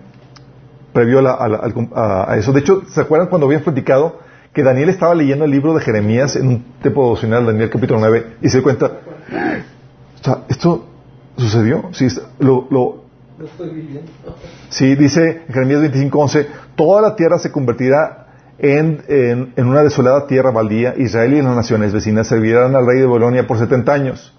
previo 0.92 1.18
a, 1.20 1.22
la, 1.22 2.26
a, 2.28 2.36
eso. 2.36 2.52
De 2.52 2.60
hecho, 2.60 2.82
¿se 2.88 3.00
acuerdan 3.00 3.28
cuando 3.28 3.46
habían 3.46 3.62
platicado 3.62 4.18
que 4.52 4.62
Daniel 4.62 4.90
estaba 4.90 5.14
leyendo 5.14 5.44
el 5.44 5.50
libro 5.50 5.74
de 5.74 5.80
Jeremías 5.80 6.36
en 6.36 6.48
un 6.48 6.64
tiempo 6.82 7.04
devocional, 7.04 7.46
Daniel 7.46 7.70
capítulo 7.70 8.00
9, 8.00 8.36
y 8.42 8.48
se 8.48 8.58
dio 8.58 8.62
cuenta, 8.62 8.86
o 8.86 10.24
sea, 10.24 10.44
¿esto 10.48 10.86
sucedió? 11.36 11.88
Sí, 11.92 12.08
lo, 12.38 12.66
lo, 12.70 13.04
Lo 13.38 13.46
estoy 13.46 13.70
viviendo. 13.70 14.10
sí 14.68 14.94
dice 14.94 15.42
en 15.48 15.54
Jeremías 15.54 15.80
25:11, 15.80 16.46
toda 16.76 17.00
la 17.00 17.16
tierra 17.16 17.38
se 17.38 17.50
convertirá 17.50 18.26
en, 18.58 19.02
en, 19.08 19.52
en, 19.56 19.66
una 19.66 19.82
desolada 19.82 20.26
tierra 20.26 20.50
baldía, 20.50 20.94
Israel 20.98 21.32
y 21.32 21.42
las 21.42 21.56
naciones 21.56 21.92
vecinas 21.92 22.26
servirán 22.26 22.76
al 22.76 22.86
rey 22.86 23.00
de 23.00 23.06
Bolonia 23.06 23.46
por 23.46 23.58
70 23.58 23.92
años. 23.92 24.34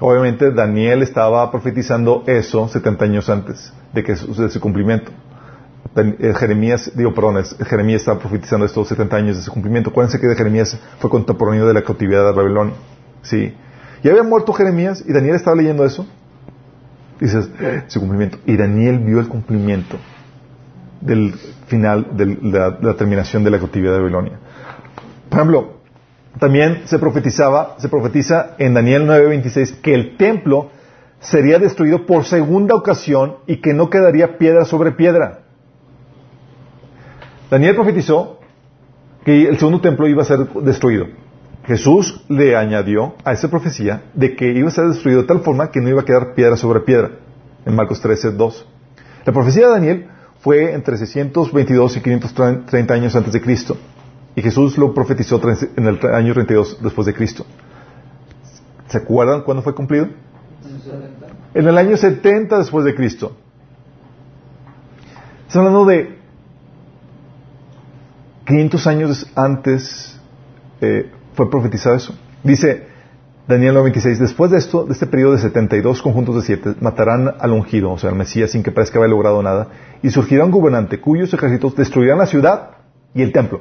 Obviamente 0.00 0.52
Daniel 0.52 1.02
estaba 1.02 1.50
profetizando 1.50 2.22
eso 2.26 2.68
70 2.68 3.04
años 3.04 3.28
antes 3.28 3.72
de 3.92 4.04
que 4.04 4.12
de 4.14 4.48
su 4.48 4.60
cumplimiento. 4.60 5.10
Eh, 5.96 6.34
Jeremías, 6.38 6.92
digo, 6.94 7.12
perdón, 7.14 7.42
Jeremías 7.66 8.02
estaba 8.02 8.18
profetizando 8.20 8.66
estos 8.66 8.88
70 8.88 9.16
años 9.16 9.36
de 9.36 9.42
su 9.42 9.50
cumplimiento. 9.50 9.90
Acuérdense 9.90 10.20
que 10.20 10.26
de 10.28 10.36
Jeremías 10.36 10.78
fue 10.98 11.10
contemporáneo 11.10 11.66
de 11.66 11.74
la 11.74 11.82
cautividad 11.82 12.24
de 12.26 12.32
Babilonia. 12.32 12.74
Sí. 13.22 13.54
Y 14.02 14.08
había 14.08 14.22
muerto 14.22 14.52
Jeremías 14.52 15.02
y 15.06 15.12
Daniel 15.12 15.34
estaba 15.34 15.56
leyendo 15.56 15.84
eso. 15.84 16.06
Dices, 17.20 17.50
"Eh, 17.60 17.82
su 17.88 17.98
cumplimiento. 17.98 18.38
Y 18.46 18.56
Daniel 18.56 19.00
vio 19.00 19.18
el 19.18 19.28
cumplimiento 19.28 19.96
del 21.00 21.34
final, 21.66 22.16
de, 22.16 22.38
la, 22.42 22.70
de 22.70 22.86
la 22.86 22.94
terminación 22.94 23.42
de 23.42 23.50
la 23.50 23.58
cautividad 23.58 23.92
de 23.92 23.98
Babilonia. 23.98 24.38
Por 25.28 25.38
ejemplo, 25.38 25.78
también 26.38 26.82
se 26.84 26.98
profetizaba, 26.98 27.74
se 27.78 27.88
profetiza 27.88 28.54
en 28.58 28.74
Daniel 28.74 29.06
9:26 29.06 29.80
que 29.80 29.94
el 29.94 30.16
templo 30.16 30.70
sería 31.20 31.58
destruido 31.58 32.06
por 32.06 32.24
segunda 32.24 32.76
ocasión 32.76 33.38
y 33.46 33.56
que 33.56 33.74
no 33.74 33.90
quedaría 33.90 34.38
piedra 34.38 34.64
sobre 34.64 34.92
piedra. 34.92 35.40
Daniel 37.50 37.74
profetizó 37.74 38.38
que 39.24 39.48
el 39.48 39.58
segundo 39.58 39.80
templo 39.80 40.06
iba 40.06 40.22
a 40.22 40.24
ser 40.24 40.48
destruido. 40.62 41.06
Jesús 41.64 42.24
le 42.28 42.56
añadió 42.56 43.14
a 43.24 43.32
esa 43.32 43.48
profecía 43.48 44.04
de 44.14 44.34
que 44.34 44.52
iba 44.52 44.68
a 44.68 44.70
ser 44.70 44.88
destruido 44.88 45.22
de 45.22 45.28
tal 45.28 45.40
forma 45.40 45.70
que 45.70 45.80
no 45.80 45.88
iba 45.88 46.00
a 46.00 46.04
quedar 46.04 46.34
piedra 46.34 46.56
sobre 46.56 46.80
piedra. 46.80 47.10
En 47.66 47.74
Marcos 47.74 48.00
13, 48.00 48.32
2. 48.32 48.66
La 49.26 49.32
profecía 49.32 49.66
de 49.66 49.72
Daniel 49.72 50.08
fue 50.40 50.72
entre 50.72 50.96
622 50.96 51.96
y 51.96 52.00
530 52.00 52.94
años 52.94 53.16
antes 53.16 53.32
de 53.32 53.40
Cristo. 53.40 53.76
Y 54.34 54.42
Jesús 54.42 54.78
lo 54.78 54.94
profetizó 54.94 55.40
en 55.76 55.86
el 55.86 55.98
año 56.14 56.32
32 56.32 56.78
después 56.82 57.06
de 57.06 57.14
Cristo. 57.14 57.44
¿Se 58.86 58.98
acuerdan 58.98 59.42
cuándo 59.42 59.62
fue 59.62 59.74
cumplido? 59.74 60.08
En 61.54 61.66
el 61.66 61.76
año 61.76 61.96
70 61.96 62.58
después 62.58 62.84
de 62.84 62.94
Cristo. 62.94 63.36
Está 65.46 65.58
hablando 65.58 65.84
de 65.84 66.17
500 68.48 68.86
años 68.86 69.26
antes 69.34 70.18
eh, 70.80 71.10
fue 71.34 71.50
profetizado 71.50 71.96
eso. 71.96 72.14
Dice 72.42 72.86
Daniel 73.46 73.76
9:26, 73.76 74.16
después 74.16 74.50
de 74.50 74.56
esto, 74.56 74.84
de 74.84 74.94
este 74.94 75.06
periodo 75.06 75.32
de 75.32 75.38
72 75.38 76.00
conjuntos 76.00 76.36
de 76.36 76.42
siete, 76.42 76.74
matarán 76.80 77.34
al 77.38 77.52
ungido, 77.52 77.90
o 77.90 77.98
sea, 77.98 78.08
al 78.08 78.16
Mesías, 78.16 78.50
sin 78.52 78.62
que 78.62 78.72
parezca 78.72 78.98
haber 78.98 79.10
logrado 79.10 79.42
nada, 79.42 79.68
y 80.02 80.08
surgirá 80.08 80.46
un 80.46 80.50
gobernante 80.50 80.98
cuyos 80.98 81.32
ejércitos 81.34 81.76
destruirán 81.76 82.16
la 82.16 82.26
ciudad 82.26 82.70
y 83.14 83.20
el 83.20 83.32
templo. 83.32 83.60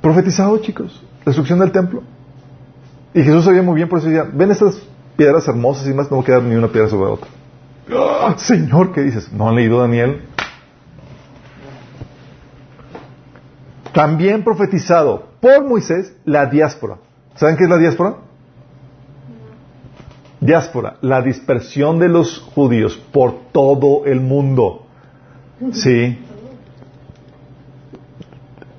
Profetizado, 0.00 0.58
chicos, 0.58 1.04
destrucción 1.26 1.58
del 1.58 1.72
templo. 1.72 2.04
Y 3.14 3.22
Jesús 3.22 3.44
sabía 3.44 3.62
muy 3.62 3.74
bien, 3.74 3.88
por 3.88 3.98
eso 3.98 4.08
decía, 4.08 4.30
ven 4.32 4.52
estas 4.52 4.80
piedras 5.16 5.48
hermosas 5.48 5.88
y 5.88 5.92
más, 5.92 6.08
no 6.08 6.18
va 6.18 6.22
a 6.22 6.26
quedar 6.26 6.42
ni 6.44 6.54
una 6.54 6.68
piedra 6.68 6.88
sobre 6.88 7.10
otra. 7.10 7.28
¡Ah! 7.92 8.34
Señor, 8.38 8.92
¿qué 8.92 9.02
dices? 9.02 9.32
¿No 9.32 9.48
han 9.48 9.56
leído 9.56 9.80
Daniel? 9.80 10.22
También 13.92 14.44
profetizado 14.44 15.30
por 15.40 15.66
Moisés 15.66 16.14
la 16.24 16.46
diáspora. 16.46 16.98
¿Saben 17.34 17.56
qué 17.56 17.64
es 17.64 17.70
la 17.70 17.78
diáspora? 17.78 18.16
Diáspora, 20.40 20.96
la 21.02 21.20
dispersión 21.22 21.98
de 21.98 22.08
los 22.08 22.38
judíos 22.38 22.96
por 23.12 23.50
todo 23.52 24.06
el 24.06 24.20
mundo. 24.20 24.86
Sí. 25.72 26.18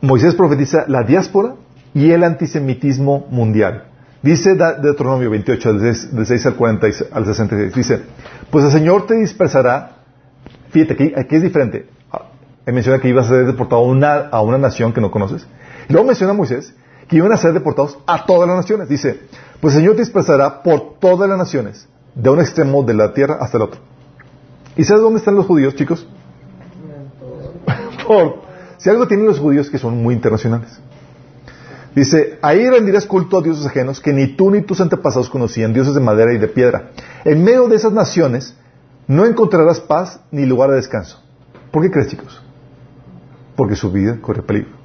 Moisés 0.01 0.33
profetiza 0.33 0.85
la 0.87 1.03
diáspora 1.03 1.55
y 1.93 2.11
el 2.11 2.23
antisemitismo 2.23 3.27
mundial. 3.29 3.85
Dice 4.23 4.55
Deuteronomio 4.55 5.29
28, 5.29 5.73
del 5.73 5.95
6, 5.95 6.15
del 6.15 6.25
6 6.25 6.45
al 6.45 6.55
40 6.55 6.87
y 6.87 6.91
al 7.11 7.25
66, 7.25 7.73
dice, 7.73 8.01
pues 8.51 8.65
el 8.65 8.71
Señor 8.71 9.07
te 9.07 9.15
dispersará, 9.15 9.97
fíjate, 10.69 10.93
aquí, 10.93 11.13
aquí 11.15 11.35
es 11.35 11.41
diferente. 11.41 11.87
Menciona 12.65 12.99
que 12.99 13.09
ibas 13.09 13.25
a 13.25 13.29
ser 13.29 13.45
deportado 13.45 13.81
a 13.81 13.85
una, 13.85 14.13
a 14.29 14.41
una 14.41 14.57
nación 14.57 14.93
que 14.93 15.01
no 15.01 15.11
conoces. 15.11 15.45
Y 15.89 15.93
luego 15.93 16.07
menciona 16.07 16.33
Moisés 16.33 16.73
que 17.07 17.17
iban 17.17 17.33
a 17.33 17.37
ser 17.37 17.51
deportados 17.51 17.97
a 18.07 18.25
todas 18.25 18.47
las 18.47 18.57
naciones. 18.57 18.87
Dice, 18.87 19.19
pues 19.59 19.75
el 19.75 19.81
Señor 19.81 19.95
te 19.95 20.03
dispersará 20.03 20.63
por 20.63 20.97
todas 20.99 21.27
las 21.27 21.37
naciones, 21.37 21.87
de 22.15 22.29
un 22.29 22.39
extremo 22.39 22.83
de 22.83 22.93
la 22.93 23.13
tierra 23.13 23.37
hasta 23.41 23.57
el 23.57 23.63
otro. 23.63 23.81
¿Y 24.77 24.85
sabes 24.85 25.03
dónde 25.03 25.19
están 25.19 25.35
los 25.35 25.45
judíos, 25.45 25.75
chicos? 25.75 26.07
Por, 28.07 28.41
si 28.77 28.89
algo 28.89 29.07
tienen 29.07 29.25
los 29.25 29.39
judíos 29.39 29.69
que 29.69 29.77
son 29.77 30.01
muy 30.01 30.15
internacionales. 30.15 30.79
Dice, 31.93 32.39
ahí 32.41 32.69
rendirás 32.69 33.05
culto 33.05 33.39
a 33.39 33.41
dioses 33.41 33.65
ajenos 33.65 33.99
que 33.99 34.13
ni 34.13 34.27
tú 34.27 34.49
ni 34.49 34.61
tus 34.61 34.79
antepasados 34.79 35.29
conocían, 35.29 35.73
dioses 35.73 35.93
de 35.93 35.99
madera 35.99 36.33
y 36.33 36.37
de 36.37 36.47
piedra. 36.47 36.91
En 37.25 37.43
medio 37.43 37.67
de 37.67 37.75
esas 37.75 37.91
naciones 37.91 38.55
no 39.07 39.25
encontrarás 39.25 39.81
paz 39.81 40.21
ni 40.31 40.45
lugar 40.45 40.69
de 40.69 40.77
descanso. 40.77 41.21
¿Por 41.71 41.83
qué 41.83 41.91
crees, 41.91 42.07
chicos? 42.07 42.41
Porque 43.55 43.75
su 43.75 43.91
vida 43.91 44.17
corre 44.21 44.41
peligro. 44.41 44.81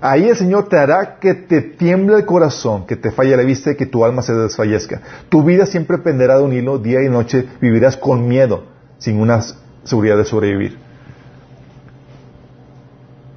Ahí 0.00 0.28
el 0.28 0.36
Señor 0.36 0.68
te 0.68 0.76
hará 0.76 1.18
que 1.18 1.32
te 1.32 1.62
tiemble 1.62 2.16
el 2.16 2.26
corazón, 2.26 2.86
que 2.86 2.94
te 2.94 3.10
falle 3.10 3.36
la 3.36 3.42
vista 3.42 3.70
y 3.70 3.76
que 3.76 3.86
tu 3.86 4.04
alma 4.04 4.20
se 4.20 4.34
desfallezca. 4.34 5.00
Tu 5.30 5.42
vida 5.42 5.64
siempre 5.64 5.96
penderá 5.96 6.36
de 6.36 6.44
un 6.44 6.52
hilo, 6.52 6.78
día 6.78 7.02
y 7.02 7.08
noche 7.08 7.48
vivirás 7.60 7.96
con 7.96 8.28
miedo, 8.28 8.64
sin 8.98 9.18
una 9.18 9.40
seguridad 9.84 10.18
de 10.18 10.26
sobrevivir. 10.26 10.78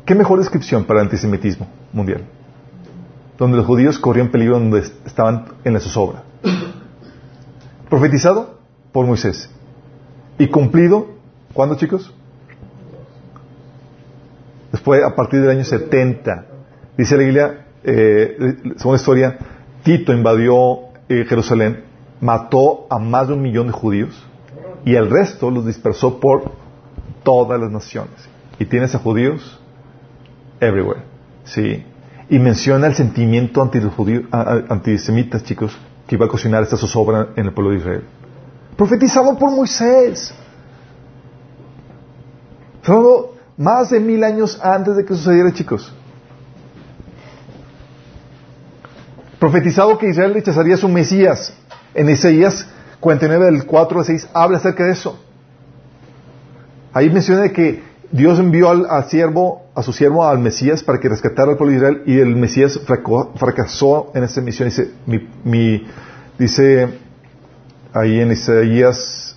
¿Qué 0.06 0.14
mejor 0.14 0.40
descripción 0.40 0.84
para 0.84 1.00
el 1.00 1.06
antisemitismo 1.06 1.68
mundial? 1.94 2.26
Donde 3.38 3.58
los 3.58 3.66
judíos 3.66 3.98
corrían 3.98 4.30
peligro 4.30 4.60
donde 4.60 4.80
estaban 5.06 5.46
en 5.64 5.74
la 5.74 5.80
zozobra. 5.80 6.24
Profetizado 7.90 8.60
por 8.92 9.06
Moisés. 9.06 9.50
Y 10.38 10.48
cumplido, 10.48 11.08
¿cuándo 11.54 11.76
chicos? 11.76 12.14
Después, 14.88 15.04
a 15.04 15.14
partir 15.16 15.42
del 15.42 15.50
año 15.50 15.66
70. 15.66 16.46
Dice 16.98 17.18
la 17.18 17.24
Biblia, 17.24 17.66
eh, 17.84 18.38
según 18.78 18.94
la 18.94 18.98
historia, 18.98 19.38
Tito 19.84 20.14
invadió 20.14 20.94
eh, 21.10 21.26
Jerusalén, 21.28 21.84
mató 22.22 22.88
a 22.90 22.98
más 22.98 23.28
de 23.28 23.34
un 23.34 23.42
millón 23.42 23.68
de 23.68 23.74
judíos 23.74 24.26
y 24.86 24.96
el 24.96 25.10
resto 25.10 25.52
los 25.52 25.66
dispersó 25.66 26.22
por 26.22 26.54
todas 27.24 27.60
las 27.60 27.70
naciones. 27.70 28.14
Y 28.60 28.66
tienes 28.66 28.96
a 28.96 29.00
judíos 29.00 29.60
everywhere. 30.62 31.02
Sí. 31.44 31.84
Y 32.30 32.40
menciona 32.40 32.88
el 32.88 32.96
sentimiento 32.96 33.62
anti 33.62 33.82
los 33.82 33.94
judíos, 33.94 34.24
antisemitas, 34.32 35.44
chicos, 35.44 35.78
que 36.08 36.16
iba 36.16 36.28
a 36.28 36.30
cocinar 36.30 36.64
esta 36.64 36.78
zozobra 36.78 37.34
en 37.36 37.48
el 37.48 37.54
pueblo 37.54 37.72
de 37.72 37.80
Israel. 37.80 38.04
Profetizado 38.78 39.38
por 39.38 39.52
Moisés. 39.52 40.34
Solo 42.84 43.37
más 43.58 43.90
de 43.90 44.00
mil 44.00 44.24
años 44.24 44.60
antes 44.64 44.96
de 44.96 45.04
que 45.06 45.14
sucediera, 45.16 45.52
chicos. 45.54 45.94
Profetizado 49.40 49.98
que 49.98 50.10
Israel 50.10 50.34
rechazaría 50.34 50.76
a 50.76 50.78
su 50.78 50.88
Mesías. 50.90 51.54
En 51.94 52.10
Isaías 52.10 52.68
49 53.00 53.46
del 53.46 53.66
4 53.66 54.00
al 54.00 54.06
6 54.06 54.30
habla 54.34 54.58
acerca 54.58 54.86
de 54.86 54.92
eso. 54.92 55.20
Ahí 56.94 57.10
menciona 57.10 57.50
que 57.50 57.84
Dios 58.12 58.40
envió 58.40 58.70
al, 58.70 59.06
siervo, 59.10 59.68
a 59.76 59.84
su 59.84 59.94
siervo, 59.94 60.26
al 60.26 60.40
Mesías, 60.40 60.82
para 60.84 61.00
que 61.00 61.10
rescatara 61.10 61.52
al 61.52 61.58
pueblo 61.58 61.72
de 61.74 61.78
Israel, 61.78 62.04
y 62.06 62.20
el 62.20 62.36
Mesías 62.36 62.80
fraco- 62.86 63.34
fracasó 63.36 64.12
en 64.16 64.24
esa 64.24 64.42
misión. 64.42 64.70
Dice, 64.70 64.92
dice 66.40 67.00
ahí 67.94 68.20
en 68.20 68.32
Isaías, 68.32 69.37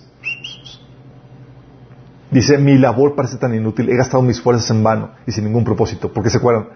dice, 2.31 2.57
mi 2.57 2.77
labor 2.77 3.15
parece 3.15 3.37
tan 3.37 3.53
inútil, 3.53 3.89
he 3.89 3.95
gastado 3.95 4.23
mis 4.23 4.41
fuerzas 4.41 4.69
en 4.71 4.83
vano 4.83 5.11
y 5.27 5.31
sin 5.31 5.43
ningún 5.43 5.63
propósito. 5.63 6.11
Porque 6.11 6.29
se 6.29 6.37
acuerdan, 6.37 6.69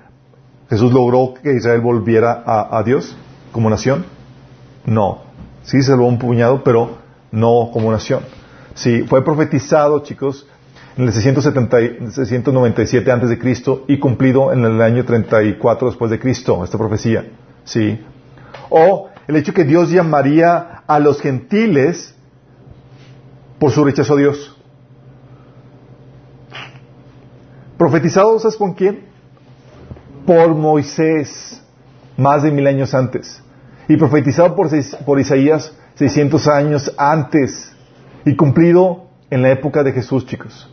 Jesús 0.69 0.91
logró 0.91 1.33
que 1.41 1.53
Israel 1.53 1.81
volviera 1.81 2.43
a, 2.45 2.83
Dios 2.83 3.15
como 3.51 3.69
nación. 3.69 4.05
No, 4.85 5.23
sí 5.63 5.81
salvó 5.81 6.07
un 6.07 6.19
puñado, 6.19 6.63
pero 6.63 6.97
no 7.31 7.69
como 7.71 7.91
nación. 7.91 8.21
Sí, 8.73 9.03
fue 9.03 9.23
profetizado, 9.23 9.99
chicos, 10.03 10.47
en 10.97 11.05
el 11.05 11.13
670 11.13 11.81
y- 11.81 12.11
697 12.11 13.11
antes 13.11 13.29
de 13.29 13.39
Cristo 13.39 13.85
y 13.87 13.99
cumplido 13.99 14.51
en 14.53 14.65
el 14.65 14.81
año 14.81 15.05
34 15.05 15.89
después 15.89 16.11
de 16.11 16.19
Cristo, 16.19 16.63
esta 16.63 16.77
profecía. 16.77 17.25
Sí. 17.63 17.99
O 18.69 19.09
el 19.27 19.35
hecho 19.35 19.53
que 19.53 19.63
Dios 19.63 19.89
llamaría 19.89 20.83
a 20.87 20.99
los 20.99 21.21
gentiles 21.21 22.15
por 23.59 23.71
su 23.71 23.83
rechazo 23.83 24.13
a 24.15 24.17
Dios. 24.17 24.54
Profetizado, 27.78 28.39
¿sabes 28.39 28.55
con 28.57 28.73
quién? 28.73 29.03
Por 30.26 30.55
Moisés, 30.55 31.61
más 32.17 32.43
de 32.43 32.51
mil 32.51 32.65
años 32.67 32.93
antes. 32.93 33.41
Y 33.88 33.97
profetizado 33.97 34.55
por, 34.55 34.69
por 35.05 35.19
Isaías 35.19 35.73
600 35.95 36.47
años 36.47 36.93
antes. 36.97 37.71
Y 38.26 38.36
cumplido 38.36 39.05
en 39.30 39.41
la 39.41 39.51
época 39.51 39.84
de 39.84 39.91
Jesús, 39.91 40.26
chicos. 40.26 40.69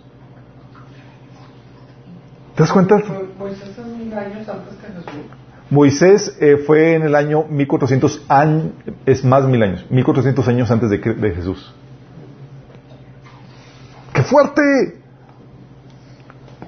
¿Te 2.55 2.63
das 2.63 2.73
cuenta? 2.73 2.97
Mil 2.97 4.15
años 4.15 4.49
antes 4.49 4.75
que 4.77 4.87
Jesús. 4.87 5.43
Moisés 5.71 6.37
eh, 6.39 6.59
fue 6.67 6.95
en 6.95 7.03
el 7.03 7.15
año 7.15 7.45
1400 7.49 8.27
años, 8.29 8.73
es 9.07 9.25
más 9.25 9.45
de 9.45 9.49
mil 9.49 9.63
años, 9.63 9.87
1400 9.91 10.47
años 10.49 10.71
antes 10.71 10.91
de, 10.91 10.99
de 10.99 11.31
Jesús. 11.31 11.75
fuerte! 14.25 15.02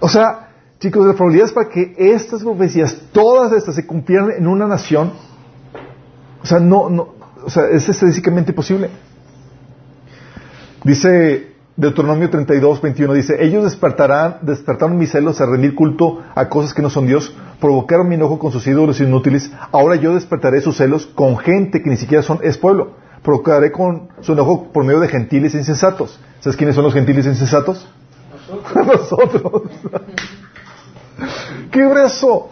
O 0.05 0.09
sea, 0.11 0.51
chicos, 0.81 1.07
las 1.07 1.17
probabilidades 1.17 1.55
para 1.55 1.71
que 1.71 1.95
estas 1.97 2.43
profecías, 2.43 2.95
todas 3.11 3.53
estas, 3.53 3.75
se 3.75 3.87
cumplieran 3.87 4.33
en 4.33 4.47
una 4.47 4.67
nación, 4.67 5.15
o 6.43 6.47
sea, 6.47 6.61
no, 6.61 6.91
no, 6.91 7.15
o 7.43 7.49
sea, 7.49 7.69
es 7.71 7.89
estadísticamente 7.89 8.53
posible. 8.53 8.91
Dice 10.85 11.55
Deuteronomio 11.75 12.29
32, 12.29 12.83
21, 12.83 13.15
dice, 13.15 13.43
ellos 13.43 13.65
despertarán, 13.65 14.41
despertaron 14.43 14.99
mis 14.99 15.11
celos 15.11 15.41
a 15.41 15.47
rendir 15.47 15.75
culto 15.75 16.23
a 16.35 16.51
cosas 16.51 16.75
que 16.75 16.83
no 16.83 16.91
son 16.91 17.07
Dios, 17.07 17.35
provocaron 17.59 18.07
mi 18.07 18.17
enojo 18.17 18.39
con 18.39 18.53
sus 18.53 18.67
ídolos 18.67 19.01
inútiles, 19.01 19.51
ahora 19.73 19.97
yo 19.97 20.15
despertaré 20.15 20.61
sus 20.61 20.77
celos 20.77 21.07
con 21.07 21.39
gente 21.39 21.83
que 21.83 21.89
ni 21.89 21.97
siquiera 21.97 22.23
son, 22.23 22.41
es 22.43 22.59
pueblo, 22.59 22.91
provocaré 23.23 23.73
con 23.73 24.09
su 24.21 24.35
enojo 24.35 24.71
por 24.71 24.85
medio 24.85 25.01
de 25.01 25.09
gentiles 25.09 25.55
insensatos. 25.55 26.21
¿Sabes 26.41 26.59
quiénes 26.59 26.75
son 26.75 26.85
los 26.85 26.93
gentiles 26.93 27.25
insensatos? 27.25 27.89
Nosotros. 28.75 29.63
¡Qué 31.71 31.81
grueso! 31.89 32.51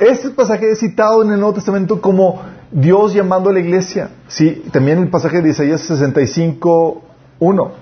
Este 0.00 0.30
pasaje 0.30 0.70
es 0.70 0.80
citado 0.80 1.22
en 1.22 1.32
el 1.32 1.38
Nuevo 1.38 1.54
Testamento 1.54 2.00
como 2.00 2.42
Dios 2.70 3.12
llamando 3.12 3.50
a 3.50 3.52
la 3.52 3.60
iglesia. 3.60 4.10
Sí, 4.26 4.64
también 4.72 4.98
el 4.98 5.10
pasaje 5.10 5.42
de 5.42 5.50
Isaías 5.50 5.82
65, 5.82 7.02
1. 7.38 7.72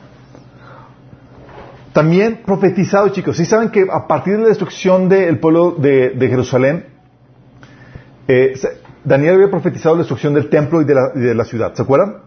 También 1.93 2.43
profetizado, 2.45 3.09
chicos. 3.09 3.37
¿Sí 3.37 3.45
saben 3.45 3.71
que 3.71 3.87
a 3.91 4.07
partir 4.07 4.35
de 4.35 4.43
la 4.43 4.49
destrucción 4.49 5.09
del 5.09 5.39
pueblo 5.39 5.73
de, 5.73 6.15
Jerusalén, 6.19 6.87
eh, 8.29 8.55
Daniel 9.05 9.35
había 9.35 9.51
profetizado 9.51 9.95
la 9.95 10.01
destrucción 10.01 10.35
del 10.35 10.51
templo 10.51 10.83
y 10.83 10.85
de, 10.85 10.95
la, 10.95 11.13
y 11.15 11.21
de 11.21 11.35
la 11.35 11.45
ciudad? 11.45 11.75
¿Se 11.75 11.83
acuerdan? 11.83 12.23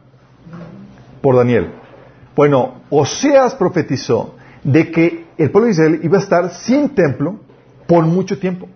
Por 1.22 1.36
Daniel. 1.36 1.72
Bueno, 2.36 2.82
Oseas 2.90 3.56
profetizó 3.56 4.36
de 4.64 4.92
que 4.92 5.26
el 5.38 5.52
pueblo 5.52 5.68
de 5.68 5.74
Israel 5.74 6.00
iba 6.04 6.18
a 6.18 6.22
estar 6.22 6.54
sin 6.54 6.90
templo 6.90 7.40
por 7.88 8.06
mucho 8.06 8.40
tiempo. 8.40 8.68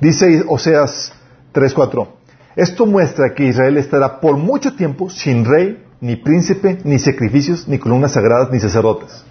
Dice 0.00 0.44
Oseas 0.48 1.12
3:4. 1.52 2.08
Esto 2.56 2.86
muestra 2.86 3.34
que 3.34 3.44
Israel 3.44 3.78
estará 3.78 4.20
por 4.20 4.36
mucho 4.36 4.74
tiempo 4.74 5.08
sin 5.08 5.44
rey, 5.44 5.82
ni 6.00 6.16
príncipe, 6.16 6.78
ni 6.84 6.98
sacrificios, 6.98 7.66
ni 7.66 7.78
columnas 7.78 8.12
sagradas, 8.12 8.50
ni 8.50 8.60
sacerdotes. 8.60 9.24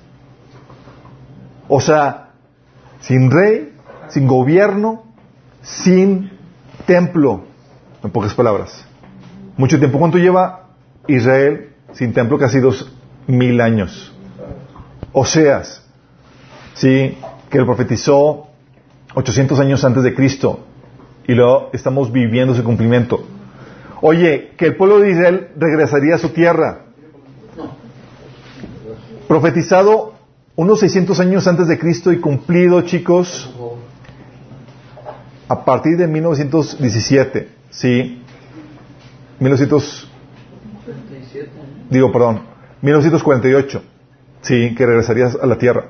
O 1.67 1.79
sea, 1.79 2.31
sin 3.01 3.29
rey, 3.29 3.73
sin 4.09 4.27
gobierno, 4.27 5.03
sin 5.61 6.31
templo, 6.85 7.43
en 8.03 8.09
pocas 8.09 8.33
palabras. 8.33 8.85
Mucho 9.57 9.77
tiempo. 9.77 9.99
¿Cuánto 9.99 10.17
lleva 10.17 10.69
Israel 11.07 11.75
sin 11.93 12.13
templo? 12.13 12.39
Casi 12.39 12.59
dos 12.59 12.91
mil 13.27 13.61
años. 13.61 14.13
Oseas, 15.13 15.83
sí, 16.73 17.17
que 17.49 17.57
lo 17.57 17.65
profetizó 17.65 18.47
800 19.13 19.59
años 19.59 19.83
antes 19.83 20.03
de 20.03 20.13
Cristo 20.13 20.59
y 21.27 21.33
lo 21.33 21.69
estamos 21.73 22.11
viviendo 22.11 22.53
ese 22.53 22.63
cumplimiento. 22.63 23.23
Oye, 24.01 24.51
que 24.57 24.67
el 24.67 24.75
pueblo 24.75 24.99
de 24.99 25.11
Israel 25.11 25.49
regresaría 25.57 26.15
a 26.15 26.17
su 26.17 26.29
tierra. 26.29 26.85
Profetizado 29.27 30.13
unos 30.55 30.79
600 30.79 31.19
años 31.19 31.47
antes 31.47 31.67
de 31.67 31.77
Cristo 31.77 32.11
y 32.11 32.19
cumplido, 32.19 32.81
chicos, 32.81 33.53
a 35.47 35.65
partir 35.65 35.97
de 35.97 36.07
1917, 36.07 37.49
¿sí? 37.69 38.21
1900, 39.39 40.09
digo, 41.89 42.11
perdón, 42.11 42.41
1948, 42.81 43.83
¿sí? 44.41 44.75
Que 44.75 44.85
regresarías 44.85 45.37
a 45.41 45.45
la 45.45 45.57
tierra. 45.57 45.85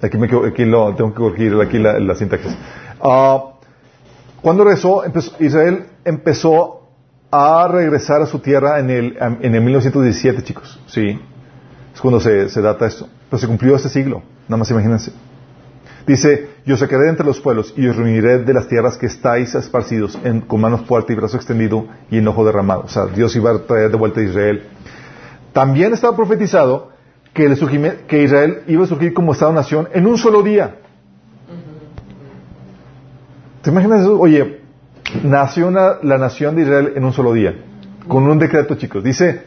Aquí, 0.00 0.16
me, 0.16 0.26
aquí 0.26 0.64
lo, 0.64 0.94
tengo 0.94 1.12
que 1.12 1.18
corregir 1.18 1.54
aquí 1.60 1.78
la, 1.78 1.98
la 1.98 2.14
sintaxis. 2.14 2.56
Uh, 3.00 3.58
cuando 4.40 4.64
regresó, 4.64 5.02
Israel 5.40 5.86
empezó 6.04 6.88
a 7.30 7.68
regresar 7.68 8.22
a 8.22 8.26
su 8.26 8.38
tierra 8.38 8.78
en 8.78 8.90
el, 8.90 9.18
en 9.20 9.54
el 9.54 9.60
1917, 9.60 10.42
chicos. 10.44 10.80
Sí. 10.86 11.20
Es 11.92 12.00
cuando 12.00 12.20
se, 12.20 12.48
se 12.48 12.62
data 12.62 12.86
esto. 12.86 13.08
Pero 13.28 13.38
se 13.38 13.46
cumplió 13.46 13.74
este 13.76 13.88
siglo. 13.88 14.22
Nada 14.46 14.58
más 14.58 14.70
imagínense. 14.70 15.12
Dice, 16.06 16.48
yo 16.64 16.78
sacaré 16.78 17.04
de 17.04 17.10
entre 17.10 17.26
los 17.26 17.38
pueblos 17.38 17.74
y 17.76 17.86
os 17.86 17.94
reuniré 17.94 18.38
de 18.38 18.54
las 18.54 18.66
tierras 18.66 18.96
que 18.96 19.04
estáis 19.04 19.54
esparcidos 19.54 20.18
en, 20.24 20.40
con 20.40 20.58
manos 20.58 20.86
fuertes 20.86 21.14
y 21.14 21.20
brazo 21.20 21.36
extendido 21.36 21.86
y 22.10 22.16
enojo 22.16 22.46
derramado. 22.46 22.84
O 22.86 22.88
sea, 22.88 23.06
Dios 23.06 23.36
iba 23.36 23.50
a 23.50 23.58
traer 23.58 23.90
de 23.90 23.98
vuelta 23.98 24.20
a 24.20 24.22
Israel. 24.22 24.62
También 25.58 25.92
estaba 25.92 26.14
profetizado 26.14 26.90
que, 27.34 27.46
Israel 28.22 28.62
iba 28.68 28.84
a 28.84 28.86
surgir 28.86 29.12
como 29.12 29.32
Estado-nación 29.32 29.88
en 29.92 30.06
un 30.06 30.16
solo 30.16 30.44
día. 30.44 30.76
¿Te 33.62 33.70
imaginas 33.70 34.02
eso? 34.02 34.20
Oye, 34.20 34.60
nació 35.24 35.72
la 35.72 36.16
nación 36.16 36.54
de 36.54 36.62
Israel 36.62 36.92
en 36.94 37.04
un 37.04 37.12
solo 37.12 37.32
día, 37.32 37.56
con 38.06 38.22
un 38.28 38.38
decreto, 38.38 38.76
chicos. 38.76 39.02
Dice 39.02 39.46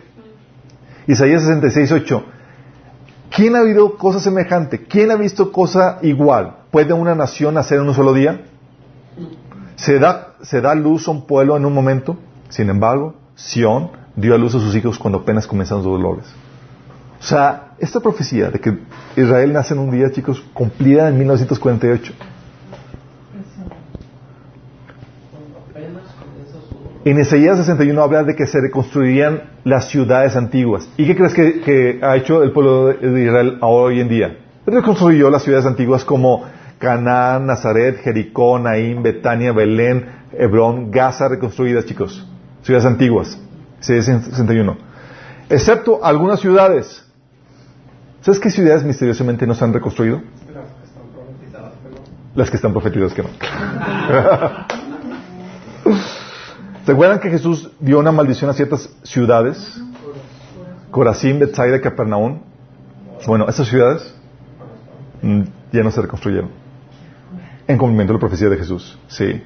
Isaías 1.08 1.44
66, 1.44 1.94
8. 1.94 2.26
¿Quién 3.34 3.56
ha 3.56 3.60
habido 3.60 3.96
cosa 3.96 4.20
semejante? 4.20 4.84
¿Quién 4.84 5.12
ha 5.12 5.16
visto 5.16 5.50
cosa 5.54 6.00
igual? 6.02 6.58
¿Puede 6.72 6.92
una 6.92 7.16
nación 7.16 7.54
nacer 7.54 7.80
en 7.80 7.88
un 7.88 7.94
solo 7.94 8.12
día? 8.12 8.42
¿Se 9.78 9.98
da, 9.98 10.34
¿Se 10.42 10.60
da 10.60 10.76
luz 10.76 11.08
a 11.08 11.12
un 11.12 11.26
pueblo 11.26 11.56
en 11.56 11.66
un 11.66 11.74
momento? 11.74 12.18
Sin 12.50 12.70
embargo, 12.70 13.16
Sión 13.34 14.01
dio 14.16 14.36
a 14.36 14.38
luz 14.38 14.56
a 14.56 14.60
sus 14.60 14.76
hijos 14.76 14.98
cuando 14.98 15.20
apenas 15.20 15.48
comenzaron 15.48 15.84
sus 15.84 15.92
dolores. 15.92 16.26
O 17.20 17.24
sea, 17.24 17.74
esta 17.80 18.00
profecía 18.00 18.50
de 18.50 18.60
que 18.60 18.78
Israel 19.16 19.54
nace 19.54 19.74
en 19.74 19.80
un 19.80 19.92
día, 19.92 20.12
chicos, 20.12 20.44
cumplida 20.54 21.08
en 21.08 21.18
1948. 21.20 22.14
En 27.04 27.20
Isaías 27.20 27.58
61 27.58 28.00
habla 28.02 28.24
de 28.24 28.36
que 28.36 28.46
se 28.46 28.62
reconstruirían 28.62 29.42
las 29.64 29.90
ciudades 29.90 30.36
antiguas. 30.36 30.88
¿Y 30.98 31.08
qué 31.08 31.16
crees 31.16 31.34
que, 31.34 32.00
ha 32.04 32.16
hecho 32.16 32.44
el 32.44 32.52
pueblo 32.52 32.88
de 32.88 33.24
Israel 33.24 33.58
hoy 33.62 34.02
en 34.02 34.08
día? 34.08 34.38
Reconstruyó 34.68 35.32
las 35.32 35.42
ciudades 35.42 35.66
antiguas 35.66 36.06
como 36.06 36.44
Canaán, 36.78 37.48
Nazaret, 37.48 37.98
Jericó, 38.04 38.60
Naín, 38.60 39.02
Betania, 39.02 39.52
Belén, 39.52 40.06
Hebrón, 40.34 40.92
Gaza 40.92 41.28
reconstruidas, 41.28 41.86
chicos. 41.86 42.28
Ciudades 42.62 42.86
antiguas. 42.86 43.40
Isaías 43.82 44.06
61. 44.06 44.78
Excepto 45.50 46.00
algunas 46.04 46.40
ciudades. 46.40 47.04
¿Sabes 48.22 48.40
qué 48.40 48.50
ciudades 48.52 48.84
misteriosamente 48.84 49.46
no 49.48 49.56
se 49.56 49.66
han 49.66 49.74
reconstruido? 49.74 50.22
Las 52.36 52.50
que 52.50 52.56
están 52.56 52.72
profetizadas 52.72 53.14
que 53.14 53.24
no. 53.24 53.30
¿Se 56.86 56.92
acuerdan 56.92 57.20
que 57.20 57.30
Jesús 57.30 57.70
dio 57.80 58.00
una 58.00 58.12
maldición 58.12 58.50
a 58.50 58.54
ciertas 58.54 58.90
ciudades? 59.04 59.82
Corazín, 60.92 61.40
Bethsaida, 61.40 61.82
Capernaum. 61.82 62.42
Bueno, 63.28 63.48
esas 63.50 63.68
ciudades 63.68 64.16
mm, 65.22 65.42
ya 65.72 65.84
no 65.84 65.92
se 65.92 66.02
reconstruyeron. 66.02 66.52
En 67.68 67.78
cumplimiento 67.78 68.14
de 68.14 68.18
la 68.18 68.20
profecía 68.20 68.50
de 68.50 68.58
Jesús. 68.58 68.98
Sí. 69.08 69.42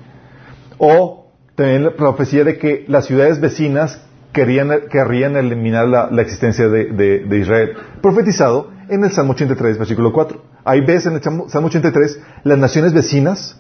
O 0.78 1.32
también 1.56 1.86
la 1.86 1.92
profecía 1.92 2.44
de 2.44 2.58
que 2.58 2.86
las 2.88 3.06
ciudades 3.06 3.40
vecinas 3.40 4.02
querían, 4.36 4.70
querrían 4.92 5.38
eliminar 5.38 5.88
la, 5.88 6.22
existencia 6.22 6.68
de, 6.68 7.40
Israel. 7.40 7.74
Profetizado 8.02 8.70
en 8.90 9.04
el 9.04 9.12
Salmo 9.12 9.32
83, 9.32 9.80
versículo 9.80 10.12
4. 10.12 10.42
Ahí 10.66 10.82
ves 10.82 11.06
en 11.06 11.14
el 11.14 11.24
Salmo 11.24 11.68
83 11.68 12.20
las 12.44 12.58
naciones 12.58 12.94
vecinas, 12.94 13.58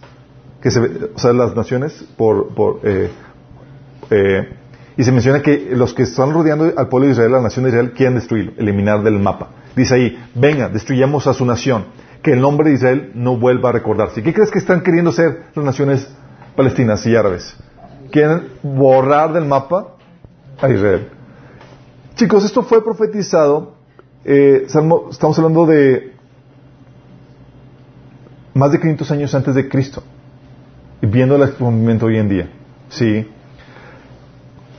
que 0.61 0.69
se, 0.69 0.79
o 0.79 1.17
sea, 1.17 1.31
las 1.31 1.55
naciones 1.55 2.05
por, 2.17 2.53
por 2.53 2.81
eh, 2.83 3.09
eh, 4.11 4.49
y 4.97 5.03
se 5.03 5.11
menciona 5.11 5.41
que 5.41 5.69
los 5.71 5.93
que 5.93 6.03
están 6.03 6.33
rodeando 6.33 6.73
al 6.75 6.87
pueblo 6.89 7.07
de 7.07 7.13
Israel, 7.13 7.31
la 7.31 7.41
nación 7.41 7.63
de 7.63 7.69
Israel, 7.69 7.93
quieren 7.93 8.15
destruirlo, 8.15 8.51
eliminar 8.57 9.01
del 9.01 9.19
mapa. 9.19 9.49
Dice 9.75 9.95
ahí, 9.95 10.23
venga, 10.35 10.67
destruyamos 10.67 11.25
a 11.27 11.33
su 11.33 11.45
nación, 11.45 11.85
que 12.21 12.33
el 12.33 12.41
nombre 12.41 12.69
de 12.69 12.75
Israel 12.75 13.11
no 13.13 13.37
vuelva 13.37 13.69
a 13.69 13.71
recordarse. 13.71 14.21
¿Qué 14.23 14.33
crees 14.33 14.51
que 14.51 14.59
están 14.59 14.81
queriendo 14.81 15.11
hacer 15.11 15.43
las 15.55 15.65
naciones 15.65 16.09
palestinas 16.55 17.05
y 17.05 17.15
árabes? 17.15 17.55
Quieren 18.11 18.43
borrar 18.63 19.33
del 19.33 19.45
mapa 19.45 19.94
a 20.61 20.69
Israel. 20.69 21.09
Chicos, 22.15 22.45
esto 22.45 22.63
fue 22.63 22.83
profetizado, 22.83 23.75
eh, 24.23 24.63
estamos 24.65 25.37
hablando 25.37 25.65
de 25.65 26.13
más 28.53 28.71
de 28.71 28.79
500 28.79 29.11
años 29.11 29.35
antes 29.35 29.53
de 29.53 29.67
Cristo, 29.67 30.01
y 31.01 31.07
viendo 31.07 31.35
el 31.35 31.53
movimiento 31.59 32.05
hoy 32.05 32.17
en 32.17 32.29
día. 32.29 32.49
Sí. 32.89 33.27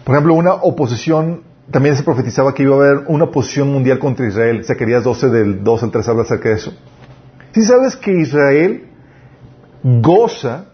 Por 0.05 0.15
ejemplo, 0.15 0.35
una 0.35 0.55
oposición, 0.55 1.43
también 1.71 1.95
se 1.95 2.03
profetizaba 2.03 2.55
que 2.55 2.63
iba 2.63 2.75
a 2.75 2.79
haber 2.79 3.05
una 3.09 3.25
oposición 3.25 3.71
mundial 3.71 3.99
contra 3.99 4.27
Israel. 4.27 4.65
Zacarías 4.65 5.05
12 5.05 5.29
del 5.29 5.65
2 5.65 5.83
al 5.83 5.91
3 5.91 6.09
habla 6.09 6.23
acerca 6.23 6.49
de 6.49 6.55
eso. 6.55 6.73
Si 7.53 7.63
sabes 7.63 7.97
que 7.97 8.13
Israel 8.13 8.85
goza 9.83 10.67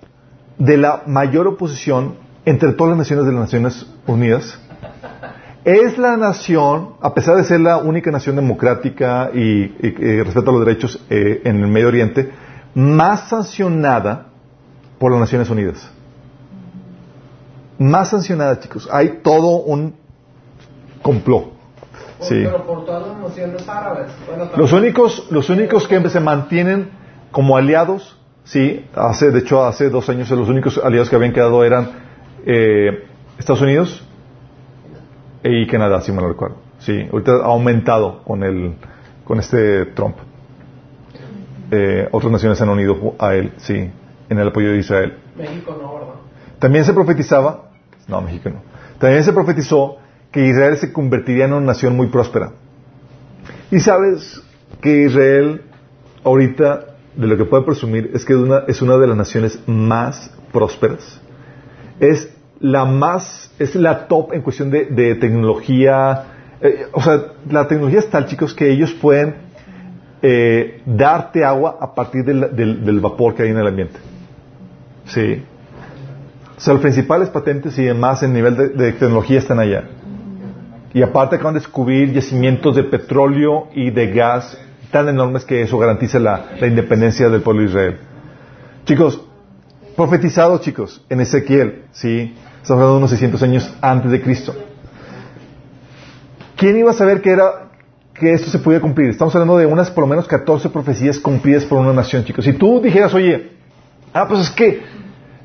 de 0.58 0.76
la 0.76 1.02
mayor 1.06 1.46
oposición 1.48 2.14
entre 2.44 2.72
todas 2.72 2.90
las 2.90 2.98
naciones 2.98 3.26
de 3.26 3.32
las 3.32 3.42
Naciones 3.42 3.86
Unidas, 4.06 4.58
es 5.64 5.96
la 5.96 6.16
nación, 6.16 6.94
a 7.00 7.14
pesar 7.14 7.36
de 7.36 7.44
ser 7.44 7.60
la 7.60 7.78
única 7.78 8.10
nación 8.10 8.36
democrática 8.36 9.30
y, 9.32 9.40
y, 9.40 9.94
y 9.98 10.22
respeta 10.22 10.50
los 10.50 10.64
derechos 10.64 11.04
eh, 11.08 11.42
en 11.44 11.60
el 11.60 11.68
Medio 11.68 11.88
Oriente, 11.88 12.30
más 12.74 13.28
sancionada 13.28 14.26
por 14.98 15.12
las 15.12 15.20
Naciones 15.20 15.50
Unidas. 15.50 15.90
Más 17.78 18.10
sancionada, 18.10 18.58
chicos. 18.60 18.88
Hay 18.90 19.20
todo 19.22 19.62
un 19.62 19.94
complot. 21.02 21.52
Sí. 22.20 22.40
Pero 22.44 22.64
por 22.64 22.84
todas 22.84 23.08
las 23.08 23.18
naciones 23.18 23.68
árabes. 23.68 24.12
Bueno, 24.28 24.50
Los 24.56 24.72
únicos, 24.72 25.26
los 25.30 25.50
únicos 25.50 25.88
que 25.88 26.08
se 26.08 26.20
mantienen 26.20 26.90
como 27.32 27.56
aliados, 27.56 28.16
sí, 28.44 28.86
hace, 28.94 29.30
de 29.30 29.40
hecho 29.40 29.64
hace 29.64 29.90
dos 29.90 30.08
años 30.08 30.30
los 30.30 30.48
únicos 30.48 30.80
aliados 30.82 31.10
que 31.10 31.16
habían 31.16 31.32
quedado 31.32 31.64
eran 31.64 31.90
eh, 32.46 33.06
Estados 33.38 33.62
Unidos 33.62 34.04
y 35.44 35.66
Canadá, 35.66 36.00
si 36.00 36.12
mal 36.12 36.24
no 36.24 36.30
recuerdo. 36.30 36.56
Sí, 36.78 37.08
ahorita 37.10 37.32
ha 37.32 37.46
aumentado 37.46 38.22
con 38.24 38.42
el, 38.42 38.74
con 39.24 39.38
este 39.38 39.86
Trump. 39.86 40.16
Eh, 41.70 42.08
otras 42.12 42.30
naciones 42.30 42.58
se 42.58 42.64
han 42.64 42.70
unido 42.70 43.14
a 43.18 43.34
él, 43.34 43.52
sí, 43.58 43.90
en 44.28 44.38
el 44.38 44.48
apoyo 44.48 44.72
de 44.72 44.78
Israel. 44.78 45.18
México 45.36 45.76
no, 45.80 45.94
¿verdad? 45.94 46.14
También 46.58 46.84
se 46.84 46.92
profetizaba, 46.92 47.70
no, 48.08 48.20
México 48.20 48.50
no, 48.50 48.62
también 48.98 49.24
se 49.24 49.32
profetizó 49.32 49.96
que 50.30 50.46
Israel 50.46 50.76
se 50.76 50.92
convertiría 50.92 51.46
en 51.46 51.54
una 51.54 51.66
nación 51.66 51.96
muy 51.96 52.08
próspera. 52.08 52.52
Y 53.70 53.80
sabes 53.80 54.42
que 54.80 55.04
Israel 55.04 55.62
ahorita 56.24 56.86
de 57.16 57.26
lo 57.26 57.36
que 57.36 57.44
puede 57.44 57.64
presumir 57.64 58.10
es 58.14 58.24
que 58.24 58.32
es 58.32 58.38
una, 58.38 58.64
es 58.68 58.82
una 58.82 58.96
de 58.96 59.06
las 59.06 59.16
naciones 59.16 59.60
más 59.66 60.30
prósperas. 60.52 61.20
Es 62.00 62.31
la 62.62 62.84
más, 62.84 63.52
es 63.58 63.74
la 63.74 64.06
top 64.06 64.32
en 64.32 64.40
cuestión 64.40 64.70
de, 64.70 65.16
tecnología. 65.16 66.24
Eh, 66.60 66.86
o 66.92 67.02
sea, 67.02 67.20
la 67.50 67.66
tecnología 67.66 67.98
es 67.98 68.08
tal, 68.08 68.26
chicos, 68.26 68.54
que 68.54 68.70
ellos 68.70 68.92
pueden 68.92 69.34
eh, 70.22 70.80
darte 70.86 71.44
agua 71.44 71.76
a 71.80 71.92
partir 71.92 72.24
del, 72.24 73.00
vapor 73.00 73.34
que 73.34 73.42
hay 73.42 73.50
en 73.50 73.58
el 73.58 73.66
ambiente. 73.66 73.98
Sí. 75.06 75.44
O 76.56 76.60
sea, 76.60 76.74
los 76.74 76.82
principales 76.82 77.28
patentes 77.30 77.76
y 77.78 77.84
demás 77.84 78.22
en 78.22 78.32
nivel 78.32 78.56
de, 78.56 78.92
tecnología 78.92 79.40
están 79.40 79.58
allá. 79.58 79.82
Y 80.94 81.02
aparte 81.02 81.36
acaban 81.36 81.54
de 81.54 81.60
descubrir 81.60 82.12
yacimientos 82.12 82.76
de 82.76 82.84
petróleo 82.84 83.68
y 83.74 83.90
de 83.90 84.12
gas 84.12 84.56
tan 84.92 85.08
enormes 85.08 85.44
que 85.44 85.62
eso 85.62 85.78
garantiza 85.78 86.20
la, 86.20 86.50
la 86.60 86.66
independencia 86.68 87.28
del 87.28 87.40
pueblo 87.40 87.62
de 87.62 87.68
Israel. 87.68 87.96
Chicos, 88.84 89.20
profetizado, 89.96 90.58
chicos, 90.58 91.04
en 91.08 91.22
Ezequiel, 91.22 91.86
¿sí? 91.92 92.34
Estamos 92.62 92.70
hablando 92.80 92.92
de 92.92 92.98
unos 92.98 93.10
600 93.10 93.42
años 93.42 93.74
antes 93.80 94.10
de 94.10 94.22
Cristo. 94.22 94.54
¿Quién 96.56 96.76
iba 96.76 96.90
a 96.92 96.94
saber 96.94 97.20
que 97.20 97.30
era 97.30 97.70
que 98.14 98.32
esto 98.32 98.50
se 98.50 98.58
podía 98.60 98.80
cumplir? 98.80 99.10
Estamos 99.10 99.34
hablando 99.34 99.56
de 99.56 99.66
unas 99.66 99.90
por 99.90 100.02
lo 100.02 100.08
menos 100.08 100.28
14 100.28 100.68
profecías 100.68 101.18
cumplidas 101.18 101.64
por 101.64 101.78
una 101.80 101.92
nación, 101.92 102.24
chicos. 102.24 102.44
Si 102.44 102.52
tú 102.52 102.80
dijeras, 102.80 103.12
oye, 103.14 103.50
ah, 104.14 104.28
pues 104.28 104.42
es 104.42 104.50
que 104.50 104.80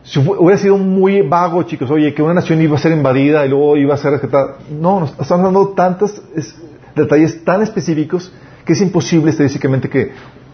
si 0.04 0.20
hubiera 0.20 0.58
sido 0.60 0.78
muy 0.78 1.22
vago, 1.22 1.64
chicos, 1.64 1.90
oye, 1.90 2.14
que 2.14 2.22
una 2.22 2.36
nación 2.36 2.62
iba 2.62 2.76
a 2.76 2.80
ser 2.80 2.92
invadida 2.92 3.46
y 3.46 3.50
luego 3.50 3.76
iba 3.78 3.96
a 3.96 3.98
ser 3.98 4.12
rescatada. 4.12 4.58
No, 4.70 5.00
nos 5.00 5.10
estamos 5.12 5.32
hablando 5.32 5.66
de 5.66 5.76
tantos 5.76 6.22
es- 6.36 6.56
detalles 6.96 7.44
tan 7.44 7.62
específicos 7.64 8.32
que 8.64 8.74
es 8.74 8.82
imposible 8.82 9.32
estadísticamente 9.32 9.90
que 9.90 10.12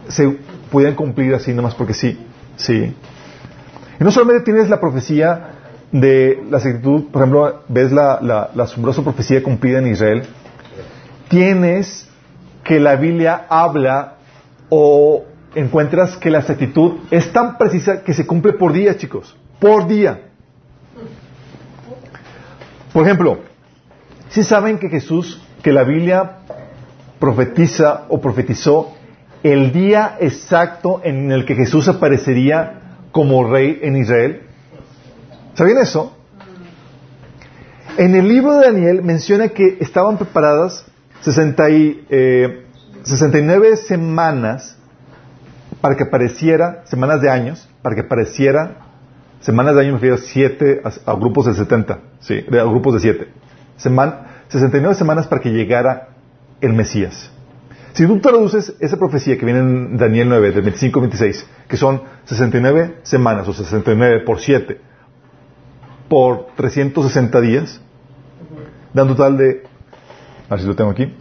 se 0.08 0.38
pudieran 0.72 0.96
cumplir 0.96 1.34
así 1.36 1.54
nomás 1.54 1.76
porque 1.76 1.94
sí, 1.94 2.18
sí. 2.56 2.96
Y 4.00 4.04
no 4.04 4.12
solamente 4.12 4.44
tienes 4.44 4.70
la 4.70 4.80
profecía 4.80 5.50
de 5.94 6.44
la 6.50 6.58
exactitud, 6.58 7.06
por 7.12 7.22
ejemplo, 7.22 7.64
ves 7.70 7.92
la, 7.92 8.20
la, 8.22 8.64
asombrosa 8.64 9.04
profecía 9.04 9.42
cumplida 9.42 9.78
en 9.78 9.88
Israel, 9.88 10.24
tienes 11.30 12.10
que 12.64 12.80
la 12.80 12.96
Biblia 12.96 13.46
habla 13.48 14.16
o 14.70 15.24
encuentras 15.56 16.18
que 16.18 16.32
la 16.32 16.40
exactitud 16.40 16.94
es 17.12 17.32
tan 17.32 17.58
precisa 17.58 18.04
que 18.04 18.14
se 18.14 18.26
cumple 18.26 18.54
por 18.54 18.74
día, 18.74 18.98
chicos, 18.98 19.38
por 19.60 19.88
día. 19.88 20.20
Por 22.92 23.06
ejemplo, 23.06 23.40
si 24.30 24.44
saben 24.44 24.80
que 24.80 24.90
Jesús, 24.90 25.42
que 25.62 25.72
la 25.72 25.84
Biblia 25.84 26.40
profetiza 27.20 28.06
o 28.10 28.20
profetizó 28.20 28.96
el 29.44 29.72
día 29.72 30.18
exacto 30.20 31.02
en 31.04 31.32
el 31.32 31.46
que 31.46 31.56
Jesús 31.56 31.88
aparecería 31.88 32.82
como 33.12 33.44
rey 33.44 33.80
en 33.84 33.96
Israel. 33.96 34.42
¿Sabían 35.56 35.78
eso? 35.78 36.16
En 37.98 38.16
el 38.16 38.28
libro 38.28 38.56
de 38.56 38.66
Daniel 38.66 39.04
menciona 39.04 39.50
que 39.50 39.78
estaban 39.80 40.18
preparadas 40.18 40.86
60 41.22 41.70
y, 41.70 42.06
eh, 42.10 42.66
69 43.04 43.78
semanas 43.78 44.78
para 45.80 45.96
que 45.96 46.04
apareciera, 46.04 46.84
semanas 46.86 47.22
de 47.22 47.30
años, 47.30 47.70
para 47.82 47.96
que 47.96 48.02
apareciera, 48.02 48.78
semanas 49.42 49.76
de 49.76 49.82
años 49.82 49.94
me 49.94 50.00
refiero 50.00 50.16
a, 50.16 50.20
siete, 50.20 50.82
a, 50.84 51.12
a 51.12 51.16
grupos 51.16 51.46
de 51.46 51.54
70, 51.54 52.00
sí, 52.22 52.46
a 52.50 52.64
grupos 52.64 52.96
de 52.96 53.00
7. 53.02 53.28
69 53.78 54.96
semanas 54.96 55.28
para 55.28 55.42
que 55.42 55.50
llegara 55.50 56.10
el 56.62 56.74
Mesías. 56.74 57.32
Si 57.94 58.08
tú 58.08 58.20
traduces 58.20 58.76
esa 58.80 58.98
profecía 58.98 59.38
que 59.38 59.46
viene 59.46 59.60
en 59.60 59.98
Daniel 59.98 60.30
9, 60.30 60.52
del 60.52 60.62
25 60.64 61.00
al 61.00 61.08
26, 61.08 61.48
que 61.68 61.78
son 61.78 62.02
69 62.26 63.00
semanas, 63.04 63.48
o 63.48 63.54
69 63.54 64.22
por 64.22 64.40
7, 64.40 64.80
por 66.10 66.48
360 66.56 67.42
días, 67.42 67.82
da 68.94 69.04
un 69.04 69.10
total 69.10 69.38
de, 69.38 69.64
a 70.50 70.52
ver 70.52 70.62
si 70.62 70.68
lo 70.68 70.76
tengo 70.76 70.92
aquí, 70.92 71.14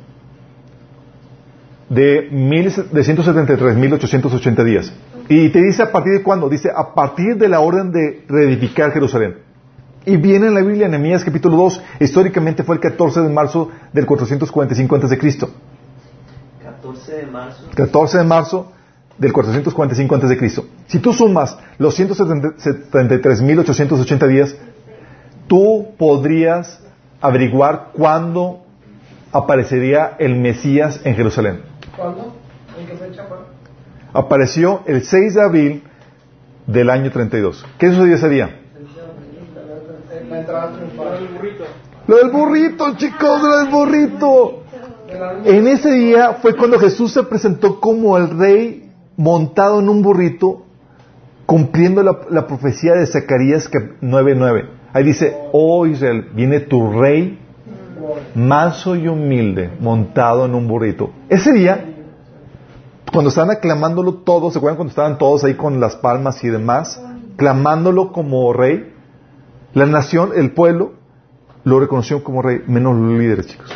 de, 1.89 2.29
mil, 2.31 2.65
de 2.65 3.03
173.880 3.03 4.65
días. 4.65 4.93
Y 5.29 5.51
te 5.51 5.63
dice 5.63 5.83
a 5.83 5.93
partir 5.93 6.15
de 6.15 6.23
cuándo? 6.23 6.49
Dice 6.49 6.71
a 6.75 6.95
partir 6.95 7.37
de 7.37 7.49
la 7.49 7.61
orden 7.61 7.93
de 7.93 8.25
reedificar 8.29 8.93
Jerusalén. 8.93 9.37
Y 10.05 10.17
viene 10.17 10.49
en 10.49 10.55
la 10.55 10.63
Biblia, 10.63 10.87
en 10.87 10.93
Nehemías 10.93 11.23
capítulo 11.25 11.57
2, 11.57 11.81
históricamente 12.01 12.65
fue 12.65 12.75
el 12.77 12.81
14 12.81 13.21
de 13.21 13.29
marzo 13.29 13.69
del 13.93 14.07
445 14.07 14.97
a.C. 14.97 15.19
14 16.63 17.13
de 17.13 17.27
marzo. 17.27 17.65
14 17.75 18.19
de 18.19 18.25
marzo 18.25 18.73
del 19.19 19.33
445 19.33 20.15
a.C. 20.17 20.63
Si 20.89 20.99
tú 20.99 21.13
sumas 21.13 21.57
los 21.79 22.01
173.880 22.01 24.27
días, 24.27 24.57
tú 25.53 25.89
podrías 25.99 26.81
averiguar 27.20 27.91
cuándo 27.93 28.62
aparecería 29.33 30.16
el 30.19 30.37
Mesías 30.37 31.03
en 31.05 31.15
Jerusalén. 31.15 31.61
¿Cuándo? 31.95 32.33
¿En 32.81 32.87
qué 32.87 32.95
fecha 32.97 33.27
fue? 33.29 33.37
Apareció 34.15 34.81
el 34.87 35.05
6 35.05 35.35
de 35.35 35.43
abril 35.43 35.83
del 36.66 36.89
año 36.89 37.11
32. 37.11 37.66
¿Qué 37.77 37.91
sucedió 37.91 38.15
ese 38.15 38.31
día? 38.31 38.61
La 40.31 40.41
entrada 40.41 40.73
triunfal. 40.73 41.19
El 41.19 41.29
burrito. 41.29 41.65
Lo 42.07 42.16
del 42.16 42.31
burrito, 42.31 42.97
chicos, 42.97 43.43
lo 43.43 43.59
del 43.59 43.69
burrito. 43.69 44.62
En 45.45 45.66
ese 45.66 45.93
día 45.93 46.33
fue 46.41 46.57
cuando 46.57 46.79
Jesús 46.79 47.12
se 47.12 47.24
presentó 47.24 47.79
como 47.79 48.16
el 48.16 48.39
rey 48.39 48.91
montado 49.19 49.81
en 49.81 49.91
un 49.91 50.01
burrito, 50.01 50.65
cumpliendo 51.45 52.03
la, 52.03 52.20
la 52.31 52.47
profecía 52.47 52.95
de 52.95 53.05
Zacarías 53.05 53.70
9:9. 53.70 54.81
Ahí 54.93 55.05
dice, 55.05 55.36
oh 55.52 55.86
Israel, 55.86 56.28
viene 56.35 56.60
tu 56.60 56.93
rey 56.93 57.39
manso 58.35 58.97
y 58.97 59.09
humilde, 59.09 59.70
montado 59.81 60.44
en 60.44 60.55
un 60.55 60.69
burrito. 60.69 61.10
Ese 61.28 61.52
día, 61.52 61.85
cuando 63.12 63.28
estaban 63.28 63.51
aclamándolo 63.51 64.14
todos, 64.14 64.52
¿se 64.52 64.59
acuerdan 64.59 64.77
cuando 64.77 64.90
estaban 64.90 65.19
todos 65.19 65.44
ahí 65.44 65.55
con 65.55 65.81
las 65.81 65.97
palmas 65.97 66.43
y 66.44 66.48
demás? 66.48 67.01
Clamándolo 67.36 68.12
como 68.12 68.52
rey, 68.52 68.93
la 69.74 69.86
nación, 69.86 70.31
el 70.36 70.52
pueblo, 70.52 70.94
lo 71.64 71.81
reconoció 71.81 72.23
como 72.24 72.43
rey, 72.43 72.62
menos 72.66 72.97
los 72.97 73.19
líderes, 73.19 73.47
chicos. 73.47 73.73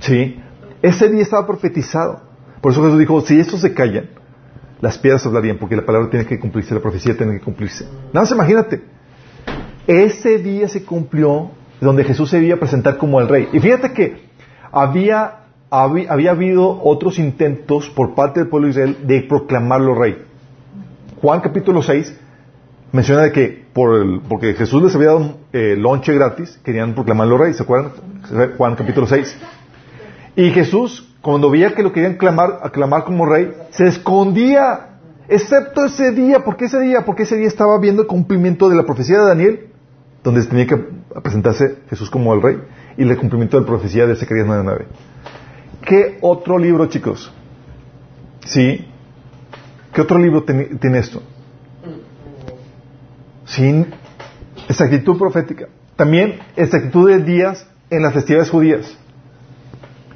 Sí, 0.00 0.40
ese 0.82 1.08
día 1.08 1.22
estaba 1.22 1.46
profetizado. 1.46 2.20
Por 2.60 2.72
eso 2.72 2.82
Jesús 2.82 2.98
dijo, 2.98 3.20
si 3.20 3.38
estos 3.38 3.60
se 3.60 3.74
callan, 3.74 4.10
las 4.80 4.98
piedras 4.98 5.24
hablarían, 5.26 5.58
porque 5.58 5.76
la 5.76 5.84
palabra 5.84 6.10
tiene 6.10 6.26
que 6.26 6.38
cumplirse, 6.38 6.74
la 6.74 6.80
profecía 6.80 7.16
tiene 7.16 7.34
que 7.34 7.40
cumplirse. 7.40 7.84
Nada 8.12 8.20
más 8.20 8.30
imagínate, 8.32 8.82
ese 9.86 10.38
día 10.38 10.68
se 10.68 10.84
cumplió 10.84 11.50
donde 11.80 12.04
Jesús 12.04 12.30
se 12.30 12.42
iba 12.42 12.56
a 12.56 12.58
presentar 12.58 12.96
como 12.96 13.20
el 13.20 13.28
rey. 13.28 13.48
Y 13.52 13.60
fíjate 13.60 13.92
que 13.92 14.26
había, 14.72 15.44
había, 15.70 16.30
habido 16.30 16.80
otros 16.82 17.18
intentos 17.18 17.88
por 17.90 18.14
parte 18.14 18.40
del 18.40 18.48
pueblo 18.48 18.66
de 18.66 18.70
Israel 18.72 18.96
de 19.06 19.20
proclamarlo 19.22 19.94
rey. 19.94 20.22
Juan 21.20 21.40
capítulo 21.40 21.82
6 21.82 22.20
menciona 22.92 23.22
de 23.22 23.32
que 23.32 23.66
por 23.72 23.94
el, 23.94 24.20
porque 24.28 24.54
Jesús 24.54 24.82
les 24.82 24.94
había 24.94 25.08
dado 25.08 25.38
eh, 25.52 25.76
lonche 25.76 26.14
gratis, 26.14 26.58
querían 26.64 26.94
proclamarlo 26.94 27.36
rey, 27.36 27.52
¿se 27.52 27.62
acuerdan? 27.62 27.92
Juan 28.56 28.74
capítulo 28.74 29.06
6. 29.06 29.36
Y 30.36 30.50
Jesús, 30.50 31.14
cuando 31.22 31.50
veía 31.50 31.74
que 31.74 31.82
lo 31.82 31.92
querían 31.92 32.14
clamar, 32.14 32.60
aclamar 32.62 33.04
como 33.04 33.26
rey, 33.26 33.52
se 33.70 33.86
escondía, 33.86 34.98
excepto 35.28 35.86
ese 35.86 36.12
día. 36.12 36.44
¿Por 36.44 36.56
qué 36.56 36.66
ese 36.66 36.80
día? 36.80 37.04
Porque 37.04 37.22
ese 37.22 37.36
día 37.36 37.48
estaba 37.48 37.78
viendo 37.78 38.02
el 38.02 38.08
cumplimiento 38.08 38.68
de 38.68 38.76
la 38.76 38.84
profecía 38.84 39.18
de 39.18 39.26
Daniel, 39.26 39.66
donde 40.26 40.44
tenía 40.44 40.66
que 40.66 40.76
presentarse 41.22 41.82
Jesús 41.88 42.10
como 42.10 42.34
el 42.34 42.42
rey. 42.42 42.58
y 42.98 43.02
el 43.02 43.16
cumplimiento 43.16 43.58
de 43.58 43.60
la 43.60 43.66
profecía 43.68 44.06
de 44.06 44.16
Zacarías 44.16 44.48
9.9. 44.48 44.84
¿Qué 45.82 46.18
otro 46.20 46.58
libro, 46.58 46.86
chicos? 46.86 47.32
¿Sí? 48.44 48.88
¿Qué 49.92 50.00
otro 50.00 50.18
libro 50.18 50.42
tiene 50.42 50.98
esto? 50.98 51.22
Sin 53.44 53.86
exactitud 54.68 55.16
profética. 55.16 55.68
También 55.94 56.40
exactitud 56.56 57.08
de 57.08 57.22
días 57.22 57.64
en 57.88 58.02
las 58.02 58.12
festividades 58.12 58.50
judías. 58.50 58.98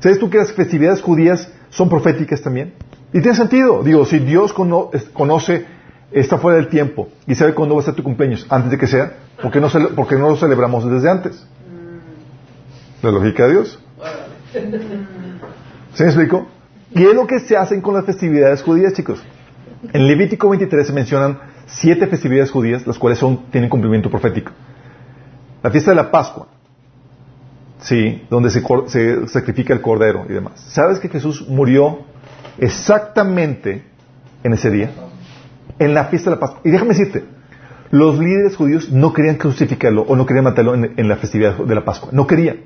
¿Sabes 0.01 0.19
tú 0.19 0.28
que 0.28 0.39
las 0.39 0.53
festividades 0.53 1.03
judías 1.03 1.53
son 1.69 1.89
proféticas 1.89 2.43
también? 2.43 2.74
Y 3.12 3.20
tiene 3.20 3.37
sentido. 3.37 3.85
Digo, 3.85 4.05
si 4.05 4.19
Dios 4.19 4.53
conoce, 4.53 5.66
está 6.12 6.39
fuera 6.39 6.59
del 6.59 6.69
tiempo 6.69 7.09
y 7.27 7.35
sabe 7.35 7.55
cuándo 7.55 7.74
va 7.74 7.82
a 7.82 7.85
ser 7.85 7.95
tu 7.95 8.03
cumpleaños, 8.03 8.47
antes 8.49 8.70
de 8.70 8.78
que 8.78 8.87
sea, 8.87 9.12
¿por 9.41 9.51
qué 9.51 9.61
no, 9.61 9.69
por 9.95 10.09
qué 10.09 10.16
no 10.16 10.28
lo 10.28 10.37
celebramos 10.37 10.91
desde 10.91 11.11
antes? 11.11 11.47
La 13.03 13.11
lógica 13.11 13.47
de 13.47 13.53
Dios. 13.53 13.78
¿Se 15.95 16.05
me 16.05 16.11
explico? 16.11 16.47
Y 16.93 17.05
es 17.05 17.15
lo 17.15 17.27
que 17.27 17.39
se 17.41 17.57
hacen 17.57 17.81
con 17.81 17.95
las 17.95 18.05
festividades 18.05 18.62
judías, 18.62 18.93
chicos. 18.93 19.23
En 19.93 20.07
Levítico 20.07 20.49
23 20.49 20.87
se 20.87 20.93
mencionan 20.93 21.39
siete 21.66 22.07
festividades 22.07 22.51
judías, 22.51 22.87
las 22.87 22.99
cuales 22.99 23.19
son, 23.19 23.51
tienen 23.51 23.70
cumplimiento 23.70 24.11
profético. 24.11 24.53
La 25.62 25.70
fiesta 25.70 25.93
de 25.93 25.97
la 25.97 26.11
Pascua, 26.11 26.49
sí, 27.81 28.27
donde 28.28 28.51
se, 28.51 28.62
se 28.89 29.28
sacrifica 29.28 29.73
el 29.73 29.81
cordero 29.81 30.27
y 30.28 30.32
demás. 30.32 30.61
¿Sabes 30.69 30.99
que 30.99 31.09
Jesús 31.09 31.47
murió 31.49 32.01
exactamente 32.59 33.85
en 34.43 34.53
ese 34.53 34.70
día? 34.70 34.91
En 35.81 35.94
la 35.94 36.05
fiesta 36.05 36.31
de 36.31 36.36
la 36.36 36.40
Pascua. 36.40 36.61
Y 36.65 36.70
déjame 36.70 36.90
decirte, 36.90 37.24
los 37.90 38.19
líderes 38.20 38.55
judíos 38.57 38.93
no 38.93 39.12
querían 39.12 39.35
crucificarlo 39.36 40.02
o 40.02 40.15
no 40.15 40.27
querían 40.27 40.44
matarlo 40.44 40.74
en, 40.74 41.09
la 41.09 41.16
festividad 41.16 41.57
de 41.57 41.74
la 41.74 41.85
Pascua. 41.85 42.11
No 42.12 42.27
querían. 42.28 42.59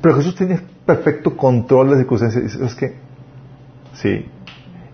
Pero 0.00 0.14
Jesús 0.16 0.34
tenía 0.34 0.62
perfecto 0.86 1.36
control 1.36 1.86
de 1.88 1.90
las 1.92 2.00
circunstancias. 2.00 2.52
¿Sabes 2.52 2.74
qué? 2.74 2.94
Sí. 3.94 4.24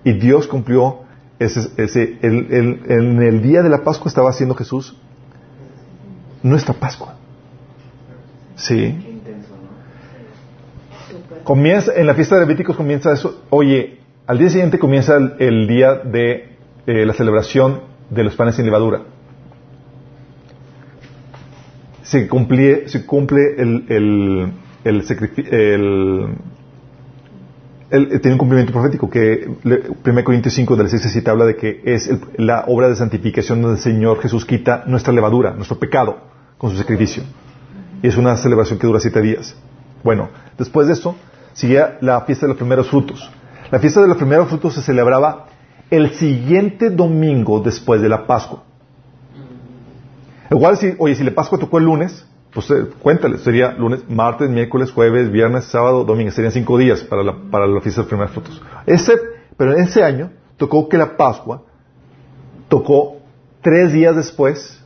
Y 0.03 0.13
Dios 0.15 0.49
cumplió 0.49 1.01
ese, 1.39 1.69
ese 1.77 2.19
el- 2.23 2.53
el- 2.53 2.81
en 2.89 3.23
el 3.23 3.43
día 3.43 3.63
de 3.63 3.69
la 3.69 3.85
Pascua 3.85 4.09
estaba 4.09 4.31
haciendo 4.31 4.55
Jesús 4.55 4.97
nuestra 6.43 6.75
Pascua. 6.75 7.15
Sí. 8.57 9.21
Comienza, 11.45 11.93
en 11.95 12.07
la 12.07 12.15
fiesta 12.15 12.37
de 12.37 12.43
Levíticos 12.43 12.77
comienza 12.77 13.13
eso. 13.13 13.43
Oye, 13.51 13.99
al 14.27 14.39
día 14.39 14.49
siguiente 14.49 14.79
comienza 14.79 15.17
el 15.39 15.67
día 15.69 15.95
de 15.97 16.54
eh, 16.87 17.05
la 17.07 17.13
celebración 17.15 17.81
de 18.11 18.25
los 18.25 18.35
panes 18.37 18.57
sin 18.57 18.65
levadura. 18.65 19.03
Se 22.03 22.29
cumple, 22.29 22.89
se 22.89 23.07
cumple 23.07 23.41
el, 23.57 23.85
el, 23.89 24.53
el, 24.85 25.05
el- 25.51 26.29
el- 27.91 28.21
tiene 28.21 28.33
un 28.33 28.39
cumplimiento 28.39 28.73
profético 28.73 29.09
que 29.09 29.49
le- 29.63 29.83
1 30.05 30.25
Corintios 30.25 30.55
5 30.55 30.77
del 30.77 30.89
6 30.89 31.05
al 31.05 31.11
7 31.11 31.31
habla 31.31 31.45
de 31.47 31.57
que 31.57 31.81
es 31.85 32.09
el- 32.09 32.21
la 32.37 32.65
obra 32.67 32.89
de 32.89 32.97
santificación 32.97 33.63
donde 33.63 33.77
el 33.79 33.83
Señor 33.83 34.21
Jesús 34.21 34.45
quita 34.45 34.85
nuestra 34.87 35.13
levadura, 35.13 35.53
nuestro 35.55 35.79
pecado 35.79 36.19
con 36.59 36.71
su 36.71 36.77
sacrificio. 36.77 37.23
Y 38.03 38.09
es 38.09 38.17
una 38.17 38.37
celebración 38.37 38.79
que 38.79 38.87
dura 38.87 39.01
siete 39.01 39.23
días. 39.23 39.57
Bueno, 40.03 40.29
después 40.59 40.87
de 40.87 40.93
eso 40.93 41.17
seguía 41.55 41.97
la 42.03 42.21
fiesta 42.23 42.45
de 42.47 42.49
los 42.49 42.59
primeros 42.59 42.89
frutos. 42.91 43.31
La 43.71 43.79
fiesta 43.79 44.03
de 44.03 44.09
los 44.09 44.19
primeros 44.19 44.49
frutos 44.49 44.75
se 44.75 44.83
celebraba 44.83 45.47
el 45.91 46.11
siguiente 46.15 46.91
domingo 46.91 47.61
después 47.61 48.01
de 48.01 48.09
la 48.09 48.27
Pascua. 48.27 48.65
Igual 50.51 50.77
si, 50.77 50.95
oye, 50.99 51.15
si 51.15 51.25
la 51.25 51.33
Pascua 51.33 51.59
tocó 51.59 51.79
el 51.79 51.85
lunes, 51.85 52.27
pues 52.53 52.71
eh, 52.71 52.87
cuéntale, 53.03 53.39
sería 53.39 53.73
lunes, 53.73 54.05
martes, 54.09 54.49
miércoles, 54.49 54.93
jueves, 54.93 55.31
viernes, 55.31 55.65
sábado, 55.65 56.05
domingo, 56.05 56.31
serían 56.31 56.53
cinco 56.53 56.79
días 56.79 57.03
para 57.03 57.23
la, 57.23 57.37
para 57.51 57.67
la 57.67 57.81
fiesta 57.81 58.01
de 58.01 58.05
los 58.05 58.09
primeros 58.09 58.33
frutos. 58.33 58.63
Ese, 58.87 59.15
pero 59.57 59.73
en 59.73 59.83
ese 59.85 60.03
año 60.05 60.31
tocó 60.57 60.89
que 60.89 60.97
la 60.97 61.17
Pascua 61.17 61.63
tocó 62.69 63.17
tres 63.61 63.93
días 63.93 64.15
después, 64.15 64.81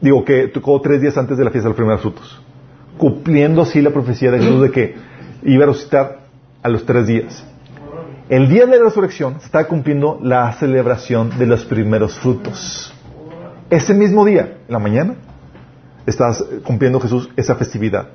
digo 0.00 0.24
que 0.24 0.48
tocó 0.48 0.80
tres 0.80 1.00
días 1.02 1.18
antes 1.18 1.36
de 1.36 1.44
la 1.44 1.50
fiesta 1.50 1.68
de 1.68 1.70
los 1.70 1.76
primeros 1.76 2.00
frutos, 2.00 2.40
cumpliendo 2.96 3.62
así 3.62 3.82
la 3.82 3.90
profecía 3.90 4.30
de 4.30 4.38
Jesús 4.38 4.62
de 4.62 4.70
que 4.70 4.94
iba 5.42 5.64
a 5.64 5.68
resucitar 5.68 6.20
a 6.62 6.68
los 6.68 6.86
tres 6.86 7.06
días. 7.06 7.44
El 8.28 8.50
día 8.50 8.66
de 8.66 8.76
la 8.76 8.84
resurrección 8.84 9.36
está 9.42 9.66
cumpliendo 9.66 10.18
la 10.22 10.52
celebración 10.52 11.38
de 11.38 11.46
los 11.46 11.64
primeros 11.64 12.18
frutos. 12.18 12.92
Ese 13.70 13.94
mismo 13.94 14.22
día, 14.22 14.58
en 14.66 14.72
la 14.72 14.78
mañana, 14.78 15.14
estás 16.04 16.44
cumpliendo 16.62 17.00
Jesús 17.00 17.30
esa 17.36 17.54
festividad. 17.54 18.08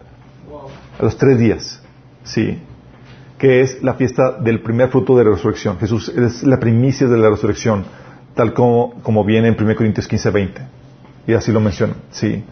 A 1.00 1.04
los 1.04 1.18
tres 1.18 1.40
días, 1.40 1.82
sí. 2.24 2.60
Que 3.40 3.62
es 3.62 3.82
la 3.82 3.96
fiesta 3.96 4.38
del 4.40 4.62
primer 4.62 4.90
fruto 4.90 5.18
de 5.18 5.24
la 5.24 5.32
resurrección. 5.32 5.80
Jesús 5.80 6.10
es 6.10 6.44
la 6.44 6.60
primicia 6.60 7.08
de 7.08 7.18
la 7.18 7.32
resurrección, 7.32 7.84
tal 8.36 8.54
como, 8.54 9.02
como 9.02 9.24
viene 9.26 9.48
en 9.48 9.58
1 9.60 9.76
Corintios 9.76 10.08
15, 10.08 10.30
20. 10.30 10.62
Y 11.26 11.34
así 11.34 11.52
lo 11.52 11.60
menciona, 11.60 11.96
sí. 12.12 12.44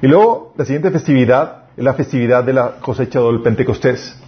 Y 0.00 0.06
luego, 0.06 0.54
la 0.56 0.64
siguiente 0.64 0.90
festividad 0.90 1.64
es 1.76 1.84
la 1.84 1.92
festividad 1.92 2.44
de 2.44 2.54
la 2.54 2.76
cosecha 2.80 3.20
del 3.20 3.42
Pentecostés. 3.42 4.18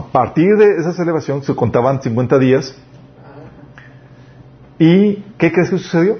A 0.00 0.12
partir 0.12 0.56
de 0.56 0.78
esa 0.78 0.94
celebración 0.94 1.42
se 1.42 1.54
contaban 1.54 2.00
50 2.00 2.38
días. 2.38 2.74
¿Y 4.78 5.16
qué 5.36 5.52
crees 5.52 5.68
que 5.68 5.76
sucedió? 5.76 6.16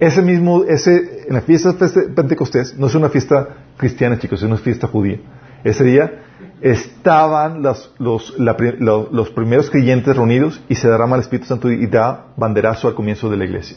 Ese 0.00 0.22
mismo, 0.22 0.64
ese, 0.64 1.26
en 1.28 1.34
la 1.34 1.42
fiesta 1.42 1.72
de 1.74 2.08
Pentecostés, 2.14 2.78
no 2.78 2.86
es 2.86 2.94
una 2.94 3.10
fiesta 3.10 3.48
cristiana, 3.76 4.18
chicos, 4.18 4.40
es 4.40 4.46
una 4.46 4.56
fiesta 4.56 4.86
judía. 4.86 5.18
Ese 5.64 5.84
día 5.84 6.22
estaban 6.62 7.62
los, 7.62 7.94
los, 7.98 8.34
los 8.38 9.30
primeros 9.30 9.68
creyentes 9.68 10.16
reunidos 10.16 10.62
y 10.70 10.74
se 10.74 10.88
derrama 10.88 11.16
el 11.16 11.22
Espíritu 11.22 11.46
Santo 11.46 11.70
y 11.70 11.86
da 11.86 12.28
banderazo 12.38 12.88
al 12.88 12.94
comienzo 12.94 13.28
de 13.28 13.36
la 13.36 13.44
iglesia. 13.44 13.76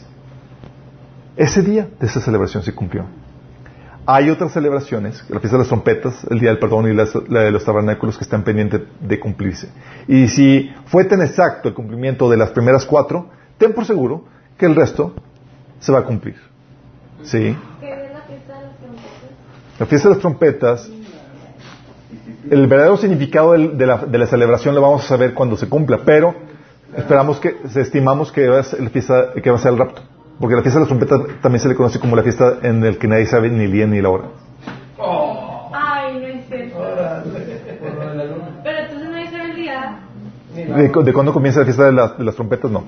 Ese 1.36 1.60
día 1.62 1.86
de 2.00 2.06
esa 2.06 2.22
celebración 2.22 2.62
se 2.62 2.74
cumplió. 2.74 3.04
Hay 4.10 4.30
otras 4.30 4.52
celebraciones, 4.54 5.22
la 5.28 5.38
fiesta 5.38 5.58
de 5.58 5.64
las 5.64 5.68
trompetas, 5.68 6.24
el 6.30 6.40
día 6.40 6.48
del 6.48 6.58
perdón 6.58 6.90
y 6.90 6.94
la, 6.94 7.06
la 7.28 7.40
de 7.40 7.50
los 7.50 7.62
tabernáculos 7.62 8.16
que 8.16 8.24
están 8.24 8.42
pendientes 8.42 8.80
de 9.00 9.20
cumplirse. 9.20 9.68
Y 10.06 10.28
si 10.28 10.72
fue 10.86 11.04
tan 11.04 11.20
exacto 11.20 11.68
el 11.68 11.74
cumplimiento 11.74 12.30
de 12.30 12.38
las 12.38 12.48
primeras 12.48 12.86
cuatro, 12.86 13.28
ten 13.58 13.74
por 13.74 13.84
seguro 13.84 14.24
que 14.56 14.64
el 14.64 14.74
resto 14.74 15.12
se 15.78 15.92
va 15.92 15.98
a 15.98 16.04
cumplir. 16.04 16.36
¿Sí? 17.22 17.54
¿Qué 17.80 17.92
es 17.92 18.10
la 18.10 18.20
fiesta 18.22 18.58
de 18.58 18.64
las 18.64 18.78
trompetas? 18.78 19.78
La 19.78 19.84
fiesta 19.84 20.08
de 20.08 20.14
las 20.14 20.22
trompetas, 20.22 20.90
el 22.50 22.66
verdadero 22.66 22.96
significado 22.96 23.52
de, 23.52 23.86
la, 23.86 23.98
de 23.98 24.18
la 24.18 24.26
celebración 24.26 24.74
lo 24.74 24.80
vamos 24.80 25.04
a 25.04 25.08
saber 25.08 25.34
cuando 25.34 25.58
se 25.58 25.68
cumpla, 25.68 26.00
pero 26.06 26.34
esperamos 26.96 27.40
que, 27.40 27.56
estimamos 27.76 28.32
que 28.32 28.48
va 28.48 28.60
a 28.60 28.62
ser, 28.62 28.90
que 28.90 29.50
va 29.50 29.56
a 29.56 29.60
ser 29.60 29.72
el 29.72 29.78
rapto. 29.78 30.00
Porque 30.40 30.54
la 30.54 30.62
fiesta 30.62 30.78
de 30.80 30.86
las 30.86 30.88
trompetas 30.88 31.40
también 31.42 31.60
se 31.60 31.68
le 31.68 31.74
conoce 31.74 31.98
como 31.98 32.14
la 32.16 32.22
fiesta 32.22 32.58
en 32.62 32.82
la 32.84 32.92
que 32.92 33.08
nadie 33.08 33.26
sabe 33.26 33.50
ni 33.50 33.64
el 33.64 33.72
día 33.72 33.86
ni 33.86 34.00
la 34.00 34.08
hora. 34.10 34.24
Ay, 35.72 36.18
no 36.20 36.26
es 36.28 36.46
cierto. 36.48 36.76
Pero 38.64 38.78
entonces 38.78 39.10
no 39.10 39.16
dice 39.16 39.42
el 39.42 39.56
día. 39.56 39.98
¿De, 40.54 40.92
cu- 40.92 41.02
de 41.02 41.12
cuándo 41.12 41.32
comienza 41.32 41.60
la 41.60 41.66
fiesta 41.66 41.84
de, 41.86 41.92
las- 41.92 42.18
de 42.18 42.24
las 42.24 42.34
trompetas? 42.34 42.70
No. 42.70 42.84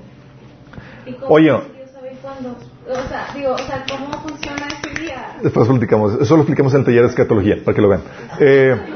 ¿Y 1.06 1.12
cómo 1.14 1.34
Oye. 1.34 1.50
es 1.50 1.60
que 1.62 1.72
Dios 1.76 1.90
sabe 1.92 2.12
cuándo? 2.22 2.56
O 2.88 3.08
sea, 3.08 3.26
digo, 3.34 3.52
o 3.52 3.58
sea, 3.58 3.84
¿cómo 3.88 4.12
funciona 4.22 4.66
ese 4.68 5.00
día? 5.00 5.36
Después 5.42 5.66
lo 5.66 5.74
explicamos. 5.74 6.14
Eso 6.20 6.36
lo 6.36 6.42
explicamos 6.42 6.72
en 6.74 6.80
el 6.80 6.86
taller 6.86 7.02
de 7.02 7.08
escatología, 7.08 7.56
para 7.64 7.74
que 7.74 7.82
lo 7.82 7.88
vean. 7.88 8.02
Eh. 8.38 8.76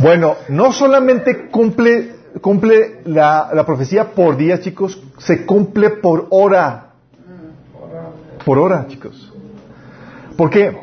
Bueno, 0.00 0.36
no 0.48 0.72
solamente 0.72 1.48
cumple, 1.50 2.12
cumple 2.40 3.00
la, 3.04 3.50
la 3.52 3.64
profecía 3.66 4.12
por 4.12 4.36
día, 4.36 4.60
chicos, 4.60 5.02
se 5.18 5.46
cumple 5.46 5.90
por 5.90 6.26
hora. 6.30 6.90
Por 8.44 8.58
hora, 8.58 8.86
chicos. 8.88 9.32
¿Por 10.36 10.50
qué? 10.50 10.76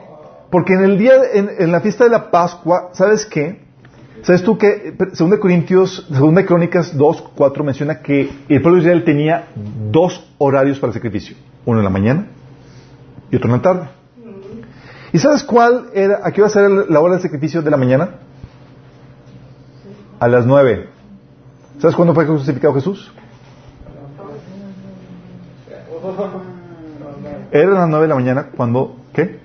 Porque 0.52 0.74
en 0.74 0.84
el 0.84 0.98
día, 0.98 1.14
en, 1.34 1.50
en 1.58 1.72
la 1.72 1.82
fiesta 1.82 2.04
de 2.04 2.10
la 2.10 2.30
Pascua, 2.32 2.90
¿sabes 2.94 3.26
qué? 3.26 3.66
¿Sabes 4.26 4.42
tú 4.42 4.58
que, 4.58 4.96
segunda 5.14 5.40
Corintios, 5.40 6.08
segunda 6.12 6.44
Crónicas 6.46 6.98
2, 6.98 7.26
4 7.36 7.64
menciona 7.64 8.02
que 8.02 8.30
el 8.50 8.62
pueblo 8.62 8.78
de 8.78 8.88
Israel 8.88 9.04
tenía 9.04 9.50
dos 9.92 10.34
horarios 10.40 10.80
para 10.80 10.90
el 10.90 10.94
sacrificio? 10.96 11.36
Uno 11.64 11.78
en 11.78 11.84
la 11.84 11.92
mañana 11.92 12.28
y 13.30 13.36
otro 13.36 13.50
en 13.50 13.58
la 13.58 13.62
tarde. 13.62 13.88
¿Y 15.14 15.20
sabes 15.20 15.44
cuál 15.44 15.90
era, 15.94 16.22
a 16.24 16.32
qué 16.32 16.42
iba 16.42 16.48
a 16.48 16.50
ser 16.50 16.70
la 16.70 17.00
hora 17.00 17.14
del 17.14 17.22
sacrificio 17.22 17.62
de 17.62 17.70
la 17.70 17.78
mañana? 17.78 18.16
A 20.20 20.28
las 20.28 20.46
nueve. 20.48 20.90
¿Sabes 21.80 21.96
cuándo 21.96 22.14
fue 22.14 22.26
crucificado 22.26 22.74
Jesús? 22.74 23.12
Era 27.52 27.72
las 27.72 27.90
nueve 27.90 28.04
de 28.04 28.10
la 28.10 28.16
mañana 28.16 28.48
cuando, 28.56 28.98
¿qué? 29.14 29.40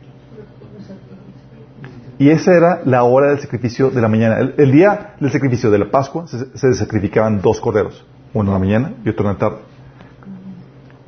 Y 2.18 2.28
esa 2.30 2.54
era 2.54 2.82
la 2.84 3.02
hora 3.02 3.28
del 3.28 3.40
sacrificio 3.40 3.90
de 3.90 4.00
la 4.00 4.08
mañana. 4.08 4.38
El, 4.56 4.72
día 4.72 5.14
del 5.18 5.32
sacrificio 5.32 5.70
de 5.70 5.78
la 5.78 5.90
Pascua 5.90 6.26
se, 6.26 6.74
sacrificaban 6.74 7.40
dos 7.40 7.60
corderos, 7.60 8.04
uno 8.34 8.50
en 8.50 8.52
la 8.52 8.58
mañana 8.58 8.94
y 9.04 9.08
otro 9.08 9.26
en 9.26 9.32
la 9.32 9.38
tarde. 9.38 9.58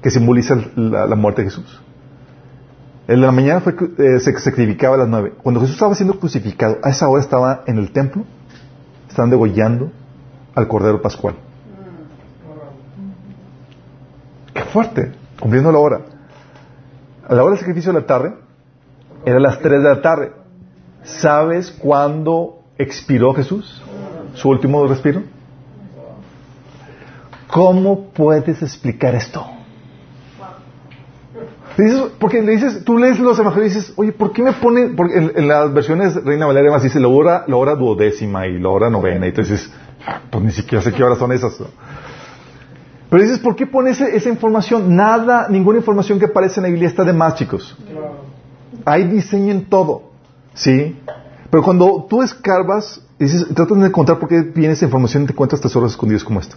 que 0.03 0.11
simboliza 0.11 0.57
la, 0.75 1.15
muerte 1.15 1.43
de 1.43 1.51
Jesús. 1.51 1.83
En 3.09 3.21
la 3.21 3.31
mañana 3.31 3.63
eh, 3.67 4.19
se 4.21 4.39
sacrificaba 4.39 4.95
a 4.95 4.99
las 4.99 5.09
nueve. 5.09 5.35
Cuando 5.43 5.61
Jesús 5.61 5.75
estaba 5.75 5.95
siendo 5.95 6.19
crucificado, 6.19 6.79
a 6.83 6.91
esa 6.91 7.09
hora 7.09 7.23
estaba 7.23 7.63
en 7.67 7.77
el 7.79 7.93
templo, 7.93 8.25
estaban 9.09 9.31
degollando 9.31 9.93
al 10.55 10.69
Cordero 10.69 11.01
Pascual. 11.01 11.35
Qué 14.55 14.65
fuerte, 14.65 15.13
cumpliendo 15.41 15.73
la 15.73 15.79
hora. 15.79 16.01
A 17.29 17.35
la 17.35 17.43
hora 17.43 17.53
del 17.53 17.61
sacrificio 17.61 17.93
de 17.93 18.01
la 18.01 18.07
tarde, 18.07 18.35
era 19.25 19.39
las 19.39 19.61
tres 19.61 19.83
de 19.83 19.89
la 19.89 20.03
tarde. 20.03 20.33
¿Sabes 21.05 21.71
cuándo 21.71 22.61
expiró 22.79 23.35
Jesús? 23.35 23.83
Su 24.35 24.49
último 24.49 24.87
respiro. 24.87 25.23
¿Cómo 27.49 28.09
puedes 28.11 28.63
explicar 28.63 29.15
esto? 29.15 29.47
porque 32.19 32.43
le 32.43 32.53
dices, 32.53 32.85
tú 32.85 32.99
lees 32.99 33.19
los 33.19 33.39
evangelios 33.39 33.73
y 33.73 33.79
dices, 33.79 33.93
oye, 33.97 34.13
¿por 34.13 34.33
qué 34.33 34.43
me 34.43 34.53
pone? 34.53 34.89
Porque 34.89 35.17
en, 35.17 35.49
las 35.49 35.73
versiones 35.73 36.15
Reina 36.23 36.47
Valeria 36.47 36.71
más 36.71 36.83
dice 36.83 37.01
la 37.01 37.09
hora, 37.09 37.45
la 37.47 37.57
hora 37.57 37.75
duodécima 37.75 38.47
y 38.47 38.59
la 38.59 38.69
hora 38.69 38.91
novena. 38.91 39.27
Y 39.27 39.33
pues 40.31 40.45
ni 40.45 40.53
siquiera 40.53 40.83
sé 40.83 40.93
qué 40.93 41.03
horas 41.03 41.19
son 41.19 41.33
esas. 41.33 41.55
Pero 43.11 43.23
dices, 43.23 43.39
¿por 43.41 43.57
qué 43.57 43.67
pone 43.67 43.91
esa 43.91 44.29
información? 44.29 44.97
Nada, 44.97 45.47
ninguna 45.49 45.79
información 45.79 46.19
que 46.19 46.25
aparece 46.27 46.61
en 46.61 46.63
la 46.65 46.69
Biblia 46.71 46.89
está 46.89 47.05
de 47.05 47.13
más, 47.13 47.35
chicos. 47.35 47.77
Hay 48.85 49.05
diseño 49.05 49.53
en 49.53 49.67
todo. 49.67 50.13
¿Sí? 50.55 50.99
Pero 51.51 51.63
cuando 51.63 52.07
tú 52.09 52.23
escarbas, 52.23 53.03
dices, 53.19 53.47
tratas 53.55 53.79
de 53.79 53.87
encontrar 53.87 54.19
por 54.19 54.29
qué 54.29 54.41
viene 54.41 54.73
esa 54.73 54.87
información 54.87 55.25
y 55.25 55.27
te 55.27 55.33
encuentras 55.33 55.61
tesoros 55.61 55.93
escondidos 55.93 56.25
como 56.25 56.41
esto. 56.41 56.57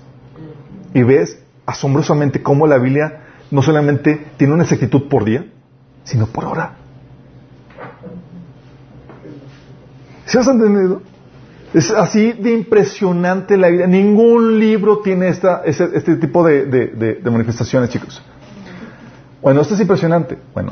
Y 0.94 1.04
ves 1.04 1.38
asombrosamente 1.66 2.42
cómo 2.42 2.68
la 2.68 2.78
Biblia 2.78 3.24
no 3.52 3.62
solamente 3.62 4.28
tiene 4.38 4.54
una 4.54 4.64
exactitud 4.64 5.10
por 5.10 5.26
día, 5.26 5.46
sino 6.06 6.28
por 6.28 6.46
hora. 6.46 6.76
¿Se 10.26 10.40
has 10.40 10.48
entendido? 10.48 11.02
Es 11.76 11.92
así 11.92 12.32
de 12.32 12.54
impresionante 12.54 13.58
la 13.58 13.68
vida. 13.68 13.86
Ningún 13.86 14.62
libro 14.62 15.00
tiene 15.00 15.28
esta, 15.28 15.62
este, 15.66 16.16
tipo 16.16 16.42
de, 16.42 17.20
manifestaciones, 17.26 17.90
chicos. 17.90 18.22
Bueno, 19.42 19.60
esto 19.60 19.74
es 19.74 19.82
impresionante. 19.82 20.38
Bueno, 20.54 20.72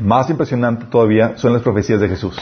más 0.00 0.30
impresionante 0.30 0.84
todavía 0.84 1.36
son 1.38 1.52
las 1.52 1.62
profecías 1.62 2.00
de 2.00 2.08
Jesús. 2.08 2.36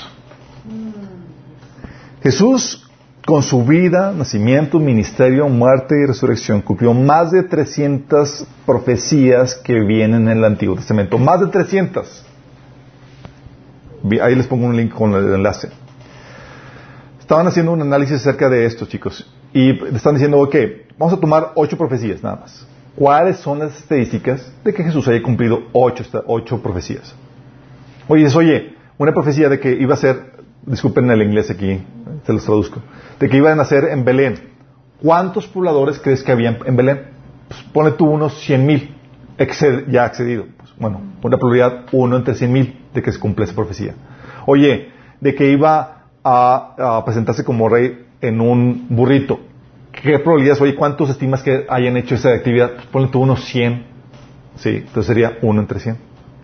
Jesús 2.23 2.86
con 3.24 3.43
su 3.43 3.65
vida, 3.65 4.12
nacimiento, 4.12 4.78
ministerio, 4.78 5.48
muerte 5.48 5.94
y 6.02 6.07
resurrección, 6.07 6.61
cumplió 6.61 6.93
más 6.93 7.31
de 7.31 7.44
300 7.44 8.47
profecías 8.66 9.55
que 9.55 9.81
vienen 9.81 10.28
en 10.28 10.36
el 10.36 10.44
Antiguo 10.44 10.77
Testamento. 10.77 11.16
Más 11.16 11.40
de 11.40 11.47
300. 11.47 12.27
Ahí 14.20 14.35
les 14.35 14.47
pongo 14.47 14.66
un 14.66 14.77
link 14.77 14.93
con 14.93 15.15
el 15.15 15.32
enlace. 15.32 15.70
Estaban 17.31 17.47
haciendo 17.47 17.70
un 17.70 17.81
análisis 17.81 18.16
acerca 18.16 18.48
de 18.48 18.66
esto, 18.66 18.86
chicos. 18.86 19.24
Y 19.52 19.70
están 19.94 20.15
diciendo, 20.15 20.40
ok, 20.40 20.57
vamos 20.98 21.15
a 21.16 21.20
tomar 21.20 21.52
ocho 21.55 21.78
profecías 21.78 22.24
nada 22.24 22.35
más. 22.35 22.66
¿Cuáles 22.97 23.36
son 23.36 23.61
las 23.61 23.78
estadísticas 23.78 24.52
de 24.65 24.74
que 24.74 24.82
Jesús 24.82 25.07
haya 25.07 25.23
cumplido 25.23 25.62
ocho, 25.73 26.02
ocho 26.27 26.61
profecías? 26.61 27.15
Oye, 28.09 28.27
oye, 28.35 28.74
una 28.98 29.15
profecía 29.15 29.48
de 29.48 29.61
que 29.61 29.70
iba 29.70 29.94
a 29.94 29.97
ser, 29.97 30.43
disculpen 30.66 31.09
el 31.09 31.23
inglés 31.23 31.52
aquí, 31.52 31.81
se 32.27 32.32
los 32.32 32.44
traduzco 32.44 32.82
de 33.20 33.28
que 33.28 33.36
iban 33.36 33.52
a 33.52 33.57
nacer 33.62 33.85
en 33.85 34.05
Belén. 34.05 34.35
¿Cuántos 35.01 35.47
pobladores 35.47 36.01
crees 36.01 36.24
que 36.24 36.32
había 36.32 36.59
en 36.66 36.74
Belén? 36.74 37.11
Pues 37.47 37.62
pone 37.73 37.93
tú 37.93 38.11
unos 38.11 38.40
100 38.40 38.66
mil 38.66 38.97
ya 39.89 40.05
accedido. 40.05 40.47
Pues, 40.57 40.70
bueno, 40.81 41.01
una 41.23 41.39
probabilidad 41.39 41.85
uno 41.93 42.16
entre 42.16 42.35
100 42.35 42.52
mil 42.52 42.86
de 42.93 43.01
que 43.01 43.12
se 43.12 43.20
cumple 43.20 43.44
esa 43.44 43.55
profecía. 43.55 43.94
Oye, 44.47 44.90
de 45.20 45.32
que 45.36 45.52
iba 45.52 45.99
a, 46.24 47.02
presentarse 47.05 47.44
como 47.44 47.68
rey 47.68 48.06
en 48.20 48.40
un 48.40 48.86
burrito. 48.88 49.40
¿Qué 49.92 50.18
probabilidades? 50.18 50.60
Oye, 50.60 50.74
¿cuántos 50.74 51.10
estimas 51.10 51.42
que 51.42 51.66
hayan 51.68 51.97
hecho 51.97 52.14
esa 52.14 52.30
actividad? 52.30 52.72
Pues 52.74 52.86
ponle 52.86 53.09
tú 53.09 53.20
unos 53.20 53.44
100. 53.44 53.86
Sí, 54.56 54.68
entonces 54.76 55.06
sería 55.06 55.38
uno 55.42 55.60
entre 55.60 55.80
100. 55.80 55.98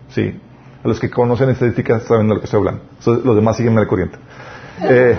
Sí. 0.09 0.39
A 0.83 0.87
los 0.87 0.99
que 0.99 1.09
conocen 1.09 1.49
estadísticas 1.49 2.03
saben 2.03 2.27
de 2.27 2.35
lo 2.35 2.39
que 2.39 2.45
estoy 2.45 2.59
hablando. 2.59 2.81
los 3.05 3.35
demás 3.35 3.57
siguen 3.57 3.75
la 3.79 3.87
corriente. 3.87 4.17
Eh, 4.81 5.17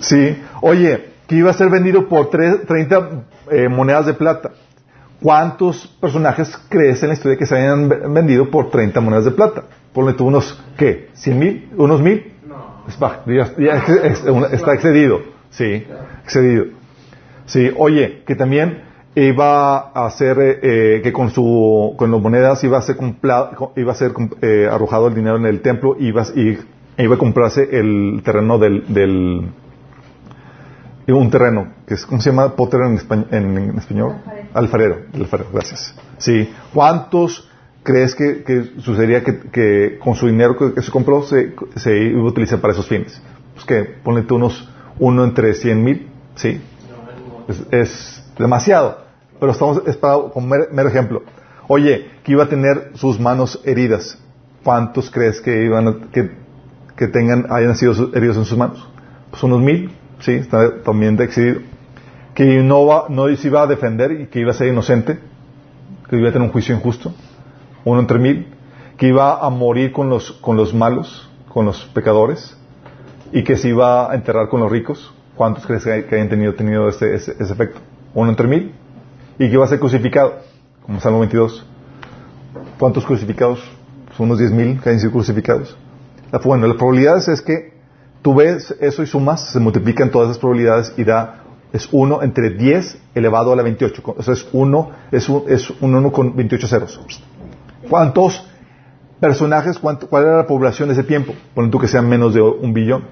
Sí, 0.00 0.42
oye, 0.62 1.10
que 1.26 1.36
iba 1.36 1.50
a 1.50 1.54
ser 1.54 1.68
vendido 1.68 2.08
por 2.08 2.30
30 2.30 3.24
eh, 3.50 3.68
monedas 3.68 4.06
de 4.06 4.14
plata. 4.14 4.50
¿Cuántos 5.22 5.86
personajes 6.00 6.56
crees 6.68 7.02
en 7.02 7.08
la 7.08 7.14
historia 7.14 7.36
que 7.36 7.46
se 7.46 7.54
hayan 7.54 7.88
vendido 7.88 8.50
por 8.50 8.70
30 8.70 9.00
monedas 9.00 9.26
de 9.26 9.32
plata? 9.32 9.64
Ponle 9.92 10.14
tú 10.14 10.26
unos, 10.26 10.62
¿qué? 10.78 11.10
¿100 11.14 11.34
mil? 11.34 11.68
¿Unos 11.76 12.00
mil? 12.00 12.32
No. 12.46 12.84
está 14.46 14.74
excedido. 14.74 15.20
Sí, 15.50 15.86
excedido. 16.24 16.66
Sí, 17.44 17.70
oye, 17.76 18.22
que 18.26 18.34
también 18.34 18.82
iba 19.14 19.90
a 19.90 20.10
ser, 20.10 20.38
eh, 20.38 20.58
eh, 20.62 21.00
que 21.02 21.12
con 21.12 21.30
su, 21.30 21.94
con 21.98 22.10
las 22.10 22.20
monedas 22.20 22.62
iba 22.64 22.78
a 22.78 22.82
ser, 22.82 22.96
iba 23.76 23.92
a 23.92 23.94
ser 23.94 24.12
arrojado 24.70 25.08
el 25.08 25.14
dinero 25.14 25.36
en 25.36 25.46
el 25.46 25.60
templo 25.60 25.96
iba, 25.98 26.24
y 26.34 26.56
iba 26.96 27.14
a 27.14 27.18
comprarse 27.18 27.68
el 27.72 28.22
terreno 28.24 28.58
del, 28.58 28.84
del 28.88 29.50
un 31.12 31.30
terreno, 31.30 31.68
que 31.86 31.94
es, 31.94 32.06
¿cómo 32.06 32.20
se 32.20 32.30
llama 32.30 32.54
potter 32.54 32.80
en, 32.82 33.76
español? 33.78 34.14
Alfarero. 34.54 35.02
alfarero. 35.14 35.50
gracias. 35.52 35.94
Sí. 36.18 36.52
¿Cuántos 36.74 37.48
crees 37.82 38.14
que, 38.14 38.72
sucedería 38.80 39.22
que, 39.24 39.98
con 40.02 40.14
su 40.14 40.26
dinero 40.26 40.56
que, 40.56 40.82
se 40.82 40.90
compró 40.90 41.22
se, 41.22 41.54
se, 41.76 41.96
iba 41.96 42.20
a 42.20 42.24
utilizar 42.24 42.60
para 42.60 42.72
esos 42.72 42.86
fines? 42.86 43.20
Pues 43.54 43.64
que 43.66 43.84
ponle 44.02 44.24
unos, 44.30 44.68
uno 44.98 45.24
entre 45.24 45.54
cien 45.54 45.82
mil, 45.82 46.08
sí. 46.34 46.60
Es, 47.70 48.24
demasiado. 48.38 49.04
Pero 49.38 49.52
estamos, 49.52 49.82
es 49.86 49.96
para, 49.96 50.14
como 50.32 50.46
mero 50.46 50.88
ejemplo. 50.88 51.22
Oye, 51.68 52.10
que 52.24 52.32
iba 52.32 52.44
a 52.44 52.48
tener 52.48 52.92
sus 52.94 53.18
manos 53.20 53.60
heridas. 53.64 54.18
¿Cuántos 54.64 55.10
crees 55.10 55.40
que 55.40 55.64
iban 55.64 55.88
a, 55.88 55.96
que 57.00 57.08
tengan, 57.08 57.46
hayan 57.48 57.74
sido 57.76 58.10
heridos 58.14 58.36
en 58.36 58.44
sus 58.44 58.58
manos. 58.58 58.86
Pues 59.30 59.42
unos 59.42 59.62
mil, 59.62 59.90
sí, 60.18 60.32
está 60.32 60.82
también 60.82 61.16
de. 61.16 61.64
Que 62.40 62.62
no, 62.62 62.86
va, 62.86 63.04
no 63.10 63.26
se 63.36 63.48
iba 63.48 63.60
a 63.60 63.66
defender 63.66 64.12
y 64.12 64.26
que 64.28 64.40
iba 64.40 64.52
a 64.52 64.54
ser 64.54 64.68
inocente, 64.68 65.18
que 66.08 66.16
iba 66.16 66.30
a 66.30 66.32
tener 66.32 66.46
un 66.46 66.50
juicio 66.50 66.74
injusto, 66.74 67.12
uno 67.84 68.00
entre 68.00 68.18
mil, 68.18 68.46
que 68.96 69.08
iba 69.08 69.44
a 69.44 69.50
morir 69.50 69.92
con 69.92 70.08
los, 70.08 70.32
con 70.32 70.56
los 70.56 70.72
malos, 70.72 71.28
con 71.50 71.66
los 71.66 71.84
pecadores, 71.92 72.56
y 73.30 73.44
que 73.44 73.58
se 73.58 73.68
iba 73.68 74.10
a 74.10 74.14
enterrar 74.14 74.48
con 74.48 74.60
los 74.60 74.72
ricos. 74.72 75.12
¿Cuántos 75.36 75.66
crees 75.66 75.84
que, 75.84 76.14
hayan 76.14 76.30
tenido, 76.30 76.54
tenido 76.54 76.88
ese, 76.88 77.14
ese, 77.14 77.32
efecto? 77.38 77.78
Uno 78.14 78.30
entre 78.30 78.48
mil, 78.48 78.72
y 79.38 79.46
que 79.46 79.52
iba 79.52 79.66
a 79.66 79.68
ser 79.68 79.78
crucificado, 79.78 80.36
como 80.86 80.98
Salmo 80.98 81.18
22. 81.18 81.66
¿Cuántos 82.78 83.04
crucificados? 83.04 83.62
Pues 84.06 84.18
unos 84.18 84.38
diez 84.38 84.50
mil 84.50 84.80
que 84.80 84.88
hayan 84.88 85.00
sido 85.00 85.12
crucificados. 85.12 85.76
Bueno, 86.42 86.66
las 86.68 86.78
probabilidades 86.78 87.28
es 87.28 87.42
que 87.42 87.74
tú 88.22 88.34
ves 88.34 88.74
eso 88.80 89.02
y 89.02 89.06
sumas, 89.06 89.52
se 89.52 89.60
multiplican 89.60 90.10
todas 90.10 90.30
esas 90.30 90.38
probabilidades 90.38 90.94
y 90.96 91.04
da, 91.04 91.39
es 91.72 91.88
1 91.90 92.22
entre 92.22 92.50
10 92.50 92.98
elevado 93.14 93.52
a 93.52 93.56
la 93.56 93.62
28. 93.62 94.02
O 94.04 94.22
sea, 94.22 94.34
es 94.34 94.46
1, 94.52 94.90
es 95.12 95.28
un, 95.28 95.44
es 95.48 95.70
un 95.80 95.94
1 95.94 96.12
con 96.12 96.34
28 96.34 96.66
ceros. 96.66 97.00
¿Cuántos 97.88 98.46
personajes, 99.20 99.78
cuál 99.78 100.24
era 100.24 100.38
la 100.38 100.46
población 100.46 100.88
de 100.88 100.94
ese 100.94 101.04
tiempo? 101.04 101.34
Ponen 101.54 101.70
tú 101.70 101.78
que 101.78 101.88
sean 101.88 102.08
menos 102.08 102.34
de 102.34 102.42
un 102.42 102.72
billón, 102.72 103.04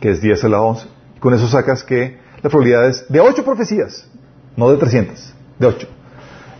que 0.00 0.10
es 0.10 0.20
10 0.20 0.44
a 0.44 0.48
la 0.48 0.60
11. 0.60 0.86
Con 1.18 1.34
eso 1.34 1.48
sacas 1.48 1.82
que 1.82 2.18
la 2.42 2.48
probabilidad 2.48 2.88
es 2.88 3.06
de 3.08 3.20
8 3.20 3.44
profecías, 3.44 4.08
no 4.56 4.70
de 4.70 4.76
300, 4.76 5.34
de 5.58 5.66
8. 5.66 5.88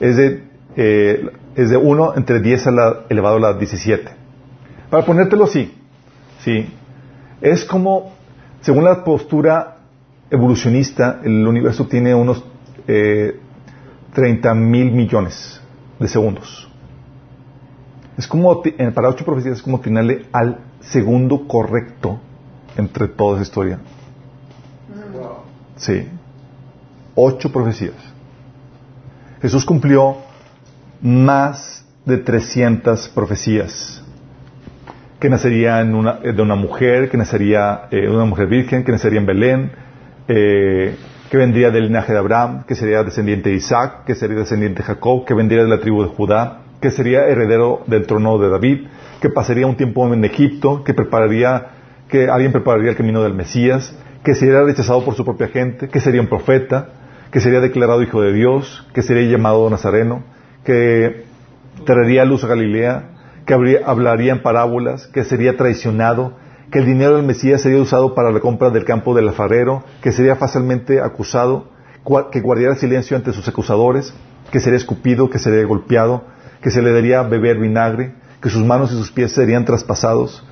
Es 0.01 0.17
de, 0.17 0.45
eh, 0.77 1.31
es 1.55 1.71
de 1.71 1.77
1 1.77 2.15
entre 2.17 2.41
10 2.41 2.67
a 2.67 2.71
la, 2.71 3.01
elevado 3.09 3.37
a 3.37 3.41
la 3.41 3.53
17. 3.55 4.11
Para 4.91 5.05
ponértelo 5.05 5.45
así, 5.45 5.75
¿sí? 6.41 6.69
Es 7.41 7.65
como, 7.65 8.13
según 8.61 8.85
la 8.85 9.05
postura 9.05 9.80
evolucionista, 10.31 11.21
el 11.23 11.47
universo 11.47 11.87
tiene 11.87 12.15
unos 12.15 12.45
eh, 12.87 13.39
30 14.15 14.55
mil 14.55 14.93
millones 14.93 15.61
de 15.99 16.09
segundos. 16.09 16.69
Es 18.17 18.27
como, 18.27 18.63
para 18.95 19.09
ocho 19.09 19.25
profecías, 19.25 19.57
es 19.59 19.63
como 19.63 19.79
atinarle 19.79 20.27
al 20.33 20.59
segundo 20.81 21.47
correcto 21.47 22.21
entre 22.77 23.09
toda 23.09 23.37
esa 23.37 23.43
historia. 23.43 23.79
Sí. 25.77 26.07
Ocho 27.15 27.51
profecías. 27.51 27.95
Jesús 29.41 29.65
cumplió 29.65 30.19
más 31.01 31.85
de 32.05 32.19
300 32.19 33.09
profecías 33.09 34.03
que 35.19 35.29
nacería 35.29 35.81
en 35.81 35.95
una, 35.95 36.15
de 36.15 36.43
una 36.43 36.55
mujer, 36.55 37.11
que 37.11 37.17
nacería 37.17 37.89
eh, 37.91 38.09
una 38.09 38.25
mujer 38.25 38.47
virgen, 38.47 38.85
que 38.85 38.93
nacería 38.93 39.21
en 39.21 39.27
Belén, 39.27 39.73
eh, 40.33 40.95
que 41.29 41.37
vendría 41.37 41.71
del 41.71 41.89
linaje 41.89 42.13
de 42.13 42.19
Abraham, 42.19 42.65
que 42.67 42.77
sería 42.77 43.03
descendiente 43.03 43.51
de 43.51 43.57
Isaac, 43.57 44.05
que 44.07 44.15
sería 44.15 44.39
descendiente 44.39 44.83
de 44.83 44.85
Jacob, 44.85 45.25
que 45.25 45.35
vendría 45.35 45.65
de 45.65 45.69
la 45.69 45.81
tribu 45.81 46.03
de 46.03 46.09
Judá, 46.09 46.63
que 46.81 46.93
sería 46.93 47.27
heredero 47.27 47.83
del 47.89 48.07
trono 48.07 48.39
de 48.39 48.49
David, 48.49 48.87
que 49.21 49.29
pasaría 49.29 49.67
un 49.67 49.77
tiempo 49.77 50.13
en 50.13 50.25
Egipto, 50.25 50.85
que 50.85 50.95
prepararía, 50.95 51.67
que 52.09 52.29
alguien 52.29 52.53
prepararía 52.53 52.91
el 52.91 52.97
camino 52.97 53.23
del 53.25 53.35
Mesías, 53.35 53.93
que 54.23 54.35
sería 54.35 54.63
rechazado 54.63 55.05
por 55.05 55.15
su 55.15 55.25
propia 55.25 55.49
gente, 55.49 55.89
que 55.89 55.99
sería 55.99 56.21
un 56.21 56.29
profeta, 56.29 56.91
que 57.33 57.41
sería 57.41 57.61
declarado 57.61 58.03
hijo 58.03 58.23
de 58.23 58.33
Dios, 58.33 58.87
que 58.95 59.03
sería 59.03 59.29
llamado 59.29 59.69
Nazareno, 59.69 60.23
que 60.65 61.25
traería 61.85 62.25
luz 62.25 62.45
a 62.45 62.47
Galilea, 62.47 63.11
que 63.47 63.55
hablaría 63.55 64.33
en 64.33 64.43
parábolas, 64.43 65.09
que 65.09 65.25
sería 65.25 65.57
traicionado, 65.57 66.37
que 66.71 66.79
el 66.79 66.87
dinero 66.87 67.17
del 67.17 67.27
Mesías 67.27 67.63
sería 67.63 67.83
usado 67.83 68.15
para 68.15 68.31
la 68.31 68.41
compra 68.41 68.71
del 68.71 68.85
campo 68.85 69.15
del 69.15 69.29
alfarero, 69.29 69.83
que 70.01 70.13
sería 70.13 70.37
fácilmente 70.37 71.01
acusado, 71.01 71.67
que 72.31 72.41
guardaría 72.41 72.75
silencio 72.77 73.17
ante 73.17 73.33
sus 73.33 73.47
acusadores, 73.49 74.15
que 74.53 74.61
sería 74.61 74.77
escupido, 74.77 75.29
que 75.31 75.39
sería 75.39 75.65
golpeado, 75.65 76.25
que 76.63 76.71
se 76.71 76.81
le 76.81 76.93
daría 76.93 77.23
beber 77.23 77.59
vinagre, 77.59 78.15
que 78.41 78.51
sus 78.51 78.65
manos 78.65 78.93
y 78.93 78.95
sus 78.95 79.11
pies 79.11 79.33
serían 79.33 79.65
traspasados, 79.65 80.45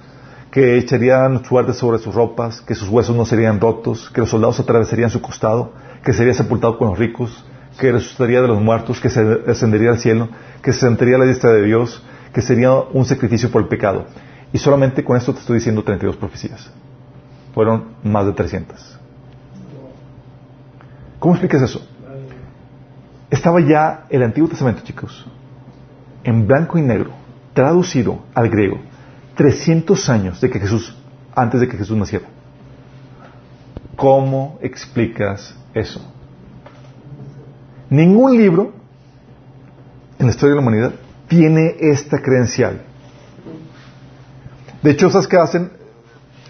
que 0.51 0.77
echarían 0.77 1.45
suerte 1.45 1.73
sobre 1.73 1.99
sus 1.99 2.15
ropas, 2.15 2.62
que 2.62 2.74
sus 2.74 2.89
huesos 2.89 3.15
no 3.16 3.24
serían 3.24 3.61
rotos, 3.61 4.11
que 4.11 4.20
los 4.20 4.31
soldados 4.31 4.59
atravesarían 4.59 5.11
su 5.11 5.20
costado, 5.20 5.73
que 6.05 6.12
sería 6.12 6.35
sepultado 6.35 6.78
con 6.78 6.89
los 6.89 6.99
ricos, 6.99 7.45
que 7.78 7.93
resucitaría 7.93 8.43
de 8.43 8.49
los 8.49 8.61
muertos, 8.61 9.01
que 9.01 9.09
se 9.09 9.20
ascendería 9.47 9.90
al 9.90 9.99
cielo, 9.99 10.28
que 10.62 10.73
se 10.73 10.81
sentaría 10.81 11.16
a 11.16 11.19
la 11.19 11.27
diestra 11.27 11.53
de 11.53 11.62
Dios, 11.62 12.03
que 12.32 12.43
sería 12.43 12.73
un 12.73 13.05
sacrificio 13.05 13.51
por 13.51 13.62
el 13.62 13.69
pecado. 13.69 14.07
Y 14.52 14.58
solamente 14.58 15.04
con 15.04 15.16
esto 15.16 15.32
te 15.32 15.40
estoy 15.40 15.56
diciendo 15.56 15.82
32 15.82 16.16
profecías. 16.16 16.70
Fueron 17.54 17.96
más 18.02 18.26
de 18.26 18.32
300. 18.32 18.98
¿Cómo 21.18 21.34
explicas 21.34 21.62
eso? 21.62 21.86
Estaba 23.30 23.60
ya 23.60 24.06
el 24.08 24.22
Antiguo 24.22 24.48
Testamento, 24.48 24.82
chicos, 24.84 25.26
en 26.24 26.46
blanco 26.46 26.78
y 26.78 26.82
negro, 26.82 27.10
traducido 27.52 28.20
al 28.34 28.48
griego, 28.48 28.78
300 29.34 30.08
años 30.08 30.40
de 30.40 30.48
que 30.48 30.60
Jesús, 30.60 30.96
antes 31.34 31.60
de 31.60 31.68
que 31.68 31.76
Jesús 31.76 31.96
naciera. 31.96 32.26
¿Cómo 33.96 34.58
explicas 34.62 35.54
eso? 35.74 36.00
Ningún 37.90 38.36
libro 38.36 38.72
en 40.18 40.26
la 40.26 40.30
historia 40.32 40.54
de 40.54 40.60
la 40.60 40.62
humanidad 40.62 40.92
tiene 41.26 41.74
esta 41.80 42.18
credencial. 42.18 42.82
De 44.82 44.90
hecho, 44.90 45.10
¿sabes 45.10 45.26
qué 45.26 45.36
hacen? 45.36 45.70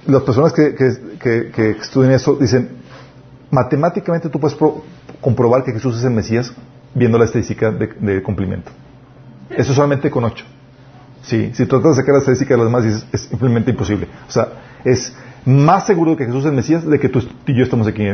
Las 0.07 0.23
personas 0.23 0.53
que, 0.53 0.75
que, 0.75 1.71
estudian 1.71 2.13
eso 2.13 2.35
dicen, 2.35 2.71
matemáticamente 3.51 4.29
tú 4.29 4.39
puedes 4.41 4.57
comprobar 5.21 5.65
que 5.65 5.73
Jesús 5.73 5.97
es 5.99 6.05
el 6.05 6.11
Mesías 6.11 6.53
viendo 6.95 7.19
la 7.19 7.25
estadística 7.25 7.71
de, 7.71 8.23
cumplimiento. 8.23 8.71
Eso 9.51 9.75
solamente 9.75 10.11
con 10.11 10.25
ocho. 10.25 10.45
Sí, 11.23 11.51
si 11.55 11.67
tratas 11.67 11.97
de 11.97 12.03
sacar 12.03 12.15
la 12.15 12.21
estadística 12.21 12.55
de 12.55 12.59
los 12.59 12.67
demás, 12.67 12.85
es, 12.85 13.07
es 13.13 13.21
simplemente 13.23 13.71
imposible. 13.71 14.09
O 14.29 14.31
sea, 14.31 14.49
es 14.85 15.13
más 15.45 15.87
seguro 15.87 16.17
que 16.17 16.25
Jesús 16.25 16.41
es 16.41 16.47
el 16.47 16.53
Mesías 16.53 16.87
de 16.87 16.99
que 16.99 17.09
tú 17.09 17.21
y 17.47 17.57
yo 17.57 17.65
estamos 17.65 17.87
aquí 17.87 18.05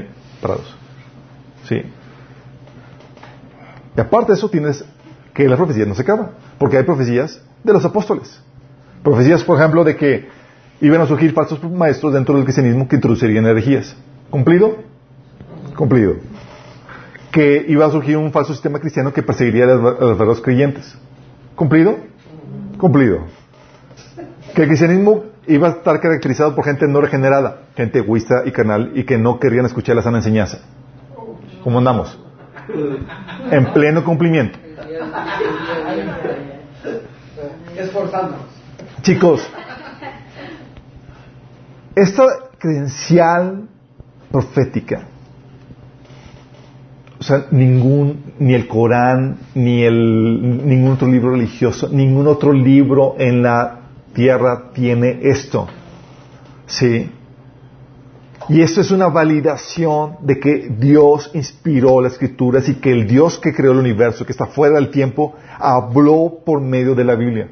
parados. 0.41 0.75
Sí. 1.69 1.83
Y 3.97 4.01
aparte 4.01 4.33
de 4.33 4.39
eso, 4.39 4.49
tienes 4.49 4.85
que 5.33 5.49
la 5.49 5.57
profecía 5.57 5.85
no 5.85 5.95
se 5.95 6.03
acaba, 6.03 6.31
porque 6.59 6.79
hay 6.79 6.85
profecías 6.85 7.41
de 7.63 7.73
los 7.73 7.85
apóstoles. 7.85 8.41
Profecías, 9.05 9.45
por 9.45 9.59
ejemplo, 9.59 9.85
de 9.85 9.97
que 9.97 10.27
iban 10.81 10.99
a 11.03 11.07
surgir 11.07 11.35
falsos 11.35 11.63
maestros 11.71 12.15
dentro 12.15 12.35
del 12.37 12.45
cristianismo 12.45 12.89
que 12.89 12.97
introducirían 12.97 13.45
herejías. 13.45 13.95
¿Cumplido? 14.31 14.79
Cumplido. 15.77 16.15
Que 17.31 17.67
iba 17.69 17.85
a 17.85 17.91
surgir 17.91 18.17
un 18.17 18.33
falso 18.33 18.55
sistema 18.55 18.79
cristiano 18.81 19.13
que 19.13 19.23
perseguiría 19.23 19.65
a 19.65 19.67
los 19.67 19.83
verdaderos 19.83 20.41
creyentes. 20.41 20.97
¿Cumplido? 21.55 21.99
Cumplido. 22.79 23.27
Que 24.55 24.63
el 24.63 24.69
cristianismo 24.69 25.25
iba 25.47 25.69
a 25.69 25.71
estar 25.73 26.01
caracterizado 26.01 26.55
por 26.55 26.65
gente 26.65 26.89
no 26.89 27.03
regenerada, 27.03 27.59
gente 27.77 27.99
egoísta 27.99 28.43
y 28.47 28.53
carnal, 28.53 28.93
y 28.95 29.05
que 29.05 29.19
no 29.19 29.39
querían 29.39 29.67
escuchar 29.67 29.97
la 29.97 30.03
sana 30.03 30.19
enseñanza. 30.19 30.61
¿Cómo 31.63 31.77
andamos? 31.77 32.19
En 33.51 33.67
pleno 33.75 34.03
cumplimiento. 34.03 34.59
Esforzándonos. 37.77 38.64
Chicos, 39.05 39.47
esta 41.95 42.25
credencial 42.59 43.69
profética, 44.33 45.03
o 47.21 47.23
sea, 47.23 47.49
ningún, 47.51 48.33
ni 48.39 48.55
el 48.55 48.67
Corán, 48.67 49.37
ni 49.55 49.83
el, 49.83 50.67
ningún 50.67 50.93
otro 50.93 51.07
libro 51.07 51.33
religioso, 51.33 51.91
ningún 51.91 52.27
otro 52.29 52.55
libro 52.55 53.17
en 53.19 53.43
la 53.43 53.81
tierra 54.15 54.71
tiene 54.73 55.19
esto. 55.25 55.69
¿Sí? 56.65 57.11
Y 58.49 58.63
esto 58.63 58.81
es 58.81 58.91
una 58.91 59.09
validación 59.09 60.17
de 60.23 60.41
que 60.41 60.75
Dios 60.79 61.31
inspiró 61.35 62.01
las 62.01 62.15
escrituras 62.15 62.71
y 62.71 62.77
que 62.77 62.91
el 62.91 63.07
Dios 63.07 63.39
que 63.39 63.53
creó 63.53 63.73
el 63.73 63.81
universo, 63.81 64.25
que 64.25 64.33
está 64.33 64.47
fuera 64.47 64.77
del 64.77 64.91
tiempo, 64.91 65.35
habló 65.59 66.39
por 66.43 66.63
medio 66.63 66.95
de 66.95 67.05
la 67.05 67.17
Biblia. 67.17 67.51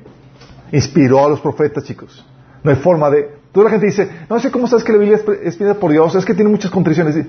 Inspiró 0.72 1.24
a 1.24 1.28
los 1.28 1.40
profetas, 1.40 1.84
chicos. 1.84 2.24
No 2.64 2.70
hay 2.70 2.76
forma 2.76 3.10
de... 3.10 3.42
Toda 3.52 3.64
la 3.64 3.70
gente 3.70 3.86
dice, 3.86 4.10
no 4.28 4.40
sé 4.40 4.50
cómo 4.50 4.66
sabes 4.66 4.82
que 4.84 4.92
la 4.92 4.98
Biblia 4.98 5.18
es 5.18 5.46
inspirada 5.46 5.78
por 5.78 5.92
Dios, 5.92 6.14
es 6.14 6.24
que 6.24 6.34
tiene 6.34 6.50
muchas 6.50 6.70
contradicciones. 6.70 7.26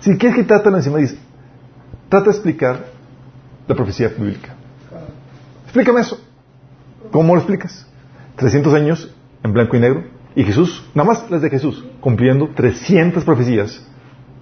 Si 0.00 0.18
quieres 0.18 0.36
quitártelo 0.36 0.76
encima, 0.76 0.98
dice, 0.98 1.16
trata 2.10 2.26
de 2.26 2.30
explicar 2.32 2.84
la 3.66 3.74
profecía 3.74 4.08
bíblica. 4.08 4.54
Explícame 5.64 6.00
eso. 6.00 6.20
¿Cómo 7.10 7.34
lo 7.34 7.40
explicas? 7.40 7.86
300 8.36 8.74
años 8.74 9.14
en 9.42 9.52
blanco 9.52 9.76
y 9.76 9.80
negro 9.80 10.04
y 10.34 10.44
Jesús, 10.44 10.86
nada 10.94 11.08
más 11.08 11.30
las 11.30 11.40
de 11.40 11.48
Jesús, 11.48 11.82
cumpliendo 12.00 12.50
300 12.54 13.24
profecías. 13.24 13.82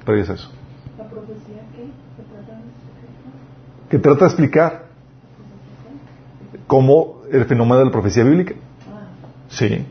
Pero 0.05 0.21
es 0.21 0.29
eso. 0.29 0.51
¿La 0.99 1.09
profecía 1.09 1.63
qué? 1.73 1.89
Que 3.89 3.99
trata 4.01 4.25
de 4.25 4.27
explicar 4.27 4.87
cómo 6.67 7.23
el 7.35 7.45
fenómeno 7.47 7.79
de 7.79 7.85
la 7.87 7.91
profecía 7.91 8.25
bíblica. 8.25 8.55
Sí. 9.49 9.85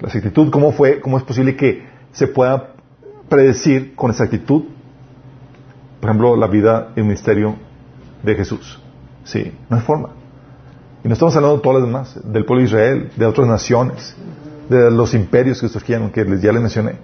La 0.00 0.08
exactitud, 0.08 0.50
cómo 0.50 0.72
fue, 0.72 1.00
cómo 1.00 1.18
es 1.18 1.24
posible 1.24 1.56
que 1.56 1.84
se 2.12 2.26
pueda 2.26 2.74
predecir 3.28 3.94
con 3.94 4.10
exactitud, 4.10 4.64
por 6.00 6.10
ejemplo, 6.10 6.36
la 6.36 6.46
vida 6.46 6.92
y 6.96 7.00
el 7.00 7.04
ministerio 7.04 7.56
de 8.22 8.34
Jesús. 8.34 8.80
Sí, 9.24 9.52
no 9.68 9.76
hay 9.76 9.82
forma. 9.82 10.10
Y 11.04 11.08
no 11.08 11.14
estamos 11.14 11.36
hablando 11.36 11.58
de 11.58 11.62
todas 11.62 11.80
las 11.80 11.88
demás, 11.88 12.32
del 12.32 12.44
pueblo 12.44 12.62
de 12.62 12.68
Israel, 12.68 13.10
de 13.16 13.26
otras 13.26 13.46
naciones, 13.46 14.14
de 14.68 14.90
los 14.90 15.14
imperios 15.14 15.60
que 15.60 15.68
surgieron, 15.68 16.10
que 16.10 16.24
ya 16.40 16.52
les 16.52 16.60
mencioné. 16.60 16.94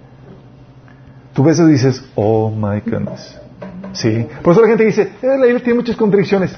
Tú 1.33 1.43
ves 1.43 1.59
y 1.59 1.65
dices, 1.65 2.03
oh 2.15 2.49
my 2.49 2.81
goodness. 2.81 3.39
Sí. 3.93 4.27
Por 4.41 4.53
eso 4.53 4.61
la 4.61 4.67
gente 4.69 4.85
dice, 4.85 5.03
eh, 5.21 5.27
la 5.27 5.45
Biblia 5.45 5.59
tiene 5.63 5.75
muchas 5.75 5.95
contradicciones. 5.95 6.57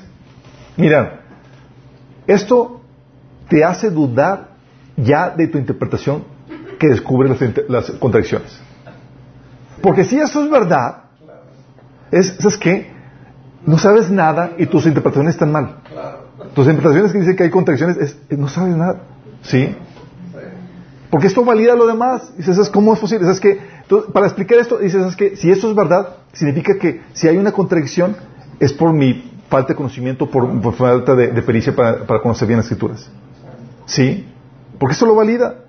Mira, 0.78 1.19
esto 2.30 2.82
te 3.50 3.64
hace 3.64 3.90
dudar 3.90 4.50
ya 4.96 5.32
de 5.32 5.48
tu 5.48 5.58
interpretación 5.58 6.24
que 6.80 6.88
descubre 6.88 7.28
las, 7.68 7.92
contradicciones. 7.92 8.60
Porque 9.82 10.04
si 10.04 10.20
eso 10.20 10.44
es 10.44 10.52
verdad, 10.52 11.06
es, 12.12 12.36
¿sabes 12.40 12.58
qué? 12.58 12.92
No 13.66 13.78
sabes 13.78 14.12
nada 14.12 14.52
y 14.58 14.68
tus 14.68 14.86
interpretaciones 14.86 15.34
están 15.34 15.52
mal. 15.52 15.78
Tus 16.54 16.68
interpretaciones 16.68 17.12
que 17.12 17.20
dicen 17.20 17.36
que 17.36 17.44
hay 17.44 17.50
contradicciones, 17.50 17.98
es, 17.98 18.38
no 18.38 18.48
sabes 18.48 18.76
nada. 18.76 19.02
¿Sí? 19.42 19.76
Porque 21.10 21.28
esto 21.28 21.44
valida 21.44 21.76
lo 21.76 21.88
demás. 21.88 22.32
Dices, 22.38 22.56
¿sabes 22.56 22.70
cómo 22.70 22.94
es 22.94 23.00
posible? 23.00 23.26
¿Sabes 23.26 23.58
Para 24.14 24.28
explicar 24.28 24.60
esto, 24.60 24.78
dices, 24.78 25.02
¿sabes 25.02 25.16
que 25.16 25.36
Si 25.36 25.50
esto 25.50 25.70
es 25.70 25.76
verdad, 25.76 26.18
significa 26.34 26.78
que 26.78 27.02
si 27.14 27.28
hay 27.28 27.38
una 27.38 27.52
contradicción, 27.52 28.16
es 28.60 28.72
por 28.72 28.94
mi 28.94 29.29
falta 29.50 29.70
de 29.70 29.76
conocimiento, 29.76 30.30
por, 30.30 30.74
falta 30.76 31.16
de, 31.16 31.42
pericia 31.42 31.76
para, 31.76 32.22
conocer 32.22 32.48
bien 32.48 32.58
las 32.58 32.68
escrituras. 32.68 33.10
¿Sí? 33.86 34.26
Porque 34.78 34.94
eso 34.94 35.06
lo 35.06 35.16
valida. 35.16 35.66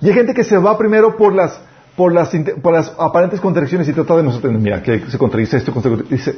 Y 0.00 0.08
hay 0.08 0.14
gente 0.14 0.34
que 0.34 0.42
se 0.42 0.56
va 0.58 0.76
primero 0.76 1.16
por 1.16 1.34
las, 1.34 1.60
por 1.96 2.12
las, 2.12 2.30
por 2.62 2.72
las 2.72 2.92
aparentes 2.98 3.40
contradicciones 3.40 3.88
y 3.88 3.92
trata 3.92 4.16
de 4.16 4.22
nosotros, 4.22 4.52
mira, 4.54 4.82
que 4.82 5.00
se 5.08 5.18
contradice 5.18 5.58
esto, 5.58 5.72
dice, 6.10 6.34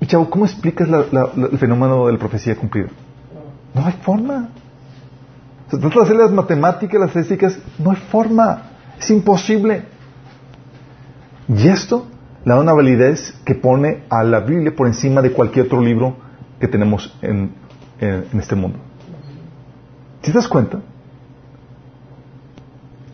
mi 0.00 0.06
chavo, 0.06 0.30
¿cómo 0.30 0.46
explicas 0.46 0.88
el 0.88 1.58
fenómeno 1.58 2.06
de 2.06 2.12
la 2.12 2.18
profecía 2.18 2.56
cumplida? 2.56 2.88
No 3.74 3.86
hay 3.86 3.94
forma. 4.02 4.48
Se 5.70 5.78
trata 5.78 5.96
de 5.96 6.02
hacer 6.02 6.16
las 6.16 6.30
matemáticas, 6.30 7.00
las 7.00 7.12
físicas, 7.12 7.58
no 7.78 7.90
hay 7.90 7.96
forma. 7.96 8.62
Es 8.98 9.10
imposible. 9.10 9.84
Y 11.48 11.68
esto 11.68 12.06
le 12.44 12.52
da 12.52 12.60
una 12.60 12.72
validez 12.72 13.32
que 13.44 13.54
pone 13.54 14.04
a 14.08 14.24
la 14.24 14.40
Biblia 14.40 14.74
por 14.74 14.86
encima 14.86 15.22
de 15.22 15.32
cualquier 15.32 15.66
otro 15.66 15.80
libro 15.80 16.16
que 16.58 16.68
tenemos 16.68 17.16
en, 17.22 17.54
este 18.00 18.56
mundo. 18.56 18.78
¿Te 20.20 20.32
das 20.32 20.48
cuenta? 20.48 20.80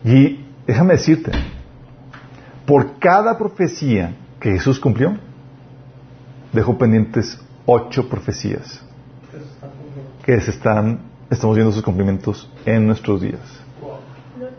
Y 0.02 0.46
déjame 0.66 0.94
decirte, 0.94 1.30
por 2.64 2.98
cada 2.98 3.36
profecía 3.36 4.14
que 4.40 4.52
Jesús 4.52 4.80
cumplió, 4.80 5.18
dejó 6.52 6.78
pendientes 6.78 7.38
ocho 7.66 8.08
profecías 8.08 8.82
que 10.24 10.40
se 10.40 10.52
están, 10.52 11.00
estamos 11.28 11.56
viendo 11.56 11.72
sus 11.72 11.82
cumplimientos 11.82 12.50
en 12.64 12.86
nuestros 12.86 13.20
días. 13.20 13.40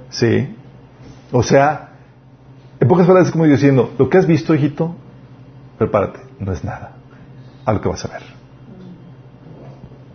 Sí. 0.10 0.56
O 1.32 1.42
sea, 1.42 1.89
en 2.80 2.88
pocas 2.88 3.06
palabras, 3.06 3.32
como 3.32 3.46
diciendo, 3.46 3.94
lo 3.98 4.10
que 4.10 4.18
has 4.18 4.26
visto, 4.26 4.56
hijito, 4.56 4.96
prepárate, 5.78 6.22
no 6.40 6.52
es 6.52 6.64
nada 6.64 6.94
a 7.66 7.74
lo 7.74 7.82
que 7.82 7.90
vas 7.90 8.06
a 8.06 8.08
ver. 8.08 8.24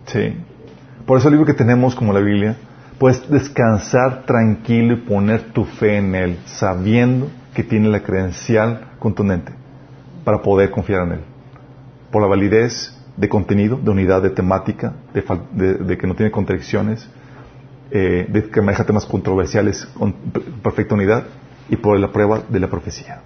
Sí. 0.07 0.37
Por 1.05 1.19
eso 1.19 1.27
el 1.27 1.35
libro 1.35 1.45
que 1.45 1.53
tenemos 1.53 1.95
como 1.95 2.11
la 2.11 2.19
Biblia, 2.19 2.57
puedes 2.97 3.29
descansar 3.29 4.23
tranquilo 4.25 4.93
y 4.93 4.97
poner 4.97 5.53
tu 5.53 5.65
fe 5.65 5.97
en 5.97 6.15
Él, 6.15 6.39
sabiendo 6.45 7.29
que 7.53 7.63
tiene 7.63 7.89
la 7.89 8.01
credencial 8.01 8.91
contundente 8.99 9.53
para 10.23 10.41
poder 10.41 10.71
confiar 10.71 11.03
en 11.03 11.11
Él. 11.13 11.21
Por 12.11 12.21
la 12.21 12.27
validez 12.27 12.97
de 13.15 13.29
contenido, 13.29 13.77
de 13.77 13.91
unidad, 13.91 14.21
de 14.21 14.31
temática, 14.31 14.93
de, 15.13 15.97
que 15.97 16.07
no 16.07 16.15
tiene 16.15 16.31
contradicciones, 16.31 17.07
eh, 17.91 18.25
de 18.27 18.49
que 18.49 18.61
maneja 18.61 18.83
temas 18.83 19.05
controversiales 19.05 19.85
con 19.97 20.13
perfecta 20.63 20.95
unidad 20.95 21.25
y 21.69 21.75
por 21.77 21.99
la 21.99 22.11
prueba 22.11 22.43
de 22.47 22.59
la 22.59 22.69
profecía. 22.69 23.21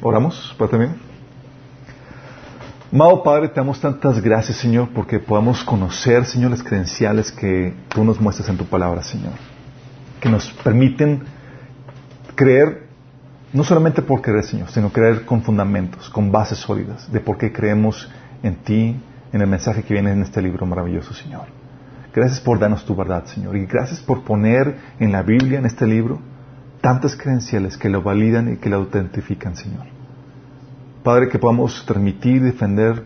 ¿Oramos 0.00 0.54
para 0.58 0.70
terminar? 0.70 0.96
Amado 2.92 3.22
Padre, 3.22 3.48
te 3.48 3.54
damos 3.54 3.80
tantas 3.80 4.20
gracias, 4.20 4.58
Señor, 4.58 4.90
porque 4.92 5.18
podamos 5.18 5.64
conocer, 5.64 6.26
Señor, 6.26 6.50
las 6.50 6.62
credenciales 6.62 7.32
que 7.32 7.72
tú 7.88 8.04
nos 8.04 8.20
muestras 8.20 8.48
en 8.50 8.58
tu 8.58 8.66
palabra, 8.66 9.02
Señor. 9.02 9.32
Que 10.20 10.28
nos 10.28 10.50
permiten 10.50 11.22
creer, 12.34 12.88
no 13.52 13.64
solamente 13.64 14.02
por 14.02 14.20
creer, 14.20 14.44
Señor, 14.44 14.70
sino 14.70 14.90
creer 14.90 15.24
con 15.24 15.42
fundamentos, 15.42 16.10
con 16.10 16.30
bases 16.30 16.58
sólidas, 16.58 17.10
de 17.10 17.20
por 17.20 17.38
qué 17.38 17.50
creemos 17.50 18.10
en 18.42 18.56
ti, 18.56 19.00
en 19.32 19.40
el 19.40 19.46
mensaje 19.46 19.82
que 19.84 19.94
viene 19.94 20.12
en 20.12 20.22
este 20.22 20.42
libro 20.42 20.66
maravilloso, 20.66 21.14
Señor. 21.14 21.61
Gracias 22.14 22.40
por 22.40 22.58
darnos 22.58 22.84
tu 22.84 22.94
verdad, 22.94 23.24
Señor. 23.24 23.56
Y 23.56 23.66
gracias 23.66 24.00
por 24.00 24.22
poner 24.22 24.76
en 24.98 25.12
la 25.12 25.22
Biblia, 25.22 25.58
en 25.58 25.66
este 25.66 25.86
libro, 25.86 26.20
tantas 26.80 27.16
credenciales 27.16 27.78
que 27.78 27.88
lo 27.88 28.02
validan 28.02 28.52
y 28.52 28.56
que 28.58 28.68
lo 28.68 28.76
autentifican, 28.76 29.56
Señor. 29.56 29.86
Padre, 31.02 31.28
que 31.28 31.38
podamos 31.38 31.84
transmitir 31.86 32.36
y 32.36 32.40
defender 32.40 33.02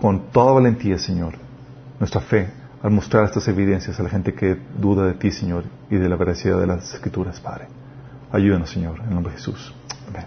con 0.00 0.30
toda 0.30 0.52
valentía, 0.52 0.98
Señor, 0.98 1.34
nuestra 1.98 2.20
fe 2.20 2.48
al 2.82 2.90
mostrar 2.90 3.24
estas 3.24 3.48
evidencias 3.48 3.98
a 3.98 4.02
la 4.02 4.08
gente 4.08 4.34
que 4.34 4.56
duda 4.78 5.06
de 5.06 5.14
ti, 5.14 5.30
Señor, 5.30 5.64
y 5.90 5.96
de 5.96 6.08
la 6.08 6.16
veracidad 6.16 6.60
de 6.60 6.66
las 6.66 6.94
Escrituras, 6.94 7.40
Padre. 7.40 7.66
Ayúdanos, 8.30 8.70
Señor, 8.70 9.00
en 9.00 9.08
el 9.08 9.14
nombre 9.14 9.32
de 9.32 9.38
Jesús. 9.38 9.74
Amén. 10.08 10.26